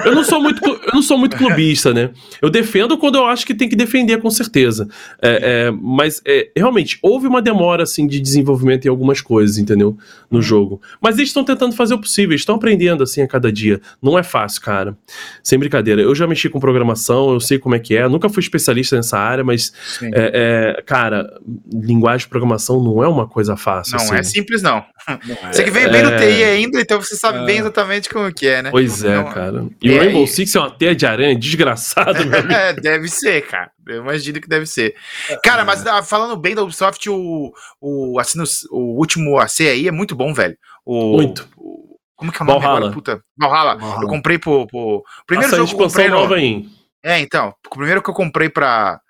eu, 0.04 0.14
não 0.14 0.22
sou 0.22 0.40
muito, 0.40 0.64
eu 0.64 0.92
não 0.94 1.02
sou 1.02 1.18
muito 1.18 1.36
clubista, 1.36 1.92
né? 1.92 2.10
Eu 2.40 2.48
defendo 2.48 2.96
quando 2.96 3.16
eu 3.16 3.26
acho 3.26 3.44
que 3.44 3.52
tem 3.52 3.68
que 3.68 3.74
defender, 3.74 4.20
com 4.20 4.30
certeza. 4.30 4.88
É, 5.20 5.66
é, 5.66 5.70
mas, 5.70 6.22
realmente, 6.56 6.98
houve 7.02 7.26
uma 7.26 7.42
demora, 7.42 7.82
assim, 7.82 8.06
de 8.06 8.20
desenvolvimento 8.20 8.86
em 8.86 8.88
algumas 8.88 9.20
coisas, 9.20 9.58
entendeu? 9.58 9.96
No 10.30 10.40
jogo. 10.40 10.80
Mas 11.00 11.16
eles 11.16 11.30
estão 11.30 11.42
tentando 11.42 11.74
fazer 11.74 11.94
o 11.94 11.98
possível, 11.98 12.36
estão 12.36 12.54
aprendendo, 12.54 13.02
assim, 13.02 13.22
a 13.22 13.26
cada 13.26 13.50
dia. 13.50 13.80
Não 14.00 14.16
é 14.16 14.22
fácil, 14.22 14.62
cara. 14.62 14.96
Sem 15.42 15.58
brincadeira. 15.58 16.00
Eu 16.00 16.14
já 16.14 16.28
mexi 16.28 16.48
com 16.48 16.60
programação, 16.60 17.32
eu 17.32 17.40
sei 17.40 17.58
como 17.58 17.74
é 17.74 17.78
que 17.80 17.96
é. 17.96 18.08
nunca 18.08 18.28
fui 18.28 18.42
especialista 18.42 18.94
nessa 18.94 19.18
área, 19.18 19.42
mas 19.42 19.72
é, 20.02 20.76
é, 20.78 20.82
cara, 20.82 21.40
linguagem 21.72 22.26
de 22.26 22.28
programação 22.28 22.82
não 22.82 23.02
é 23.02 23.08
uma 23.08 23.26
coisa 23.26 23.56
fácil. 23.56 23.96
Não 23.96 24.04
assim. 24.04 24.14
é 24.14 24.27
simples, 24.30 24.62
não. 24.62 24.84
não 25.08 25.18
você 25.52 25.64
que 25.64 25.70
veio 25.70 25.90
bem 25.90 26.02
no 26.02 26.10
é. 26.10 26.18
TI 26.18 26.44
ainda, 26.44 26.80
então 26.80 27.00
você 27.00 27.16
sabe 27.16 27.44
bem 27.44 27.56
é. 27.56 27.60
exatamente 27.60 28.08
como 28.08 28.32
que 28.32 28.46
é, 28.46 28.62
né? 28.62 28.70
Pois 28.70 29.02
é, 29.04 29.18
então, 29.18 29.32
cara. 29.32 29.66
E 29.82 29.90
o 29.90 29.98
Rainbow 29.98 30.26
Six 30.26 30.54
é 30.54 30.58
uma 30.60 30.70
teia 30.70 30.94
de 30.94 31.06
aranha 31.06 31.38
desgraçado, 31.38 32.18
É, 32.52 32.72
deve 32.72 33.08
ser, 33.08 33.46
cara. 33.46 33.70
Eu 33.86 34.02
imagino 34.02 34.40
que 34.40 34.48
deve 34.48 34.66
ser. 34.66 34.94
Cara, 35.42 35.64
mas 35.64 35.86
ah, 35.86 36.02
falando 36.02 36.36
bem 36.36 36.54
da 36.54 36.62
Ubisoft, 36.62 37.08
o, 37.08 37.52
o, 37.80 38.18
assim, 38.18 38.38
o 38.70 38.98
último 38.98 39.38
AC 39.38 39.60
aí 39.60 39.88
é 39.88 39.92
muito 39.92 40.14
bom, 40.14 40.34
velho. 40.34 40.56
O, 40.84 41.16
muito. 41.16 41.48
O, 41.56 41.96
como 42.18 42.32
que 42.32 42.42
é 42.42 42.44
o 42.44 42.46
nome 42.46 42.60
Valhalla. 42.60 42.78
agora? 42.78 42.92
Puta. 42.92 43.22
Valhalla. 43.36 43.76
Valhalla. 43.76 44.02
Eu 44.02 44.08
comprei 44.08 44.38
pro. 44.38 44.66
pro... 44.66 45.04
Primeiro 45.26 45.50
Nossa, 45.50 45.64
jogo 45.64 45.76
que 45.76 45.82
eu 45.82 45.88
comprei. 45.88 46.08
Nova 46.08 46.34
aí. 46.34 46.66
É, 47.02 47.18
então. 47.20 47.54
O 47.66 47.76
primeiro 47.76 48.02
que 48.02 48.10
eu 48.10 48.14
comprei 48.14 48.48
pra, 48.48 49.00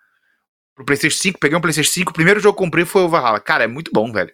pro 0.74 0.85
PlayStation 0.85 1.16
5, 1.16 1.39
peguei 1.40 1.57
um 1.57 1.61
PlayStation 1.61 1.90
5, 1.90 2.11
o 2.11 2.15
primeiro 2.15 2.39
jogo 2.39 2.57
que 2.57 2.62
comprei 2.62 2.85
foi 2.85 3.03
o 3.03 3.09
Valhalla. 3.09 3.40
Cara, 3.40 3.65
é 3.65 3.66
muito 3.66 3.90
bom, 3.93 4.12
velho. 4.12 4.32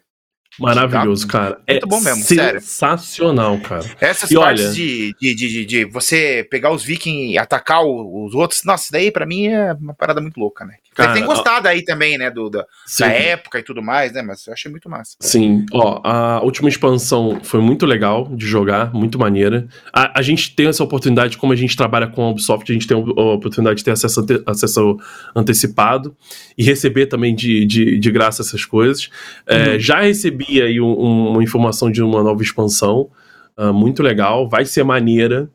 Maravilhoso, 0.59 1.27
cara. 1.27 1.59
Muito 1.67 1.85
é 1.85 1.87
bom 1.87 1.99
mesmo, 1.99 2.23
sério. 2.23 2.61
Sensacional, 2.61 3.59
cara. 3.59 3.85
Essas 3.99 4.31
e 4.31 4.35
partes 4.35 4.65
olha... 4.65 4.73
de, 4.73 5.15
de, 5.19 5.35
de, 5.35 5.65
de, 5.65 5.85
você 5.85 6.47
pegar 6.49 6.71
os 6.71 6.83
vikings 6.83 7.33
e 7.33 7.37
atacar 7.37 7.83
os 7.83 8.33
outros, 8.33 8.63
nossa, 8.63 8.89
daí 8.91 9.11
para 9.11 9.25
mim 9.25 9.47
é 9.47 9.73
uma 9.73 9.93
parada 9.93 10.21
muito 10.21 10.39
louca, 10.39 10.65
né? 10.65 10.75
Cara, 10.95 11.13
tem 11.13 11.25
gostado 11.25 11.67
ó, 11.67 11.71
aí 11.71 11.83
também, 11.83 12.17
né, 12.17 12.31
do, 12.31 12.49
da, 12.49 12.65
da, 12.99 13.07
época 13.07 13.59
e 13.59 13.63
tudo 13.63 13.83
mais, 13.83 14.13
né, 14.13 14.21
mas 14.21 14.47
eu 14.47 14.53
achei 14.53 14.71
muito 14.71 14.89
massa. 14.89 15.17
Sim, 15.19 15.65
ó, 15.73 15.99
a 16.01 16.41
última 16.41 16.69
expansão 16.69 17.41
foi 17.43 17.59
muito 17.59 17.85
legal 17.85 18.29
de 18.33 18.47
jogar, 18.47 18.93
muito 18.93 19.19
maneira. 19.19 19.67
A, 19.91 20.19
a 20.19 20.21
gente 20.21 20.55
tem 20.55 20.67
essa 20.67 20.81
oportunidade, 20.81 21.37
como 21.37 21.51
a 21.51 21.55
gente 21.55 21.75
trabalha 21.75 22.07
com 22.07 22.23
a 22.23 22.29
Ubisoft, 22.29 22.71
a 22.71 22.73
gente 22.73 22.87
tem 22.87 22.95
a 22.95 23.21
oportunidade 23.21 23.79
de 23.79 23.83
ter 23.83 23.91
acesso, 23.91 24.21
ante, 24.21 24.41
acesso 24.45 24.97
antecipado 25.35 26.15
e 26.57 26.63
receber 26.63 27.07
também 27.07 27.35
de, 27.35 27.65
de, 27.65 27.99
de 27.99 28.11
graça 28.11 28.41
essas 28.41 28.63
coisas. 28.63 29.09
É, 29.45 29.73
uhum. 29.73 29.79
já 29.79 29.99
recebi 29.99 30.44
aí 30.47 30.79
um, 30.79 30.99
um, 30.99 31.29
uma 31.29 31.43
informação 31.43 31.91
de 31.91 32.01
uma 32.01 32.23
nova 32.23 32.41
expansão, 32.41 33.09
Uh, 33.57 33.73
muito 33.73 34.03
legal, 34.03 34.49
vai 34.49 34.65
ser 34.65 34.83
maneira. 34.83 35.49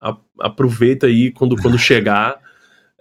A, 0.00 0.16
aproveita 0.38 1.06
aí 1.06 1.30
quando, 1.30 1.56
quando 1.56 1.78
chegar. 1.78 2.38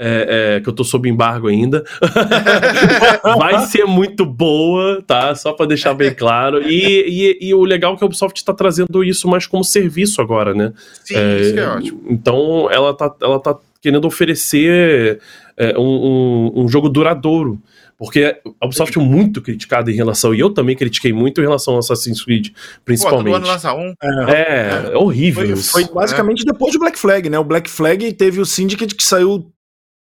É, 0.01 0.56
é, 0.56 0.60
que 0.61 0.69
eu 0.69 0.72
tô 0.72 0.81
sob 0.81 1.10
embargo 1.10 1.49
ainda. 1.49 1.84
vai 3.38 3.65
ser 3.65 3.84
muito 3.84 4.26
boa, 4.26 5.03
tá? 5.06 5.35
Só 5.35 5.51
para 5.51 5.65
deixar 5.65 5.93
bem 5.93 6.14
claro. 6.14 6.64
E, 6.64 7.38
e, 7.41 7.49
e, 7.49 7.53
o 7.53 7.65
legal 7.65 7.93
é 7.93 7.97
que 7.97 8.03
a 8.06 8.07
Ubisoft 8.07 8.45
tá 8.45 8.53
trazendo 8.53 9.03
isso 9.03 9.27
mais 9.27 9.45
como 9.45 9.61
serviço 9.61 10.22
agora, 10.22 10.53
né? 10.53 10.72
Sim, 11.03 11.15
é, 11.18 11.41
isso 11.41 11.60
é 11.60 11.68
ótimo. 11.68 12.01
Então 12.07 12.69
ela 12.72 12.93
tá, 12.93 13.14
ela 13.22 13.41
tá 13.41 13.57
querendo 13.81 14.06
oferecer 14.06 15.19
é, 15.57 15.77
um, 15.77 15.81
um, 15.81 16.64
um 16.64 16.69
jogo 16.69 16.88
duradouro. 16.88 17.61
Porque 17.99 18.39
a 18.61 18.65
Ubisoft 18.65 18.97
é 18.97 19.01
muito 19.01 19.41
criticada 19.41 19.91
em 19.91 19.95
relação, 19.95 20.34
e 20.34 20.39
eu 20.39 20.49
também 20.49 20.73
critiquei 20.73 21.11
muito 21.11 21.41
em 21.41 21.43
relação 21.43 21.73
ao 21.73 21.81
Assassin's 21.81 22.23
Creed, 22.23 22.51
principalmente. 22.85 23.34
Pô, 23.34 23.35
ano 23.35 23.47
lança 23.47 23.73
um. 23.73 23.93
É, 24.01 24.31
é, 24.31 24.91
é 24.93 24.97
horrível 24.97 25.43
foi, 25.43 25.53
isso. 25.53 25.71
Foi 25.73 25.84
basicamente 25.84 26.43
é. 26.43 26.45
depois 26.45 26.71
do 26.71 26.80
Black 26.80 26.97
Flag, 26.97 27.30
né? 27.30 27.38
O 27.38 27.43
Black 27.43 27.69
Flag 27.69 28.13
teve 28.13 28.39
o 28.39 28.45
Syndicate 28.45 28.95
que 28.95 29.03
saiu 29.03 29.51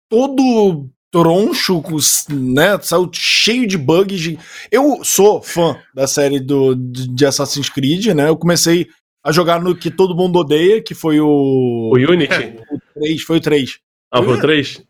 todo 0.09 0.89
troncho, 1.11 1.83
né? 2.29 2.79
Saiu 2.81 3.09
cheio 3.13 3.67
de 3.67 3.77
bugs. 3.77 4.37
Eu 4.71 5.03
sou 5.03 5.41
fã 5.41 5.77
da 5.93 6.07
série 6.07 6.39
do, 6.39 6.73
de 6.73 7.25
Assassin's 7.25 7.67
Creed, 7.67 8.07
né? 8.15 8.29
Eu 8.29 8.37
comecei 8.37 8.87
a 9.21 9.33
jogar 9.33 9.61
no 9.61 9.75
que 9.75 9.91
todo 9.91 10.15
mundo 10.15 10.39
odeia, 10.39 10.81
que 10.81 10.95
foi 10.95 11.19
o. 11.19 11.91
O 11.93 11.97
Unity? 11.97 12.55
O 12.71 12.79
3, 13.01 13.21
foi 13.23 13.37
o 13.37 13.41
3. 13.41 13.79
Ah, 14.09 14.23
foi 14.23 14.37
o 14.37 14.39
3? 14.39 14.81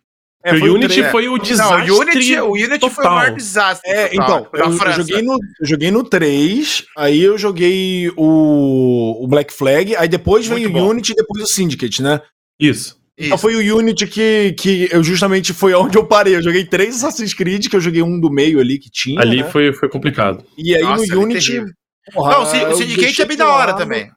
É, 0.43 0.53
o 0.53 0.73
Unity 0.73 1.03
foi 1.05 1.27
o 1.27 1.37
desastre. 1.37 1.87
Não, 1.87 1.95
o 1.95 1.99
Unity, 1.99 2.39
o 2.39 2.51
Unity 2.51 2.79
total. 2.79 2.89
foi 2.89 3.05
o 3.05 3.11
maior 3.11 3.35
desastre. 3.35 3.91
É, 3.91 4.09
então, 4.13 4.47
eu, 4.53 4.65
eu, 4.65 4.91
joguei 4.93 5.21
no, 5.21 5.33
eu 5.33 5.67
joguei 5.67 5.91
no 5.91 6.03
3, 6.03 6.85
aí 6.97 7.21
eu 7.21 7.37
joguei 7.37 8.11
o, 8.17 9.23
o 9.23 9.27
Black 9.27 9.53
Flag, 9.53 9.95
aí 9.95 10.07
depois 10.07 10.47
Muito 10.47 10.61
veio 10.61 10.73
bom. 10.73 10.87
o 10.87 10.89
Unity 10.89 11.11
e 11.11 11.15
depois 11.15 11.43
o 11.43 11.47
Syndicate, 11.47 12.01
né? 12.01 12.21
Isso. 12.59 12.99
Então 13.17 13.37
foi 13.37 13.55
o 13.55 13.77
Unity 13.77 14.07
que, 14.07 14.55
que 14.57 14.89
eu 14.91 15.03
justamente 15.03 15.53
foi 15.53 15.73
onde 15.75 15.97
eu 15.97 16.05
parei. 16.05 16.35
Eu 16.35 16.41
joguei 16.41 16.65
três 16.65 16.95
Assassin's 16.95 17.35
Creed, 17.35 17.67
que 17.67 17.75
eu 17.75 17.81
joguei 17.81 18.01
um 18.01 18.19
do 18.19 18.31
meio 18.31 18.59
ali 18.59 18.79
que 18.79 18.89
tinha. 18.89 19.21
Ali 19.21 19.43
né? 19.43 19.49
foi, 19.49 19.71
foi 19.73 19.89
complicado. 19.89 20.43
E 20.57 20.75
aí 20.75 20.81
Nossa, 20.81 21.13
no 21.13 21.21
Unity. 21.21 21.61
Porra, 22.13 22.33
não, 22.33 22.71
o 22.71 22.75
Syndicate 22.75 23.21
é 23.21 23.25
bem 23.25 23.37
da 23.37 23.47
hora 23.47 23.73
também. 23.73 24.09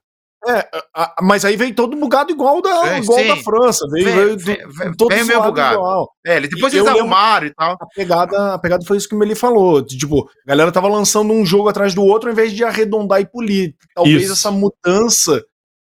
É, 0.47 0.69
a, 0.95 1.15
mas 1.23 1.45
aí 1.45 1.57
veio 1.57 1.75
todo 1.75 1.97
bugado 1.97 2.31
igual 2.31 2.61
da, 2.61 2.99
igual 2.99 3.27
da 3.27 3.37
França. 3.37 3.87
Veio, 3.91 4.05
veio, 4.05 4.39
veio, 4.39 4.73
veio 4.73 4.97
todo 4.97 5.11
meio 5.11 5.43
bugado. 5.43 5.77
Igual. 5.77 6.11
É, 6.25 6.41
depois 6.41 6.73
e 6.73 6.79
eles 6.79 6.89
arrumaram 6.89 7.47
e 7.47 7.55
tal. 7.55 7.73
A 7.81 7.87
pegada, 7.95 8.55
a 8.55 8.59
pegada 8.59 8.85
foi 8.85 8.97
isso 8.97 9.09
que 9.09 9.15
o 9.15 9.19
Meli 9.19 9.35
falou. 9.35 9.85
Tipo, 9.85 10.29
a 10.47 10.49
galera 10.49 10.73
tava 10.73 10.89
lançando 10.89 11.33
um 11.33 11.45
jogo 11.45 11.69
atrás 11.69 11.95
do 11.95 12.03
outro 12.03 12.29
ao 12.29 12.33
invés 12.33 12.53
de 12.53 12.65
arredondar 12.65 13.21
e 13.21 13.27
polir. 13.27 13.75
Talvez 13.95 14.25
isso. 14.25 14.33
essa 14.33 14.51
mudança 14.51 15.43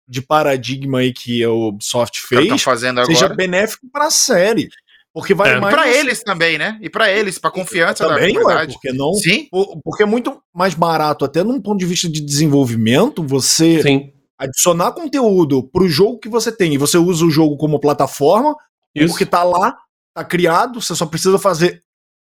de 0.06 0.20
paradigma 0.20 0.98
aí 0.98 1.12
que 1.12 1.42
a 1.42 1.50
Ubisoft 1.50 2.20
fez 2.20 2.48
tá 2.48 2.58
fazendo 2.58 3.04
seja 3.06 3.28
benéfico 3.28 3.86
para 3.90 4.06
a 4.06 4.10
série. 4.10 4.68
Porque 5.14 5.34
vai 5.34 5.52
é, 5.52 5.60
mais. 5.60 5.74
para 5.74 5.88
eles 5.88 6.22
também, 6.22 6.56
né? 6.56 6.78
E 6.80 6.88
para 6.88 7.10
eles, 7.10 7.38
para 7.38 7.50
confiança 7.50 8.06
também, 8.08 8.32
da 8.32 8.40
comunidade. 8.40 8.72
Ué, 8.72 8.72
porque 8.72 8.92
não? 8.92 9.12
Sim. 9.12 9.46
Porque 9.84 10.02
é 10.02 10.06
muito 10.06 10.42
mais 10.54 10.72
barato, 10.72 11.24
até 11.24 11.44
num 11.44 11.60
ponto 11.60 11.78
de 11.78 11.84
vista 11.84 12.08
de 12.08 12.20
desenvolvimento, 12.24 13.22
você 13.22 13.82
Sim. 13.82 14.11
Adicionar 14.42 14.92
conteúdo 14.92 15.68
pro 15.68 15.88
jogo 15.88 16.18
que 16.18 16.28
você 16.28 16.50
tem 16.50 16.74
e 16.74 16.78
você 16.78 16.98
usa 16.98 17.24
o 17.24 17.30
jogo 17.30 17.56
como 17.56 17.80
plataforma, 17.80 18.54
isso. 18.94 19.08
porque 19.08 19.26
tá 19.26 19.42
lá, 19.42 19.76
tá 20.14 20.24
criado, 20.24 20.80
você 20.80 20.94
só 20.94 21.06
precisa 21.06 21.38
fazer. 21.38 21.80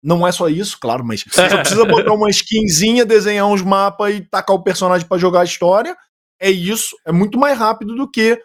Não 0.03 0.25
é 0.27 0.31
só 0.31 0.47
isso, 0.47 0.77
claro, 0.79 1.03
mas 1.03 1.23
você 1.23 1.49
só 1.49 1.57
precisa 1.57 1.85
botar 1.85 2.13
uma 2.13 2.29
skinzinha, 2.29 3.05
desenhar 3.05 3.47
uns 3.47 3.61
mapas 3.61 4.15
e 4.15 4.21
tacar 4.21 4.55
o 4.55 4.63
personagem 4.63 5.07
para 5.07 5.17
jogar 5.17 5.41
a 5.41 5.45
história 5.45 5.95
é 6.39 6.49
isso, 6.49 6.95
é 7.05 7.11
muito 7.11 7.37
mais 7.37 7.57
rápido 7.57 7.95
do 7.95 8.09
que, 8.09 8.39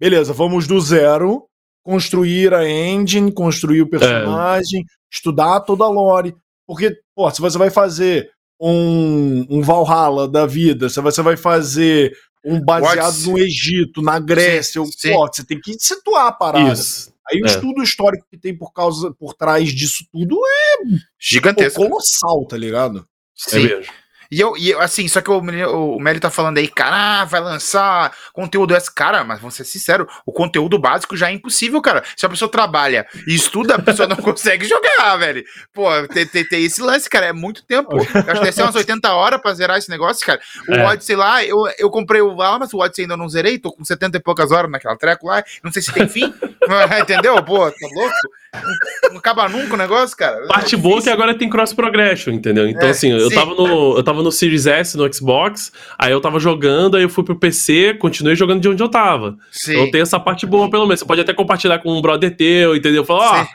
beleza, 0.00 0.32
vamos 0.32 0.66
do 0.66 0.80
zero, 0.80 1.46
construir 1.82 2.52
a 2.52 2.68
engine, 2.68 3.32
construir 3.32 3.82
o 3.82 3.88
personagem, 3.88 4.80
é. 4.80 4.84
estudar 5.12 5.60
toda 5.60 5.84
a 5.84 5.88
lore. 5.88 6.34
Porque, 6.66 6.96
pô, 7.14 7.30
se 7.30 7.40
você 7.40 7.56
vai 7.56 7.70
fazer 7.70 8.28
um, 8.60 9.46
um 9.48 9.62
Valhalla 9.62 10.26
da 10.26 10.46
vida, 10.46 10.88
se 10.88 11.00
você 11.00 11.22
vai 11.22 11.36
fazer 11.36 12.12
um 12.46 12.60
baseado 12.60 13.18
no 13.24 13.38
Egito, 13.38 14.00
na 14.00 14.20
Grécia, 14.20 14.82
sim, 14.84 14.92
sim. 14.96 15.12
Pô, 15.12 15.26
você 15.26 15.44
tem 15.44 15.60
que 15.60 15.74
situar 15.78 16.28
a 16.28 16.32
parada. 16.32 16.72
Isso. 16.72 17.12
Aí 17.28 17.40
o 17.40 17.46
é. 17.46 17.50
estudo 17.50 17.82
histórico 17.82 18.24
que 18.30 18.38
tem 18.38 18.56
por 18.56 18.72
causa 18.72 19.12
por 19.12 19.34
trás 19.34 19.70
disso 19.70 20.04
tudo 20.12 20.38
é 20.46 20.96
gigantesco, 21.18 21.80
pô, 21.80 21.88
colossal, 21.88 22.46
tá 22.46 22.56
ligado? 22.56 23.04
Sim. 23.34 23.56
É 23.56 23.76
mesmo. 23.76 23.92
E 24.30 24.40
eu, 24.40 24.56
e 24.56 24.70
eu, 24.70 24.80
assim, 24.80 25.06
só 25.08 25.20
que 25.20 25.30
o, 25.30 25.38
o, 25.38 26.00
Meli 26.00 26.20
tá 26.20 26.30
falando 26.30 26.58
aí, 26.58 26.68
cara, 26.68 27.24
vai 27.24 27.40
lançar 27.40 28.12
conteúdo 28.32 28.74
esse. 28.74 28.92
Cara, 28.92 29.24
mas 29.24 29.40
vamos 29.40 29.54
ser 29.54 29.64
sinceros, 29.64 30.06
o 30.24 30.32
conteúdo 30.32 30.78
básico 30.78 31.16
já 31.16 31.30
é 31.30 31.34
impossível, 31.34 31.80
cara. 31.80 32.02
Se 32.16 32.24
a 32.24 32.28
pessoa 32.28 32.50
trabalha 32.50 33.06
e 33.26 33.34
estuda, 33.34 33.76
a 33.76 33.82
pessoa 33.82 34.08
não 34.08 34.16
consegue 34.22 34.66
jogar, 34.66 35.16
velho. 35.16 35.44
Pô, 35.72 35.88
tem, 36.08 36.26
tem, 36.26 36.44
tem, 36.46 36.64
esse 36.64 36.80
lance, 36.80 37.08
cara, 37.08 37.26
é 37.26 37.32
muito 37.32 37.64
tempo. 37.64 37.96
Eu 37.96 38.00
acho 38.00 38.14
que 38.14 38.40
deve 38.40 38.52
ser 38.52 38.62
umas 38.62 38.74
80 38.74 39.12
horas 39.12 39.40
pra 39.40 39.54
zerar 39.54 39.78
esse 39.78 39.90
negócio, 39.90 40.24
cara. 40.26 40.40
O 40.68 40.74
é. 40.74 40.86
Odyssey 40.86 41.16
lá, 41.16 41.44
eu, 41.44 41.58
eu 41.78 41.90
comprei 41.90 42.20
o 42.20 42.34
lá, 42.34 42.58
mas 42.58 42.72
o 42.72 42.78
Odyssey 42.78 43.04
ainda 43.04 43.16
não 43.16 43.28
zerei, 43.28 43.58
tô 43.58 43.72
com 43.72 43.84
70 43.84 44.16
e 44.16 44.20
poucas 44.20 44.50
horas 44.50 44.70
naquela 44.70 44.96
treco 44.96 45.26
lá, 45.26 45.42
não 45.62 45.72
sei 45.72 45.82
se 45.82 45.92
tem 45.92 46.08
fim. 46.08 46.32
Entendeu? 47.00 47.42
Pô, 47.44 47.70
tá 47.70 47.88
louco? 47.94 48.14
Não, 48.54 49.10
não 49.10 49.18
acaba 49.18 49.48
nunca 49.48 49.74
o 49.74 49.76
negócio, 49.76 50.16
cara. 50.16 50.46
Parte 50.46 50.74
é 50.74 50.78
boa 50.78 51.00
que 51.02 51.10
agora 51.10 51.36
tem 51.36 51.48
cross 51.48 51.72
progression, 51.72 52.32
entendeu? 52.32 52.68
Então, 52.68 52.88
é, 52.88 52.90
assim, 52.90 53.10
eu 53.10 53.30
tava, 53.30 53.54
no, 53.54 53.96
eu 53.96 54.02
tava 54.02 54.15
no 54.22 54.32
Series 54.32 54.66
S 54.66 54.96
no 54.96 55.12
Xbox, 55.12 55.72
aí 55.98 56.12
eu 56.12 56.20
tava 56.20 56.38
jogando, 56.38 56.96
aí 56.96 57.02
eu 57.02 57.08
fui 57.08 57.24
pro 57.24 57.36
PC, 57.36 57.94
continuei 57.94 58.36
jogando 58.36 58.60
de 58.60 58.68
onde 58.68 58.82
eu 58.82 58.88
tava. 58.88 59.36
Sim. 59.50 59.72
Então 59.72 59.90
tem 59.90 60.00
essa 60.00 60.18
parte 60.18 60.46
boa, 60.46 60.70
pelo 60.70 60.86
menos. 60.86 61.00
Você 61.00 61.06
pode 61.06 61.20
até 61.20 61.32
compartilhar 61.32 61.78
com 61.78 61.96
um 61.96 62.00
brother 62.00 62.36
teu, 62.36 62.76
entendeu? 62.76 63.04
Falar, 63.04 63.42
ó. 63.42 63.44
Oh, 63.44 63.46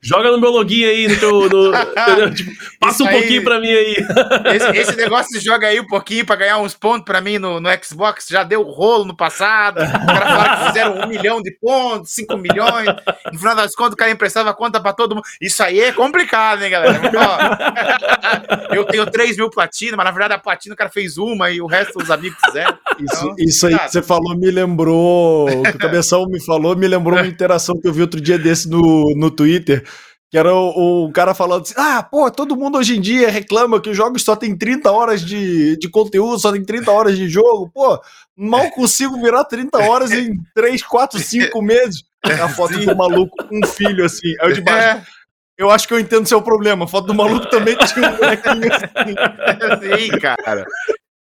joga 0.00 0.30
no 0.30 0.40
meu 0.40 0.50
login 0.50 0.84
aí, 0.84 1.08
no 1.08 1.16
teu. 1.16 1.48
No, 1.48 1.72
tipo, 2.34 2.50
passa 2.78 3.04
um 3.04 3.08
pouquinho 3.08 3.42
pra 3.44 3.60
mim 3.60 3.68
aí. 3.70 3.96
Esse, 4.56 4.70
esse, 4.78 4.96
negócio 4.96 5.38
de 5.38 5.44
joga 5.44 5.66
aí 5.66 5.80
um 5.80 5.86
pouquinho 5.86 6.24
pra 6.24 6.36
ganhar 6.36 6.58
uns 6.58 6.74
pontos 6.74 7.04
pra 7.04 7.20
mim 7.20 7.38
no, 7.38 7.60
no 7.60 7.68
Xbox 7.82 8.26
já 8.28 8.42
deu 8.42 8.62
rolo 8.62 9.04
no 9.04 9.16
passado. 9.16 9.80
Os 9.82 9.90
caras 9.90 10.28
falaram 10.28 10.58
que 10.58 10.66
fizeram 10.66 11.00
um 11.00 11.06
milhão 11.06 11.42
de 11.42 11.50
pontos, 11.52 12.12
cinco 12.12 12.36
milhões. 12.36 12.86
No 13.32 13.38
final 13.38 13.54
das 13.54 13.74
contas, 13.74 13.94
o 13.94 13.96
cara 13.96 14.10
emprestava 14.10 14.54
conta 14.54 14.80
pra 14.80 14.92
todo 14.92 15.14
mundo. 15.14 15.24
Isso 15.40 15.62
aí 15.62 15.80
é 15.80 15.92
complicado, 15.92 16.62
hein, 16.62 16.70
galera? 16.70 17.00
Ó, 17.14 18.74
eu 18.74 18.84
tenho 18.84 19.06
3 19.06 19.36
mil 19.36 19.50
platina, 19.50 19.96
mas 19.96 20.06
na 20.06 20.12
verdade 20.12 20.34
a 20.34 20.38
platina 20.38 20.74
o 20.74 20.76
cara 20.76 20.90
fez 20.90 21.18
uma 21.18 21.50
e 21.50 21.60
o 21.60 21.66
resto 21.66 22.02
os 22.02 22.10
amigos 22.10 22.38
fizeram. 22.44 22.78
Isso, 22.98 23.16
então, 23.16 23.34
isso 23.38 23.66
aí 23.66 23.78
que 23.78 23.92
você 23.92 24.02
falou 24.02 24.36
me 24.36 24.50
lembrou. 24.50 25.48
O 25.48 25.62
que 25.62 25.70
o 25.70 25.78
Cabeção 25.78 26.26
me 26.26 26.42
falou 26.44 26.76
me 26.76 26.86
lembrou 26.86 27.18
uma 27.18 27.26
interação 27.26 27.78
que 27.80 27.88
eu 27.88 27.92
vi 27.92 28.02
outro 28.02 28.20
dia 28.20 28.38
desse 28.38 28.68
no, 28.68 29.14
no 29.16 29.30
Twitter 29.30 29.84
que 30.30 30.36
era 30.36 30.52
o, 30.52 31.04
o, 31.06 31.12
cara 31.12 31.34
falando 31.34 31.62
assim: 31.62 31.74
ah, 31.76 32.02
pô, 32.02 32.30
todo 32.30 32.56
mundo 32.56 32.78
hoje 32.78 32.96
em 32.96 33.00
dia 33.00 33.30
reclama 33.30 33.80
que 33.80 33.90
os 33.90 33.96
jogos 33.96 34.22
só 34.22 34.34
tem 34.34 34.56
30 34.56 34.90
horas 34.90 35.24
de, 35.24 35.76
de 35.76 35.88
conteúdo, 35.88 36.38
só 36.38 36.52
tem 36.52 36.64
30 36.64 36.90
horas 36.90 37.16
de 37.16 37.28
jogo. 37.28 37.70
Pô, 37.72 38.00
mal 38.36 38.70
consigo 38.70 39.20
virar 39.20 39.44
30 39.44 39.78
horas 39.78 40.10
em 40.12 40.34
3, 40.54 40.82
4, 40.82 41.18
5 41.18 41.62
meses. 41.62 42.04
A 42.24 42.48
foto 42.48 42.76
do 42.78 42.96
maluco 42.96 43.36
com 43.46 43.58
um 43.58 43.66
filho 43.66 44.04
assim. 44.04 44.34
Aí 44.40 44.48
eu 44.48 44.52
de 44.52 44.60
baixo. 44.60 44.98
É. 44.98 45.16
Eu 45.58 45.70
acho 45.70 45.88
que 45.88 45.94
eu 45.94 46.00
entendo 46.00 46.26
seu 46.26 46.42
problema. 46.42 46.84
A 46.84 46.88
foto 46.88 47.06
do 47.06 47.14
maluco 47.14 47.48
também 47.48 47.76
tinha 47.86 48.10
um 48.10 48.16
molequinho 48.16 48.74
assim. 48.74 50.10
Sim, 50.10 50.18
cara. 50.18 50.66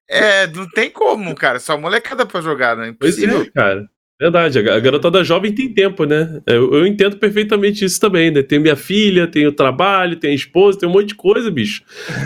É, 0.07 0.47
não 0.47 0.69
tem 0.69 0.89
como, 0.91 1.33
cara. 1.35 1.59
Só 1.59 1.77
molecada 1.77 2.25
pra 2.25 2.41
jogar, 2.41 2.75
né? 2.75 2.89
Impossível. 2.89 3.37
Pois 3.37 3.47
é, 3.47 3.51
cara. 3.51 3.89
Verdade, 4.19 4.59
a 4.59 4.79
garotada 4.81 5.23
jovem 5.23 5.53
tem 5.53 5.73
tempo, 5.73 6.03
né? 6.03 6.41
Eu, 6.45 6.73
eu, 6.73 6.85
entendo 6.85 7.15
perfeitamente 7.15 7.85
isso 7.85 8.01
também, 8.01 8.29
né? 8.29 8.43
Tenho 8.43 8.61
minha 8.61 8.75
filha, 8.75 9.25
tenho 9.25 9.49
trabalho, 9.49 10.17
tenho 10.17 10.33
esposa, 10.33 10.77
tenho 10.77 10.91
um 10.91 10.95
monte 10.95 11.07
de 11.07 11.15
coisa, 11.15 11.49
bicho. 11.49 11.83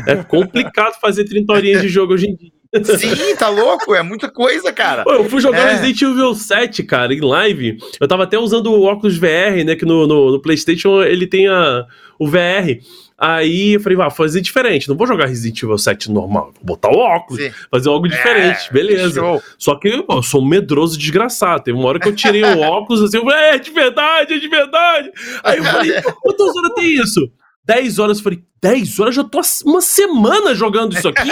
É 0.07 0.15
complicado 0.15 0.99
fazer 0.99 1.23
30 1.25 1.53
horinhas 1.53 1.81
de 1.83 1.89
jogo 1.89 2.13
hoje 2.13 2.25
em 2.29 2.35
dia. 2.35 2.51
Sim, 2.97 3.35
tá 3.37 3.49
louco? 3.49 3.93
É 3.93 4.01
muita 4.01 4.27
coisa, 4.27 4.73
cara. 4.73 5.03
Pô, 5.03 5.11
eu 5.11 5.25
fui 5.25 5.39
jogar 5.39 5.59
é. 5.59 5.73
Resident 5.73 6.01
Evil 6.01 6.33
7, 6.33 6.81
cara, 6.81 7.13
em 7.13 7.21
live. 7.21 7.77
Eu 8.01 8.07
tava 8.07 8.23
até 8.23 8.39
usando 8.39 8.71
o 8.71 8.81
óculos 8.81 9.15
VR, 9.15 9.63
né? 9.63 9.75
Que 9.75 9.85
no, 9.85 10.07
no, 10.07 10.31
no 10.31 10.41
PlayStation 10.41 11.03
ele 11.03 11.27
tem 11.27 11.47
a, 11.47 11.85
o 12.17 12.27
VR. 12.27 12.79
Aí 13.25 13.75
eu 13.75 13.79
falei, 13.79 13.95
vá, 13.95 14.09
fazer 14.09 14.41
diferente. 14.41 14.89
Não 14.89 14.97
vou 14.97 15.07
jogar 15.07 15.27
Resident 15.27 15.63
Evil 15.63 15.77
7 15.77 16.11
normal. 16.11 16.51
Vou 16.55 16.75
botar 16.75 16.89
o 16.89 16.97
óculos, 16.97 17.41
Sim. 17.41 17.53
fazer 17.71 17.87
algo 17.87 18.05
diferente. 18.05 18.67
É, 18.69 18.73
beleza. 18.73 19.21
Show. 19.21 19.41
Só 19.57 19.75
que 19.75 20.03
pô, 20.03 20.15
eu 20.15 20.23
sou 20.23 20.41
um 20.41 20.45
medroso 20.45 20.99
desgraçado. 20.99 21.63
Teve 21.63 21.77
uma 21.77 21.87
hora 21.87 22.01
que 22.01 22.09
eu 22.09 22.13
tirei 22.13 22.43
o 22.43 22.59
óculos 22.67 23.01
assim, 23.01 23.15
eu 23.15 23.23
falei, 23.23 23.39
é 23.45 23.57
de 23.57 23.71
verdade, 23.71 24.33
é 24.33 24.39
de 24.39 24.47
verdade. 24.49 25.09
Aí 25.41 25.57
eu 25.57 25.63
falei, 25.63 26.01
quantas 26.21 26.53
horas 26.53 26.73
tem 26.75 26.95
isso? 26.95 27.31
10 27.63 27.99
horas, 27.99 28.17
eu 28.17 28.23
falei, 28.25 28.43
10 28.61 28.99
horas? 28.99 29.15
Já 29.15 29.23
tô 29.23 29.39
uma 29.65 29.79
semana 29.79 30.53
jogando 30.53 30.93
isso 30.93 31.07
aqui? 31.07 31.29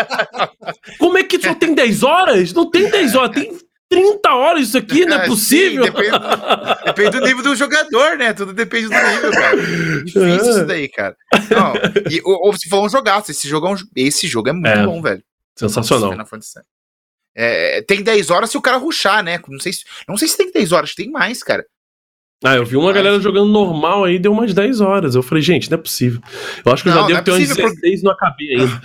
Como 0.98 1.18
é 1.18 1.24
que 1.24 1.38
só 1.38 1.54
tem 1.54 1.74
10 1.74 2.02
horas? 2.02 2.54
Não 2.54 2.70
tem 2.70 2.88
10 2.88 3.14
horas, 3.14 3.32
tem 3.32 3.52
30 3.92 4.34
horas 4.34 4.68
isso 4.68 4.78
aqui, 4.78 5.04
não 5.04 5.18
é 5.18 5.26
possível. 5.26 5.84
Sim, 5.84 5.90
depende, 5.90 6.18
do, 6.18 6.84
depende, 6.84 7.10
do, 7.10 7.26
nível 7.26 7.42
do 7.42 7.56
jogador, 7.56 8.16
né? 8.16 8.32
Tudo 8.32 8.52
depende 8.52 8.88
do 8.88 8.94
nível, 8.94 9.30
cara. 9.32 9.56
Difícil 10.04 10.50
isso 10.50 10.66
daí, 10.66 10.88
cara. 10.88 11.16
Não, 11.50 11.74
e, 12.10 12.20
ou, 12.24 12.46
ou 12.46 12.56
se 12.56 12.68
for 12.68 12.84
um 12.84 12.88
jogaço, 12.88 13.30
esse 13.30 13.48
jogo 13.48 13.66
é, 13.66 13.70
um, 13.70 13.76
esse 13.96 14.26
jogo 14.26 14.48
é 14.48 14.52
muito 14.52 14.68
é. 14.68 14.86
bom, 14.86 15.02
velho. 15.02 15.22
Sensacional. 15.56 16.14
É, 17.34 17.82
tem 17.82 18.02
10 18.02 18.30
horas 18.30 18.50
se 18.50 18.56
o 18.56 18.62
cara 18.62 18.76
ruxar, 18.76 19.22
né? 19.22 19.40
Não 19.48 19.60
sei 19.60 19.72
se, 19.72 19.84
não 20.08 20.16
sei 20.16 20.28
se 20.28 20.36
tem 20.36 20.50
10 20.50 20.72
horas, 20.72 20.94
tem 20.94 21.10
mais, 21.10 21.42
cara. 21.42 21.64
Ah, 22.44 22.56
eu 22.56 22.64
vi 22.64 22.76
uma 22.76 22.92
galera 22.92 23.20
jogando 23.20 23.50
normal 23.50 24.04
aí, 24.04 24.18
deu 24.18 24.32
umas 24.32 24.52
10 24.52 24.80
horas. 24.80 25.14
Eu 25.14 25.22
falei, 25.22 25.42
gente, 25.42 25.70
não 25.70 25.78
é 25.78 25.80
possível. 25.80 26.20
Eu 26.64 26.72
acho 26.72 26.82
que 26.82 26.88
eu 26.88 26.92
já 26.92 27.06
devo 27.06 27.18
é 27.18 27.22
ter 27.22 27.30
umas 27.30 27.48
16 27.48 28.00
por... 28.00 28.06
não 28.06 28.12
acabei 28.12 28.56
ainda. 28.56 28.82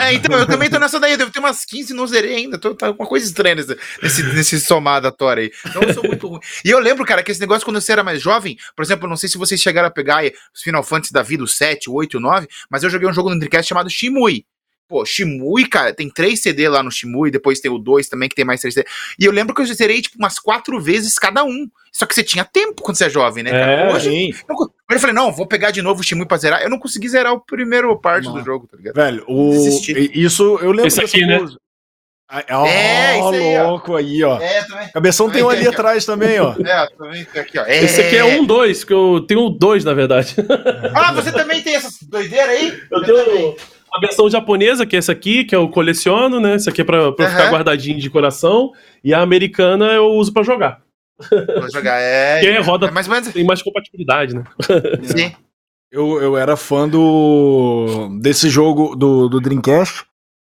É, 0.00 0.14
então, 0.14 0.38
eu 0.38 0.46
também 0.46 0.70
tô 0.70 0.78
nessa 0.78 1.00
daí, 1.00 1.12
eu 1.12 1.18
devo 1.18 1.30
ter 1.30 1.40
umas 1.40 1.64
15 1.64 1.92
não 1.94 2.06
zerei 2.06 2.36
ainda. 2.36 2.58
Tô, 2.58 2.74
tá 2.74 2.90
uma 2.90 3.06
coisa 3.06 3.26
estranha 3.26 3.56
nesse, 3.56 3.76
nesse, 4.02 4.22
nesse 4.22 4.60
somadatório 4.60 5.42
aí. 5.42 5.52
Então 5.66 5.82
eu 5.82 5.94
sou 5.94 6.04
muito 6.04 6.28
ruim. 6.28 6.40
E 6.64 6.70
eu 6.70 6.78
lembro, 6.78 7.04
cara, 7.04 7.22
que 7.22 7.30
esse 7.30 7.40
negócio 7.40 7.64
quando 7.64 7.80
você 7.80 7.92
era 7.92 8.04
mais 8.04 8.22
jovem, 8.22 8.56
por 8.76 8.82
exemplo, 8.84 9.08
não 9.08 9.16
sei 9.16 9.28
se 9.28 9.38
vocês 9.38 9.60
chegaram 9.60 9.88
a 9.88 9.90
pegar 9.90 10.22
os 10.54 10.62
Final 10.62 10.82
Fantasy 10.82 11.12
da 11.12 11.22
vida, 11.22 11.42
o 11.42 11.48
7, 11.48 11.90
o 11.90 11.94
8, 11.94 12.18
o 12.18 12.20
9, 12.20 12.46
mas 12.70 12.82
eu 12.82 12.90
joguei 12.90 13.08
um 13.08 13.12
jogo 13.12 13.30
no 13.30 13.38
Dreamcast 13.38 13.68
chamado 13.68 13.90
Shimui. 13.90 14.44
Pô, 14.90 15.06
Shimui, 15.06 15.68
cara, 15.68 15.94
tem 15.94 16.10
três 16.10 16.42
CD 16.42 16.68
lá 16.68 16.82
no 16.82 16.90
Shimui, 16.90 17.30
depois 17.30 17.60
tem 17.60 17.70
o 17.70 17.78
2 17.78 18.08
também, 18.08 18.28
que 18.28 18.34
tem 18.34 18.44
mais 18.44 18.60
três 18.60 18.74
CD. 18.74 18.88
E 19.16 19.24
eu 19.24 19.30
lembro 19.30 19.54
que 19.54 19.62
eu 19.62 19.66
zerei, 19.66 20.02
tipo, 20.02 20.18
umas 20.18 20.36
quatro 20.36 20.80
vezes 20.80 21.16
cada 21.16 21.44
um. 21.44 21.70
Só 21.92 22.06
que 22.06 22.12
você 22.12 22.24
tinha 22.24 22.44
tempo 22.44 22.82
quando 22.82 22.96
você 22.96 23.04
é 23.04 23.08
jovem, 23.08 23.44
né, 23.44 23.52
cara? 23.52 23.72
É, 23.72 23.94
Hoje, 23.94 24.10
sim. 24.10 24.34
Eu, 24.48 24.56
eu 24.90 24.98
falei, 24.98 25.14
não, 25.14 25.30
vou 25.30 25.46
pegar 25.46 25.70
de 25.70 25.80
novo 25.80 26.00
o 26.00 26.02
Shimui 26.02 26.26
pra 26.26 26.38
zerar. 26.38 26.60
Eu 26.60 26.68
não 26.68 26.76
consegui 26.80 27.08
zerar 27.08 27.32
o 27.32 27.40
primeiro 27.40 27.96
parte 28.00 28.24
não. 28.24 28.34
do 28.34 28.44
jogo, 28.44 28.66
tá 28.66 28.76
ligado? 28.76 28.96
Velho, 28.96 29.24
o... 29.28 29.52
isso 30.12 30.58
eu 30.60 30.72
lembro 30.72 30.88
Esse 30.88 31.02
aqui, 31.02 31.24
né? 31.24 31.38
Oh, 32.32 32.66
é, 32.66 33.18
isso 33.18 33.28
aí, 33.28 33.62
louco 33.62 33.92
ó. 33.92 33.96
aí, 33.96 34.24
ó. 34.24 34.40
É, 34.40 34.64
também. 34.64 34.88
Cabeção 34.92 35.26
também 35.26 35.38
tem 35.40 35.46
um 35.46 35.50
ali 35.50 35.66
aqui, 35.66 35.68
atrás 35.68 36.08
ó. 36.08 36.12
também, 36.12 36.40
ó. 36.40 36.54
É, 36.66 36.86
também 36.96 37.24
tem 37.24 37.42
aqui, 37.42 37.58
ó. 37.60 37.64
É. 37.64 37.84
Esse 37.84 38.00
aqui 38.00 38.16
é 38.16 38.24
um 38.24 38.44
dois, 38.44 38.82
que 38.82 38.92
eu 38.92 39.24
tenho 39.26 39.50
dois, 39.50 39.84
na 39.84 39.94
verdade. 39.94 40.34
Ah, 40.94 41.12
você 41.12 41.30
também 41.30 41.62
tem 41.62 41.76
essas 41.76 42.02
doideiras 42.02 42.50
aí? 42.50 42.82
Eu, 42.90 43.02
eu 43.02 43.04
tenho. 43.04 43.24
Também 43.24 43.79
a 43.92 44.00
versão 44.00 44.30
japonesa, 44.30 44.86
que 44.86 44.96
é 44.96 44.98
essa 44.98 45.12
aqui, 45.12 45.44
que 45.44 45.54
eu 45.54 45.68
coleciono, 45.68 46.40
né? 46.40 46.54
Essa 46.54 46.70
aqui 46.70 46.80
é 46.80 46.84
pra, 46.84 47.12
pra 47.12 47.26
uhum. 47.26 47.30
ficar 47.30 47.50
guardadinho 47.50 47.98
de 47.98 48.10
coração. 48.10 48.72
E 49.02 49.12
a 49.12 49.20
americana 49.20 49.92
eu 49.92 50.06
uso 50.06 50.32
pra 50.32 50.42
jogar. 50.42 50.82
Pra 51.28 51.68
jogar, 51.72 52.00
é. 52.00 52.40
Porque 52.40 52.58
roda, 52.58 52.86
é 52.86 52.90
mais 52.90 53.06
ou 53.08 53.14
menos... 53.14 53.32
tem 53.32 53.44
mais 53.44 53.62
compatibilidade, 53.62 54.34
né? 54.34 54.44
Sim. 55.02 55.32
Eu, 55.90 56.22
eu 56.22 56.36
era 56.36 56.56
fã 56.56 56.88
do. 56.88 58.08
desse 58.20 58.48
jogo 58.48 58.94
do, 58.94 59.28
do 59.28 59.40
Dreamcast. 59.40 60.04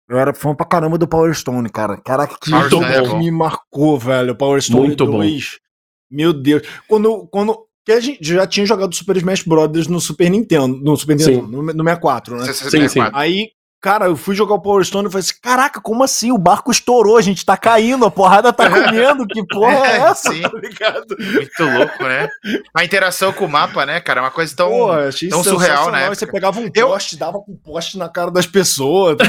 Eu 0.09 0.19
era 0.19 0.33
fã 0.33 0.55
pra 0.55 0.67
caramba 0.67 0.99
do 0.99 1.09
Power 1.09 1.35
Stone, 1.35 1.69
cara. 1.69 1.97
Caraca, 1.97 2.37
que 2.41 2.51
jogo 2.51 2.85
é 2.85 3.03
que 3.03 3.17
me 3.17 3.31
marcou, 3.31 3.99
velho. 3.99 4.35
Power 4.37 4.61
Stone 4.63 4.89
Muito 4.89 5.05
2. 5.05 5.51
Bom. 5.51 6.17
Meu 6.17 6.33
Deus. 6.33 6.63
Quando, 6.87 7.27
quando, 7.29 7.67
que 7.85 7.93
a 7.93 8.01
gente 8.01 8.23
já 8.23 8.47
tinha 8.47 8.65
jogado 8.65 8.95
Super 8.95 9.17
Smash 9.17 9.43
Brothers 9.43 9.89
no 9.89 10.01
Super 10.01 10.31
Nintendo, 10.31 10.69
no 10.69 10.97
Super 10.97 11.17
Nintendo, 11.17 11.47
no, 11.47 11.63
no 11.63 11.85
64, 11.85 12.37
né? 12.37 12.53
Sim, 12.53 12.89
sim. 12.89 13.01
Aí, 13.13 13.51
cara, 13.83 14.07
eu 14.07 14.17
fui 14.17 14.35
jogar 14.37 14.55
o 14.55 14.61
Power 14.61 14.85
Stone 14.85 15.09
e 15.09 15.11
falei 15.11 15.25
assim: 15.25 15.35
caraca, 15.43 15.81
como 15.81 16.05
assim? 16.05 16.31
O 16.31 16.39
barco 16.39 16.71
estourou, 16.71 17.17
a 17.17 17.23
gente 17.23 17.45
tá 17.45 17.57
caindo, 17.57 18.07
a 18.07 18.11
porrada 18.11 18.53
tá 18.53 18.71
comendo, 18.71 19.27
que 19.27 19.45
porra 19.47 19.73
é 19.73 19.97
essa? 20.09 20.33
Sim. 20.33 20.43
Tá 20.53 20.59
ligado? 20.59 21.17
Muito 21.19 21.79
louco, 21.79 22.05
né? 22.05 22.29
A 22.75 22.85
interação 22.85 23.33
com 23.33 23.47
o 23.47 23.49
mapa, 23.49 23.87
né, 23.87 24.01
cara? 24.01 24.21
É 24.21 24.23
uma 24.23 24.31
coisa 24.31 24.55
tão, 24.55 24.69
Pô, 24.69 24.89
tão 25.31 25.43
surreal, 25.43 25.91
né? 25.91 26.09
Você 26.09 26.27
pegava 26.27 26.61
um 26.61 26.71
eu... 26.75 26.89
poste, 26.89 27.17
dava 27.17 27.41
com 27.41 27.53
um 27.53 27.57
poste 27.57 27.97
na 27.97 28.09
cara 28.09 28.31
das 28.31 28.47
pessoas. 28.47 29.17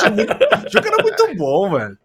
Tá 0.00 0.10
muito... 0.10 0.32
o 0.32 0.72
jogo 0.72 0.86
era 0.86 1.02
muito 1.02 1.36
bom, 1.36 1.70
velho. 1.70 1.98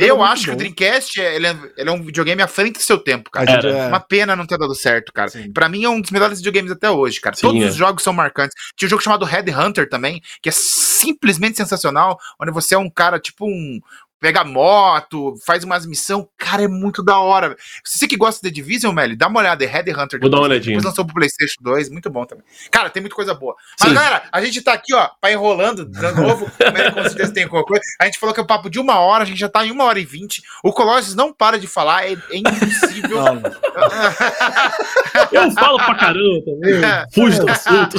Eu 0.00 0.22
acho 0.22 0.42
bom. 0.42 0.50
que 0.50 0.54
o 0.54 0.56
Dreamcast 0.56 1.20
ele 1.20 1.46
é, 1.46 1.56
ele 1.76 1.90
é, 1.90 1.92
um 1.92 2.02
videogame 2.02 2.42
à 2.42 2.46
frente 2.46 2.78
do 2.78 2.82
seu 2.82 2.98
tempo, 2.98 3.30
cara. 3.30 3.50
É. 3.50 3.86
Uma 3.88 4.00
pena 4.00 4.36
não 4.36 4.46
ter 4.46 4.58
dado 4.58 4.74
certo, 4.74 5.12
cara. 5.12 5.28
Sim. 5.28 5.52
Pra 5.52 5.68
mim 5.68 5.84
é 5.84 5.88
um 5.88 6.00
dos 6.00 6.10
melhores 6.10 6.38
videogames 6.38 6.70
até 6.72 6.90
hoje, 6.90 7.20
cara. 7.20 7.36
Sim, 7.36 7.42
Todos 7.42 7.62
é. 7.62 7.66
os 7.66 7.74
jogos 7.74 8.02
são 8.02 8.12
marcantes. 8.12 8.54
Tinha 8.76 8.86
um 8.86 8.90
jogo 8.90 9.02
chamado 9.02 9.24
Head 9.24 9.50
Hunter 9.50 9.88
também, 9.88 10.22
que 10.42 10.48
é 10.48 10.52
simplesmente 10.78 11.56
sensacional, 11.56 12.18
onde 12.40 12.52
você 12.52 12.74
é 12.74 12.78
um 12.78 12.90
cara 12.90 13.18
tipo 13.18 13.46
um, 13.46 13.80
pega 14.20 14.44
moto, 14.44 15.36
faz 15.44 15.64
umas 15.64 15.86
missão, 15.86 16.28
cara, 16.36 16.64
é 16.64 16.68
muito 16.68 17.02
da 17.02 17.18
hora. 17.18 17.56
Você 17.84 18.06
que 18.06 18.16
gosta 18.16 18.46
de 18.46 18.52
Division, 18.52 18.92
Melly, 18.92 19.16
dá 19.16 19.28
uma 19.28 19.40
olhada, 19.40 19.64
é 19.64 19.66
Head 19.66 19.90
Hunter. 19.90 20.20
Vou 20.20 20.30
dar 20.30 20.38
uma 20.38 20.44
olhadinha. 20.44 20.76
Depois 20.76 20.84
lançou 20.84 21.04
pro 21.04 21.14
PlayStation 21.14 21.62
2, 21.62 21.88
muito 21.90 22.10
bom 22.10 22.24
também. 22.24 22.44
Cara, 22.70 22.90
tem 22.90 23.00
muita 23.00 23.14
coisa 23.14 23.34
boa. 23.34 23.54
Mas, 23.80 23.88
Sim. 23.88 23.94
galera, 23.94 24.24
a 24.30 24.40
gente 24.40 24.60
tá 24.60 24.72
aqui, 24.72 24.94
ó, 24.94 25.08
pra 25.20 25.32
enrolando, 25.32 25.84
de 25.84 26.00
novo, 26.12 26.46
o 26.46 26.72
Melly 26.72 26.92
com 26.92 27.02
certeza 27.02 27.32
tem 27.32 27.44
alguma 27.44 27.64
coisa. 27.64 27.82
A 28.00 28.06
gente 28.06 28.18
falou 28.18 28.34
que 28.34 28.40
é 28.40 28.42
um 28.42 28.46
papo 28.46 28.68
de 28.68 28.80
uma 28.80 28.98
hora, 28.98 29.22
a 29.22 29.26
gente 29.26 29.38
já 29.38 29.48
tá 29.48 29.64
em 29.64 29.70
uma 29.70 29.84
hora 29.84 30.00
e 30.00 30.04
vinte. 30.04 30.42
O 30.62 30.72
Colossus 30.72 31.14
não 31.14 31.32
para 31.32 31.58
de 31.58 31.66
falar, 31.66 32.06
é, 32.06 32.12
é 32.12 32.36
impossível. 32.36 33.18
Eu 35.32 35.50
falo 35.52 35.76
pra 35.78 35.94
caramba 35.94 36.44
também, 36.44 36.80
fujo 37.14 37.44
do 37.44 37.50
assunto. 37.50 37.96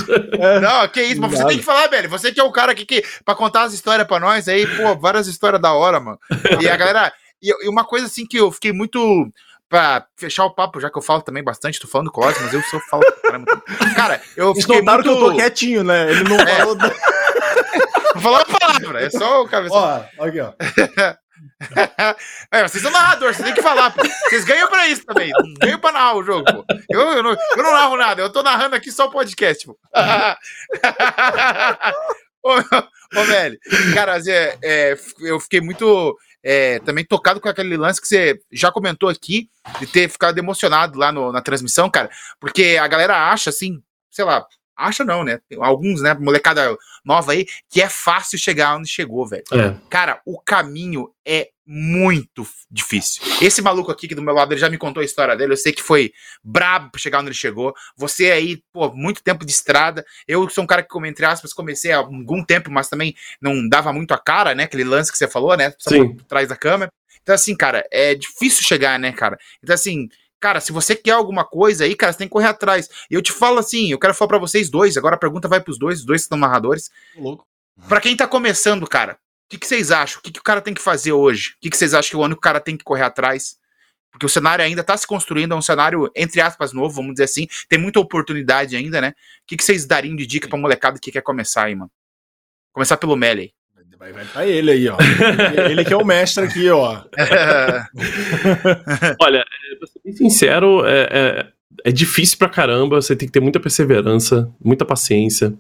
Não, 0.62 0.88
que 0.88 1.02
isso, 1.02 1.22
mas 1.22 1.32
você 1.32 1.46
tem 1.46 1.58
que 1.58 1.64
falar, 1.64 1.90
Melly, 1.90 2.08
você 2.08 2.32
que 2.32 2.40
é 2.40 2.44
o 2.44 2.52
cara 2.52 2.72
aqui 2.72 2.86
que, 2.86 3.04
pra 3.24 3.36
contar 3.36 3.64
as 3.64 3.74
histórias 3.74 4.08
pra 4.08 4.20
nós 4.20 4.48
aí, 4.48 4.66
pô, 4.66 4.96
várias 4.96 5.28
histórias 5.28 5.62
da 5.62 5.74
hora, 5.74 6.00
mano. 6.00 6.20
E 6.60 6.68
a 6.68 6.76
galera. 6.76 7.14
E, 7.42 7.70
uma 7.70 7.86
coisa 7.86 8.06
assim 8.06 8.26
que 8.26 8.38
eu 8.38 8.52
fiquei 8.52 8.72
muito. 8.72 9.32
Pra 9.68 10.08
fechar 10.18 10.46
o 10.46 10.56
papo, 10.56 10.80
já 10.80 10.90
que 10.90 10.98
eu 10.98 11.02
falo 11.02 11.22
também 11.22 11.44
bastante, 11.44 11.80
tô 11.80 11.88
falando 11.88 12.12
com 12.12 12.22
o 12.22 12.26
mas 12.26 12.52
eu 12.52 12.62
sou 12.64 12.80
falo 12.90 13.04
caramba. 13.22 13.62
Cara, 13.96 14.20
eu 14.36 14.56
fiquei 14.56 14.82
muito... 14.82 15.04
que 15.04 15.10
eu 15.10 15.20
tô 15.20 15.36
quietinho, 15.36 15.84
né? 15.84 16.10
Ele 16.10 16.24
não 16.24 16.40
é. 16.40 16.56
falou. 16.56 16.76
não 16.76 18.20
falou 18.20 18.40
a 18.40 18.46
palavra, 18.46 19.06
é 19.06 19.12
só 19.12 19.44
o 19.44 19.48
cabeça. 19.48 19.76
Ó, 19.76 20.26
aqui, 20.26 20.40
ó. 20.40 20.54
é, 22.52 22.68
vocês 22.68 22.82
são 22.82 22.92
narradores, 22.92 23.38
vocês 23.38 23.48
têm 23.48 23.56
que 23.56 23.62
falar. 23.62 23.94
Vocês 24.30 24.46
ganham 24.46 24.70
pra 24.70 24.88
isso 24.88 25.06
também. 25.06 25.32
Ganham 25.60 25.80
pra 25.80 25.92
narrar 25.92 26.16
o 26.16 26.24
jogo. 26.24 26.66
Eu, 26.90 27.02
eu, 27.02 27.24
não, 27.24 27.32
eu 27.32 27.64
não 27.64 27.74
narro 27.74 27.98
nada, 27.98 28.22
eu 28.22 28.32
tô 28.32 28.42
narrando 28.42 28.76
aqui 28.76 28.92
só 28.92 29.08
o 29.08 29.12
podcast, 29.12 29.66
pô. 29.66 29.78
ô, 32.44 32.54
ô, 33.20 33.24
velho, 33.26 33.60
cara, 33.94 34.18
é, 34.28 34.58
é, 34.64 34.98
eu 35.20 35.40
fiquei 35.40 35.60
muito 35.60 36.16
é, 36.44 36.80
também 36.80 37.06
tocado 37.06 37.42
com 37.42 37.50
aquele 37.50 37.76
lance 37.76 38.02
que 38.02 38.08
você 38.08 38.40
já 38.52 38.72
comentou 38.72 39.10
aqui, 39.10 39.50
de 39.80 39.88
ter 39.88 40.10
ficado 40.10 40.38
emocionado 40.38 40.98
lá 40.98 41.12
no, 41.12 41.32
na 41.32 41.42
transmissão, 41.42 41.90
cara, 41.90 42.10
porque 42.40 42.78
a 42.82 42.88
galera 42.88 43.30
acha 43.30 43.50
assim, 43.50 43.82
sei 44.10 44.24
lá, 44.24 44.46
acha 44.80 45.04
não, 45.04 45.24
né? 45.24 45.40
Alguns, 45.60 46.02
né, 46.02 46.14
molecada 46.14 46.76
nova 47.04 47.34
aí, 47.34 47.46
que 47.70 47.82
é 47.82 47.90
fácil 47.90 48.38
chegar 48.40 48.76
onde 48.76 48.88
chegou, 48.88 49.28
velho. 49.28 49.44
É. 49.52 49.76
Cara, 49.90 50.22
o 50.26 50.40
caminho 50.40 51.12
é 51.26 51.50
muito 51.72 52.48
difícil. 52.72 53.22
Esse 53.40 53.62
maluco 53.62 53.92
aqui 53.92 54.08
que 54.08 54.16
do 54.16 54.24
meu 54.24 54.34
lado, 54.34 54.52
ele 54.52 54.60
já 54.60 54.70
me 54.70 54.78
contou 54.78 55.02
a 55.02 55.06
história 55.06 55.36
dele, 55.36 55.54
eu 55.54 55.58
sei 55.58 55.72
que 55.72 55.84
foi 55.84 56.12
brabo 56.44 56.90
pra 56.90 57.00
chegar 57.00 57.20
onde 57.20 57.28
ele 57.28 57.36
chegou. 57.36 57.76
Você 57.96 58.32
aí, 58.32 58.64
pô, 58.74 58.92
muito 58.92 59.22
tempo 59.22 59.46
de 59.46 59.52
estrada. 59.52 60.04
Eu 60.28 60.50
sou 60.50 60.64
um 60.64 60.68
cara 60.68 60.82
que, 60.82 60.90
como 60.90 61.06
entre 61.06 61.26
aspas, 61.26 61.54
comecei 61.54 61.92
há 61.92 61.98
algum 61.98 62.44
tempo, 62.44 62.72
mas 62.72 62.90
também 62.90 63.16
não 63.40 63.68
dava 63.70 63.94
muito 63.94 64.14
a 64.14 64.18
cara, 64.18 64.56
né? 64.56 64.64
Aquele 64.64 64.84
lance 64.84 65.12
que 65.12 65.18
você 65.18 65.28
falou, 65.28 65.56
né? 65.56 65.72
Só 65.78 65.92
Sim. 65.92 66.16
por 66.16 66.24
trás 66.24 66.50
da 66.50 66.56
câmera. 66.56 66.92
Então, 67.22 67.36
assim, 67.36 67.56
cara, 67.56 67.86
é 67.92 68.16
difícil 68.16 68.64
chegar, 68.64 68.98
né, 68.98 69.12
cara? 69.12 69.38
Então, 69.62 69.76
assim, 69.76 70.10
Cara, 70.40 70.62
se 70.62 70.72
você 70.72 70.96
quer 70.96 71.12
alguma 71.12 71.44
coisa 71.44 71.84
aí, 71.84 71.96
cara, 71.96 72.14
você 72.14 72.20
tem 72.20 72.28
que 72.28 72.32
correr 72.32 72.48
atrás. 72.48 72.90
E 73.10 73.14
eu 73.14 73.22
te 73.22 73.32
falo 73.32 73.60
assim, 73.60 73.92
eu 73.92 74.00
quero 74.00 74.14
falar 74.14 74.30
para 74.30 74.38
vocês 74.38 74.70
dois, 74.70 74.96
agora 74.96 75.16
a 75.16 75.20
pergunta 75.20 75.48
vai 75.48 75.60
pros 75.60 75.78
dois, 75.78 76.00
os 76.00 76.06
dois 76.06 76.24
são 76.24 76.38
narradores. 76.38 76.90
Louco. 77.16 77.46
Pra 77.88 78.02
quem 78.02 78.16
tá 78.16 78.28
começando, 78.28 78.88
cara, 78.88 79.14
o 79.14 79.18
que, 79.50 79.58
que, 79.58 79.68
vocês 79.68 79.92
acham? 79.92 80.20
O 80.20 80.22
que, 80.22 80.32
que, 80.32 80.40
o 80.40 80.44
cara 80.44 80.62
tem 80.62 80.74
que 80.74 80.82
fazer 80.82 81.12
hoje? 81.12 81.56
O 81.58 81.62
que, 81.62 81.70
que, 81.70 81.78
vocês 81.78 81.94
acham 81.94 82.12
que 82.12 82.18
o 82.18 82.24
ano 82.24 82.36
que 82.36 82.40
o 82.40 82.42
cara 82.42 82.60
tem 82.60 82.78
que 82.78 82.84
correr 82.84 83.04
atrás? 83.04 83.58
Porque 84.12 84.26
o 84.26 84.30
cenário 84.30 84.64
ainda 84.64 84.84
tá 84.84 84.96
se 84.98 85.06
construindo, 85.06 85.54
é 85.54 85.56
um 85.56 85.62
cenário, 85.62 86.10
entre 86.16 86.42
aspas, 86.42 86.74
novo, 86.74 86.96
vamos 86.96 87.14
dizer 87.14 87.26
assim. 87.26 87.48
Tem 87.68 87.80
muita 87.80 88.00
oportunidade 88.00 88.76
ainda, 88.76 89.00
né? 89.00 89.10
O 89.10 89.14
que, 89.48 89.64
vocês 89.64 89.86
dariam 89.86 90.16
de 90.16 90.26
dica 90.26 90.48
pra 90.48 90.58
molecada 90.58 91.00
que 91.00 91.12
quer 91.12 91.22
começar 91.22 91.66
aí, 91.66 91.76
mano? 91.76 91.92
Começar 92.72 92.98
pelo 92.98 93.16
Melee. 93.16 93.54
Vai, 93.98 94.14
vai 94.14 94.26
pra 94.26 94.48
ele 94.48 94.72
aí, 94.72 94.88
ó. 94.88 94.98
ele 95.70 95.84
que 95.84 95.94
é 95.94 95.98
o 95.98 96.06
mestre 96.06 96.46
aqui, 96.46 96.70
ó. 96.70 97.02
Olha, 99.20 99.46
pra 99.78 99.88
ser 99.88 100.00
bem 100.04 100.14
sincero, 100.14 100.86
é, 100.86 101.10
é, 101.12 101.48
é, 101.86 101.92
difícil 101.92 102.38
pra 102.38 102.48
caramba. 102.48 103.02
Você 103.02 103.16
tem 103.16 103.28
que 103.28 103.32
ter 103.34 103.42
muita 103.42 103.60
perseverança, 103.60 104.50
muita 104.64 104.86
paciência. 104.86 105.54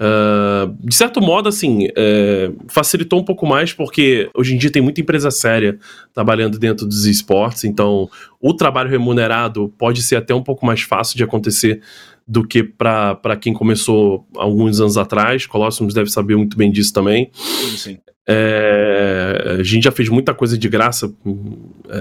Uh, 0.00 0.74
de 0.80 0.94
certo 0.94 1.20
modo, 1.20 1.48
assim, 1.48 1.86
é, 1.96 2.50
facilitou 2.68 3.20
um 3.20 3.24
pouco 3.24 3.46
mais 3.46 3.72
porque 3.72 4.28
hoje 4.34 4.54
em 4.54 4.58
dia 4.58 4.72
tem 4.72 4.82
muita 4.82 5.00
empresa 5.00 5.30
séria 5.30 5.78
trabalhando 6.12 6.58
dentro 6.58 6.84
dos 6.84 7.06
esportes, 7.06 7.62
então 7.62 8.10
o 8.40 8.52
trabalho 8.52 8.90
remunerado 8.90 9.72
pode 9.78 10.02
ser 10.02 10.16
até 10.16 10.34
um 10.34 10.42
pouco 10.42 10.66
mais 10.66 10.82
fácil 10.82 11.16
de 11.16 11.22
acontecer 11.22 11.80
do 12.26 12.46
que 12.46 12.62
para 12.62 13.36
quem 13.40 13.52
começou 13.52 14.26
alguns 14.36 14.80
anos 14.80 14.96
atrás. 14.96 15.46
Colossus 15.46 15.92
deve 15.92 16.10
saber 16.10 16.36
muito 16.36 16.56
bem 16.56 16.70
disso 16.70 16.92
também. 16.92 17.30
Sim, 17.34 17.76
sim. 17.76 17.98
É, 18.26 19.56
a 19.60 19.62
gente 19.62 19.84
já 19.84 19.92
fez 19.92 20.08
muita 20.08 20.32
coisa 20.32 20.56
de 20.56 20.66
graça 20.66 21.12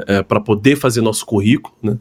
é, 0.07 0.15
é 0.15 0.23
para 0.23 0.39
poder 0.39 0.77
fazer 0.77 1.01
nosso 1.01 1.25
currículo, 1.25 1.75
né? 1.83 1.97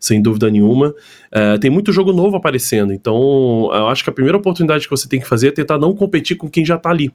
sem 0.00 0.22
dúvida 0.22 0.50
nenhuma. 0.50 0.94
É, 1.30 1.58
tem 1.58 1.70
muito 1.70 1.92
jogo 1.92 2.12
novo 2.12 2.36
aparecendo, 2.36 2.92
então 2.92 3.68
eu 3.72 3.88
acho 3.88 4.02
que 4.02 4.08
a 4.08 4.12
primeira 4.12 4.38
oportunidade 4.38 4.84
que 4.84 4.90
você 4.90 5.06
tem 5.06 5.20
que 5.20 5.28
fazer 5.28 5.48
é 5.48 5.52
tentar 5.52 5.78
não 5.78 5.94
competir 5.94 6.38
com 6.38 6.48
quem 6.48 6.64
já 6.64 6.76
está 6.76 6.88
ali, 6.88 7.12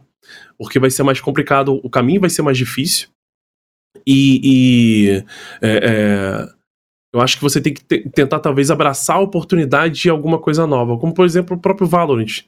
porque 0.55 0.77
vai 0.77 0.91
ser 0.91 1.01
mais 1.01 1.19
complicado, 1.19 1.79
o 1.83 1.89
caminho 1.89 2.21
vai 2.21 2.29
ser 2.29 2.43
mais 2.43 2.57
difícil. 2.57 3.07
E, 4.05 4.41
e 4.43 5.23
é, 5.61 5.77
é, 5.83 6.49
eu 7.13 7.19
acho 7.19 7.35
que 7.35 7.43
você 7.43 7.59
tem 7.59 7.73
que 7.73 7.83
tentar, 8.09 8.39
talvez, 8.39 8.71
abraçar 8.71 9.17
a 9.17 9.21
oportunidade 9.21 10.01
de 10.01 10.09
alguma 10.09 10.39
coisa 10.39 10.65
nova, 10.65 10.97
como, 10.97 11.13
por 11.13 11.25
exemplo, 11.25 11.57
o 11.57 11.59
próprio 11.59 11.87
Valorant. 11.87 12.43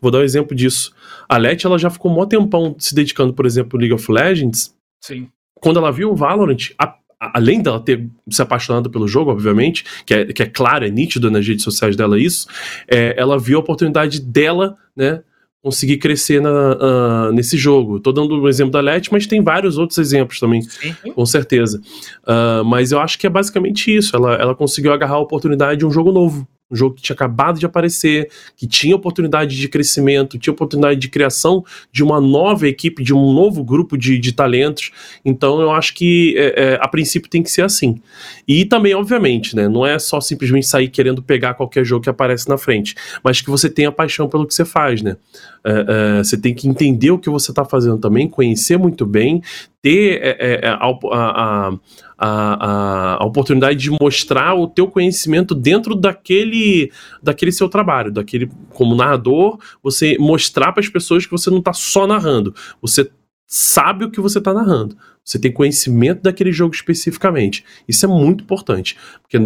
Vou 0.00 0.10
dar 0.10 0.18
um 0.18 0.22
exemplo 0.22 0.54
disso. 0.54 0.94
A 1.28 1.36
Let, 1.36 1.64
ela 1.64 1.78
já 1.78 1.90
ficou 1.90 2.12
um 2.12 2.26
tempão 2.26 2.76
se 2.78 2.94
dedicando, 2.94 3.34
por 3.34 3.44
exemplo, 3.44 3.78
League 3.78 3.94
of 3.94 4.10
Legends. 4.10 4.74
Sim. 5.00 5.28
quando 5.60 5.78
ela 5.78 5.92
viu 5.92 6.12
o 6.12 6.16
Valorant, 6.16 6.70
a, 6.78 6.96
além 7.20 7.60
dela 7.60 7.80
ter 7.80 8.08
se 8.30 8.40
apaixonado 8.40 8.90
pelo 8.90 9.08
jogo, 9.08 9.30
obviamente, 9.30 9.84
que 10.06 10.14
é, 10.14 10.24
que 10.26 10.42
é 10.42 10.46
claro, 10.46 10.86
é 10.86 10.90
nítido 10.90 11.30
nas 11.30 11.46
redes 11.46 11.64
sociais 11.64 11.96
dela 11.96 12.18
isso, 12.18 12.46
é, 12.88 13.14
ela 13.18 13.38
viu 13.38 13.58
a 13.58 13.60
oportunidade 13.60 14.20
dela, 14.20 14.76
né, 14.96 15.22
conseguir 15.64 15.96
crescer 15.96 16.42
na, 16.42 16.50
uh, 16.50 17.32
nesse 17.32 17.56
jogo. 17.56 17.98
Tô 17.98 18.12
dando 18.12 18.38
o 18.38 18.48
exemplo 18.50 18.70
da 18.70 18.80
Let, 18.80 19.08
mas 19.10 19.26
tem 19.26 19.42
vários 19.42 19.78
outros 19.78 19.96
exemplos 19.96 20.38
também, 20.38 20.60
Sim. 20.60 20.94
com 21.14 21.24
certeza. 21.24 21.80
Uh, 22.22 22.62
mas 22.62 22.92
eu 22.92 23.00
acho 23.00 23.18
que 23.18 23.26
é 23.26 23.30
basicamente 23.30 23.96
isso. 23.96 24.14
Ela, 24.14 24.34
ela 24.34 24.54
conseguiu 24.54 24.92
agarrar 24.92 25.14
a 25.14 25.20
oportunidade 25.20 25.78
de 25.78 25.86
um 25.86 25.90
jogo 25.90 26.12
novo 26.12 26.46
um 26.74 26.76
jogo 26.76 26.96
que 26.96 27.02
tinha 27.02 27.14
acabado 27.14 27.58
de 27.58 27.64
aparecer, 27.64 28.28
que 28.56 28.66
tinha 28.66 28.94
oportunidade 28.96 29.56
de 29.56 29.68
crescimento, 29.68 30.38
tinha 30.38 30.52
oportunidade 30.52 30.98
de 30.98 31.08
criação 31.08 31.64
de 31.92 32.02
uma 32.02 32.20
nova 32.20 32.68
equipe, 32.68 33.02
de 33.02 33.14
um 33.14 33.32
novo 33.32 33.62
grupo 33.62 33.96
de, 33.96 34.18
de 34.18 34.32
talentos. 34.32 34.90
Então 35.24 35.60
eu 35.60 35.70
acho 35.70 35.94
que 35.94 36.34
é, 36.36 36.72
é, 36.74 36.78
a 36.80 36.88
princípio 36.88 37.30
tem 37.30 37.42
que 37.42 37.50
ser 37.50 37.62
assim. 37.62 38.00
E 38.46 38.64
também, 38.64 38.94
obviamente, 38.94 39.54
né, 39.54 39.68
não 39.68 39.86
é 39.86 39.98
só 39.98 40.20
simplesmente 40.20 40.66
sair 40.66 40.88
querendo 40.88 41.22
pegar 41.22 41.54
qualquer 41.54 41.84
jogo 41.84 42.02
que 42.02 42.10
aparece 42.10 42.48
na 42.48 42.58
frente, 42.58 42.94
mas 43.22 43.40
que 43.40 43.48
você 43.48 43.70
tenha 43.70 43.92
paixão 43.92 44.28
pelo 44.28 44.46
que 44.46 44.54
você 44.54 44.64
faz, 44.64 45.00
né? 45.00 45.16
É, 45.64 46.18
é 46.18 46.24
você 46.24 46.36
tem 46.36 46.54
que 46.54 46.68
entender 46.68 47.10
o 47.10 47.18
que 47.18 47.30
você 47.30 47.52
está 47.52 47.64
fazendo 47.64 47.98
também, 47.98 48.28
conhecer 48.28 48.76
muito 48.76 49.06
bem, 49.06 49.40
ter 49.84 50.18
é, 50.22 50.60
é, 50.62 50.68
a, 50.68 50.78
a, 51.12 51.78
a, 52.16 53.16
a, 53.22 53.26
oportunidade 53.26 53.78
de 53.78 53.90
mostrar 53.90 54.54
o 54.54 54.66
teu 54.66 54.88
conhecimento 54.88 55.54
dentro 55.54 55.94
daquele, 55.94 56.90
daquele 57.22 57.52
seu 57.52 57.68
trabalho, 57.68 58.10
daquele 58.10 58.50
como 58.70 58.94
narrador, 58.94 59.58
você 59.82 60.16
mostrar 60.18 60.72
para 60.72 60.80
as 60.80 60.88
pessoas 60.88 61.26
que 61.26 61.32
você 61.32 61.50
não 61.50 61.58
está 61.58 61.74
só 61.74 62.06
narrando, 62.06 62.54
você 62.80 63.10
sabe 63.46 64.06
o 64.06 64.10
que 64.10 64.22
você 64.22 64.38
está 64.38 64.54
narrando. 64.54 64.96
Você 65.24 65.38
tem 65.38 65.50
conhecimento 65.50 66.22
daquele 66.22 66.52
jogo 66.52 66.74
especificamente. 66.74 67.64
Isso 67.88 68.04
é 68.04 68.08
muito 68.08 68.44
importante. 68.44 68.96
Porque 69.22 69.38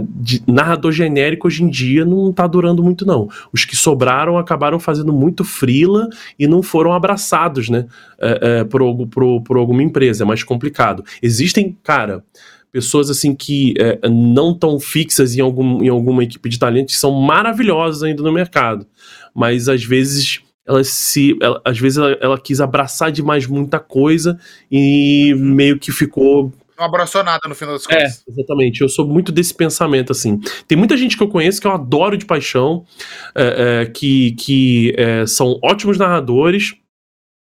narrador 0.44 0.90
genérico 0.90 1.46
hoje 1.46 1.62
em 1.62 1.70
dia 1.70 2.05
não 2.05 2.30
está 2.30 2.48
durando 2.48 2.82
muito, 2.82 3.06
não. 3.06 3.28
Os 3.52 3.64
que 3.64 3.76
sobraram 3.76 4.36
acabaram 4.36 4.80
fazendo 4.80 5.12
muito 5.12 5.44
frila 5.44 6.09
e 6.36 6.48
não 6.48 6.62
foram 6.62 6.92
abraçados, 6.92 7.68
né? 7.68 7.86
É, 8.18 8.38
é, 8.42 8.64
por, 8.64 9.06
por, 9.06 9.42
por 9.42 9.56
alguma 9.56 9.82
empresa. 9.82 10.24
É 10.24 10.26
mais 10.26 10.42
complicado. 10.42 11.05
Existem, 11.22 11.76
cara 11.84 12.24
pessoas 12.70 13.09
assim 13.09 13.34
que 13.34 13.72
é, 13.78 14.09
não 14.09 14.52
tão 14.52 14.78
fixas 14.78 15.34
em, 15.34 15.40
algum, 15.40 15.82
em 15.82 15.88
alguma 15.88 16.22
equipe 16.22 16.48
de 16.50 16.59
talentos 16.59 16.94
que 16.94 17.00
são 17.00 17.12
maravilhosas 17.12 18.02
ainda 18.02 18.22
no 18.22 18.30
mercado, 18.30 18.86
mas 19.34 19.70
às 19.70 19.82
vezes 19.82 20.42
ela 20.69 20.85
se 20.85 21.36
ela, 21.40 21.61
às 21.65 21.78
vezes 21.78 21.99
ela, 21.99 22.16
ela, 22.20 22.39
quis 22.39 22.61
abraçar 22.61 23.11
demais 23.11 23.47
muita 23.47 23.78
coisa 23.81 24.39
e 24.70 25.35
meio 25.36 25.78
que 25.78 25.90
ficou 25.90 26.53
não 26.78 26.86
abraçou 26.86 27.24
nada 27.24 27.40
no 27.49 27.57
final 27.57 27.74
das 27.74 27.85
é, 27.90 27.95
contas. 27.95 28.24
É, 28.24 28.31
exatamente. 28.31 28.82
Eu 28.82 28.89
sou 28.89 29.05
muito 29.05 29.32
desse 29.32 29.53
pensamento, 29.53 30.12
assim. 30.12 30.39
Tem 30.69 30.78
muita 30.78 30.97
gente 30.97 31.16
que 31.16 31.23
eu 31.23 31.28
conheço 31.28 31.61
que 31.61 31.66
eu 31.66 31.73
adoro 31.73 32.16
de 32.16 32.24
paixão, 32.24 32.86
é, 33.35 33.82
é, 33.82 33.86
que, 33.86 34.31
que 34.32 34.95
é, 34.97 35.27
são 35.27 35.59
ótimos 35.61 35.99
narradores, 35.99 36.77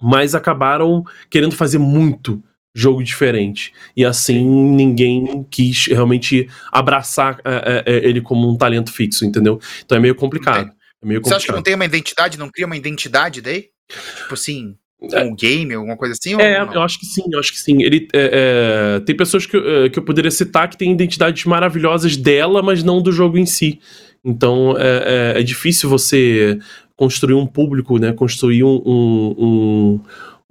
mas 0.01 0.33
acabaram 0.33 1.03
querendo 1.29 1.55
fazer 1.55 1.77
muito 1.77 2.41
jogo 2.73 3.03
diferente. 3.03 3.73
E 3.97 4.05
assim 4.05 4.45
ninguém 4.45 5.45
quis 5.49 5.87
realmente 5.87 6.47
abraçar 6.71 7.41
é, 7.43 7.83
é, 7.85 8.07
ele 8.07 8.21
como 8.21 8.49
um 8.49 8.55
talento 8.55 8.93
fixo, 8.93 9.25
entendeu? 9.25 9.59
Então 9.83 9.97
é 9.97 10.01
meio 10.01 10.15
complicado. 10.15 10.71
É 11.01 11.05
meio 11.05 11.21
complicado. 11.21 11.23
Você 11.23 11.35
acha 11.35 11.45
que 11.45 11.55
não 11.55 11.63
tem 11.63 11.75
uma 11.75 11.85
identidade, 11.85 12.39
não 12.39 12.49
cria 12.49 12.65
uma 12.65 12.77
identidade 12.77 13.41
daí? 13.41 13.69
Tipo 14.17 14.33
assim, 14.33 14.75
é. 15.01 15.23
um 15.23 15.35
game, 15.35 15.73
alguma 15.73 15.95
coisa 15.95 16.13
assim? 16.13 16.39
É, 16.41 16.59
eu 16.59 16.81
acho 16.81 16.99
que 16.99 17.05
sim, 17.05 17.23
eu 17.31 17.39
acho 17.39 17.51
que 17.51 17.59
sim. 17.59 17.83
Ele, 17.83 18.07
é, 18.13 18.95
é, 18.95 18.99
tem 19.01 19.15
pessoas 19.15 19.45
que, 19.45 19.55
é, 19.55 19.89
que 19.89 19.99
eu 19.99 20.03
poderia 20.03 20.31
citar 20.31 20.67
que 20.67 20.77
têm 20.77 20.91
identidades 20.91 21.45
maravilhosas 21.45 22.17
dela, 22.17 22.61
mas 22.61 22.83
não 22.83 23.01
do 23.01 23.11
jogo 23.11 23.37
em 23.37 23.45
si. 23.45 23.79
Então 24.23 24.75
é, 24.77 25.33
é, 25.35 25.39
é 25.39 25.43
difícil 25.43 25.89
você 25.89 26.57
construir 26.95 27.35
um 27.35 27.45
público, 27.45 27.99
né? 27.99 28.11
Construir 28.11 28.63
um, 28.63 28.81
um, 28.85 29.35
um, 29.37 29.99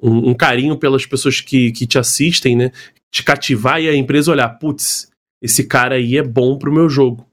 um, 0.01 0.31
um 0.31 0.35
carinho 0.35 0.77
pelas 0.77 1.05
pessoas 1.05 1.41
que, 1.41 1.73
que 1.73 1.87
te 1.87 1.99
assistem, 1.99 2.55
né? 2.55 2.71
Te 3.11 3.25
cativar 3.25 3.81
e 3.81 3.89
a 3.89 3.95
empresa 3.95 4.31
olhar, 4.31 4.49
putz, 4.51 5.11
esse 5.43 5.65
cara 5.65 5.97
aí 5.97 6.17
é 6.17 6.23
bom 6.23 6.57
pro 6.57 6.73
meu 6.73 6.89
jogo. 6.89 7.27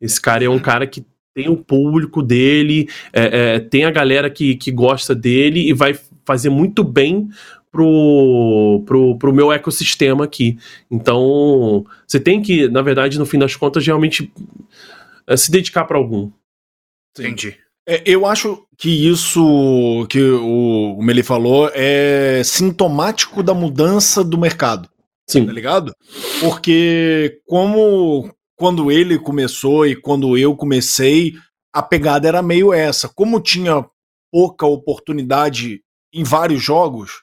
Esse 0.00 0.20
cara 0.20 0.44
é 0.44 0.48
um 0.48 0.58
cara 0.58 0.86
que 0.86 1.04
tem 1.40 1.48
o 1.48 1.56
público 1.56 2.22
dele, 2.22 2.88
é, 3.12 3.54
é, 3.54 3.60
tem 3.60 3.84
a 3.84 3.90
galera 3.90 4.28
que, 4.28 4.56
que 4.56 4.70
gosta 4.70 5.14
dele 5.14 5.68
e 5.68 5.72
vai 5.72 5.98
fazer 6.26 6.50
muito 6.50 6.84
bem 6.84 7.30
pro, 7.72 8.82
pro, 8.84 9.16
pro 9.16 9.32
meu 9.32 9.50
ecossistema 9.50 10.24
aqui. 10.24 10.58
Então, 10.90 11.86
você 12.06 12.20
tem 12.20 12.42
que, 12.42 12.68
na 12.68 12.82
verdade, 12.82 13.18
no 13.18 13.24
fim 13.24 13.38
das 13.38 13.56
contas, 13.56 13.86
realmente 13.86 14.30
é, 15.26 15.36
se 15.36 15.50
dedicar 15.50 15.84
para 15.84 15.96
algum. 15.96 16.30
Entendi. 17.18 17.56
É, 17.88 18.02
eu 18.04 18.26
acho 18.26 18.62
que 18.76 19.08
isso 19.08 20.06
que 20.10 20.20
o, 20.20 20.96
o 20.98 21.02
Meli 21.02 21.22
falou 21.22 21.70
é 21.72 22.42
sintomático 22.44 23.42
da 23.42 23.54
mudança 23.54 24.22
do 24.22 24.36
mercado. 24.36 24.88
Sim. 25.26 25.46
Tá 25.46 25.52
ligado? 25.52 25.94
Porque 26.40 27.40
como 27.46 28.30
quando 28.60 28.92
ele 28.92 29.18
começou 29.18 29.86
e 29.86 29.96
quando 29.96 30.36
eu 30.36 30.54
comecei, 30.54 31.32
a 31.74 31.82
pegada 31.82 32.28
era 32.28 32.42
meio 32.42 32.74
essa. 32.74 33.08
Como 33.08 33.40
tinha 33.40 33.86
pouca 34.30 34.66
oportunidade 34.66 35.80
em 36.12 36.22
vários 36.22 36.62
jogos, 36.62 37.22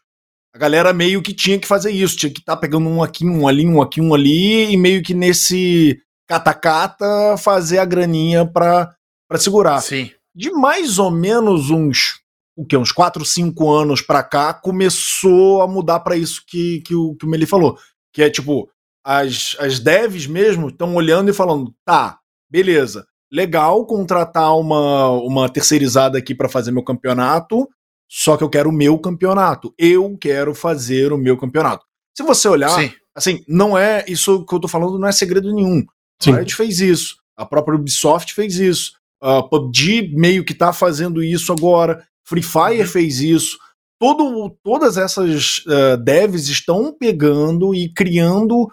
a 0.51 0.57
galera 0.57 0.91
meio 0.93 1.22
que 1.22 1.35
tinha 1.35 1.59
que 1.59 1.68
fazer 1.68 1.91
isso, 1.91 2.18
tinha 2.18 2.34
que 2.34 2.39
estar 2.39 2.55
tá 2.55 2.59
pegando 2.59 2.89
um 2.89 3.03
aqui, 3.03 3.23
um 3.23 3.47
ali, 3.47 3.68
um 3.68 3.80
aqui, 3.80 4.01
um 4.01 4.15
ali, 4.15 4.72
e 4.72 4.77
meio 4.77 5.03
que 5.03 5.14
nesse 5.14 6.01
catacata 6.27 7.38
fazer 7.38 7.77
a 7.77 7.85
graninha 7.85 8.43
pra, 8.43 8.91
pra 9.30 9.38
segurar. 9.38 9.80
Sim. 9.81 10.09
De 10.35 10.49
mais 10.49 10.97
ou 10.97 11.11
menos 11.11 11.69
uns 11.69 12.19
o 12.55 12.65
que 12.65 12.76
uns 12.76 12.91
4, 12.91 13.23
5 13.23 13.69
anos 13.69 14.01
pra 14.01 14.23
cá 14.23 14.55
começou 14.55 15.61
a 15.61 15.68
mudar 15.68 15.99
para 15.99 16.18
isso 16.18 16.41
que, 16.47 16.81
que, 16.81 16.95
o, 16.95 17.15
que 17.15 17.27
o 17.27 17.30
Meli 17.30 17.45
falou, 17.45 17.77
que 18.11 18.23
é 18.23 18.30
tipo, 18.31 18.68
as, 19.07 19.55
as 19.57 19.79
devs 19.79 20.27
mesmo 20.27 20.67
estão 20.67 20.93
olhando 20.93 21.29
e 21.29 21.34
falando: 21.34 21.73
tá, 21.85 22.19
beleza, 22.51 23.07
legal 23.31 23.85
contratar 23.85 24.53
uma, 24.59 25.11
uma 25.11 25.47
terceirizada 25.47 26.17
aqui 26.17 26.35
para 26.35 26.49
fazer 26.49 26.71
meu 26.71 26.84
campeonato, 26.84 27.69
só 28.09 28.35
que 28.35 28.43
eu 28.43 28.49
quero 28.49 28.69
o 28.69 28.73
meu 28.73 28.99
campeonato. 28.99 29.73
Eu 29.77 30.17
quero 30.19 30.53
fazer 30.53 31.13
o 31.13 31.17
meu 31.17 31.38
campeonato. 31.38 31.85
Se 32.17 32.21
você 32.21 32.49
olhar, 32.49 32.69
Sim. 32.69 32.91
assim, 33.15 33.45
não 33.47 33.77
é 33.77 34.03
isso 34.09 34.45
que 34.45 34.53
eu 34.53 34.59
tô 34.59 34.67
falando, 34.67 34.99
não 34.99 35.07
é 35.07 35.13
segredo 35.13 35.53
nenhum. 35.53 35.85
Sim. 36.21 36.34
A 36.34 36.38
Riot 36.38 36.53
fez 36.53 36.81
isso, 36.81 37.15
a 37.38 37.45
própria 37.45 37.77
Ubisoft 37.77 38.34
fez 38.34 38.57
isso, 38.59 38.91
a 39.21 39.41
PUBG 39.41 40.11
meio 40.15 40.43
que 40.43 40.53
tá 40.53 40.73
fazendo 40.73 41.23
isso 41.23 41.53
agora, 41.53 42.05
Free 42.27 42.43
Fire 42.43 42.81
uhum. 42.81 42.88
fez 42.88 43.21
isso. 43.21 43.57
Todo, 43.99 44.49
todas 44.63 44.97
essas 44.97 45.59
uh, 45.59 45.97
devs 46.03 46.49
estão 46.49 46.93
pegando 46.93 47.73
e 47.73 47.91
criando 47.93 48.67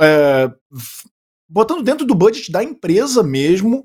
é, 0.00 0.50
botando 1.48 1.82
dentro 1.82 2.06
do 2.06 2.14
budget 2.14 2.50
da 2.50 2.62
empresa 2.62 3.22
mesmo 3.22 3.84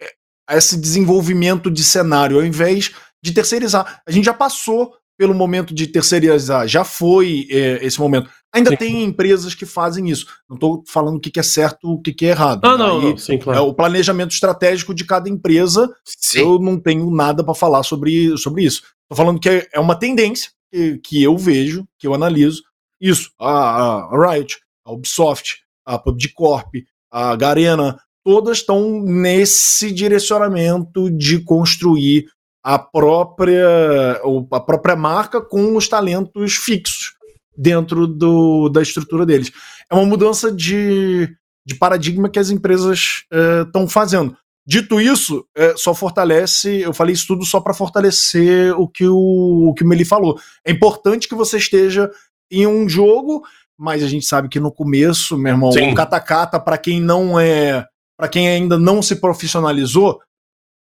é, 0.00 0.56
esse 0.56 0.76
desenvolvimento 0.76 1.70
de 1.70 1.84
cenário, 1.84 2.36
ao 2.36 2.44
invés 2.44 2.92
de 3.22 3.32
terceirizar. 3.32 4.02
A 4.06 4.10
gente 4.10 4.24
já 4.24 4.34
passou 4.34 4.94
pelo 5.16 5.34
momento 5.34 5.72
de 5.72 5.86
terceirizar, 5.86 6.66
já 6.66 6.84
foi 6.84 7.46
é, 7.50 7.84
esse 7.84 8.00
momento. 8.00 8.28
Ainda 8.52 8.70
sim. 8.70 8.76
tem 8.76 9.04
empresas 9.04 9.54
que 9.54 9.64
fazem 9.64 10.10
isso. 10.10 10.26
Não 10.48 10.56
estou 10.56 10.82
falando 10.88 11.16
o 11.16 11.20
que, 11.20 11.30
que 11.30 11.40
é 11.40 11.42
certo 11.42 11.92
o 11.92 12.00
que, 12.00 12.12
que 12.12 12.26
é 12.26 12.30
errado. 12.30 12.64
Ah, 12.64 12.76
não, 12.76 13.00
Aí, 13.00 13.10
não, 13.10 13.16
sim, 13.16 13.38
claro. 13.38 13.58
É 13.58 13.62
o 13.62 13.74
planejamento 13.74 14.32
estratégico 14.32 14.94
de 14.94 15.04
cada 15.04 15.28
empresa. 15.28 15.88
Sim. 16.04 16.40
Eu 16.40 16.58
não 16.58 16.78
tenho 16.78 17.10
nada 17.10 17.44
para 17.44 17.54
falar 17.54 17.82
sobre, 17.82 18.36
sobre 18.38 18.64
isso. 18.64 18.82
Estou 19.02 19.16
falando 19.16 19.40
que 19.40 19.48
é, 19.48 19.68
é 19.72 19.80
uma 19.80 19.96
tendência 19.96 20.50
que, 20.72 20.98
que 20.98 21.22
eu 21.22 21.36
vejo, 21.36 21.86
que 21.98 22.06
eu 22.06 22.14
analiso. 22.14 22.62
Isso. 23.00 23.30
A, 23.40 23.50
a 23.50 24.32
Riot 24.32 24.58
a 24.84 24.92
Ubisoft, 24.92 25.58
a 25.84 25.98
PUBG 25.98 26.32
Corp, 26.34 26.74
a 27.10 27.34
Garena, 27.36 27.98
todas 28.24 28.58
estão 28.58 29.00
nesse 29.00 29.92
direcionamento 29.92 31.10
de 31.10 31.40
construir 31.40 32.26
a 32.62 32.78
própria, 32.78 34.20
a 34.50 34.60
própria 34.60 34.96
marca 34.96 35.40
com 35.40 35.76
os 35.76 35.86
talentos 35.86 36.54
fixos 36.56 37.12
dentro 37.56 38.06
do, 38.06 38.68
da 38.70 38.80
estrutura 38.80 39.26
deles. 39.26 39.52
É 39.90 39.94
uma 39.94 40.06
mudança 40.06 40.50
de, 40.50 41.28
de 41.66 41.74
paradigma 41.74 42.28
que 42.28 42.38
as 42.38 42.50
empresas 42.50 43.24
estão 43.66 43.82
eh, 43.82 43.84
é, 43.84 43.88
fazendo. 43.88 44.36
Dito 44.66 44.98
isso, 44.98 45.46
é, 45.54 45.74
só 45.76 45.94
fortalece, 45.94 46.80
eu 46.80 46.94
falei 46.94 47.12
isso 47.12 47.26
tudo 47.26 47.44
só 47.44 47.60
para 47.60 47.74
fortalecer 47.74 48.72
o 48.80 48.88
que 48.88 49.06
o, 49.06 49.68
o 49.68 49.74
que 49.74 49.84
o 49.84 49.86
Meli 49.86 50.06
falou. 50.06 50.40
É 50.64 50.72
importante 50.72 51.28
que 51.28 51.34
você 51.34 51.58
esteja 51.58 52.10
em 52.50 52.66
um 52.66 52.88
jogo 52.88 53.42
mas 53.78 54.02
a 54.02 54.08
gente 54.08 54.24
sabe 54.24 54.48
que 54.48 54.60
no 54.60 54.72
começo, 54.72 55.36
meu 55.36 55.52
irmão, 55.52 55.72
Sim. 55.72 55.92
o 55.92 55.94
catacata, 55.94 56.60
para 56.60 56.78
quem 56.78 57.00
não 57.00 57.38
é. 57.38 57.86
para 58.16 58.28
quem 58.28 58.48
ainda 58.48 58.78
não 58.78 59.02
se 59.02 59.16
profissionalizou, 59.16 60.20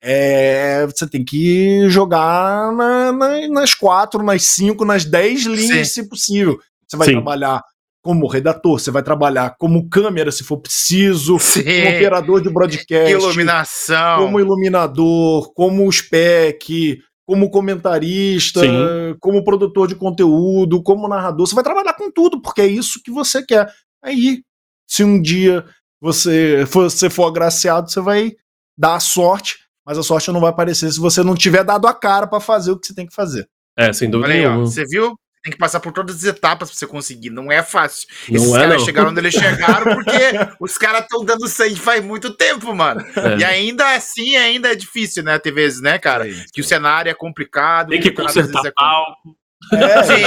é, 0.02 0.86
você 0.86 1.08
tem 1.08 1.24
que 1.24 1.90
jogar 1.90 2.72
na, 2.74 3.12
na, 3.12 3.48
nas 3.48 3.74
quatro, 3.74 4.24
nas 4.24 4.44
cinco, 4.44 4.86
nas 4.86 5.04
dez 5.06 5.44
linhas, 5.44 5.90
Sim. 5.90 6.02
se 6.02 6.10
possível. 6.10 6.60
Você 6.88 6.95
vai 6.95 7.08
Sim. 7.08 7.14
trabalhar 7.14 7.64
como 8.04 8.28
redator, 8.28 8.80
você 8.80 8.90
vai 8.90 9.04
trabalhar 9.04 9.56
como 9.58 9.90
câmera, 9.90 10.32
se 10.32 10.44
for 10.44 10.58
preciso, 10.58 11.38
Sim. 11.40 11.64
como 11.64 11.90
operador 11.90 12.41
de 12.41 12.49
broadcast, 12.49 13.12
Iluminação. 13.12 14.20
como 14.20 14.40
iluminador, 14.40 15.52
como 15.54 15.91
spec, 15.91 16.99
como 17.28 17.52
comentarista, 17.52 18.62
Sim. 18.62 19.16
como 19.20 19.44
produtor 19.44 19.86
de 19.88 19.95
conteúdo, 19.95 20.82
como 20.82 21.10
narrador. 21.10 21.45
Você 21.45 21.54
vai 21.54 21.64
trabalhar 21.64 21.94
com 21.94 22.10
tudo, 22.10 22.41
porque 22.41 22.62
é 22.62 22.68
isso 22.68 23.02
que 23.04 23.12
você 23.12 23.45
quer. 23.45 23.70
Aí, 24.02 24.41
se 24.88 25.04
um 25.04 25.22
dia 25.22 25.66
você 25.99 26.66
for, 26.66 26.90
você 26.90 27.10
for 27.10 27.26
agraciado, 27.26 27.91
você 27.91 27.99
vai 27.99 28.32
dar 28.78 28.95
a 28.95 28.99
sorte, 29.02 29.58
mas 29.86 29.98
a 29.98 30.04
sorte 30.04 30.32
não 30.32 30.40
vai 30.40 30.52
aparecer 30.52 30.90
se 30.90 30.99
você 30.99 31.22
não 31.22 31.36
tiver 31.36 31.66
dado 31.66 31.86
a 31.86 31.94
cara 31.94 32.28
pra 32.28 32.40
fazer 32.40 32.72
o 32.72 32.80
que 32.80 32.88
você 32.88 32.95
tem 32.95 33.06
que 33.06 33.14
fazer. 33.14 33.45
É, 33.78 33.91
sem 33.91 34.10
dúvida 34.10 34.30
Olha 34.30 34.40
aí, 34.40 34.45
ó, 34.45 34.52
nenhuma. 34.52 34.66
você 34.66 34.86
viu? 34.86 35.14
Tem 35.44 35.52
que 35.52 35.58
passar 35.58 35.80
por 35.80 35.94
todas 35.94 36.18
as 36.18 36.24
etapas 36.24 36.70
pra 36.70 36.78
você 36.78 36.88
conseguir. 36.88 37.30
Não 37.30 37.52
é 37.52 37.64
fácil. 37.64 38.08
Não 38.30 38.36
Esses 38.36 38.54
é, 38.54 38.60
caras 38.60 38.78
não. 38.78 38.86
chegaram 38.86 39.10
onde 39.12 39.20
eles 39.20 39.34
chegaram 39.34 39.96
porque 39.96 40.12
os 40.60 40.78
caras 40.78 41.02
estão 41.02 41.24
dando 41.24 41.48
sangue 41.48 41.76
faz 41.76 42.04
muito 42.04 42.36
tempo, 42.36 42.76
mano. 42.76 43.06
É. 43.16 43.38
E 43.38 43.44
ainda 43.44 43.96
assim, 43.96 44.36
ainda 44.36 44.72
é 44.72 44.76
difícil, 44.76 45.24
né? 45.24 45.40
Ter 45.40 45.52
vezes, 45.52 45.82
né, 45.82 45.98
cara? 45.98 46.26
Que 46.52 46.62
o 46.62 46.64
cenário 46.64 47.10
é 47.10 47.14
complicado. 47.14 47.90
Tem 47.90 48.02
que 48.02 48.10
às 48.10 48.16
consertar 48.16 48.66
é 48.66 48.72
palco. 48.72 49.38
É, 49.74 50.04
Sim. 50.04 50.24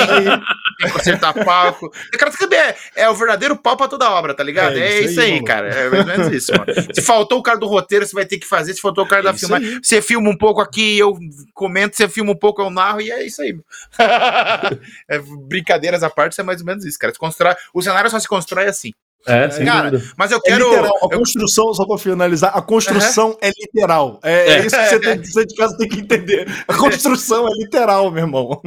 Tem 0.79 0.89
que 0.89 0.93
consertar 0.93 1.33
palco. 1.45 1.87
O 1.87 2.19
cara 2.19 2.33
saber, 2.33 2.75
é 2.97 3.09
o 3.09 3.15
verdadeiro 3.15 3.57
pau 3.57 3.77
pra 3.77 3.89
toda 3.89 4.11
obra, 4.11 4.35
tá 4.35 4.43
ligado? 4.43 4.77
É 4.77 4.81
É, 4.81 5.01
isso 5.03 5.21
aí, 5.21 5.43
cara. 5.45 5.69
É 5.69 5.89
mais 5.89 6.03
ou 6.03 6.07
menos 6.07 6.33
isso, 6.33 6.53
mano. 6.53 6.67
Se 6.95 7.03
faltou 7.03 7.39
o 7.39 7.43
cara 7.43 7.59
do 7.59 7.67
roteiro, 7.67 8.07
você 8.07 8.15
vai 8.15 8.27
ter 8.27 8.39
que 8.39 8.47
fazer. 8.47 8.75
Se 8.75 8.81
faltou 8.81 9.05
o 9.05 9.09
cara 9.09 9.21
É 9.21 9.25
da 9.25 9.35
filmagem, 9.35 9.81
você 9.83 10.03
filma 10.03 10.31
um 10.31 10.37
pouco 10.37 10.61
aqui, 10.61 10.99
eu 10.99 11.17
comento, 11.55 11.97
você 11.97 12.09
filma 12.09 12.33
um 12.33 12.37
pouco, 12.37 12.63
eu 12.63 12.71
narro, 12.71 13.01
e 13.01 13.11
é 13.11 13.25
isso 13.25 13.43
aí. 13.43 13.57
é, 15.09 15.19
brincadeiras 15.47 16.03
à 16.03 16.11
parte, 16.11 16.33
isso 16.33 16.41
é 16.41 16.45
mais 16.45 16.61
ou 16.61 16.67
menos 16.67 16.85
isso, 16.85 16.99
cara. 16.99 17.13
Se 17.13 17.19
constrói, 17.19 17.55
o 17.73 17.83
cenário 17.83 18.11
só 18.11 18.19
se 18.19 18.29
constrói 18.29 18.67
assim. 18.67 18.93
É, 19.27 19.51
sem 19.51 19.67
Cara, 19.67 19.91
dúvida. 19.91 20.13
Mas 20.17 20.31
eu 20.31 20.39
É 20.39 20.41
quero. 20.41 20.71
literal. 20.71 20.97
A 21.03 21.15
eu- 21.15 21.19
construção, 21.19 21.75
só 21.75 21.87
pra 21.87 21.99
finalizar, 21.99 22.57
a 22.57 22.63
construção 22.63 23.37
é 23.43 23.51
literal. 23.51 24.19
É, 24.23 24.33
é 24.33 24.53
É. 24.53 24.67
isso 24.67 24.77
que 24.77 24.87
você, 24.87 24.99
tem, 25.01 25.19
você 25.23 25.47
de 25.47 25.55
casa 25.55 25.77
tem 25.77 25.89
que 25.89 26.01
entender. 26.01 26.49
A 26.67 26.75
construção 26.75 27.47
é 27.47 27.51
literal, 27.59 28.11
meu 28.11 28.23
irmão. 28.25 28.61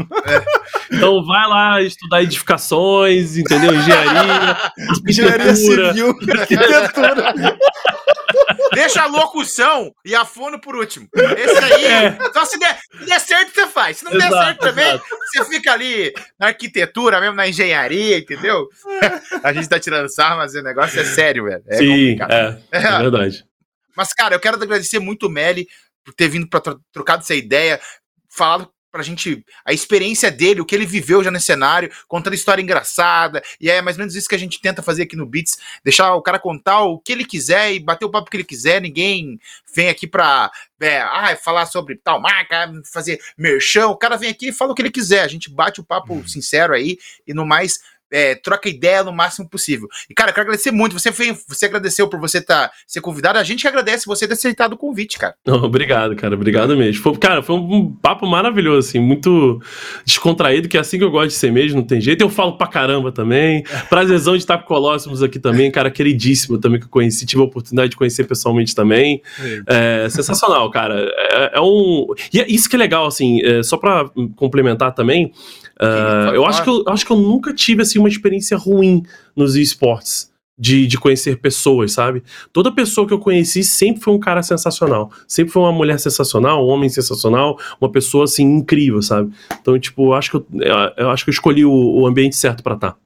Então 0.92 1.26
vai 1.26 1.48
lá 1.48 1.82
estudar 1.82 2.22
edificações, 2.24 3.36
entendeu? 3.36 3.74
Engenharia, 3.74 4.58
Engenharia 5.08 5.56
civil, 5.56 6.16
arquitetura. 6.40 7.34
Deixa 8.74 9.04
a 9.04 9.06
locução 9.08 9.94
e 10.04 10.16
a 10.16 10.26
fono 10.26 10.60
por 10.60 10.76
último. 10.76 11.08
Esse 11.38 11.64
aí, 11.64 11.86
É. 11.86 12.18
só 12.34 12.46
se 12.46 12.58
der, 12.58 12.80
se 13.00 13.06
der 13.06 13.20
certo, 13.20 13.54
você 13.54 13.68
faz. 13.68 13.98
Se 13.98 14.06
não 14.06 14.12
der 14.12 14.28
Exato, 14.28 14.44
certo 14.46 14.60
também, 14.60 14.88
exato. 14.88 15.04
você 15.32 15.46
fica 15.46 15.72
ali 15.74 16.12
na 16.40 16.48
arquitetura, 16.48 17.20
mesmo 17.22 17.36
na 17.36 17.48
engenharia, 17.48 18.18
entendeu? 18.18 18.68
A 19.44 19.54
gente 19.54 19.68
tá 19.68 19.80
tirando 19.80 20.10
sarro, 20.10 20.38
mas 20.38 20.56
o 20.56 20.62
negócio 20.62 21.00
é 21.00 21.04
sério, 21.04 21.46
velho. 21.46 21.64
É 21.68 21.78
Sim, 21.78 22.18
complicado. 22.18 22.32
é, 22.32 22.60
é 22.72 22.98
verdade. 23.00 23.46
Mas, 23.96 24.14
cara, 24.14 24.36
eu 24.36 24.40
quero 24.40 24.56
agradecer 24.56 25.00
muito 25.00 25.28
o 25.28 25.30
Meli 25.30 25.68
por 26.04 26.14
ter 26.14 26.28
vindo 26.28 26.48
pra 26.48 26.60
tro 26.60 26.82
trocar 26.92 27.18
dessa 27.18 27.36
ideia, 27.36 27.80
falado 28.30 28.70
pra 28.94 29.02
gente 29.02 29.44
a 29.66 29.74
experiência 29.74 30.30
dele, 30.30 30.62
o 30.62 30.66
que 30.66 30.76
ele 30.76 30.86
viveu 30.86 31.24
já 31.24 31.32
nesse 31.32 31.48
cenário, 31.48 31.92
contando 32.08 32.36
história 32.36 32.62
engraçada, 32.62 33.42
e 33.60 33.68
é 33.68 33.82
mais 33.82 33.98
ou 33.98 34.02
menos 34.02 34.16
isso 34.16 34.30
que 34.30 34.36
a 34.36 34.40
gente 34.40 34.62
tenta 34.62 34.84
fazer 34.84 35.04
aqui 35.04 35.16
no 35.16 35.26
Beats, 35.26 35.58
deixar 35.84 36.14
o 36.14 36.22
cara 36.22 36.38
contar 36.38 36.82
o 36.82 37.00
que 37.00 37.12
ele 37.12 37.26
quiser 37.26 37.74
e 37.74 37.80
bater 37.80 38.06
o 38.06 38.12
papo 38.12 38.30
que 38.30 38.38
ele 38.38 38.44
quiser, 38.44 38.80
ninguém 38.80 39.40
vem 39.76 39.90
aqui 39.90 40.06
pra 40.06 40.52
é, 40.80 41.02
ah, 41.02 41.36
falar 41.36 41.66
sobre 41.66 41.96
tal 41.96 42.22
marca, 42.22 42.72
fazer 42.94 43.20
merchan, 43.36 43.88
o 43.88 43.98
cara 43.98 44.16
vem 44.16 44.30
aqui 44.30 44.50
e 44.50 44.54
fala 44.54 44.74
o 44.74 44.76
que 44.76 44.84
ele 44.84 44.92
quiser, 44.92 45.22
a 45.22 45.28
gente 45.28 45.50
bate 45.50 45.82
o 45.82 45.84
papo 45.84 46.28
sincero 46.30 46.72
aí, 46.72 47.00
e 47.26 47.34
no 47.34 47.48
mais, 47.48 47.80
é, 48.14 48.36
troca 48.36 48.70
ideia 48.70 49.04
no 49.04 49.12
máximo 49.12 49.50
possível. 49.50 49.88
E, 50.08 50.14
cara, 50.14 50.30
eu 50.30 50.36
quero 50.36 50.46
agradecer 50.46 50.72
muito. 50.72 50.94
Você, 50.94 51.12
foi, 51.12 51.36
você 51.48 51.66
agradeceu 51.66 52.08
por 52.08 52.20
você 52.20 52.40
tá, 52.40 52.72
ser 52.86 53.02
convidado. 53.02 53.40
A 53.40 53.44
gente 53.44 53.62
que 53.62 53.68
agradece 53.68 54.06
você 54.06 54.28
ter 54.28 54.34
aceitado 54.34 54.74
o 54.74 54.78
convite, 54.78 55.18
cara. 55.18 55.34
Não, 55.46 55.64
obrigado, 55.64 56.16
cara. 56.16 56.36
Obrigado 56.36 56.78
mesmo. 56.78 57.02
Foi, 57.02 57.18
cara, 57.18 57.42
foi 57.42 57.56
um 57.56 57.92
papo 57.92 58.28
maravilhoso, 58.28 58.88
assim, 58.88 59.00
muito 59.00 59.60
descontraído, 60.06 60.70
que 60.70 60.78
é 60.78 60.80
assim 60.80 61.00
que 61.00 61.04
eu 61.04 61.10
gosto 61.10 61.30
de 61.30 61.34
ser 61.34 61.52
mesmo, 61.52 61.80
não 61.80 61.88
tem 61.88 62.00
jeito. 62.00 62.22
Eu 62.22 62.30
falo 62.30 62.56
pra 62.56 62.68
caramba 62.68 63.12
também. 63.12 63.64
Prazerzão 63.90 64.34
de 64.34 64.44
estar 64.44 64.60
com 64.60 64.66
o 64.66 64.68
Colossus 64.68 65.24
aqui 65.24 65.40
também, 65.40 65.72
cara, 65.72 65.90
queridíssimo 65.90 66.60
também 66.60 66.80
que 66.80 66.86
eu 66.86 66.90
conheci, 66.90 67.26
tive 67.26 67.42
a 67.42 67.46
oportunidade 67.46 67.90
de 67.90 67.98
conhecer 67.98 68.26
pessoalmente 68.26 68.76
também. 68.76 69.22
É 69.66 70.08
sensacional, 70.10 70.70
cara. 70.70 71.12
É, 71.32 71.58
é 71.58 71.62
um. 71.62 72.08
E 72.32 72.40
é 72.40 72.46
isso 72.48 72.70
que 72.70 72.76
é 72.76 72.80
legal, 72.80 73.08
assim, 73.08 73.42
é, 73.44 73.64
só 73.64 73.78
pra 73.78 74.06
complementar 74.36 74.94
também. 74.94 75.32
Pode 75.78 76.36
eu, 76.36 76.46
acho 76.46 76.64
que 76.64 76.70
eu 76.70 76.84
eu 76.86 76.94
acho 76.94 77.06
que 77.06 77.12
eu 77.12 77.18
nunca 77.18 77.54
tive 77.54 77.82
assim, 77.82 78.00
uma 78.00 78.10
experiência 78.10 78.58
ruim 78.58 79.04
nos 79.36 79.56
esportes. 79.56 80.32
De, 80.56 80.86
de 80.86 81.00
conhecer 81.00 81.40
pessoas, 81.42 81.94
sabe? 81.94 82.22
Toda 82.54 82.72
pessoa 82.72 83.08
que 83.08 83.14
eu 83.14 83.18
conheci 83.18 83.64
sempre 83.64 84.04
foi 84.04 84.14
um 84.14 84.20
cara 84.20 84.44
sensacional. 84.44 85.12
Sempre 85.28 85.52
foi 85.52 85.64
uma 85.64 85.72
mulher 85.72 86.00
sensacional, 86.00 86.64
um 86.64 86.70
homem 86.70 86.88
sensacional, 86.90 87.58
uma 87.82 87.92
pessoa 87.92 88.26
assim 88.26 88.44
incrível, 88.44 89.02
sabe? 89.02 89.34
Então, 89.60 89.80
tipo, 89.80 90.10
eu 90.10 90.14
acho 90.14 90.30
que 90.30 90.38
eu, 90.38 90.46
eu- 90.96 91.10
acho 91.10 91.24
que 91.26 91.32
eu 91.32 91.34
escolhi 91.34 91.66
o, 91.66 91.72
o 91.74 92.06
ambiente 92.06 92.36
certo 92.36 92.62
pra 92.62 92.76
tá. 92.76 92.90
estar. 92.90 93.00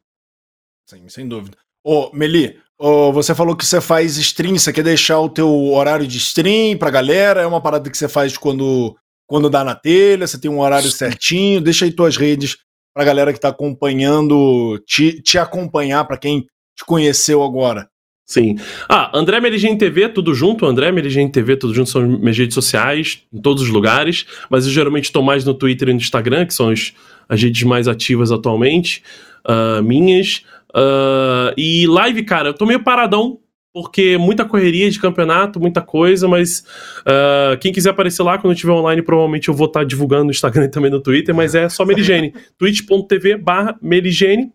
Sim, 0.89 1.07
sem 1.07 1.25
dúvida. 1.25 1.57
Ô, 1.85 2.09
Meli, 2.13 2.57
ô, 2.77 3.13
você 3.13 3.33
falou 3.33 3.55
que 3.55 3.65
você 3.65 3.79
faz 3.79 4.17
stream, 4.17 4.57
você 4.57 4.73
quer 4.73 4.83
deixar 4.83 5.17
o 5.21 5.29
teu 5.29 5.49
horário 5.71 6.05
de 6.05 6.17
stream 6.17 6.77
pra 6.77 6.89
galera? 6.91 7.41
É 7.41 7.47
uma 7.47 7.61
parada 7.61 7.89
que 7.89 7.97
você 7.97 8.09
faz 8.09 8.37
quando, 8.37 8.93
quando 9.27 9.49
dá 9.49 9.63
na 9.63 9.75
telha, 9.75 10.25
você 10.25 10.39
tem 10.39 10.49
um 10.49 10.61
horário 10.61 10.89
certinho? 10.89 11.61
Deixa 11.61 11.85
aí 11.85 11.91
tuas 11.91 12.15
redes 12.15 12.57
pra 12.95 13.03
galera 13.03 13.31
que 13.31 13.39
tá 13.39 13.49
acompanhando, 13.49 14.81
te, 14.87 15.21
te 15.21 15.37
acompanhar, 15.37 16.05
pra 16.05 16.17
quem 16.17 16.47
te 16.75 16.85
conheceu 16.85 17.43
agora. 17.43 17.87
Sim. 18.25 18.57
Ah, 18.89 19.09
André 19.13 19.39
Meligeni 19.39 19.77
TV, 19.77 20.09
tudo 20.09 20.33
junto. 20.33 20.65
André 20.65 20.91
Meligeni 20.91 21.31
TV, 21.31 21.55
tudo 21.55 21.73
junto, 21.73 21.89
são 21.89 22.01
minhas 22.05 22.37
redes 22.37 22.55
sociais, 22.55 23.23
em 23.31 23.39
todos 23.39 23.63
os 23.63 23.69
lugares. 23.69 24.25
Mas 24.49 24.65
eu 24.65 24.71
geralmente 24.71 25.05
estou 25.05 25.23
mais 25.23 25.45
no 25.45 25.53
Twitter 25.53 25.89
e 25.89 25.93
no 25.93 25.99
Instagram, 25.99 26.45
que 26.45 26.53
são 26.53 26.69
as, 26.69 26.93
as 27.29 27.41
redes 27.41 27.63
mais 27.63 27.87
ativas 27.87 28.31
atualmente, 28.31 29.03
ah, 29.45 29.81
minhas. 29.81 30.43
Ah, 30.73 31.53
e 31.55 31.87
live, 31.87 32.23
cara, 32.23 32.49
eu 32.49 32.53
tô 32.53 32.65
meio 32.65 32.83
paradão, 32.83 33.39
porque 33.73 34.17
muita 34.17 34.45
correria 34.45 34.89
de 34.89 34.99
campeonato, 34.99 35.59
muita 35.59 35.81
coisa, 35.81 36.27
mas 36.27 36.65
ah, 37.05 37.57
quem 37.59 37.71
quiser 37.71 37.91
aparecer 37.91 38.23
lá 38.23 38.37
quando 38.37 38.53
estiver 38.53 38.73
online, 38.73 39.01
provavelmente 39.01 39.49
eu 39.49 39.53
vou 39.53 39.67
estar 39.67 39.83
divulgando 39.83 40.25
no 40.25 40.31
Instagram 40.31 40.65
e 40.65 40.69
também 40.69 40.91
no 40.91 41.01
Twitter, 41.01 41.33
mas 41.35 41.53
é 41.55 41.69
só 41.69 41.85
Meligene. 41.85 42.33
twitch.tv 42.57 43.37
barra 43.37 43.77
Meligene. 43.81 44.51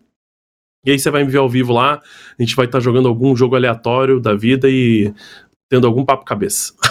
E 0.85 0.91
aí 0.91 0.99
você 0.99 1.09
vai 1.09 1.23
me 1.23 1.31
ver 1.31 1.37
ao 1.37 1.47
vivo 1.47 1.71
lá, 1.71 2.01
a 2.37 2.43
gente 2.43 2.57
vai 2.57 2.65
estar 2.65 2.81
jogando 2.81 3.07
algum 3.07 3.33
jogo 3.33 3.55
aleatório 3.55 4.19
da 4.19 4.33
vida 4.33 4.69
e 4.69 5.13
tendo 5.73 5.87
algum 5.87 6.05
papo 6.05 6.23
cabeça. 6.23 6.71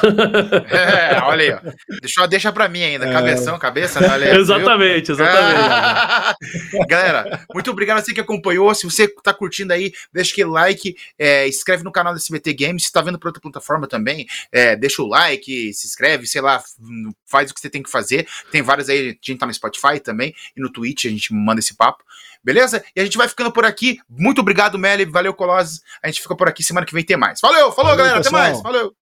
É, 0.73 1.21
olha 1.23 1.43
aí, 1.45 1.53
ó. 1.53 1.73
Deixa, 2.01 2.27
deixa 2.27 2.53
pra 2.53 2.69
mim 2.69 2.83
ainda. 2.83 3.07
É. 3.07 3.13
Cabeção, 3.13 3.59
cabeça, 3.59 4.01
né? 4.01 4.09
Aí, 4.09 4.33
viu? 4.33 4.41
exatamente, 4.41 5.13
exatamente. 5.13 5.61
Ah! 5.61 6.35
Galera, 6.89 7.45
muito 7.55 7.71
obrigado 7.71 7.99
a 7.99 8.03
você 8.03 8.13
que 8.13 8.21
acompanhou. 8.21 8.75
Se 8.75 8.85
você 8.85 9.07
tá 9.23 9.33
curtindo 9.33 9.73
aí, 9.73 9.93
deixa 10.13 10.33
aquele 10.33 10.49
like, 10.49 10.97
é, 11.19 11.47
inscreve 11.47 11.85
no 11.85 11.93
canal 11.93 12.13
da 12.13 12.19
SBT 12.19 12.55
Games. 12.55 12.87
Se 12.87 12.93
tá 12.93 13.01
vendo 13.01 13.19
por 13.19 13.29
outra 13.29 13.41
plataforma 13.41 13.87
também, 13.87 14.27
é, 14.51 14.75
deixa 14.75 15.03
o 15.03 15.07
like, 15.07 15.73
se 15.73 15.87
inscreve, 15.87 16.27
sei 16.27 16.41
lá, 16.41 16.61
faz 17.27 17.51
o 17.51 17.55
que 17.55 17.61
você 17.61 17.71
tem 17.71 17.83
que 17.83 17.91
fazer. 17.91 18.27
Tem 18.51 18.63
várias 18.63 18.89
aí, 18.89 19.11
a 19.11 19.13
gente 19.13 19.39
tá 19.39 19.47
no 19.47 19.55
Spotify 19.55 20.01
também 20.01 20.35
e 20.57 20.61
no 20.61 20.73
Twitch, 20.73 21.05
a 21.05 21.11
gente 21.11 21.33
manda 21.33 21.61
esse 21.61 21.77
papo. 21.77 22.03
Beleza? 22.45 22.85
E 22.95 23.01
a 23.01 23.05
gente 23.05 23.17
vai 23.17 23.29
ficando 23.29 23.53
por 23.53 23.65
aqui. 23.65 23.99
Muito 24.09 24.41
obrigado, 24.41 24.79
Meli. 24.79 25.05
Valeu, 25.05 25.33
Colossus. 25.35 25.81
A 26.03 26.09
gente 26.09 26.21
fica 26.23 26.37
por 26.37 26.49
aqui. 26.49 26.63
Semana 26.63 26.87
que 26.87 26.95
vem 26.95 27.05
tem 27.05 27.17
mais. 27.17 27.41
Valeu, 27.41 27.71
falou, 27.73 27.93
Valeu, 27.93 27.97
galera. 27.97 28.17
pessoal. 28.23 28.43
Até 28.43 28.51
mais. 28.53 28.63
Valeu. 28.63 28.95